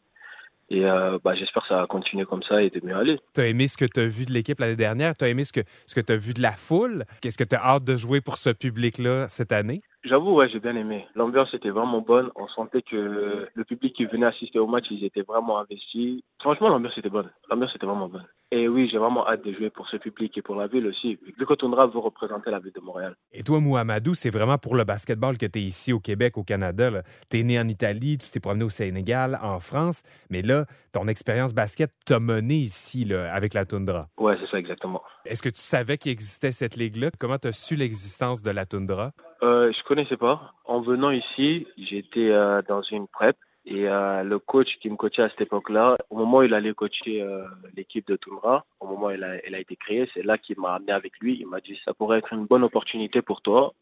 Et 0.69 0.85
euh, 0.85 1.19
bah, 1.23 1.35
j'espère 1.35 1.63
que 1.63 1.69
ça 1.69 1.77
va 1.77 1.87
continuer 1.87 2.25
comme 2.25 2.43
ça 2.43 2.61
et 2.61 2.71
de 2.71 2.85
mieux 2.85 2.97
aller. 2.97 3.21
Tu 3.35 3.41
as 3.41 3.47
aimé 3.47 3.69
ce 3.69 3.77
que 3.77 3.85
tu 3.85 4.01
as 4.01 4.07
vu 4.07 4.25
de 4.25 4.33
l'équipe 4.33 4.59
l'année 4.59 4.75
dernière? 4.77 5.17
Tu 5.17 5.25
as 5.25 5.29
aimé 5.29 5.45
ce 5.45 5.53
que, 5.53 5.61
ce 5.87 5.95
que 5.95 6.01
tu 6.01 6.13
as 6.13 6.17
vu 6.17 6.35
de 6.35 6.43
la 6.43 6.53
foule? 6.53 7.05
Qu'est-ce 7.21 7.39
que 7.39 7.45
tu 7.45 7.55
as 7.55 7.65
hâte 7.65 7.85
de 7.85 7.97
jouer 7.97 8.21
pour 8.21 8.37
ce 8.37 8.51
public-là 8.51 9.29
cette 9.29 9.53
année? 9.53 9.81
J'avoue, 10.09 10.35
ouais, 10.35 10.49
j'ai 10.49 10.61
bien 10.61 10.77
aimé. 10.77 11.05
L'ambiance 11.17 11.53
était 11.53 11.71
vraiment 11.71 12.01
bonne. 12.01 12.31
On 12.37 12.47
sentait 12.47 12.83
que 12.83 13.49
le 13.53 13.65
public 13.65 13.93
qui 13.97 14.05
venait 14.07 14.27
assister 14.27 14.61
au 14.61 14.69
match, 14.69 14.85
ils 14.91 15.05
étaient 15.05 15.23
vraiment 15.23 15.59
investis. 15.59 16.23
Franchement, 16.41 16.69
l'ambiance 16.69 16.97
était 16.97 17.11
bonne. 17.11 17.29
L'ambiance 17.51 17.75
était 17.75 17.87
vraiment 17.87 18.09
bonne. 18.09 18.25
Et 18.53 18.69
oui, 18.69 18.89
j'ai 18.89 18.99
vraiment 18.99 19.27
hâte 19.27 19.45
de 19.45 19.53
jouer 19.53 19.71
pour 19.71 19.89
ce 19.89 19.97
public 19.97 20.39
et 20.39 20.43
pour 20.43 20.55
la 20.55 20.69
ville 20.69 20.87
aussi. 20.87 21.19
Le 21.37 21.45
Cotondra 21.45 21.89
veut 21.89 21.99
représenter 21.99 22.53
la 22.53 22.61
ville 22.61 22.73
de 22.73 22.81
Montréal. 22.81 23.17
Et 23.33 23.43
toi, 23.43 23.59
Mouhamadou, 23.59 24.15
c'est 24.15 24.31
vraiment 24.31 24.59
pour 24.59 24.77
le 24.77 24.85
basketball 24.85 25.37
que 25.37 25.47
tu 25.47 25.59
es 25.59 25.63
ici 25.63 25.93
au 25.93 25.99
Québec, 25.99 26.39
au 26.39 26.45
Canada. 26.45 27.03
Tu 27.29 27.41
es 27.41 27.43
né 27.43 27.59
en 27.59 27.67
Italie, 27.67 28.19
tu 28.19 28.31
t'es 28.31 28.39
promené 28.39 28.63
au 28.63 28.69
Sénégal, 28.69 29.37
en 29.43 29.59
France, 29.59 30.05
mais 30.31 30.43
là, 30.43 30.67
ton 30.93 31.09
expérience 31.09 31.53
basket 31.53 31.91
t'a 32.07 32.21
mené 32.21 32.55
ici 32.55 33.05
là, 33.05 33.35
avec 33.35 33.53
la 33.55 33.65
Toundra. 33.65 34.07
Ouais, 34.19 34.37
c'est 34.41 34.49
ça 34.49 34.59
exactement. 34.59 35.03
Est-ce 35.29 35.43
que 35.43 35.49
tu 35.49 35.61
savais 35.61 35.99
qu'il 35.99 36.13
existait 36.13 36.53
cette 36.53 36.77
ligue-là? 36.77 37.11
Comment 37.19 37.39
tu 37.39 37.49
as 37.49 37.53
su 37.53 37.77
l'existence 37.77 38.43
de 38.43 38.51
la 38.51 38.67
Toundra? 38.67 39.13
Euh, 39.43 39.73
je 39.73 39.83
connaissais 39.85 40.17
pas. 40.17 40.53
En 40.65 40.81
venant 40.81 41.11
ici, 41.11 41.67
j'étais 41.77 42.31
euh, 42.31 42.63
dans 42.69 42.83
une 42.83 43.07
prep 43.09 43.37
Et 43.67 43.89
euh, 43.89 44.23
le 44.23 44.39
coach 44.39 44.69
qui 44.81 44.89
me 44.89 44.97
coachait 44.97 45.23
à 45.23 45.29
cette 45.31 45.41
époque-là, 45.43 45.97
au 46.11 46.17
moment 46.17 46.39
où 46.39 46.43
il 46.43 46.55
allait 46.55 46.73
coacher 46.73 47.23
euh, 47.23 47.45
l'équipe 47.77 48.07
de 48.07 48.17
Toumra, 48.17 48.65
au 48.81 48.87
moment 48.87 49.07
où 49.07 49.11
elle 49.11 49.25
a, 49.25 49.45
elle 49.45 49.55
a 49.55 49.59
été 49.59 49.77
créée, 49.77 50.09
c'est 50.15 50.23
là 50.23 50.39
qu'il 50.39 50.59
m'a 50.61 50.75
amené 50.75 50.93
avec 50.93 51.19
lui. 51.21 51.39
Il 51.41 51.49
m'a 51.49 51.61
dit 51.61 51.79
ça 51.85 51.93
pourrait 51.93 52.19
être 52.19 52.33
une 52.33 52.47
bonne 52.47 52.63
opportunité 52.63 53.23
pour 53.23 53.43
toi. 53.43 53.75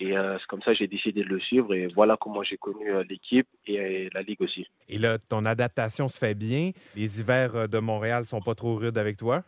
Et 0.00 0.16
euh, 0.16 0.36
c'est 0.38 0.46
comme 0.46 0.62
ça 0.62 0.72
que 0.72 0.78
j'ai 0.78 0.86
décidé 0.86 1.22
de 1.22 1.28
le 1.28 1.40
suivre. 1.40 1.72
Et 1.74 1.86
voilà 1.94 2.16
comment 2.20 2.42
j'ai 2.42 2.56
connu 2.56 2.90
euh, 2.90 3.04
l'équipe 3.08 3.46
et, 3.66 3.78
euh, 3.78 4.08
la 4.12 4.22
ligue 4.22 4.42
aussi. 4.42 4.66
Et 4.88 4.98
là, 4.98 5.18
ton 5.18 5.44
adaptation 5.44 6.08
se 6.08 6.18
fait 6.18 6.34
bien. 6.34 6.72
Les 6.96 7.20
hivers 7.20 7.68
de 7.68 7.78
Montréal 7.78 8.24
sont 8.24 8.40
pas 8.40 8.54
trop 8.54 8.74
rudes 8.76 8.98
avec 8.98 9.16
toi? 9.16 9.42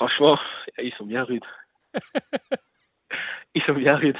Franchement, 0.00 0.38
ils 0.78 0.94
sont 0.94 1.04
bien 1.04 1.24
rudes. 1.24 1.44
ils 3.54 3.62
sont 3.64 3.74
bien 3.74 3.96
rudes. 3.96 4.16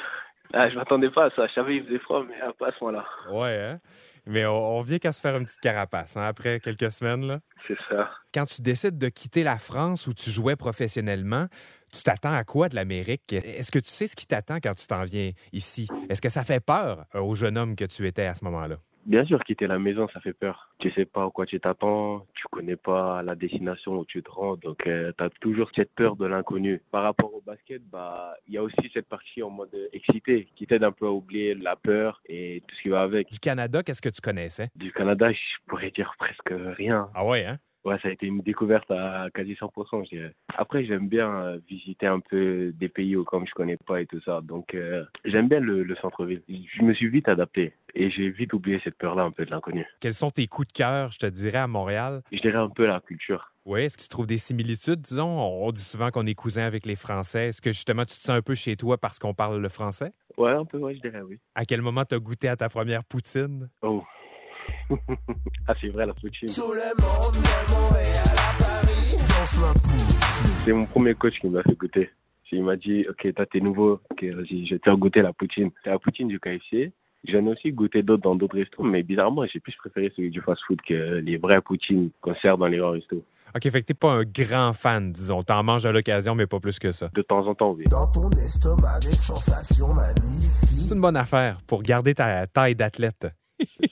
Ah, 0.53 0.69
je 0.69 0.75
m'attendais 0.77 1.09
pas 1.09 1.25
à 1.25 1.31
ça. 1.31 1.47
Je 1.47 1.55
savais 1.55 1.79
qu'il 1.79 1.87
faisait 1.87 1.99
froid, 2.01 2.23
mais 2.29 2.35
pas 2.59 2.69
à 2.69 2.73
ce 2.73 2.85
moment-là. 2.85 3.07
Ouais, 3.33 3.59
hein? 3.63 3.81
Mais 4.27 4.45
on, 4.45 4.77
on 4.77 4.83
vient 4.83 4.99
qu'à 4.99 5.13
se 5.13 5.23
faire 5.23 5.35
une 5.39 5.47
petite 5.47 5.61
carapace 5.61 6.19
hein, 6.19 6.25
après 6.27 6.61
quelques 6.61 6.93
semaines. 6.93 7.27
Là. 7.27 7.41
C'est 7.67 7.79
ça. 7.89 8.11
Quand 8.35 8.45
tu 8.45 8.61
décides 8.61 8.99
de 8.99 9.09
quitter 9.09 9.43
la 9.43 9.59
France 9.59 10.07
où 10.07 10.13
tu 10.13 10.29
jouais 10.29 10.55
professionnellement, 10.55 11.47
tu 11.95 12.03
t'attends 12.03 12.35
à 12.35 12.45
quoi 12.45 12.69
de 12.69 12.75
l'Amérique? 12.75 13.33
Est-ce 13.33 13.71
que 13.71 13.79
tu 13.79 13.89
sais 13.89 14.07
ce 14.07 14.17
qui 14.17 14.27
t'attend 14.27 14.57
quand 14.63 14.75
tu 14.75 14.87
t'en 14.87 15.05
viens 15.05 15.31
ici? 15.55 15.89
Est-ce 16.11 16.21
que 16.21 16.29
ça 16.29 16.45
fait 16.45 16.61
peur 16.61 17.07
euh, 17.15 17.21
au 17.21 17.35
jeune 17.35 17.57
homme 17.57 17.75
que 17.75 17.87
tu 17.87 18.07
étais 18.07 18.27
à 18.27 18.35
ce 18.35 18.45
moment-là? 18.45 18.77
Bien 19.07 19.25
sûr, 19.25 19.43
quitter 19.43 19.67
la 19.67 19.79
maison, 19.79 20.07
ça 20.09 20.21
fait 20.21 20.33
peur. 20.33 20.71
Tu 20.79 20.91
sais 20.91 21.05
pas 21.05 21.25
à 21.25 21.31
quoi 21.31 21.47
tu 21.47 21.59
t'attends, 21.59 22.27
tu 22.35 22.47
connais 22.51 22.77
pas 22.77 23.23
la 23.23 23.35
destination 23.35 23.99
où 23.99 24.05
tu 24.05 24.23
te 24.23 24.31
rends, 24.31 24.57
donc 24.57 24.83
tu 24.85 24.91
as 24.91 25.31
toujours 25.41 25.71
cette 25.75 25.93
peur 25.95 26.17
de 26.17 26.27
l'inconnu. 26.27 26.83
Par 26.91 27.03
rapport 27.03 27.33
au 27.35 27.41
basket, 27.41 27.83
bah 27.89 28.35
il 28.47 28.55
y 28.55 28.59
a 28.59 28.63
aussi 28.63 28.91
cette 28.93 29.09
partie 29.09 29.43
en 29.43 29.51
mode 29.51 29.75
excité 29.93 30.49
qui 30.55 30.67
t'aide 30.67 30.85
un 30.85 30.93
peu 30.93 31.07
à 31.07 31.11
oublier 31.11 31.55
la 31.55 31.77
peur 31.77 32.21
et 32.27 32.63
tout 32.67 32.75
ce 32.77 32.83
qui 32.83 32.89
va 32.89 33.03
avec. 33.03 33.31
Du 33.31 33.39
Canada, 33.39 33.83
qu'est-ce 33.83 34.03
que 34.03 34.09
tu 34.09 34.21
connaissais? 34.21 34.69
Du 34.77 34.93
Canada, 34.93 35.33
je 35.33 35.57
pourrais 35.67 35.91
dire 35.91 36.15
presque 36.19 36.53
rien. 36.77 37.09
Ah 37.15 37.25
ouais, 37.25 37.47
hein? 37.47 37.59
Ouais, 37.85 37.99
ça 38.01 38.09
a 38.09 38.11
été 38.11 38.27
une 38.27 38.41
découverte 38.41 38.91
à 38.91 39.29
quasi 39.33 39.55
100%, 39.55 40.05
je 40.05 40.11
dirais. 40.11 40.35
Après, 40.57 40.85
j'aime 40.85 41.09
bien 41.09 41.31
euh, 41.35 41.59
visiter 41.69 42.07
un 42.07 42.21
peu 42.21 42.73
des 42.75 42.89
pays 42.91 43.17
où 43.17 43.25
comme 43.25 43.47
je 43.47 43.55
connais 43.55 43.79
pas 43.79 44.03
et 44.03 44.07
tout 44.07 44.21
ça. 44.21 44.41
Donc, 44.43 44.75
euh, 44.75 45.05
j'aime 45.25 45.49
bien 45.49 45.61
le, 45.61 45.83
le 45.83 45.95
centre-ville. 45.97 46.43
Je 46.49 46.83
me 46.83 46.93
suis 46.93 47.09
vite 47.09 47.29
adapté 47.29 47.73
et 47.95 48.11
j'ai 48.11 48.31
vite 48.31 48.53
oublié 48.53 48.81
cette 48.85 48.97
peur-là 48.97 49.23
un 49.23 49.31
peu 49.31 49.47
de 49.47 49.51
l'inconnu. 49.51 49.87
Quels 50.01 50.15
sont 50.15 50.31
tes 50.31 50.47
coups 50.47 50.69
de 50.69 50.73
cœur, 50.73 51.11
je 51.13 51.19
te 51.19 51.27
dirais, 51.27 51.59
à 51.59 51.67
Montréal? 51.67 52.23
Je 52.33 52.41
dirais 52.41 52.59
un 52.59 52.69
peu 52.69 52.87
la 52.87 53.01
culture. 53.01 53.53
Oui, 53.65 53.83
est-ce 53.83 53.97
que 53.97 54.03
tu 54.03 54.09
trouves 54.09 54.27
des 54.27 54.39
similitudes, 54.39 55.01
disons? 55.01 55.29
On 55.29 55.71
dit 55.71 55.83
souvent 55.83 56.11
qu'on 56.11 56.27
est 56.27 56.35
cousins 56.35 56.65
avec 56.65 56.87
les 56.87 56.97
Français. 56.97 57.49
Est-ce 57.49 57.61
que 57.63 57.73
justement 57.73 58.05
tu 58.05 58.17
te 58.17 58.23
sens 58.23 58.31
un 58.31 58.43
peu 58.43 58.55
chez 58.55 58.77
toi 58.77 58.99
parce 58.99 59.19
qu'on 59.19 59.35
parle 59.35 59.61
le 59.61 59.69
français? 59.69 60.13
Ouais, 60.37 60.53
un 60.53 60.65
peu, 60.65 60.79
ouais, 60.79 60.95
je 60.95 61.01
dirais 61.01 61.21
oui. 61.23 61.39
À 61.55 61.65
quel 61.65 61.83
moment 61.83 62.05
tu 62.05 62.15
as 62.15 62.19
goûté 62.19 62.49
à 62.49 62.57
ta 62.57 62.69
première 62.69 63.05
poutine? 63.05 63.69
Oh. 63.83 64.03
Ah, 65.67 65.75
c'est 65.81 65.89
vrai, 65.89 66.07
la 66.07 66.15
poutine. 66.15 66.49
Tout 66.49 66.73
le 66.73 67.03
monde 67.03 67.33
de 67.35 67.73
Montréal 67.73 68.25
à 68.27 68.63
Paris 68.63 69.17
danse 69.17 69.61
la 69.61 69.73
poutine. 69.75 70.21
C'est 70.65 70.73
mon 70.73 70.87
premier 70.87 71.15
coach 71.15 71.39
qui 71.41 71.49
m'a 71.49 71.63
fait 71.63 71.75
goûter. 71.75 72.11
Il 72.53 72.65
m'a 72.65 72.77
dit, 72.77 73.07
OK, 73.09 73.33
toi, 73.33 73.47
t'es 73.47 73.61
nouveau. 73.61 74.01
OK, 74.11 74.25
vas-y, 74.25 74.67
je 74.67 74.75
vais 74.75 74.79
te 74.81 74.85
faire 74.85 74.97
goûter 74.97 75.23
la 75.23 75.33
poutine. 75.33 75.71
C'est 75.85 75.91
la 75.91 75.99
poutine 75.99 76.27
du 76.27 76.41
KFC. 76.41 76.93
J'en 77.25 77.47
ai 77.47 77.51
aussi 77.51 77.73
goûté 77.73 78.03
d'autres 78.03 78.23
dans 78.23 78.35
d'autres 78.35 78.57
restos, 78.57 78.83
mais 78.83 79.03
bizarrement, 79.03 79.45
j'ai 79.47 79.61
plus 79.61 79.77
préféré 79.77 80.13
celui 80.17 80.31
du 80.31 80.41
fast-food 80.41 80.81
que 80.81 81.19
les 81.19 81.37
vraies 81.37 81.61
poutines 81.61 82.11
qu'on 82.21 82.35
sert 82.35 82.57
dans 82.57 82.67
les 82.67 82.79
grands 82.79 82.93
restos. 82.93 83.23
OK, 83.55 83.63
fait 83.63 83.83
que 83.83 83.87
t'es 83.87 83.95
pas 83.95 84.13
un 84.13 84.23
grand 84.23 84.73
fan, 84.73 85.13
disons. 85.13 85.43
T'en 85.43 85.63
manges 85.63 85.85
à 85.85 85.93
l'occasion, 85.93 86.35
mais 86.35 86.47
pas 86.47 86.61
plus 86.61 86.79
que 86.79 86.93
ça. 86.93 87.11
De 87.13 87.23
temps 87.23 87.47
en 87.47 87.55
temps, 87.55 87.73
oui. 87.73 87.85
Dans 87.85 88.07
ton 88.07 88.31
estomac, 88.31 89.01
des 89.01 89.17
sensations 89.17 89.93
magnifiques. 89.93 90.89
C'est 90.89 90.95
une 90.95 91.01
bonne 91.01 91.17
affaire 91.17 91.61
pour 91.67 91.83
garder 91.83 92.15
ta 92.15 92.47
taille 92.47 92.75
d'athlète. 92.75 93.27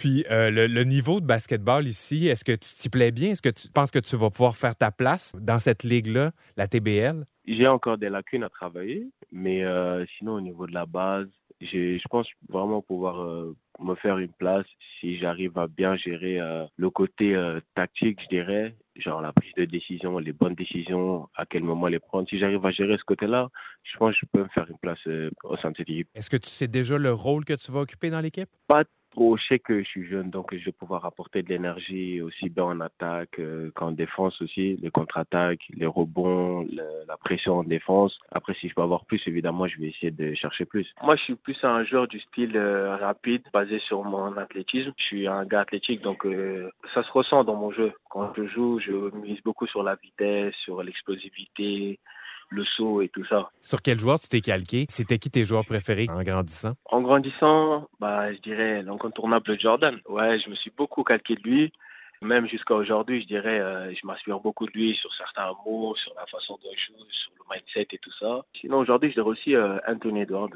Puis 0.00 0.24
euh, 0.30 0.50
le, 0.50 0.66
le 0.66 0.84
niveau 0.84 1.20
de 1.20 1.26
basketball 1.26 1.86
ici, 1.86 2.26
est-ce 2.26 2.42
que 2.42 2.52
tu 2.52 2.74
t'y 2.74 2.88
plais 2.88 3.10
bien? 3.10 3.32
Est-ce 3.32 3.42
que 3.42 3.50
tu 3.50 3.68
penses 3.68 3.90
que 3.90 3.98
tu 3.98 4.16
vas 4.16 4.30
pouvoir 4.30 4.56
faire 4.56 4.74
ta 4.74 4.90
place 4.90 5.36
dans 5.38 5.58
cette 5.58 5.82
ligue-là, 5.82 6.32
la 6.56 6.66
TBL? 6.68 7.26
J'ai 7.46 7.68
encore 7.68 7.98
des 7.98 8.08
lacunes 8.08 8.42
à 8.42 8.48
travailler, 8.48 9.08
mais 9.30 9.62
euh, 9.62 10.06
sinon, 10.16 10.36
au 10.36 10.40
niveau 10.40 10.66
de 10.66 10.72
la 10.72 10.86
base, 10.86 11.28
je 11.60 12.00
pense 12.08 12.30
vraiment 12.48 12.80
pouvoir 12.80 13.20
euh, 13.20 13.54
me 13.78 13.94
faire 13.94 14.16
une 14.16 14.32
place 14.32 14.64
si 14.98 15.18
j'arrive 15.18 15.58
à 15.58 15.66
bien 15.66 15.96
gérer 15.96 16.38
le 16.76 16.88
côté 16.88 17.36
tactique, 17.74 18.22
je 18.22 18.28
dirais, 18.28 18.74
genre 19.00 19.20
la 19.20 19.32
prise 19.32 19.52
de 19.56 19.64
décision, 19.64 20.18
les 20.18 20.32
bonnes 20.32 20.54
décisions, 20.54 21.28
à 21.34 21.46
quel 21.46 21.64
moment 21.64 21.86
les 21.86 21.98
prendre. 21.98 22.28
Si 22.28 22.38
j'arrive 22.38 22.64
à 22.64 22.70
gérer 22.70 22.96
ce 22.98 23.04
côté-là, 23.04 23.48
je 23.82 23.96
pense 23.96 24.14
que 24.14 24.20
je 24.22 24.26
peux 24.32 24.42
me 24.42 24.48
faire 24.48 24.66
une 24.68 24.78
place 24.78 25.00
euh, 25.06 25.30
au 25.44 25.56
sein 25.56 25.70
de 25.70 25.76
cette 25.76 25.88
équipe. 25.88 26.08
Est-ce 26.14 26.30
que 26.30 26.36
tu 26.36 26.48
sais 26.48 26.68
déjà 26.68 26.98
le 26.98 27.12
rôle 27.12 27.44
que 27.44 27.54
tu 27.54 27.72
vas 27.72 27.80
occuper 27.80 28.10
dans 28.10 28.20
l'équipe? 28.20 28.48
Pas 28.68 28.84
je 29.16 29.46
sais 29.46 29.58
que 29.58 29.82
je 29.82 29.88
suis 29.88 30.06
jeune, 30.06 30.30
donc 30.30 30.54
je 30.54 30.64
vais 30.64 30.72
pouvoir 30.72 31.04
apporter 31.04 31.42
de 31.42 31.48
l'énergie 31.48 32.20
aussi 32.20 32.48
bien 32.48 32.64
en 32.64 32.80
attaque 32.80 33.38
euh, 33.38 33.70
qu'en 33.74 33.90
défense 33.90 34.40
aussi, 34.40 34.76
les 34.80 34.90
contre-attaques, 34.90 35.66
les 35.70 35.86
rebonds, 35.86 36.66
la 37.06 37.16
pression 37.16 37.58
en 37.58 37.64
défense. 37.64 38.18
Après, 38.30 38.54
si 38.54 38.68
je 38.68 38.74
peux 38.74 38.82
avoir 38.82 39.04
plus, 39.04 39.26
évidemment, 39.26 39.66
je 39.66 39.78
vais 39.78 39.88
essayer 39.88 40.10
de 40.10 40.34
chercher 40.34 40.64
plus. 40.64 40.94
Moi, 41.02 41.16
je 41.16 41.22
suis 41.22 41.34
plus 41.34 41.58
un 41.62 41.84
joueur 41.84 42.06
du 42.08 42.20
style 42.20 42.56
euh, 42.56 42.96
rapide, 42.96 43.42
basé 43.52 43.80
sur 43.80 44.04
mon 44.04 44.36
athlétisme. 44.36 44.92
Je 44.96 45.02
suis 45.02 45.26
un 45.26 45.44
gars 45.44 45.60
athlétique, 45.60 46.02
donc 46.02 46.24
euh, 46.24 46.70
ça 46.94 47.02
se 47.02 47.10
ressent 47.12 47.44
dans 47.44 47.56
mon 47.56 47.72
jeu. 47.72 47.92
Quand 48.08 48.32
je 48.36 48.46
joue, 48.46 48.78
je 48.80 49.14
mise 49.16 49.40
beaucoup 49.42 49.66
sur 49.66 49.82
la 49.82 49.96
vitesse, 49.96 50.54
sur 50.64 50.82
l'explosivité, 50.82 51.98
le 52.50 52.64
saut 52.64 53.00
et 53.02 53.08
tout 53.08 53.24
ça. 53.26 53.50
Sur 53.60 53.80
quel 53.82 53.98
joueur 53.98 54.18
tu 54.18 54.28
t'es 54.28 54.40
calqué? 54.40 54.86
C'était 54.88 55.18
qui 55.18 55.30
tes 55.30 55.44
joueurs 55.44 55.64
préférés 55.64 56.06
en 56.10 56.22
grandissant? 56.22 56.74
En 56.86 57.00
grandissant, 57.00 57.88
bah, 58.00 58.32
je 58.32 58.38
dirais 58.40 58.82
l'incontournable 58.82 59.58
Jordan. 59.58 59.98
Ouais, 60.08 60.38
je 60.40 60.50
me 60.50 60.54
suis 60.56 60.72
beaucoup 60.76 61.04
calqué 61.04 61.36
de 61.36 61.42
lui. 61.42 61.72
Même 62.22 62.46
jusqu'à 62.48 62.74
aujourd'hui, 62.74 63.22
je 63.22 63.26
dirais, 63.28 63.60
euh, 63.60 63.94
je 63.94 64.06
m'inspire 64.06 64.40
beaucoup 64.40 64.66
de 64.66 64.72
lui 64.72 64.94
sur 64.96 65.10
certains 65.14 65.52
mots, 65.64 65.94
sur 65.96 66.12
la 66.16 66.26
façon 66.26 66.56
de 66.56 66.62
jouer, 66.64 67.06
sur 67.10 67.30
le 67.38 67.54
mindset 67.54 67.86
et 67.94 67.98
tout 67.98 68.12
ça. 68.18 68.42
Sinon, 68.60 68.78
aujourd'hui, 68.78 69.08
je 69.10 69.14
dirais 69.14 69.28
aussi 69.28 69.54
euh, 69.56 69.78
Anthony 69.88 70.22
Edwards. 70.22 70.50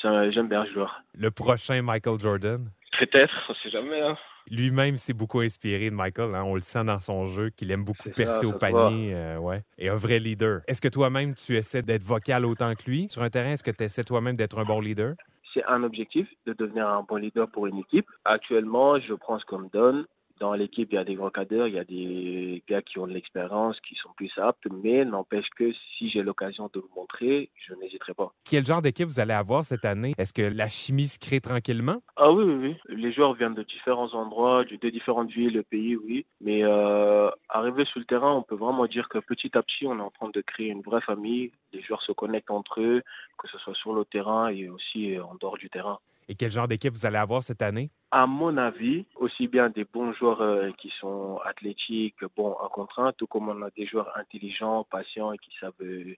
C'est- 0.00 0.30
J'aime 0.32 0.48
bien 0.48 0.64
ce 0.66 0.72
joueur. 0.72 1.02
Le 1.14 1.30
prochain 1.32 1.82
Michael 1.82 2.20
Jordan? 2.20 2.70
Peut-être, 3.00 3.34
on 3.48 3.54
sait 3.54 3.70
jamais. 3.70 4.00
Hein. 4.00 4.16
Lui-même 4.50 4.96
s'est 4.96 5.12
beaucoup 5.12 5.40
inspiré 5.40 5.90
de 5.90 5.94
Michael. 5.94 6.34
hein. 6.34 6.42
On 6.44 6.54
le 6.54 6.60
sent 6.60 6.84
dans 6.84 7.00
son 7.00 7.26
jeu 7.26 7.50
qu'il 7.50 7.70
aime 7.70 7.84
beaucoup 7.84 8.10
percer 8.10 8.40
ça, 8.40 8.48
au 8.48 8.52
panier. 8.52 9.12
euh, 9.14 9.38
ouais. 9.38 9.62
Et 9.78 9.88
un 9.88 9.96
vrai 9.96 10.18
leader. 10.18 10.60
Est-ce 10.66 10.80
que 10.80 10.88
toi-même, 10.88 11.34
tu 11.34 11.56
essaies 11.56 11.82
d'être 11.82 12.02
vocal 12.02 12.44
autant 12.46 12.74
que 12.74 12.88
lui 12.90 13.08
sur 13.10 13.22
un 13.22 13.30
terrain? 13.30 13.50
Est-ce 13.52 13.64
que 13.64 13.70
tu 13.70 13.84
essaies 13.84 14.04
toi-même 14.04 14.36
d'être 14.36 14.58
un 14.58 14.64
bon 14.64 14.80
leader? 14.80 15.14
C'est 15.54 15.64
un 15.64 15.82
objectif 15.82 16.28
de 16.46 16.52
devenir 16.52 16.86
un 16.88 17.02
bon 17.08 17.16
leader 17.16 17.48
pour 17.50 17.66
une 17.66 17.78
équipe. 17.78 18.06
Actuellement, 18.24 19.00
je 19.00 19.14
prends 19.14 19.38
ce 19.38 19.44
qu'on 19.46 19.60
me 19.60 19.68
donne. 19.70 20.04
Dans 20.40 20.54
l'équipe, 20.54 20.88
il 20.92 20.94
y 20.94 20.98
a 20.98 21.04
des 21.04 21.14
grands 21.14 21.30
cadres, 21.30 21.66
il 21.66 21.74
y 21.74 21.78
a 21.78 21.84
des 21.84 22.62
gars 22.68 22.82
qui 22.82 22.98
ont 22.98 23.06
de 23.06 23.12
l'expérience, 23.12 23.80
qui 23.80 23.94
sont 23.96 24.10
plus 24.16 24.30
aptes, 24.36 24.66
mais 24.70 25.04
n'empêche 25.04 25.48
que 25.56 25.72
si 25.96 26.10
j'ai 26.10 26.22
l'occasion 26.22 26.70
de 26.72 26.78
me 26.80 26.94
montrer, 26.94 27.50
je 27.56 27.74
n'hésiterai 27.74 28.14
pas. 28.14 28.32
Quel 28.44 28.64
genre 28.64 28.82
d'équipe 28.82 29.08
vous 29.08 29.20
allez 29.20 29.32
avoir 29.32 29.64
cette 29.64 29.84
année? 29.84 30.14
Est-ce 30.16 30.32
que 30.32 30.42
la 30.42 30.68
chimie 30.68 31.08
se 31.08 31.18
crée 31.18 31.40
tranquillement? 31.40 32.02
Ah 32.16 32.30
oui, 32.32 32.44
oui, 32.44 32.54
oui. 32.54 32.76
Les 32.88 33.12
joueurs 33.12 33.34
viennent 33.34 33.54
de 33.54 33.62
différents 33.62 34.14
endroits, 34.14 34.64
de 34.64 34.90
différentes 34.90 35.30
villes, 35.30 35.54
le 35.54 35.62
pays, 35.62 35.96
oui. 35.96 36.24
Mais 36.40 36.62
euh, 36.62 37.30
arrivé 37.48 37.84
sur 37.84 37.98
le 37.98 38.06
terrain, 38.06 38.32
on 38.32 38.42
peut 38.42 38.56
vraiment 38.56 38.86
dire 38.86 39.08
que 39.08 39.18
petit 39.18 39.56
à 39.56 39.62
petit, 39.62 39.86
on 39.86 39.98
est 39.98 40.02
en 40.02 40.10
train 40.10 40.30
de 40.30 40.40
créer 40.40 40.68
une 40.68 40.82
vraie 40.82 41.00
famille. 41.00 41.50
Les 41.72 41.82
joueurs 41.82 42.02
se 42.02 42.12
connectent 42.12 42.50
entre 42.50 42.80
eux, 42.80 43.02
que 43.38 43.48
ce 43.48 43.58
soit 43.58 43.74
sur 43.74 43.92
le 43.92 44.04
terrain 44.04 44.48
et 44.48 44.68
aussi 44.68 45.18
en 45.18 45.34
dehors 45.34 45.58
du 45.58 45.68
terrain. 45.68 45.98
Et 46.28 46.34
quel 46.34 46.50
genre 46.50 46.68
d'équipe 46.68 46.92
vous 46.94 47.06
allez 47.06 47.16
avoir 47.16 47.42
cette 47.42 47.62
année? 47.62 47.90
À 48.10 48.26
mon 48.26 48.56
avis, 48.58 49.06
aussi 49.16 49.48
bien 49.48 49.70
des 49.70 49.84
bons 49.84 50.12
joueurs 50.12 50.42
euh, 50.42 50.70
qui 50.78 50.92
sont 51.00 51.38
athlétiques, 51.44 52.16
bons 52.36 52.52
en 52.60 52.68
contrainte, 52.68 53.16
tout 53.16 53.26
comme 53.26 53.48
on 53.48 53.62
a 53.62 53.70
des 53.76 53.86
joueurs 53.86 54.10
intelligents, 54.16 54.86
patients 54.90 55.32
et 55.32 55.38
qui 55.38 55.50
savent 55.58 55.72
euh, 55.80 56.14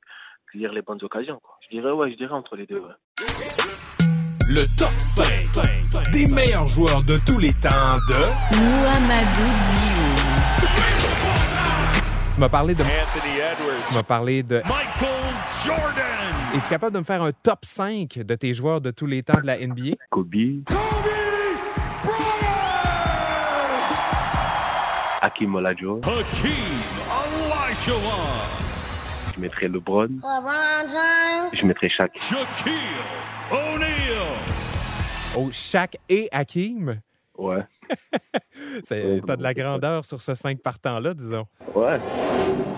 cueillir 0.50 0.72
les 0.72 0.82
bonnes 0.82 1.02
occasions. 1.02 1.38
Quoi. 1.42 1.56
Je 1.62 1.76
dirais, 1.76 1.92
ouais, 1.92 2.10
je 2.10 2.16
dirais 2.16 2.34
entre 2.34 2.56
les 2.56 2.66
deux. 2.66 2.80
ouais. 2.80 2.94
Le 4.52 4.62
top 4.76 4.88
5 4.88 6.12
des 6.12 6.26
meilleurs 6.26 6.66
joueurs 6.66 7.04
de 7.04 7.16
tous 7.24 7.38
les 7.38 7.52
temps 7.52 7.98
de 8.08 8.58
Mouhamadou. 8.58 9.50
Tu 12.34 12.40
m'as 12.40 12.48
parlé 12.48 12.74
de. 12.74 12.82
Anthony 12.82 13.36
Edwards. 13.36 13.88
Tu 13.88 13.94
m'as 13.94 14.02
parlé 14.02 14.42
de. 14.42 14.56
Michael 14.66 15.34
Jordan. 15.64 16.19
Es-tu 16.54 16.68
capable 16.68 16.92
de 16.94 16.98
me 16.98 17.04
faire 17.04 17.22
un 17.22 17.30
top 17.32 17.60
5 17.64 18.18
de 18.18 18.34
tes 18.34 18.54
joueurs 18.54 18.80
de 18.80 18.90
tous 18.90 19.06
les 19.06 19.22
temps 19.22 19.40
de 19.40 19.46
la 19.46 19.58
NBA? 19.58 19.94
Kobe, 20.10 20.64
Hakim 25.22 25.54
Olajuwon, 25.54 26.00
Hakeem 26.00 26.50
Olajuwon. 27.46 28.26
je 29.34 29.40
mettrais 29.40 29.68
LeBron, 29.68 30.04
LeBron 30.08 30.88
James. 30.88 31.50
je 31.52 31.66
mettrais 31.66 31.88
Shaq. 31.88 32.10
Shaquille 32.16 32.72
O'Neal. 33.52 33.86
Oh, 35.36 35.48
Shaq 35.52 35.98
et 36.08 36.28
Hakim? 36.32 37.00
Ouais. 37.36 37.64
C'est- 38.84 39.20
T'as 39.26 39.36
de 39.36 39.42
la 39.42 39.54
grandeur 39.54 40.04
sur 40.04 40.20
ce 40.22 40.34
5 40.34 40.58
partants-là, 40.60 41.14
disons. 41.14 41.46
Ouais. 41.74 42.00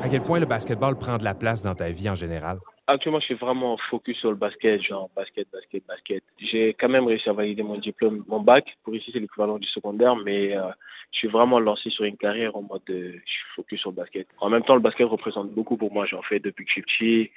À 0.02 0.08
quel 0.10 0.22
point 0.22 0.40
le 0.40 0.46
basketball 0.46 0.96
prend 0.98 1.16
de 1.18 1.24
la 1.24 1.34
place 1.34 1.62
dans 1.62 1.74
ta 1.74 1.90
vie 1.90 2.10
en 2.10 2.14
général? 2.14 2.58
Actuellement, 2.88 3.20
je 3.20 3.26
suis 3.26 3.34
vraiment 3.34 3.76
focus 3.90 4.18
sur 4.18 4.30
le 4.30 4.36
basket, 4.36 4.82
genre 4.82 5.08
basket, 5.14 5.48
basket, 5.52 5.86
basket. 5.86 6.24
J'ai 6.38 6.74
quand 6.74 6.88
même 6.88 7.06
réussi 7.06 7.28
à 7.28 7.32
valider 7.32 7.62
mon 7.62 7.78
diplôme, 7.78 8.24
mon 8.26 8.40
bac. 8.40 8.76
Pour 8.82 8.96
ici, 8.96 9.10
c'est 9.12 9.20
l'équivalent 9.20 9.58
du 9.58 9.68
secondaire, 9.68 10.16
mais 10.16 10.56
euh, 10.56 10.68
je 11.12 11.18
suis 11.18 11.28
vraiment 11.28 11.60
lancé 11.60 11.90
sur 11.90 12.04
une 12.04 12.16
carrière 12.16 12.56
en 12.56 12.62
mode 12.62 12.82
euh, 12.90 13.12
je 13.24 13.30
suis 13.30 13.44
focus 13.54 13.80
sur 13.80 13.90
le 13.90 13.96
basket. 13.96 14.26
En 14.40 14.50
même 14.50 14.64
temps, 14.64 14.74
le 14.74 14.80
basket 14.80 15.06
représente 15.06 15.52
beaucoup 15.52 15.76
pour 15.76 15.92
moi. 15.92 16.06
J'en 16.06 16.22
fais 16.22 16.40
depuis 16.40 16.64
que 16.64 16.70
je 16.70 16.80
suis 16.80 17.30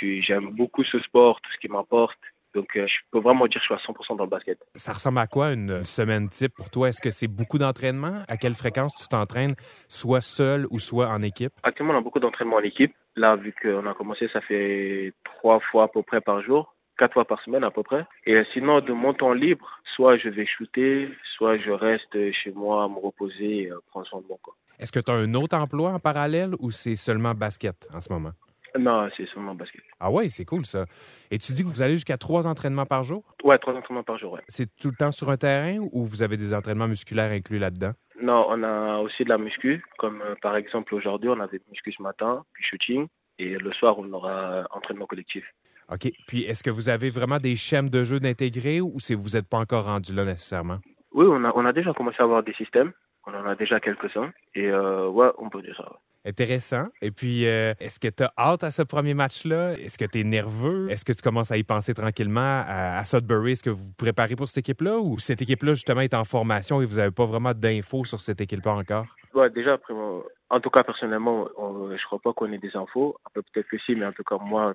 petit. 0.00 0.22
J'aime 0.22 0.50
beaucoup 0.52 0.82
ce 0.84 0.98
sport, 1.00 1.42
tout 1.42 1.50
ce 1.52 1.58
qui 1.58 1.68
m'apporte. 1.68 2.18
Donc, 2.54 2.76
euh, 2.76 2.86
je 2.86 2.94
peux 3.10 3.20
vraiment 3.20 3.46
dire 3.46 3.60
que 3.60 3.60
je 3.60 3.64
suis 3.66 3.74
à 3.74 3.92
100% 3.92 4.16
dans 4.16 4.24
le 4.24 4.30
basket. 4.30 4.58
Ça 4.74 4.92
ressemble 4.92 5.18
à 5.18 5.26
quoi 5.26 5.52
une 5.52 5.84
semaine 5.84 6.28
type 6.28 6.54
pour 6.54 6.70
toi? 6.70 6.88
Est-ce 6.88 7.00
que 7.00 7.10
c'est 7.10 7.28
beaucoup 7.28 7.58
d'entraînement? 7.58 8.24
À 8.28 8.36
quelle 8.36 8.54
fréquence 8.54 8.94
tu 8.94 9.06
t'entraînes, 9.08 9.54
soit 9.88 10.20
seul 10.20 10.66
ou 10.70 10.78
soit 10.78 11.08
en 11.08 11.22
équipe? 11.22 11.52
Actuellement, 11.62 11.94
on 11.94 11.98
a 11.98 12.00
beaucoup 12.00 12.20
d'entraînements 12.20 12.56
en 12.56 12.62
équipe. 12.62 12.94
Là, 13.16 13.36
vu 13.36 13.54
qu'on 13.60 13.86
a 13.86 13.94
commencé, 13.94 14.28
ça 14.32 14.40
fait 14.40 15.12
trois 15.24 15.60
fois 15.70 15.84
à 15.84 15.88
peu 15.88 16.02
près 16.02 16.20
par 16.20 16.42
jour, 16.42 16.74
quatre 16.98 17.14
fois 17.14 17.24
par 17.24 17.42
semaine 17.42 17.64
à 17.64 17.70
peu 17.70 17.82
près. 17.82 18.04
Et 18.26 18.42
sinon, 18.52 18.80
de 18.80 18.92
mon 18.92 19.14
temps 19.14 19.32
libre, 19.32 19.80
soit 19.94 20.16
je 20.16 20.28
vais 20.28 20.46
shooter, 20.46 21.08
soit 21.36 21.58
je 21.58 21.70
reste 21.70 22.32
chez 22.32 22.52
moi 22.52 22.84
à 22.84 22.88
me 22.88 22.98
reposer 22.98 23.62
et 23.62 23.70
euh, 23.70 23.78
prendre 23.88 24.06
soin 24.06 24.20
de 24.20 24.26
mon 24.28 24.38
corps. 24.38 24.56
Est-ce 24.78 24.92
que 24.92 25.00
tu 25.00 25.10
as 25.10 25.14
un 25.14 25.34
autre 25.34 25.56
emploi 25.56 25.92
en 25.92 25.98
parallèle 25.98 26.52
ou 26.58 26.70
c'est 26.70 26.96
seulement 26.96 27.34
basket 27.34 27.88
en 27.94 28.00
ce 28.00 28.12
moment? 28.12 28.32
Non, 28.78 29.08
c'est 29.16 29.28
seulement 29.28 29.54
basket. 29.54 29.82
Ah 29.98 30.10
ouais, 30.10 30.28
c'est 30.28 30.44
cool 30.44 30.64
ça. 30.64 30.86
Et 31.30 31.38
tu 31.38 31.52
dis 31.52 31.62
que 31.62 31.68
vous 31.68 31.82
allez 31.82 31.94
jusqu'à 31.94 32.16
trois 32.16 32.46
entraînements 32.46 32.86
par 32.86 33.02
jour? 33.02 33.24
Ouais, 33.42 33.58
trois 33.58 33.74
entraînements 33.74 34.04
par 34.04 34.18
jour, 34.18 34.32
ouais. 34.32 34.40
C'est 34.48 34.68
tout 34.76 34.88
le 34.88 34.96
temps 34.96 35.10
sur 35.10 35.30
un 35.30 35.36
terrain 35.36 35.78
ou 35.92 36.04
vous 36.04 36.22
avez 36.22 36.36
des 36.36 36.54
entraînements 36.54 36.88
musculaires 36.88 37.32
inclus 37.32 37.58
là-dedans? 37.58 37.92
Non, 38.22 38.46
on 38.48 38.62
a 38.62 38.98
aussi 38.98 39.24
de 39.24 39.30
la 39.30 39.38
muscu, 39.38 39.82
comme 39.98 40.20
euh, 40.20 40.34
par 40.42 40.56
exemple 40.56 40.94
aujourd'hui, 40.94 41.30
on 41.30 41.40
avait 41.40 41.60
muscu 41.70 41.92
ce 41.92 42.02
matin, 42.02 42.44
puis 42.52 42.64
shooting, 42.64 43.06
et 43.38 43.56
le 43.56 43.72
soir, 43.72 43.98
on 43.98 44.12
aura 44.12 44.66
entraînement 44.72 45.06
collectif. 45.06 45.44
OK. 45.90 46.12
Puis 46.28 46.44
est-ce 46.44 46.62
que 46.62 46.70
vous 46.70 46.88
avez 46.88 47.10
vraiment 47.10 47.38
des 47.38 47.56
schèmes 47.56 47.88
de 47.88 48.04
jeu 48.04 48.20
d'intégrer 48.20 48.80
ou 48.80 48.94
c'est 48.98 49.14
vous 49.14 49.30
n'êtes 49.30 49.48
pas 49.48 49.58
encore 49.58 49.86
rendu 49.86 50.14
là 50.14 50.24
nécessairement? 50.24 50.78
Oui, 51.12 51.26
on 51.28 51.44
a, 51.44 51.52
on 51.54 51.64
a 51.64 51.72
déjà 51.72 51.92
commencé 51.92 52.18
à 52.20 52.24
avoir 52.24 52.42
des 52.44 52.54
systèmes, 52.54 52.92
on 53.26 53.34
en 53.34 53.44
a 53.46 53.54
déjà 53.54 53.80
quelques-uns, 53.80 54.32
et 54.54 54.68
euh, 54.68 55.08
ouais, 55.08 55.28
on 55.38 55.48
peut 55.50 55.62
dire 55.62 55.76
ça. 55.76 55.84
ouais. 55.84 55.98
Intéressant. 56.26 56.88
Et 57.00 57.10
puis, 57.10 57.46
euh, 57.46 57.72
est-ce 57.80 57.98
que 57.98 58.08
tu 58.08 58.22
as 58.22 58.32
hâte 58.36 58.62
à 58.62 58.70
ce 58.70 58.82
premier 58.82 59.14
match-là? 59.14 59.72
Est-ce 59.78 59.96
que 59.96 60.04
tu 60.04 60.20
es 60.20 60.24
nerveux? 60.24 60.90
Est-ce 60.90 61.02
que 61.02 61.12
tu 61.14 61.22
commences 61.22 61.50
à 61.50 61.56
y 61.56 61.62
penser 61.62 61.94
tranquillement? 61.94 62.62
À, 62.66 62.98
à 62.98 63.04
Sudbury? 63.06 63.52
Est-ce 63.52 63.62
que 63.62 63.70
vous 63.70 63.86
vous 63.86 63.94
préparez 63.96 64.36
pour 64.36 64.46
cette 64.46 64.58
équipe-là? 64.58 64.98
Ou 64.98 65.18
cette 65.18 65.40
équipe-là, 65.40 65.72
justement, 65.72 66.02
est 66.02 66.12
en 66.12 66.24
formation 66.24 66.82
et 66.82 66.84
vous 66.84 66.96
n'avez 66.96 67.10
pas 67.10 67.24
vraiment 67.24 67.54
d'infos 67.54 68.04
sur 68.04 68.20
cette 68.20 68.42
équipe-là 68.42 68.72
encore? 68.72 69.06
Ouais, 69.32 69.48
déjà, 69.48 69.72
après, 69.74 69.94
moi, 69.94 70.22
en 70.50 70.60
tout 70.60 70.68
cas, 70.68 70.82
personnellement, 70.82 71.48
on, 71.56 71.96
je 71.96 72.04
crois 72.04 72.18
pas 72.18 72.34
qu'on 72.34 72.52
ait 72.52 72.58
des 72.58 72.76
infos. 72.76 73.16
Peut-être 73.32 73.68
que 73.68 73.78
si, 73.78 73.94
mais 73.94 74.04
en 74.04 74.12
tout 74.12 74.24
cas, 74.24 74.36
moi, 74.38 74.74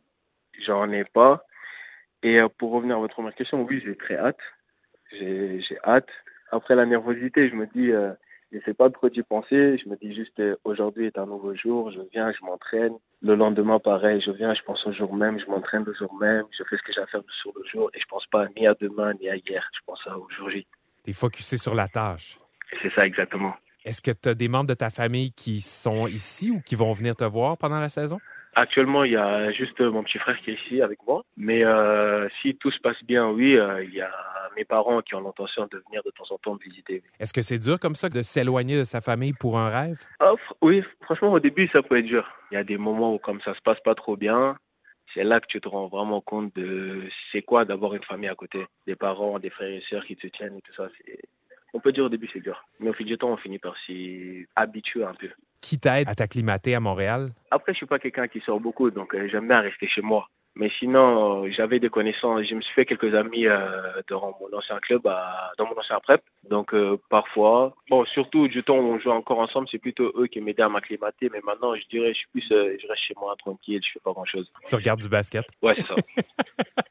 j'en 0.65 0.89
ai 0.91 1.03
pas. 1.03 1.45
Et 2.23 2.39
euh, 2.39 2.47
pour 2.57 2.71
revenir 2.71 2.95
à 2.95 2.99
votre 2.99 3.13
première 3.13 3.35
question, 3.35 3.61
oui, 3.61 3.83
j'ai 3.85 3.95
très 3.95 4.17
hâte. 4.17 4.39
J'ai 5.11 5.61
j'ai 5.61 5.77
hâte. 5.85 6.09
Après 6.51 6.73
la 6.73 6.87
nervosité, 6.87 7.49
je 7.49 7.55
me 7.55 7.67
dis, 7.67 7.91
euh, 7.91 8.13
je 8.55 8.65
sais 8.65 8.73
pas 8.73 8.89
trop 8.89 9.09
d'y 9.09 9.21
penser. 9.21 9.77
Je 9.77 9.89
me 9.89 9.95
dis 9.97 10.15
juste, 10.15 10.39
euh, 10.39 10.55
aujourd'hui 10.63 11.07
est 11.07 11.17
un 11.17 11.25
nouveau 11.25 11.53
jour. 11.55 11.91
Je 11.91 11.99
viens, 12.11 12.31
je 12.31 12.43
m'entraîne. 12.45 12.93
Le 13.21 13.35
lendemain, 13.35 13.79
pareil, 13.79 14.21
je 14.25 14.31
viens, 14.31 14.53
je 14.53 14.61
pense 14.61 14.85
au 14.85 14.93
jour 14.93 15.13
même, 15.13 15.39
je 15.39 15.45
m'entraîne 15.47 15.83
le 15.83 15.93
jour 15.93 16.13
même. 16.19 16.45
Je 16.57 16.63
fais 16.69 16.77
ce 16.77 16.83
que 16.83 16.93
j'ai 16.93 17.01
à 17.01 17.07
faire 17.07 17.21
sur 17.41 17.51
le 17.55 17.63
jour. 17.67 17.89
Et 17.93 17.99
je 17.99 18.05
pense 18.07 18.25
pas 18.27 18.47
ni 18.55 18.65
à 18.67 18.73
demain, 18.79 19.13
ni 19.15 19.29
à 19.29 19.35
hier. 19.35 19.67
Je 19.73 19.79
pense 19.85 19.99
à 20.07 20.17
au 20.17 20.27
jour 20.29 20.49
J. 20.49 20.65
Tu 21.03 21.09
es 21.09 21.13
focusé 21.13 21.57
sur 21.57 21.75
la 21.75 21.87
tâche. 21.87 22.39
C'est 22.81 22.93
ça, 22.93 23.05
exactement. 23.05 23.53
Est-ce 23.83 24.01
que 24.01 24.11
tu 24.11 24.29
as 24.29 24.33
des 24.33 24.47
membres 24.47 24.69
de 24.69 24.73
ta 24.73 24.89
famille 24.89 25.31
qui 25.31 25.61
sont 25.61 26.07
ici 26.07 26.49
ou 26.51 26.61
qui 26.61 26.75
vont 26.75 26.91
venir 26.93 27.15
te 27.15 27.25
voir 27.25 27.57
pendant 27.57 27.79
la 27.79 27.89
saison? 27.89 28.19
Actuellement, 28.55 29.03
il 29.03 29.11
y 29.11 29.17
a 29.17 29.51
juste 29.51 29.79
mon 29.81 30.03
petit 30.03 30.17
frère 30.17 30.39
qui 30.41 30.51
est 30.51 30.53
ici 30.65 30.81
avec 30.81 30.99
moi. 31.05 31.23
Mais 31.35 31.65
euh, 31.65 32.29
si 32.41 32.55
tout 32.55 32.71
se 32.71 32.79
passe 32.79 33.03
bien, 33.03 33.29
oui, 33.29 33.57
euh, 33.57 33.83
il 33.83 33.93
y 33.93 34.01
a 34.01 34.11
mes 34.55 34.63
parents 34.63 35.01
qui 35.01 35.13
ont 35.13 35.21
l'intention 35.21 35.67
de 35.69 35.83
venir 35.87 36.01
de 36.03 36.11
temps 36.11 36.33
en 36.33 36.37
temps 36.37 36.53
me 36.53 36.59
visiter. 36.59 37.03
Est-ce 37.19 37.33
que 37.33 37.41
c'est 37.41 37.59
dur 37.59 37.79
comme 37.79 37.95
ça 37.95 38.07
de 38.07 38.21
s'éloigner 38.21 38.77
de 38.77 38.83
sa 38.85 39.01
famille 39.01 39.33
pour 39.33 39.57
un 39.57 39.69
rêve? 39.69 40.01
Ah, 40.21 40.33
oui, 40.61 40.83
franchement, 41.01 41.33
au 41.33 41.39
début, 41.41 41.67
ça 41.67 41.83
peut 41.83 41.97
être 41.99 42.05
dur. 42.05 42.25
Il 42.51 42.55
y 42.55 42.57
a 42.57 42.63
des 42.63 42.77
moments 42.77 43.13
où, 43.13 43.19
comme 43.19 43.41
ça 43.41 43.53
se 43.53 43.61
passe 43.61 43.79
pas 43.81 43.93
trop 43.93 44.15
bien, 44.15 44.55
c'est 45.13 45.25
là 45.25 45.41
que 45.41 45.47
tu 45.47 45.59
te 45.59 45.67
rends 45.67 45.87
vraiment 45.87 46.21
compte 46.21 46.55
de 46.55 47.03
c'est 47.31 47.41
quoi 47.41 47.65
d'avoir 47.65 47.93
une 47.93 48.03
famille 48.03 48.29
à 48.29 48.35
côté. 48.35 48.65
Des 48.87 48.95
parents, 48.95 49.39
des 49.39 49.49
frères 49.49 49.69
et 49.69 49.83
sœurs 49.89 50.05
qui 50.05 50.15
te 50.15 50.27
tiennent 50.27 50.57
et 50.57 50.61
tout 50.61 50.73
ça. 50.75 50.87
On 51.73 51.81
peut 51.81 51.91
dire 51.91 52.05
au 52.05 52.09
début, 52.09 52.29
c'est 52.31 52.39
dur. 52.39 52.63
Mais 52.79 52.89
au 52.89 52.93
fil 52.93 53.05
du 53.05 53.17
temps, 53.17 53.31
on 53.31 53.37
finit 53.37 53.59
par 53.59 53.75
s'y 53.85 54.45
habituer 54.55 55.03
un 55.03 55.13
peu. 55.13 55.29
Qui 55.65 55.79
t'aide 55.79 56.07
à 56.07 56.13
t'acclimater 56.13 56.75
à 56.75 56.79
Montréal? 56.79 57.31
Après, 57.49 57.73
je 57.73 57.77
suis 57.77 57.87
pas 57.87 57.97
quelqu'un 57.97 58.27
qui 58.27 58.39
sort 58.41 58.59
beaucoup, 58.59 58.91
donc 58.91 59.15
euh, 59.15 59.27
j'aime 59.31 59.47
bien 59.47 59.61
rester 59.61 59.87
chez 59.87 60.01
moi. 60.03 60.29
Mais 60.57 60.69
sinon, 60.77 61.43
euh, 61.45 61.49
j'avais 61.51 61.79
des 61.79 61.89
connaissances. 61.89 62.43
Je 62.47 62.53
me 62.53 62.61
suis 62.61 62.73
fait 62.75 62.85
quelques 62.85 63.15
amis 63.15 63.47
euh, 63.47 63.81
dans 64.07 64.37
mon 64.39 64.55
ancien 64.55 64.77
club, 64.79 65.07
à- 65.07 65.51
dans 65.57 65.65
mon 65.65 65.75
ancien 65.77 65.99
prep. 66.01 66.21
Donc 66.49 66.71
euh, 66.75 66.97
parfois, 67.09 67.73
bon, 67.89 68.05
surtout 68.05 68.47
du 68.47 68.63
temps 68.63 68.77
où 68.77 68.83
on 68.93 68.99
joue 68.99 69.09
encore 69.09 69.39
ensemble, 69.39 69.67
c'est 69.71 69.79
plutôt 69.79 70.13
eux 70.15 70.27
qui 70.27 70.39
m'aidaient 70.39 70.61
à 70.61 70.69
m'acclimater. 70.69 71.29
Mais 71.33 71.41
maintenant, 71.43 71.75
je 71.75 71.81
dirais, 71.89 72.13
je 72.13 72.19
suis 72.19 72.27
plus, 72.31 72.45
je 72.47 72.87
reste 72.87 73.01
chez 73.01 73.15
moi 73.19 73.33
tranquille, 73.39 73.81
je 73.83 73.89
fais 73.93 73.99
pas 74.03 74.11
grand 74.13 74.25
chose. 74.25 74.47
Tu 74.69 74.75
regardes 74.75 75.01
du 75.01 75.09
basket? 75.09 75.45
Ouais, 75.63 75.73
c'est 75.75 75.87
ça. 75.87 75.95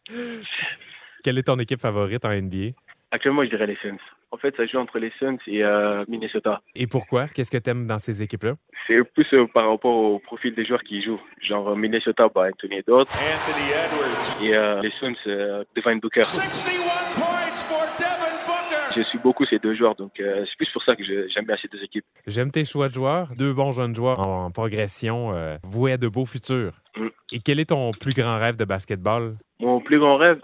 Quelle 1.22 1.38
est 1.38 1.44
ton 1.44 1.58
équipe 1.58 1.80
favorite 1.80 2.24
en 2.26 2.32
NBA? 2.32 2.72
Actuellement, 3.14 3.44
je 3.44 3.48
dirais 3.50 3.68
les 3.68 3.76
Suns. 3.76 3.96
En 4.32 4.36
fait, 4.38 4.56
ça 4.56 4.66
joue 4.66 4.78
entre 4.78 4.98
les 4.98 5.12
Suns 5.20 5.38
et 5.46 5.62
euh, 5.62 6.04
Minnesota. 6.08 6.60
Et 6.74 6.88
pourquoi? 6.88 7.28
Qu'est-ce 7.28 7.48
que 7.52 7.58
tu 7.58 7.70
aimes 7.70 7.86
dans 7.86 8.00
ces 8.00 8.24
équipes-là? 8.24 8.54
C'est 8.88 8.96
plus 9.12 9.32
euh, 9.34 9.46
par 9.46 9.70
rapport 9.70 9.94
au 9.94 10.18
profil 10.18 10.52
des 10.56 10.64
joueurs 10.64 10.82
qui 10.82 10.98
y 10.98 11.02
jouent. 11.04 11.20
Genre 11.40 11.68
euh, 11.68 11.76
Minnesota, 11.76 12.28
bah, 12.34 12.48
Anthony 12.52 12.78
Edwards. 12.78 13.06
Anthony 13.06 13.70
Edwards. 13.70 14.42
Et 14.42 14.56
euh, 14.56 14.82
les 14.82 14.90
Suns, 14.98 15.14
euh, 15.28 15.62
Devin 15.76 15.98
Booker. 15.98 16.24
61 16.24 17.14
points 17.14 17.54
for 17.54 17.86
Devin 17.96 18.34
Booker. 18.48 18.94
Je 18.96 19.02
suis 19.02 19.18
beaucoup 19.18 19.44
ces 19.44 19.60
deux 19.60 19.76
joueurs, 19.76 19.94
donc 19.94 20.18
euh, 20.18 20.44
c'est 20.48 20.56
plus 20.56 20.72
pour 20.72 20.82
ça 20.82 20.96
que 20.96 21.04
j'aime 21.04 21.46
bien 21.46 21.56
ces 21.62 21.68
deux 21.68 21.84
équipes. 21.84 22.04
J'aime 22.26 22.50
tes 22.50 22.64
choix 22.64 22.88
de 22.88 22.94
joueurs. 22.94 23.28
Deux 23.38 23.52
bons 23.52 23.70
jeunes 23.70 23.94
joueurs 23.94 24.26
en 24.26 24.50
progression, 24.50 25.32
euh, 25.34 25.56
voués 25.62 25.92
à 25.92 25.98
de 25.98 26.08
beaux 26.08 26.24
futurs. 26.26 26.72
Mm. 26.96 27.06
Et 27.30 27.38
quel 27.38 27.60
est 27.60 27.66
ton 27.66 27.92
plus 27.92 28.12
grand 28.12 28.38
rêve 28.38 28.56
de 28.56 28.64
basketball? 28.64 29.36
Mon 29.60 29.80
plus 29.80 30.00
grand 30.00 30.16
rêve, 30.16 30.40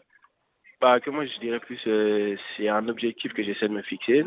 bah, 0.81 1.01
que 1.01 1.11
moi 1.11 1.27
je 1.27 1.41
dirais 1.41 1.61
plus, 1.61 1.81
euh, 1.87 2.37
c'est 2.57 2.69
un 2.69 2.89
objectif 2.89 3.33
que 3.33 3.43
j'essaie 3.43 3.69
de 3.69 3.75
me 3.75 3.83
fixer. 3.83 4.25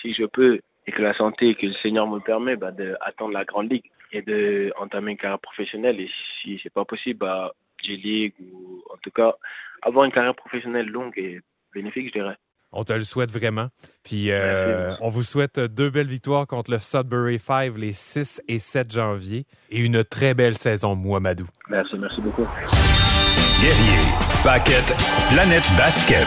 Si 0.00 0.14
je 0.14 0.24
peux, 0.24 0.60
et 0.86 0.92
que 0.92 1.02
la 1.02 1.14
santé 1.14 1.50
et 1.50 1.54
que 1.54 1.66
le 1.66 1.74
Seigneur 1.74 2.06
me 2.08 2.18
permet, 2.18 2.56
bah, 2.56 2.72
d'atteindre 2.72 3.32
la 3.32 3.44
grande 3.44 3.70
ligue 3.70 3.90
et 4.12 4.22
de 4.22 4.72
entamer 4.78 5.12
une 5.12 5.16
carrière 5.16 5.38
professionnelle. 5.38 6.00
Et 6.00 6.10
si 6.40 6.60
c'est 6.62 6.72
pas 6.72 6.84
possible, 6.84 7.20
bah, 7.20 7.52
G-League 7.82 8.34
ou 8.40 8.82
en 8.92 8.96
tout 9.02 9.10
cas 9.10 9.34
avoir 9.82 10.04
une 10.04 10.12
carrière 10.12 10.34
professionnelle 10.34 10.86
longue 10.86 11.16
et 11.16 11.40
bénéfique, 11.74 12.08
je 12.08 12.20
dirais. 12.20 12.36
On 12.72 12.84
te 12.84 12.92
le 12.92 13.04
souhaite 13.04 13.30
vraiment. 13.30 13.68
Puis 14.02 14.30
euh, 14.30 14.94
on 15.02 15.10
vous 15.10 15.22
souhaite 15.22 15.60
deux 15.60 15.90
belles 15.90 16.06
victoires 16.06 16.46
contre 16.46 16.70
le 16.70 16.80
Sudbury 16.80 17.38
Five 17.38 17.76
les 17.76 17.92
6 17.92 18.42
et 18.48 18.58
7 18.58 18.92
janvier 18.92 19.44
et 19.68 19.84
une 19.84 20.02
très 20.04 20.32
belle 20.32 20.56
saison, 20.56 20.96
Mouamadou. 20.96 21.46
Merci, 21.68 21.98
merci 21.98 22.20
beaucoup. 22.22 22.46
Guerrier, 23.60 24.00
Paquette, 24.44 24.94
Planète 25.32 25.68
Basket. 25.76 26.26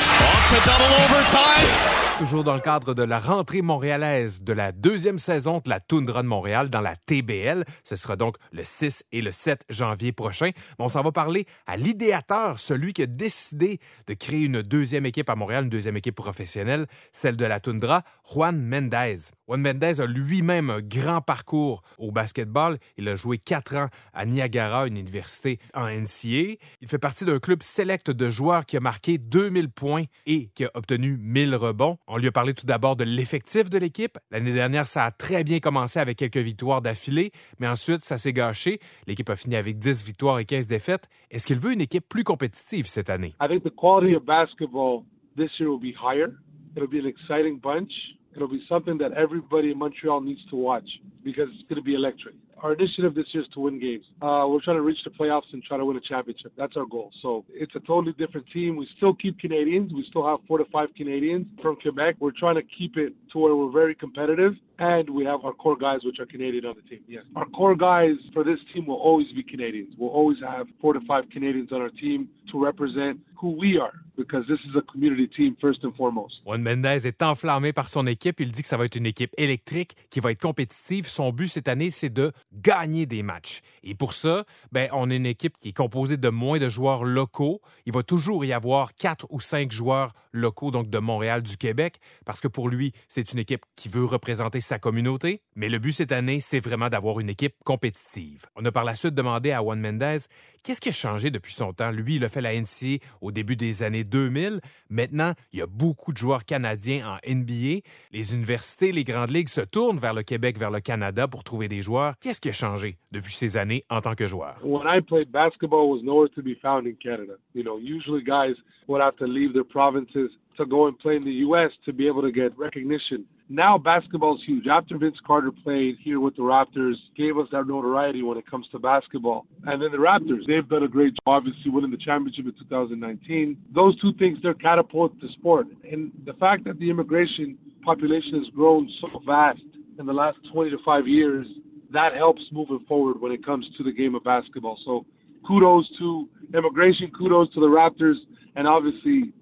Toujours 2.17 2.45
dans 2.45 2.53
le 2.53 2.61
cadre 2.61 2.93
de 2.93 3.03
la 3.03 3.19
rentrée 3.19 3.61
montréalaise 3.61 4.41
de 4.41 4.53
la 4.53 4.71
deuxième 4.71 5.17
saison 5.17 5.57
de 5.57 5.69
la 5.69 5.81
Toundra 5.81 6.23
de 6.23 6.27
Montréal 6.27 6.69
dans 6.69 6.79
la 6.79 6.95
TBL. 6.95 7.65
Ce 7.83 7.97
sera 7.97 8.15
donc 8.15 8.37
le 8.53 8.63
6 8.63 9.03
et 9.11 9.21
le 9.21 9.33
7 9.33 9.65
janvier 9.69 10.13
prochain. 10.13 10.51
On 10.79 10.87
s'en 10.87 11.01
va 11.01 11.11
parler 11.11 11.45
à 11.67 11.75
l'idéateur, 11.75 12.57
celui 12.57 12.93
qui 12.93 13.03
a 13.03 13.05
décidé 13.05 13.79
de 14.07 14.13
créer 14.13 14.43
une 14.43 14.61
deuxième 14.61 15.05
équipe 15.05 15.29
à 15.29 15.35
Montréal, 15.35 15.65
une 15.65 15.69
deuxième 15.69 15.97
équipe 15.97 16.15
professionnelle, 16.15 16.87
celle 17.11 17.35
de 17.35 17.45
la 17.45 17.59
Toundra, 17.59 18.03
Juan 18.31 18.61
Mendez. 18.61 19.31
Juan 19.47 19.61
Mendez 19.61 20.01
a 20.01 20.07
lui-même 20.07 20.71
un 20.71 20.81
grand 20.81 21.21
parcours 21.21 21.83
au 21.99 22.11
basketball. 22.11 22.79
Il 22.97 23.07
a 23.07 23.15
joué 23.15 23.37
quatre 23.37 23.75
ans 23.75 23.89
à 24.11 24.25
Niagara, 24.25 24.87
une 24.87 24.97
université 24.97 25.59
en 25.75 25.87
NCA. 25.87 26.57
Il 26.81 26.87
fait 26.87 26.97
partie 26.97 27.25
d'un 27.25 27.37
club 27.37 27.61
select 27.61 28.09
de 28.09 28.29
joueurs 28.29 28.65
qui 28.65 28.75
a 28.75 28.79
marqué 28.79 29.19
2000 29.19 29.69
points 29.69 30.05
et 30.25 30.49
qui 30.55 30.65
a 30.65 30.71
obtenu 30.73 31.17
1000 31.19 31.55
rebonds. 31.55 31.99
On 32.07 32.17
lui 32.17 32.27
a 32.27 32.31
parlé 32.31 32.55
tout 32.55 32.65
d'abord 32.65 32.95
de 32.95 33.03
l'effectif 33.03 33.69
de 33.69 33.77
l'équipe. 33.77 34.17
L'année 34.31 34.51
dernière, 34.53 34.87
ça 34.87 35.05
a 35.05 35.11
très 35.11 35.43
bien 35.43 35.59
commencé 35.59 35.99
avec 35.99 36.17
quelques 36.17 36.37
victoires 36.37 36.81
d'affilée, 36.81 37.31
mais 37.59 37.67
ensuite, 37.67 38.03
ça 38.03 38.17
s'est 38.17 38.33
gâché. 38.33 38.79
L'équipe 39.05 39.29
a 39.29 39.35
fini 39.35 39.55
avec 39.57 39.77
10 39.77 40.03
victoires 40.03 40.39
et 40.39 40.45
15 40.45 40.65
défaites. 40.65 41.07
Est-ce 41.29 41.45
qu'il 41.45 41.59
veut 41.59 41.71
une 41.73 41.81
équipe 41.81 42.09
plus 42.09 42.23
compétitive 42.23 42.87
cette 42.87 43.11
année? 43.11 43.35
I 43.39 43.47
think 43.47 43.63
the 43.63 43.75
quality 43.75 44.15
of 44.15 44.25
basketball 44.25 45.03
this 45.37 45.51
year 45.59 45.69
will 45.69 45.79
be 45.79 45.93
higher. 45.95 46.33
It'll 46.75 46.89
be 46.89 46.99
an 46.99 47.07
exciting 47.07 47.59
bunch. 47.59 48.17
It'll 48.35 48.47
be 48.47 48.63
something 48.67 48.97
that 48.97 49.13
everybody 49.13 49.71
in 49.71 49.79
Montreal 49.79 50.21
needs 50.21 50.45
to 50.49 50.55
watch 50.55 50.87
because 51.23 51.47
it's 51.53 51.63
going 51.63 51.77
to 51.77 51.81
be 51.81 51.95
electric. 51.95 52.35
Our 52.61 52.73
initiative 52.73 53.15
this 53.15 53.27
year 53.31 53.43
is 53.43 53.49
to 53.49 53.59
win 53.59 53.79
games. 53.79 54.05
Uh, 54.21 54.45
we're 54.49 54.61
trying 54.61 54.77
to 54.77 54.81
reach 54.81 55.03
the 55.03 55.09
playoffs 55.09 55.51
and 55.53 55.63
try 55.63 55.77
to 55.77 55.85
win 55.85 55.97
a 55.97 56.01
championship. 56.01 56.53
That's 56.57 56.77
our 56.77 56.85
goal. 56.85 57.11
So 57.21 57.45
it's 57.49 57.75
a 57.75 57.79
totally 57.81 58.13
different 58.13 58.47
team. 58.47 58.75
We 58.75 58.87
still 58.97 59.13
keep 59.13 59.39
Canadians. 59.39 59.93
We 59.93 60.03
still 60.03 60.25
have 60.25 60.39
four 60.47 60.57
to 60.57 60.65
five 60.65 60.89
Canadians 60.95 61.47
from 61.61 61.75
Quebec. 61.75 62.15
We're 62.19 62.31
trying 62.31 62.55
to 62.55 62.63
keep 62.63 62.97
it 62.97 63.13
to 63.31 63.39
where 63.39 63.55
we're 63.55 63.71
very 63.71 63.95
competitive. 63.95 64.55
and 64.79 65.09
we 65.09 65.23
have 65.25 65.43
our 65.45 65.53
core 65.53 65.77
guys, 65.77 65.99
which 66.03 66.19
are 66.19 66.25
Canadian 66.25 66.65
on 66.65 66.75
the 66.75 66.81
team. 66.81 67.01
Yes. 67.07 67.23
Our 67.35 67.45
core 67.45 67.75
guys 67.75 68.15
for 68.33 68.43
this 68.43 68.59
team 68.73 68.87
will 68.87 68.95
always 68.95 69.31
be 69.31 69.43
Canadians. 69.43 69.95
We'll 69.97 70.09
always 70.09 70.39
have 70.41 70.67
four 70.81 70.93
to 70.93 70.99
five 71.07 71.29
Canadians 71.29 71.71
on 71.71 71.81
our 71.81 71.89
team 71.89 72.29
to 72.51 72.63
represent 72.63 73.19
who 73.37 73.51
we 73.51 73.79
are 73.79 73.93
because 74.17 74.45
this 74.47 74.59
is 74.61 74.75
a 74.75 74.81
community 74.81 75.27
team 75.27 75.57
first 75.59 75.83
and 75.83 75.93
foremost. 75.95 76.41
Juan 76.45 76.61
Mendez 76.61 77.05
est 77.05 77.21
enflammé 77.21 77.73
par 77.73 77.89
son 77.89 78.07
équipe. 78.07 78.39
Il 78.39 78.51
dit 78.51 78.61
que 78.61 78.67
ça 78.67 78.77
va 78.77 78.85
être 78.85 78.95
une 78.95 79.05
équipe 79.05 79.31
électrique 79.37 79.95
qui 80.09 80.19
va 80.19 80.31
être 80.31 80.41
compétitive. 80.41 81.07
Son 81.07 81.31
but 81.31 81.47
cette 81.47 81.67
année, 81.67 81.91
c'est 81.91 82.13
de 82.13 82.31
gagner 82.55 83.05
des 83.05 83.23
matchs. 83.23 83.61
Et 83.83 83.95
pour 83.95 84.13
ça, 84.13 84.45
ben, 84.71 84.89
on 84.91 85.09
a 85.09 85.15
une 85.15 85.25
équipe 85.25 85.57
qui 85.57 85.69
est 85.69 85.73
composée 85.73 86.17
de 86.17 86.29
moins 86.29 86.59
de 86.59 86.69
joueurs 86.69 87.03
locaux. 87.03 87.61
Il 87.85 87.93
va 87.93 88.03
toujours 88.03 88.45
y 88.45 88.53
avoir 88.53 88.93
quatre 88.95 89.27
ou 89.29 89.39
cinq 89.39 89.71
joueurs 89.71 90.13
locaux, 90.31 90.71
donc 90.71 90.89
de 90.89 90.97
Montréal, 90.99 91.41
du 91.41 91.57
Québec, 91.57 91.97
parce 92.25 92.41
que 92.41 92.47
pour 92.47 92.69
lui, 92.69 92.93
c'est 93.07 93.31
une 93.33 93.39
équipe 93.39 93.65
qui 93.75 93.89
veut 93.89 94.05
représenter 94.05 94.61
sa 94.61 94.79
communauté. 94.79 95.41
Mais 95.55 95.69
le 95.69 95.79
but 95.79 95.93
cette 95.93 96.11
année, 96.11 96.39
c'est 96.39 96.59
vraiment 96.59 96.89
d'avoir 96.89 97.19
une 97.19 97.29
équipe 97.29 97.55
compétitive. 97.63 98.45
On 98.55 98.65
a 98.65 98.71
par 98.71 98.83
la 98.83 98.95
suite 98.95 99.15
demandé 99.15 99.51
à 99.51 99.59
Juan 99.59 99.79
Mendez 99.79 100.17
qu'est-ce 100.65 100.81
qui 100.81 100.89
a 100.89 100.91
changé 100.91 101.29
depuis 101.29 101.53
son 101.53 101.73
temps? 101.73 101.91
Lui, 101.91 102.15
il 102.15 102.25
a 102.25 102.29
fait 102.29 102.41
la 102.41 102.59
NCA 102.59 102.97
au 103.21 103.31
début 103.31 103.55
des 103.55 103.83
années 103.83 104.03
2000. 104.03 104.59
Maintenant, 104.89 105.33
il 105.53 105.59
y 105.59 105.61
a 105.61 105.67
beaucoup 105.67 106.11
de 106.11 106.17
joueurs 106.17 106.43
canadiens 106.43 107.07
en 107.07 107.15
NBA. 107.31 107.81
Les 108.11 108.33
universités, 108.33 108.91
les 108.91 109.03
grandes 109.03 109.29
ligues 109.29 109.49
se 109.49 109.61
tournent 109.61 109.99
vers 109.99 110.13
le 110.13 110.23
Québec, 110.23 110.57
vers 110.57 110.71
le 110.71 110.81
Canada 110.81 111.27
pour 111.27 111.43
trouver 111.43 111.67
des 111.67 111.83
joueurs. 111.83 112.15
Qu'est-ce 112.19 112.41
qui 112.41 112.49
a 112.49 112.53
changé 112.53 112.97
depuis 113.11 113.33
ces 113.33 113.57
années 113.57 113.85
en 113.89 114.01
tant 114.01 114.15
que 114.15 114.25
joueur? 114.25 114.57
When 114.63 114.87
I 114.87 115.01
played, 115.01 115.31
basketball 115.31 115.87
was 115.89 116.01
nowhere 116.01 116.29
to 116.29 116.41
be 116.41 116.55
found 116.61 116.87
in 116.87 116.95
Canada. 116.95 117.33
Usually 117.53 118.23
guys 118.23 118.55
would 118.87 119.01
have 119.01 119.15
to 119.17 119.25
leave 119.25 119.53
their 119.53 119.63
provinces 119.63 120.31
to 120.57 120.65
go 120.65 120.87
and 120.87 120.93
play 120.97 121.17
in 121.17 121.23
the 121.23 121.43
U.S. 121.45 121.71
to 121.85 121.93
be 121.93 122.07
able 122.07 122.23
to 122.23 122.31
get 122.31 122.57
recognition. 122.57 123.25
Now 123.47 123.77
basketball 123.77 124.35
is 124.35 124.43
huge. 124.43 124.67
After 124.67 124.97
Vince 124.97 125.19
Carter 125.25 125.51
played 125.51 125.97
here 125.99 126.19
with 126.19 126.35
the 126.35 126.41
Raptors, 126.41 126.95
gave 127.15 127.37
us 127.37 127.47
that 127.51 127.67
notoriety 127.67 128.23
when 128.23 128.37
it 128.37 128.49
comes 128.49 128.67
to 128.69 128.79
basketball. 128.79 129.45
And 129.65 129.79
then 129.79 129.91
the 129.91 129.97
Raptors, 129.97 130.47
they've 130.47 130.67
done 130.67 130.83
a 130.83 130.87
great 130.87 131.13
job, 131.13 131.21
obviously 131.27 131.69
winning 131.69 131.91
the 131.91 131.97
championship 131.97 132.45
in 132.45 132.53
2019. 132.53 133.57
Those 133.73 133.99
two 134.01 134.13
things, 134.13 134.39
they're 134.41 134.55
catapulted 134.55 135.21
the 135.21 135.29
sport. 135.29 135.67
And 135.89 136.11
the 136.25 136.33
fact 136.33 136.63
that 136.65 136.79
the 136.79 136.89
immigration 136.89 137.57
population 137.83 138.39
has 138.39 138.49
grown 138.49 138.89
so 138.99 139.21
fast 139.27 139.61
in 139.99 140.07
the 140.07 140.13
last 140.13 140.39
20 140.51 140.71
to 140.71 140.79
5 140.79 141.07
years, 141.07 141.47
that 141.91 142.15
helps 142.15 142.49
moving 142.51 142.83
forward 142.87 143.21
when 143.21 143.31
it 143.31 143.45
comes 143.45 143.69
to 143.77 143.83
the 143.83 143.91
game 143.91 144.15
of 144.15 144.23
basketball. 144.23 144.77
So 144.83 145.05
kudos 145.45 145.87
to 145.99 146.27
immigration, 146.55 147.11
kudos 147.11 147.53
to 147.53 147.59
the 147.59 147.67
Raptors, 147.67 148.17
and 148.55 148.67
obviously 148.67 149.33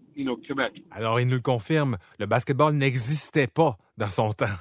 Alors, 0.91 1.19
il 1.19 1.27
nous 1.27 1.35
le 1.35 1.41
confirme, 1.41 1.97
le 2.19 2.25
basketball 2.25 2.73
n'existait 2.73 3.47
pas 3.47 3.77
dans 3.97 4.11
son 4.11 4.31
temps. 4.33 4.57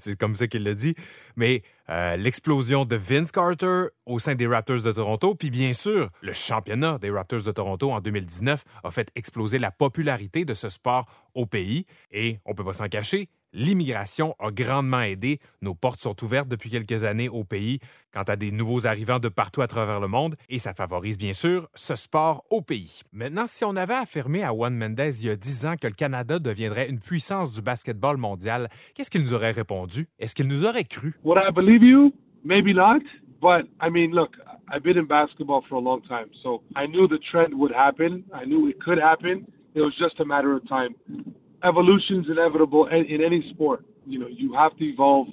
C'est 0.00 0.18
comme 0.18 0.36
ça 0.36 0.46
qu'il 0.46 0.64
le 0.64 0.74
dit. 0.74 0.94
Mais 1.36 1.62
euh, 1.88 2.16
l'explosion 2.16 2.84
de 2.84 2.96
Vince 2.96 3.32
Carter 3.32 3.86
au 4.04 4.18
sein 4.18 4.34
des 4.34 4.46
Raptors 4.46 4.82
de 4.82 4.92
Toronto, 4.92 5.34
puis 5.34 5.50
bien 5.50 5.72
sûr, 5.72 6.10
le 6.20 6.32
championnat 6.32 6.98
des 6.98 7.10
Raptors 7.10 7.42
de 7.42 7.50
Toronto 7.50 7.90
en 7.90 8.00
2019 8.00 8.64
a 8.84 8.90
fait 8.90 9.10
exploser 9.14 9.58
la 9.58 9.70
popularité 9.70 10.44
de 10.44 10.54
ce 10.54 10.68
sport 10.68 11.06
au 11.34 11.46
pays. 11.46 11.86
Et 12.10 12.38
on 12.44 12.54
peut 12.54 12.64
pas 12.64 12.72
s'en 12.72 12.88
cacher, 12.88 13.28
l'immigration 13.56 14.36
a 14.38 14.50
grandement 14.50 15.00
aidé. 15.00 15.40
Nos 15.62 15.74
portes 15.74 16.00
sont 16.00 16.22
ouvertes 16.22 16.46
depuis 16.46 16.70
quelques 16.70 17.04
années 17.04 17.28
au 17.28 17.42
pays 17.42 17.80
quant 18.12 18.22
à 18.22 18.36
des 18.36 18.52
nouveaux 18.52 18.86
arrivants 18.86 19.18
de 19.18 19.28
partout 19.28 19.62
à 19.62 19.66
travers 19.66 19.98
le 19.98 20.08
monde 20.08 20.36
et 20.48 20.58
ça 20.58 20.74
favorise 20.74 21.18
bien 21.18 21.32
sûr 21.32 21.68
ce 21.74 21.96
sport 21.96 22.44
au 22.50 22.60
pays. 22.60 23.00
Maintenant, 23.12 23.46
si 23.46 23.64
on 23.64 23.74
avait 23.74 23.94
affirmé 23.94 24.44
à 24.44 24.50
Juan 24.50 24.74
Mendez 24.74 25.22
il 25.22 25.26
y 25.26 25.30
a 25.30 25.36
10 25.36 25.66
ans 25.66 25.74
que 25.80 25.86
le 25.86 25.94
Canada 25.94 26.38
deviendrait 26.38 26.88
une 26.88 27.00
puissance 27.00 27.50
du 27.50 27.62
basketball 27.62 28.18
mondial, 28.18 28.68
qu'est-ce 28.94 29.10
qu'il 29.10 29.22
nous 29.22 29.32
aurait 29.32 29.52
répondu? 29.52 30.06
Est-ce 30.18 30.34
qu'il 30.34 30.48
nous 30.48 30.64
aurait 30.64 30.84
cru? 30.84 31.14
Would 31.24 31.38
I 31.42 31.50
believe 31.50 31.82
you? 31.82 32.12
Maybe 32.44 32.74
not. 32.74 33.00
But 33.40 33.68
I 33.80 33.90
mean, 33.90 34.12
look, 34.12 34.36
I've 34.68 34.82
been 34.82 34.98
in 34.98 35.06
basketball 35.06 35.62
for 35.68 35.76
a 35.76 35.80
long 35.80 36.02
time, 36.02 36.28
so 36.42 36.62
I 36.74 36.86
knew 36.86 37.08
the 37.08 37.18
trend 37.18 37.54
would 37.54 37.72
happen. 37.72 38.24
I 38.34 38.44
knew 38.44 38.68
it 38.68 38.78
could 38.80 38.98
happen. 38.98 39.46
It 39.74 39.82
was 39.82 39.94
just 39.96 40.20
a 40.20 40.24
matter 40.24 40.54
of 40.54 40.66
time. 40.68 40.94
Evolution 41.66 42.22
is 42.22 42.30
inevitable 42.30 42.86
in, 42.86 43.04
in 43.06 43.22
any 43.22 43.42
sport. 43.50 43.84
You 44.06 44.20
know, 44.20 44.28
you 44.28 44.52
have 44.54 44.76
to 44.76 44.84
evolve 44.84 45.28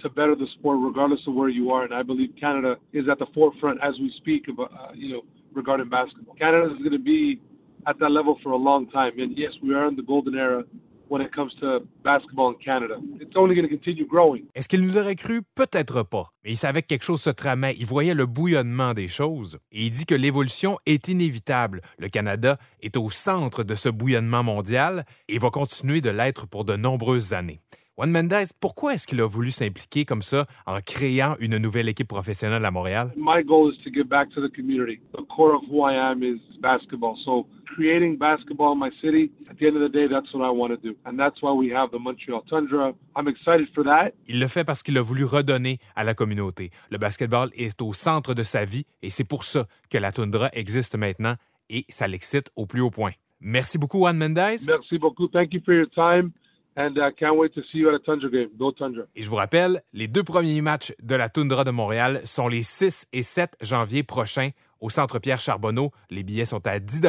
to 0.00 0.10
better 0.10 0.34
the 0.34 0.46
sport 0.48 0.78
regardless 0.80 1.26
of 1.26 1.34
where 1.34 1.48
you 1.48 1.70
are. 1.70 1.84
And 1.84 1.94
I 1.94 2.02
believe 2.02 2.34
Canada 2.38 2.78
is 2.92 3.08
at 3.08 3.18
the 3.18 3.26
forefront 3.34 3.80
as 3.82 3.98
we 3.98 4.10
speak 4.10 4.48
about, 4.48 4.72
uh, 4.72 4.92
you 4.94 5.14
know, 5.14 5.22
regarding 5.54 5.88
basketball. 5.88 6.34
Canada 6.34 6.66
is 6.72 6.78
going 6.78 6.92
to 6.92 6.98
be 6.98 7.40
at 7.86 7.98
that 8.00 8.10
level 8.10 8.38
for 8.42 8.50
a 8.50 8.56
long 8.56 8.88
time. 8.90 9.18
And 9.18 9.36
yes, 9.36 9.52
we 9.62 9.74
are 9.74 9.88
in 9.88 9.96
the 9.96 10.02
golden 10.02 10.36
era 10.36 10.62
when 11.10 11.22
it 11.22 11.30
comes 11.34 11.54
to 11.56 11.80
basketball 12.02 12.52
in 12.52 12.58
Canada. 12.58 12.96
It's 13.20 13.36
only 13.36 13.54
going 13.54 13.68
to 13.68 13.74
continue 13.74 14.06
growing. 14.06 14.44
Est-ce 14.54 14.68
qu'il 14.68 14.82
nous 14.82 14.96
aurait 14.96 15.16
cru? 15.16 15.42
Peut-être 15.54 16.02
pas. 16.02 16.32
Mais 16.44 16.52
il 16.52 16.56
savait 16.56 16.82
que 16.82 16.88
quelque 16.88 17.04
chose 17.04 17.22
se 17.22 17.30
tramait. 17.30 17.76
Il 17.78 17.86
voyait 17.86 18.14
le 18.14 18.26
bouillonnement 18.26 18.94
des 18.94 19.08
choses. 19.08 19.58
Et 19.72 19.86
il 19.86 19.90
dit 19.90 20.06
que 20.06 20.14
l'évolution 20.14 20.78
est 20.86 21.08
inévitable. 21.08 21.80
Le 21.98 22.08
Canada 22.08 22.58
est 22.80 22.96
au 22.96 23.10
centre 23.10 23.64
de 23.64 23.74
ce 23.74 23.88
bouillonnement 23.88 24.42
mondial 24.42 25.04
et 25.28 25.38
va 25.38 25.50
continuer 25.50 26.00
de 26.00 26.10
l'être 26.10 26.46
pour 26.46 26.64
de 26.64 26.76
nombreuses 26.76 27.32
années. 27.32 27.60
Juan 27.98 28.12
Mendez, 28.12 28.44
pourquoi 28.60 28.94
est-ce 28.94 29.08
qu'il 29.08 29.20
a 29.20 29.26
voulu 29.26 29.50
s'impliquer 29.50 30.04
comme 30.04 30.22
ça 30.22 30.46
en 30.66 30.78
créant 30.80 31.34
une 31.40 31.56
nouvelle 31.56 31.88
équipe 31.88 32.06
professionnelle 32.06 32.64
à 32.64 32.70
Montréal? 32.70 33.12
My 33.16 33.42
goal 33.42 33.72
is 33.72 33.78
to 33.82 33.90
give 33.92 34.06
back 34.06 34.28
to 34.36 34.40
the 34.40 34.48
community. 34.54 35.00
The 35.14 35.26
core 35.26 35.56
of 35.56 35.62
who 35.68 35.84
I 35.84 35.96
am 35.96 36.22
is 36.22 36.38
basketball. 36.60 37.16
So 37.16 37.48
creating 37.66 38.16
basketball 38.16 38.74
in 38.74 38.78
my 38.78 38.92
city, 39.00 39.32
at 39.50 39.56
the 39.58 39.66
end 39.66 39.76
of 39.76 39.82
the 39.82 39.92
day, 39.92 40.06
that's 40.06 40.32
what 40.32 40.46
I 40.46 40.50
want 40.56 40.70
to 40.70 40.76
do. 40.76 40.94
And 41.06 41.18
that's 41.18 41.42
why 41.42 41.50
we 41.50 41.74
have 41.74 41.90
the 41.90 41.98
Montreal 41.98 42.42
Tundra. 42.48 42.94
I'm 43.16 43.26
excited 43.26 43.66
for 43.74 43.82
that. 43.82 44.12
Il 44.28 44.38
le 44.38 44.46
fait 44.46 44.62
parce 44.62 44.84
qu'il 44.84 44.96
a 44.96 45.02
voulu 45.02 45.24
redonner 45.24 45.80
à 45.96 46.04
la 46.04 46.14
communauté. 46.14 46.70
Le 46.92 46.98
basketball 46.98 47.50
est 47.56 47.82
au 47.82 47.92
centre 47.94 48.32
de 48.32 48.44
sa 48.44 48.64
vie 48.64 48.86
et 49.02 49.10
c'est 49.10 49.24
pour 49.24 49.42
ça 49.42 49.66
que 49.90 49.98
la 49.98 50.12
Tundra 50.12 50.50
existe 50.52 50.94
maintenant 50.94 51.34
et 51.68 51.84
ça 51.88 52.06
l'excite 52.06 52.48
au 52.54 52.64
plus 52.64 52.80
haut 52.80 52.92
point. 52.92 53.14
Merci 53.40 53.76
beaucoup, 53.76 53.98
Juan 53.98 54.16
Mendez. 54.16 54.54
Merci 54.68 54.98
beaucoup. 55.00 55.26
Thank 55.26 55.52
you 55.52 55.60
for 55.64 55.74
your 55.74 55.90
time. 55.90 56.30
And 56.78 56.94
I 56.96 57.10
can't 57.10 57.36
wait 57.36 57.52
to 57.54 57.62
see 57.64 57.78
you 57.78 57.88
at 57.88 57.94
a 57.94 57.98
Tundra 57.98 58.30
game. 58.30 58.50
Go 58.56 58.70
Tundra. 58.70 59.02
Et 59.16 59.22
je 59.22 59.28
vous 59.28 59.34
rappelle, 59.34 59.82
les 59.92 60.06
deux 60.06 60.22
premiers 60.22 60.60
matchs 60.60 60.92
de 61.02 61.16
la 61.16 61.28
Toundra 61.28 61.64
de 61.64 61.72
Montréal 61.72 62.20
sont 62.24 62.46
les 62.46 62.62
6 62.62 63.08
et 63.12 63.24
7 63.24 63.56
janvier 63.60 64.04
prochains 64.04 64.50
au 64.80 64.88
Centre 64.88 65.18
Pierre 65.18 65.40
Charbonneau. 65.40 65.90
Les 66.08 66.22
billets 66.22 66.44
sont 66.44 66.64
à 66.68 66.78
10 66.78 67.00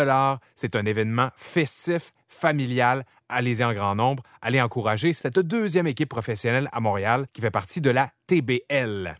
C'est 0.55 0.75
un 0.75 0.87
événement 0.87 1.29
festif, 1.35 2.13
familial. 2.27 3.05
Allez-y 3.29 3.63
en 3.63 3.73
grand 3.73 3.93
nombre. 3.93 4.23
Allez 4.41 4.59
encourager 4.59 5.13
cette 5.13 5.37
deuxième 5.37 5.85
équipe 5.85 6.09
professionnelle 6.09 6.67
à 6.71 6.79
Montréal 6.79 7.27
qui 7.31 7.41
fait 7.41 7.51
partie 7.51 7.79
de 7.79 7.91
la 7.91 8.09
TBL. 8.25 9.17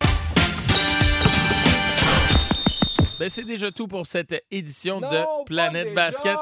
Ben, 3.20 3.30
c'est 3.30 3.44
déjà 3.44 3.70
tout 3.70 3.88
pour 3.88 4.08
cette 4.08 4.44
édition 4.50 5.00
de 5.00 5.46
Planète 5.46 5.94
Basket. 5.94 6.38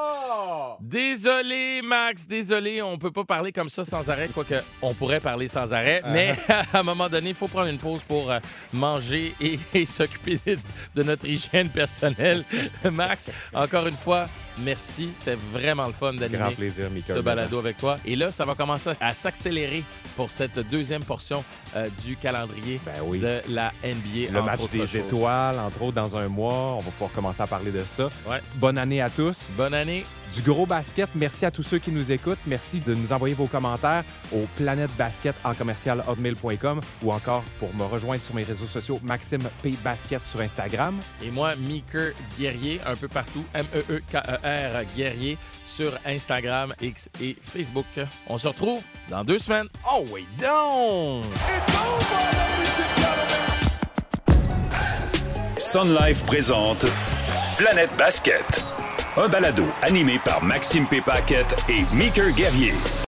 Désolé, 0.82 1.82
Max, 1.84 2.26
désolé, 2.28 2.82
on 2.82 2.98
peut 2.98 3.12
pas 3.12 3.24
parler 3.24 3.52
comme 3.52 3.70
ça 3.70 3.84
sans 3.84 4.10
arrêt, 4.10 4.30
quoique 4.34 4.56
on 4.82 4.94
pourrait 4.94 5.20
parler 5.20 5.48
sans 5.48 5.74
arrêt, 5.74 6.02
Ah. 6.04 6.10
mais 6.12 6.36
à 6.74 6.80
un 6.80 6.84
moment 6.84 7.10
donné, 7.10 7.30
il 7.30 7.36
faut 7.36 7.48
prendre 7.48 7.68
une 7.68 7.78
pause 7.80 8.04
pour 8.04 8.30
euh, 8.32 8.40
manger 8.74 9.34
et, 9.42 9.60
et 9.74 9.86
s'occuper 9.86 10.40
de, 10.96 11.04
notre 11.04 11.28
hygiène 11.28 11.70
personnelle. 11.70 12.44
Max, 12.92 13.30
encore 13.54 13.88
une 13.88 13.96
fois, 13.96 14.28
merci. 14.60 15.10
C'était 15.14 15.38
vraiment 15.52 15.88
le 15.88 15.94
fun 15.94 16.14
d'animer 16.14 16.54
plaisir, 16.56 16.90
Michael. 16.92 17.18
ce 17.18 17.22
balado 17.22 17.58
avec 17.60 17.78
toi. 17.78 17.98
Et 18.06 18.16
là, 18.16 18.32
ça 18.32 18.46
va 18.46 18.54
commencer 18.56 18.92
à 19.02 19.14
s'accélérer 19.14 19.84
pour 20.16 20.30
cette 20.32 20.60
deuxième 20.70 21.04
portion 21.04 21.44
euh, 21.76 21.90
du 22.06 22.16
calendrier 22.18 22.80
de 23.14 23.42
la 23.50 23.72
NBA. 23.84 24.32
Ben 24.32 24.34
Le 24.34 24.42
match 24.44 24.60
des 24.72 24.80
choses. 24.80 24.96
étoiles, 24.98 25.60
entre 25.60 25.82
autres, 25.82 25.94
dans 25.96 26.16
un 26.16 26.28
mois. 26.28 26.74
On 26.74 26.80
va 26.82 26.92
pouvoir 26.92 27.12
commencer 27.12 27.42
à 27.42 27.48
parler 27.48 27.72
de 27.72 27.84
ça. 27.84 28.10
Ouais. 28.28 28.42
Bonne 28.56 28.78
année 28.78 29.02
à 29.02 29.10
tous. 29.10 29.48
Bonne 29.58 29.74
année. 29.74 30.06
Du 30.36 30.42
gros 30.42 30.66
basket. 30.68 31.10
Merci 31.16 31.46
à 31.46 31.52
tous 31.52 31.64
ceux 31.64 31.80
qui 31.80 31.92
nous 31.92 32.12
écoutent. 32.12 32.40
Merci 32.46 32.80
de 32.80 32.94
nous 32.94 33.12
envoyer 33.12 33.34
vos 33.34 33.48
commentaires 33.48 34.04
au 34.32 34.46
planètebasket 34.58 35.36
en 35.44 35.54
commercial 35.54 36.04
hotmail.com 36.08 36.82
ou 37.04 37.12
encore 37.12 37.44
pour 37.60 37.74
me 37.76 37.84
rejoindre 37.84 38.24
sur 38.24 38.36
mes 38.36 38.44
réseaux 38.44 38.68
sociaux 38.68 39.00
Maxime 39.04 39.44
P 39.64 39.74
Basket 39.84 40.22
sur 40.26 40.42
Instagram. 40.42 40.96
Et 41.24 41.32
moi, 41.32 41.56
Meeker 41.56 42.12
Guerrier, 42.38 42.80
un 42.86 42.96
peu 42.96 43.08
partout, 43.08 43.46
E 43.56 43.60
M-E-E-K-E-R 43.60 44.84
Guerrier, 44.96 45.38
sur 45.66 45.98
Instagram, 46.06 46.74
X 46.82 47.10
et 47.22 47.36
Facebook. 47.42 47.86
On 48.28 48.38
se 48.38 48.48
retrouve 48.48 48.82
dans 49.10 49.24
deux 49.24 49.40
semaines. 49.40 49.68
Oh 49.92 50.06
oui, 50.12 50.28
donc! 50.40 51.26
Sun 55.60 55.94
Life 55.96 56.26
présente 56.26 56.86
Planète 57.58 57.90
Basket. 57.98 58.87
Un 59.18 59.30
balado 59.30 59.64
animé 59.82 60.20
par 60.24 60.44
Maxime 60.44 60.86
P. 60.86 61.02
Et 61.70 61.86
Meeker 61.92 62.32
Guerrier. 62.34 62.74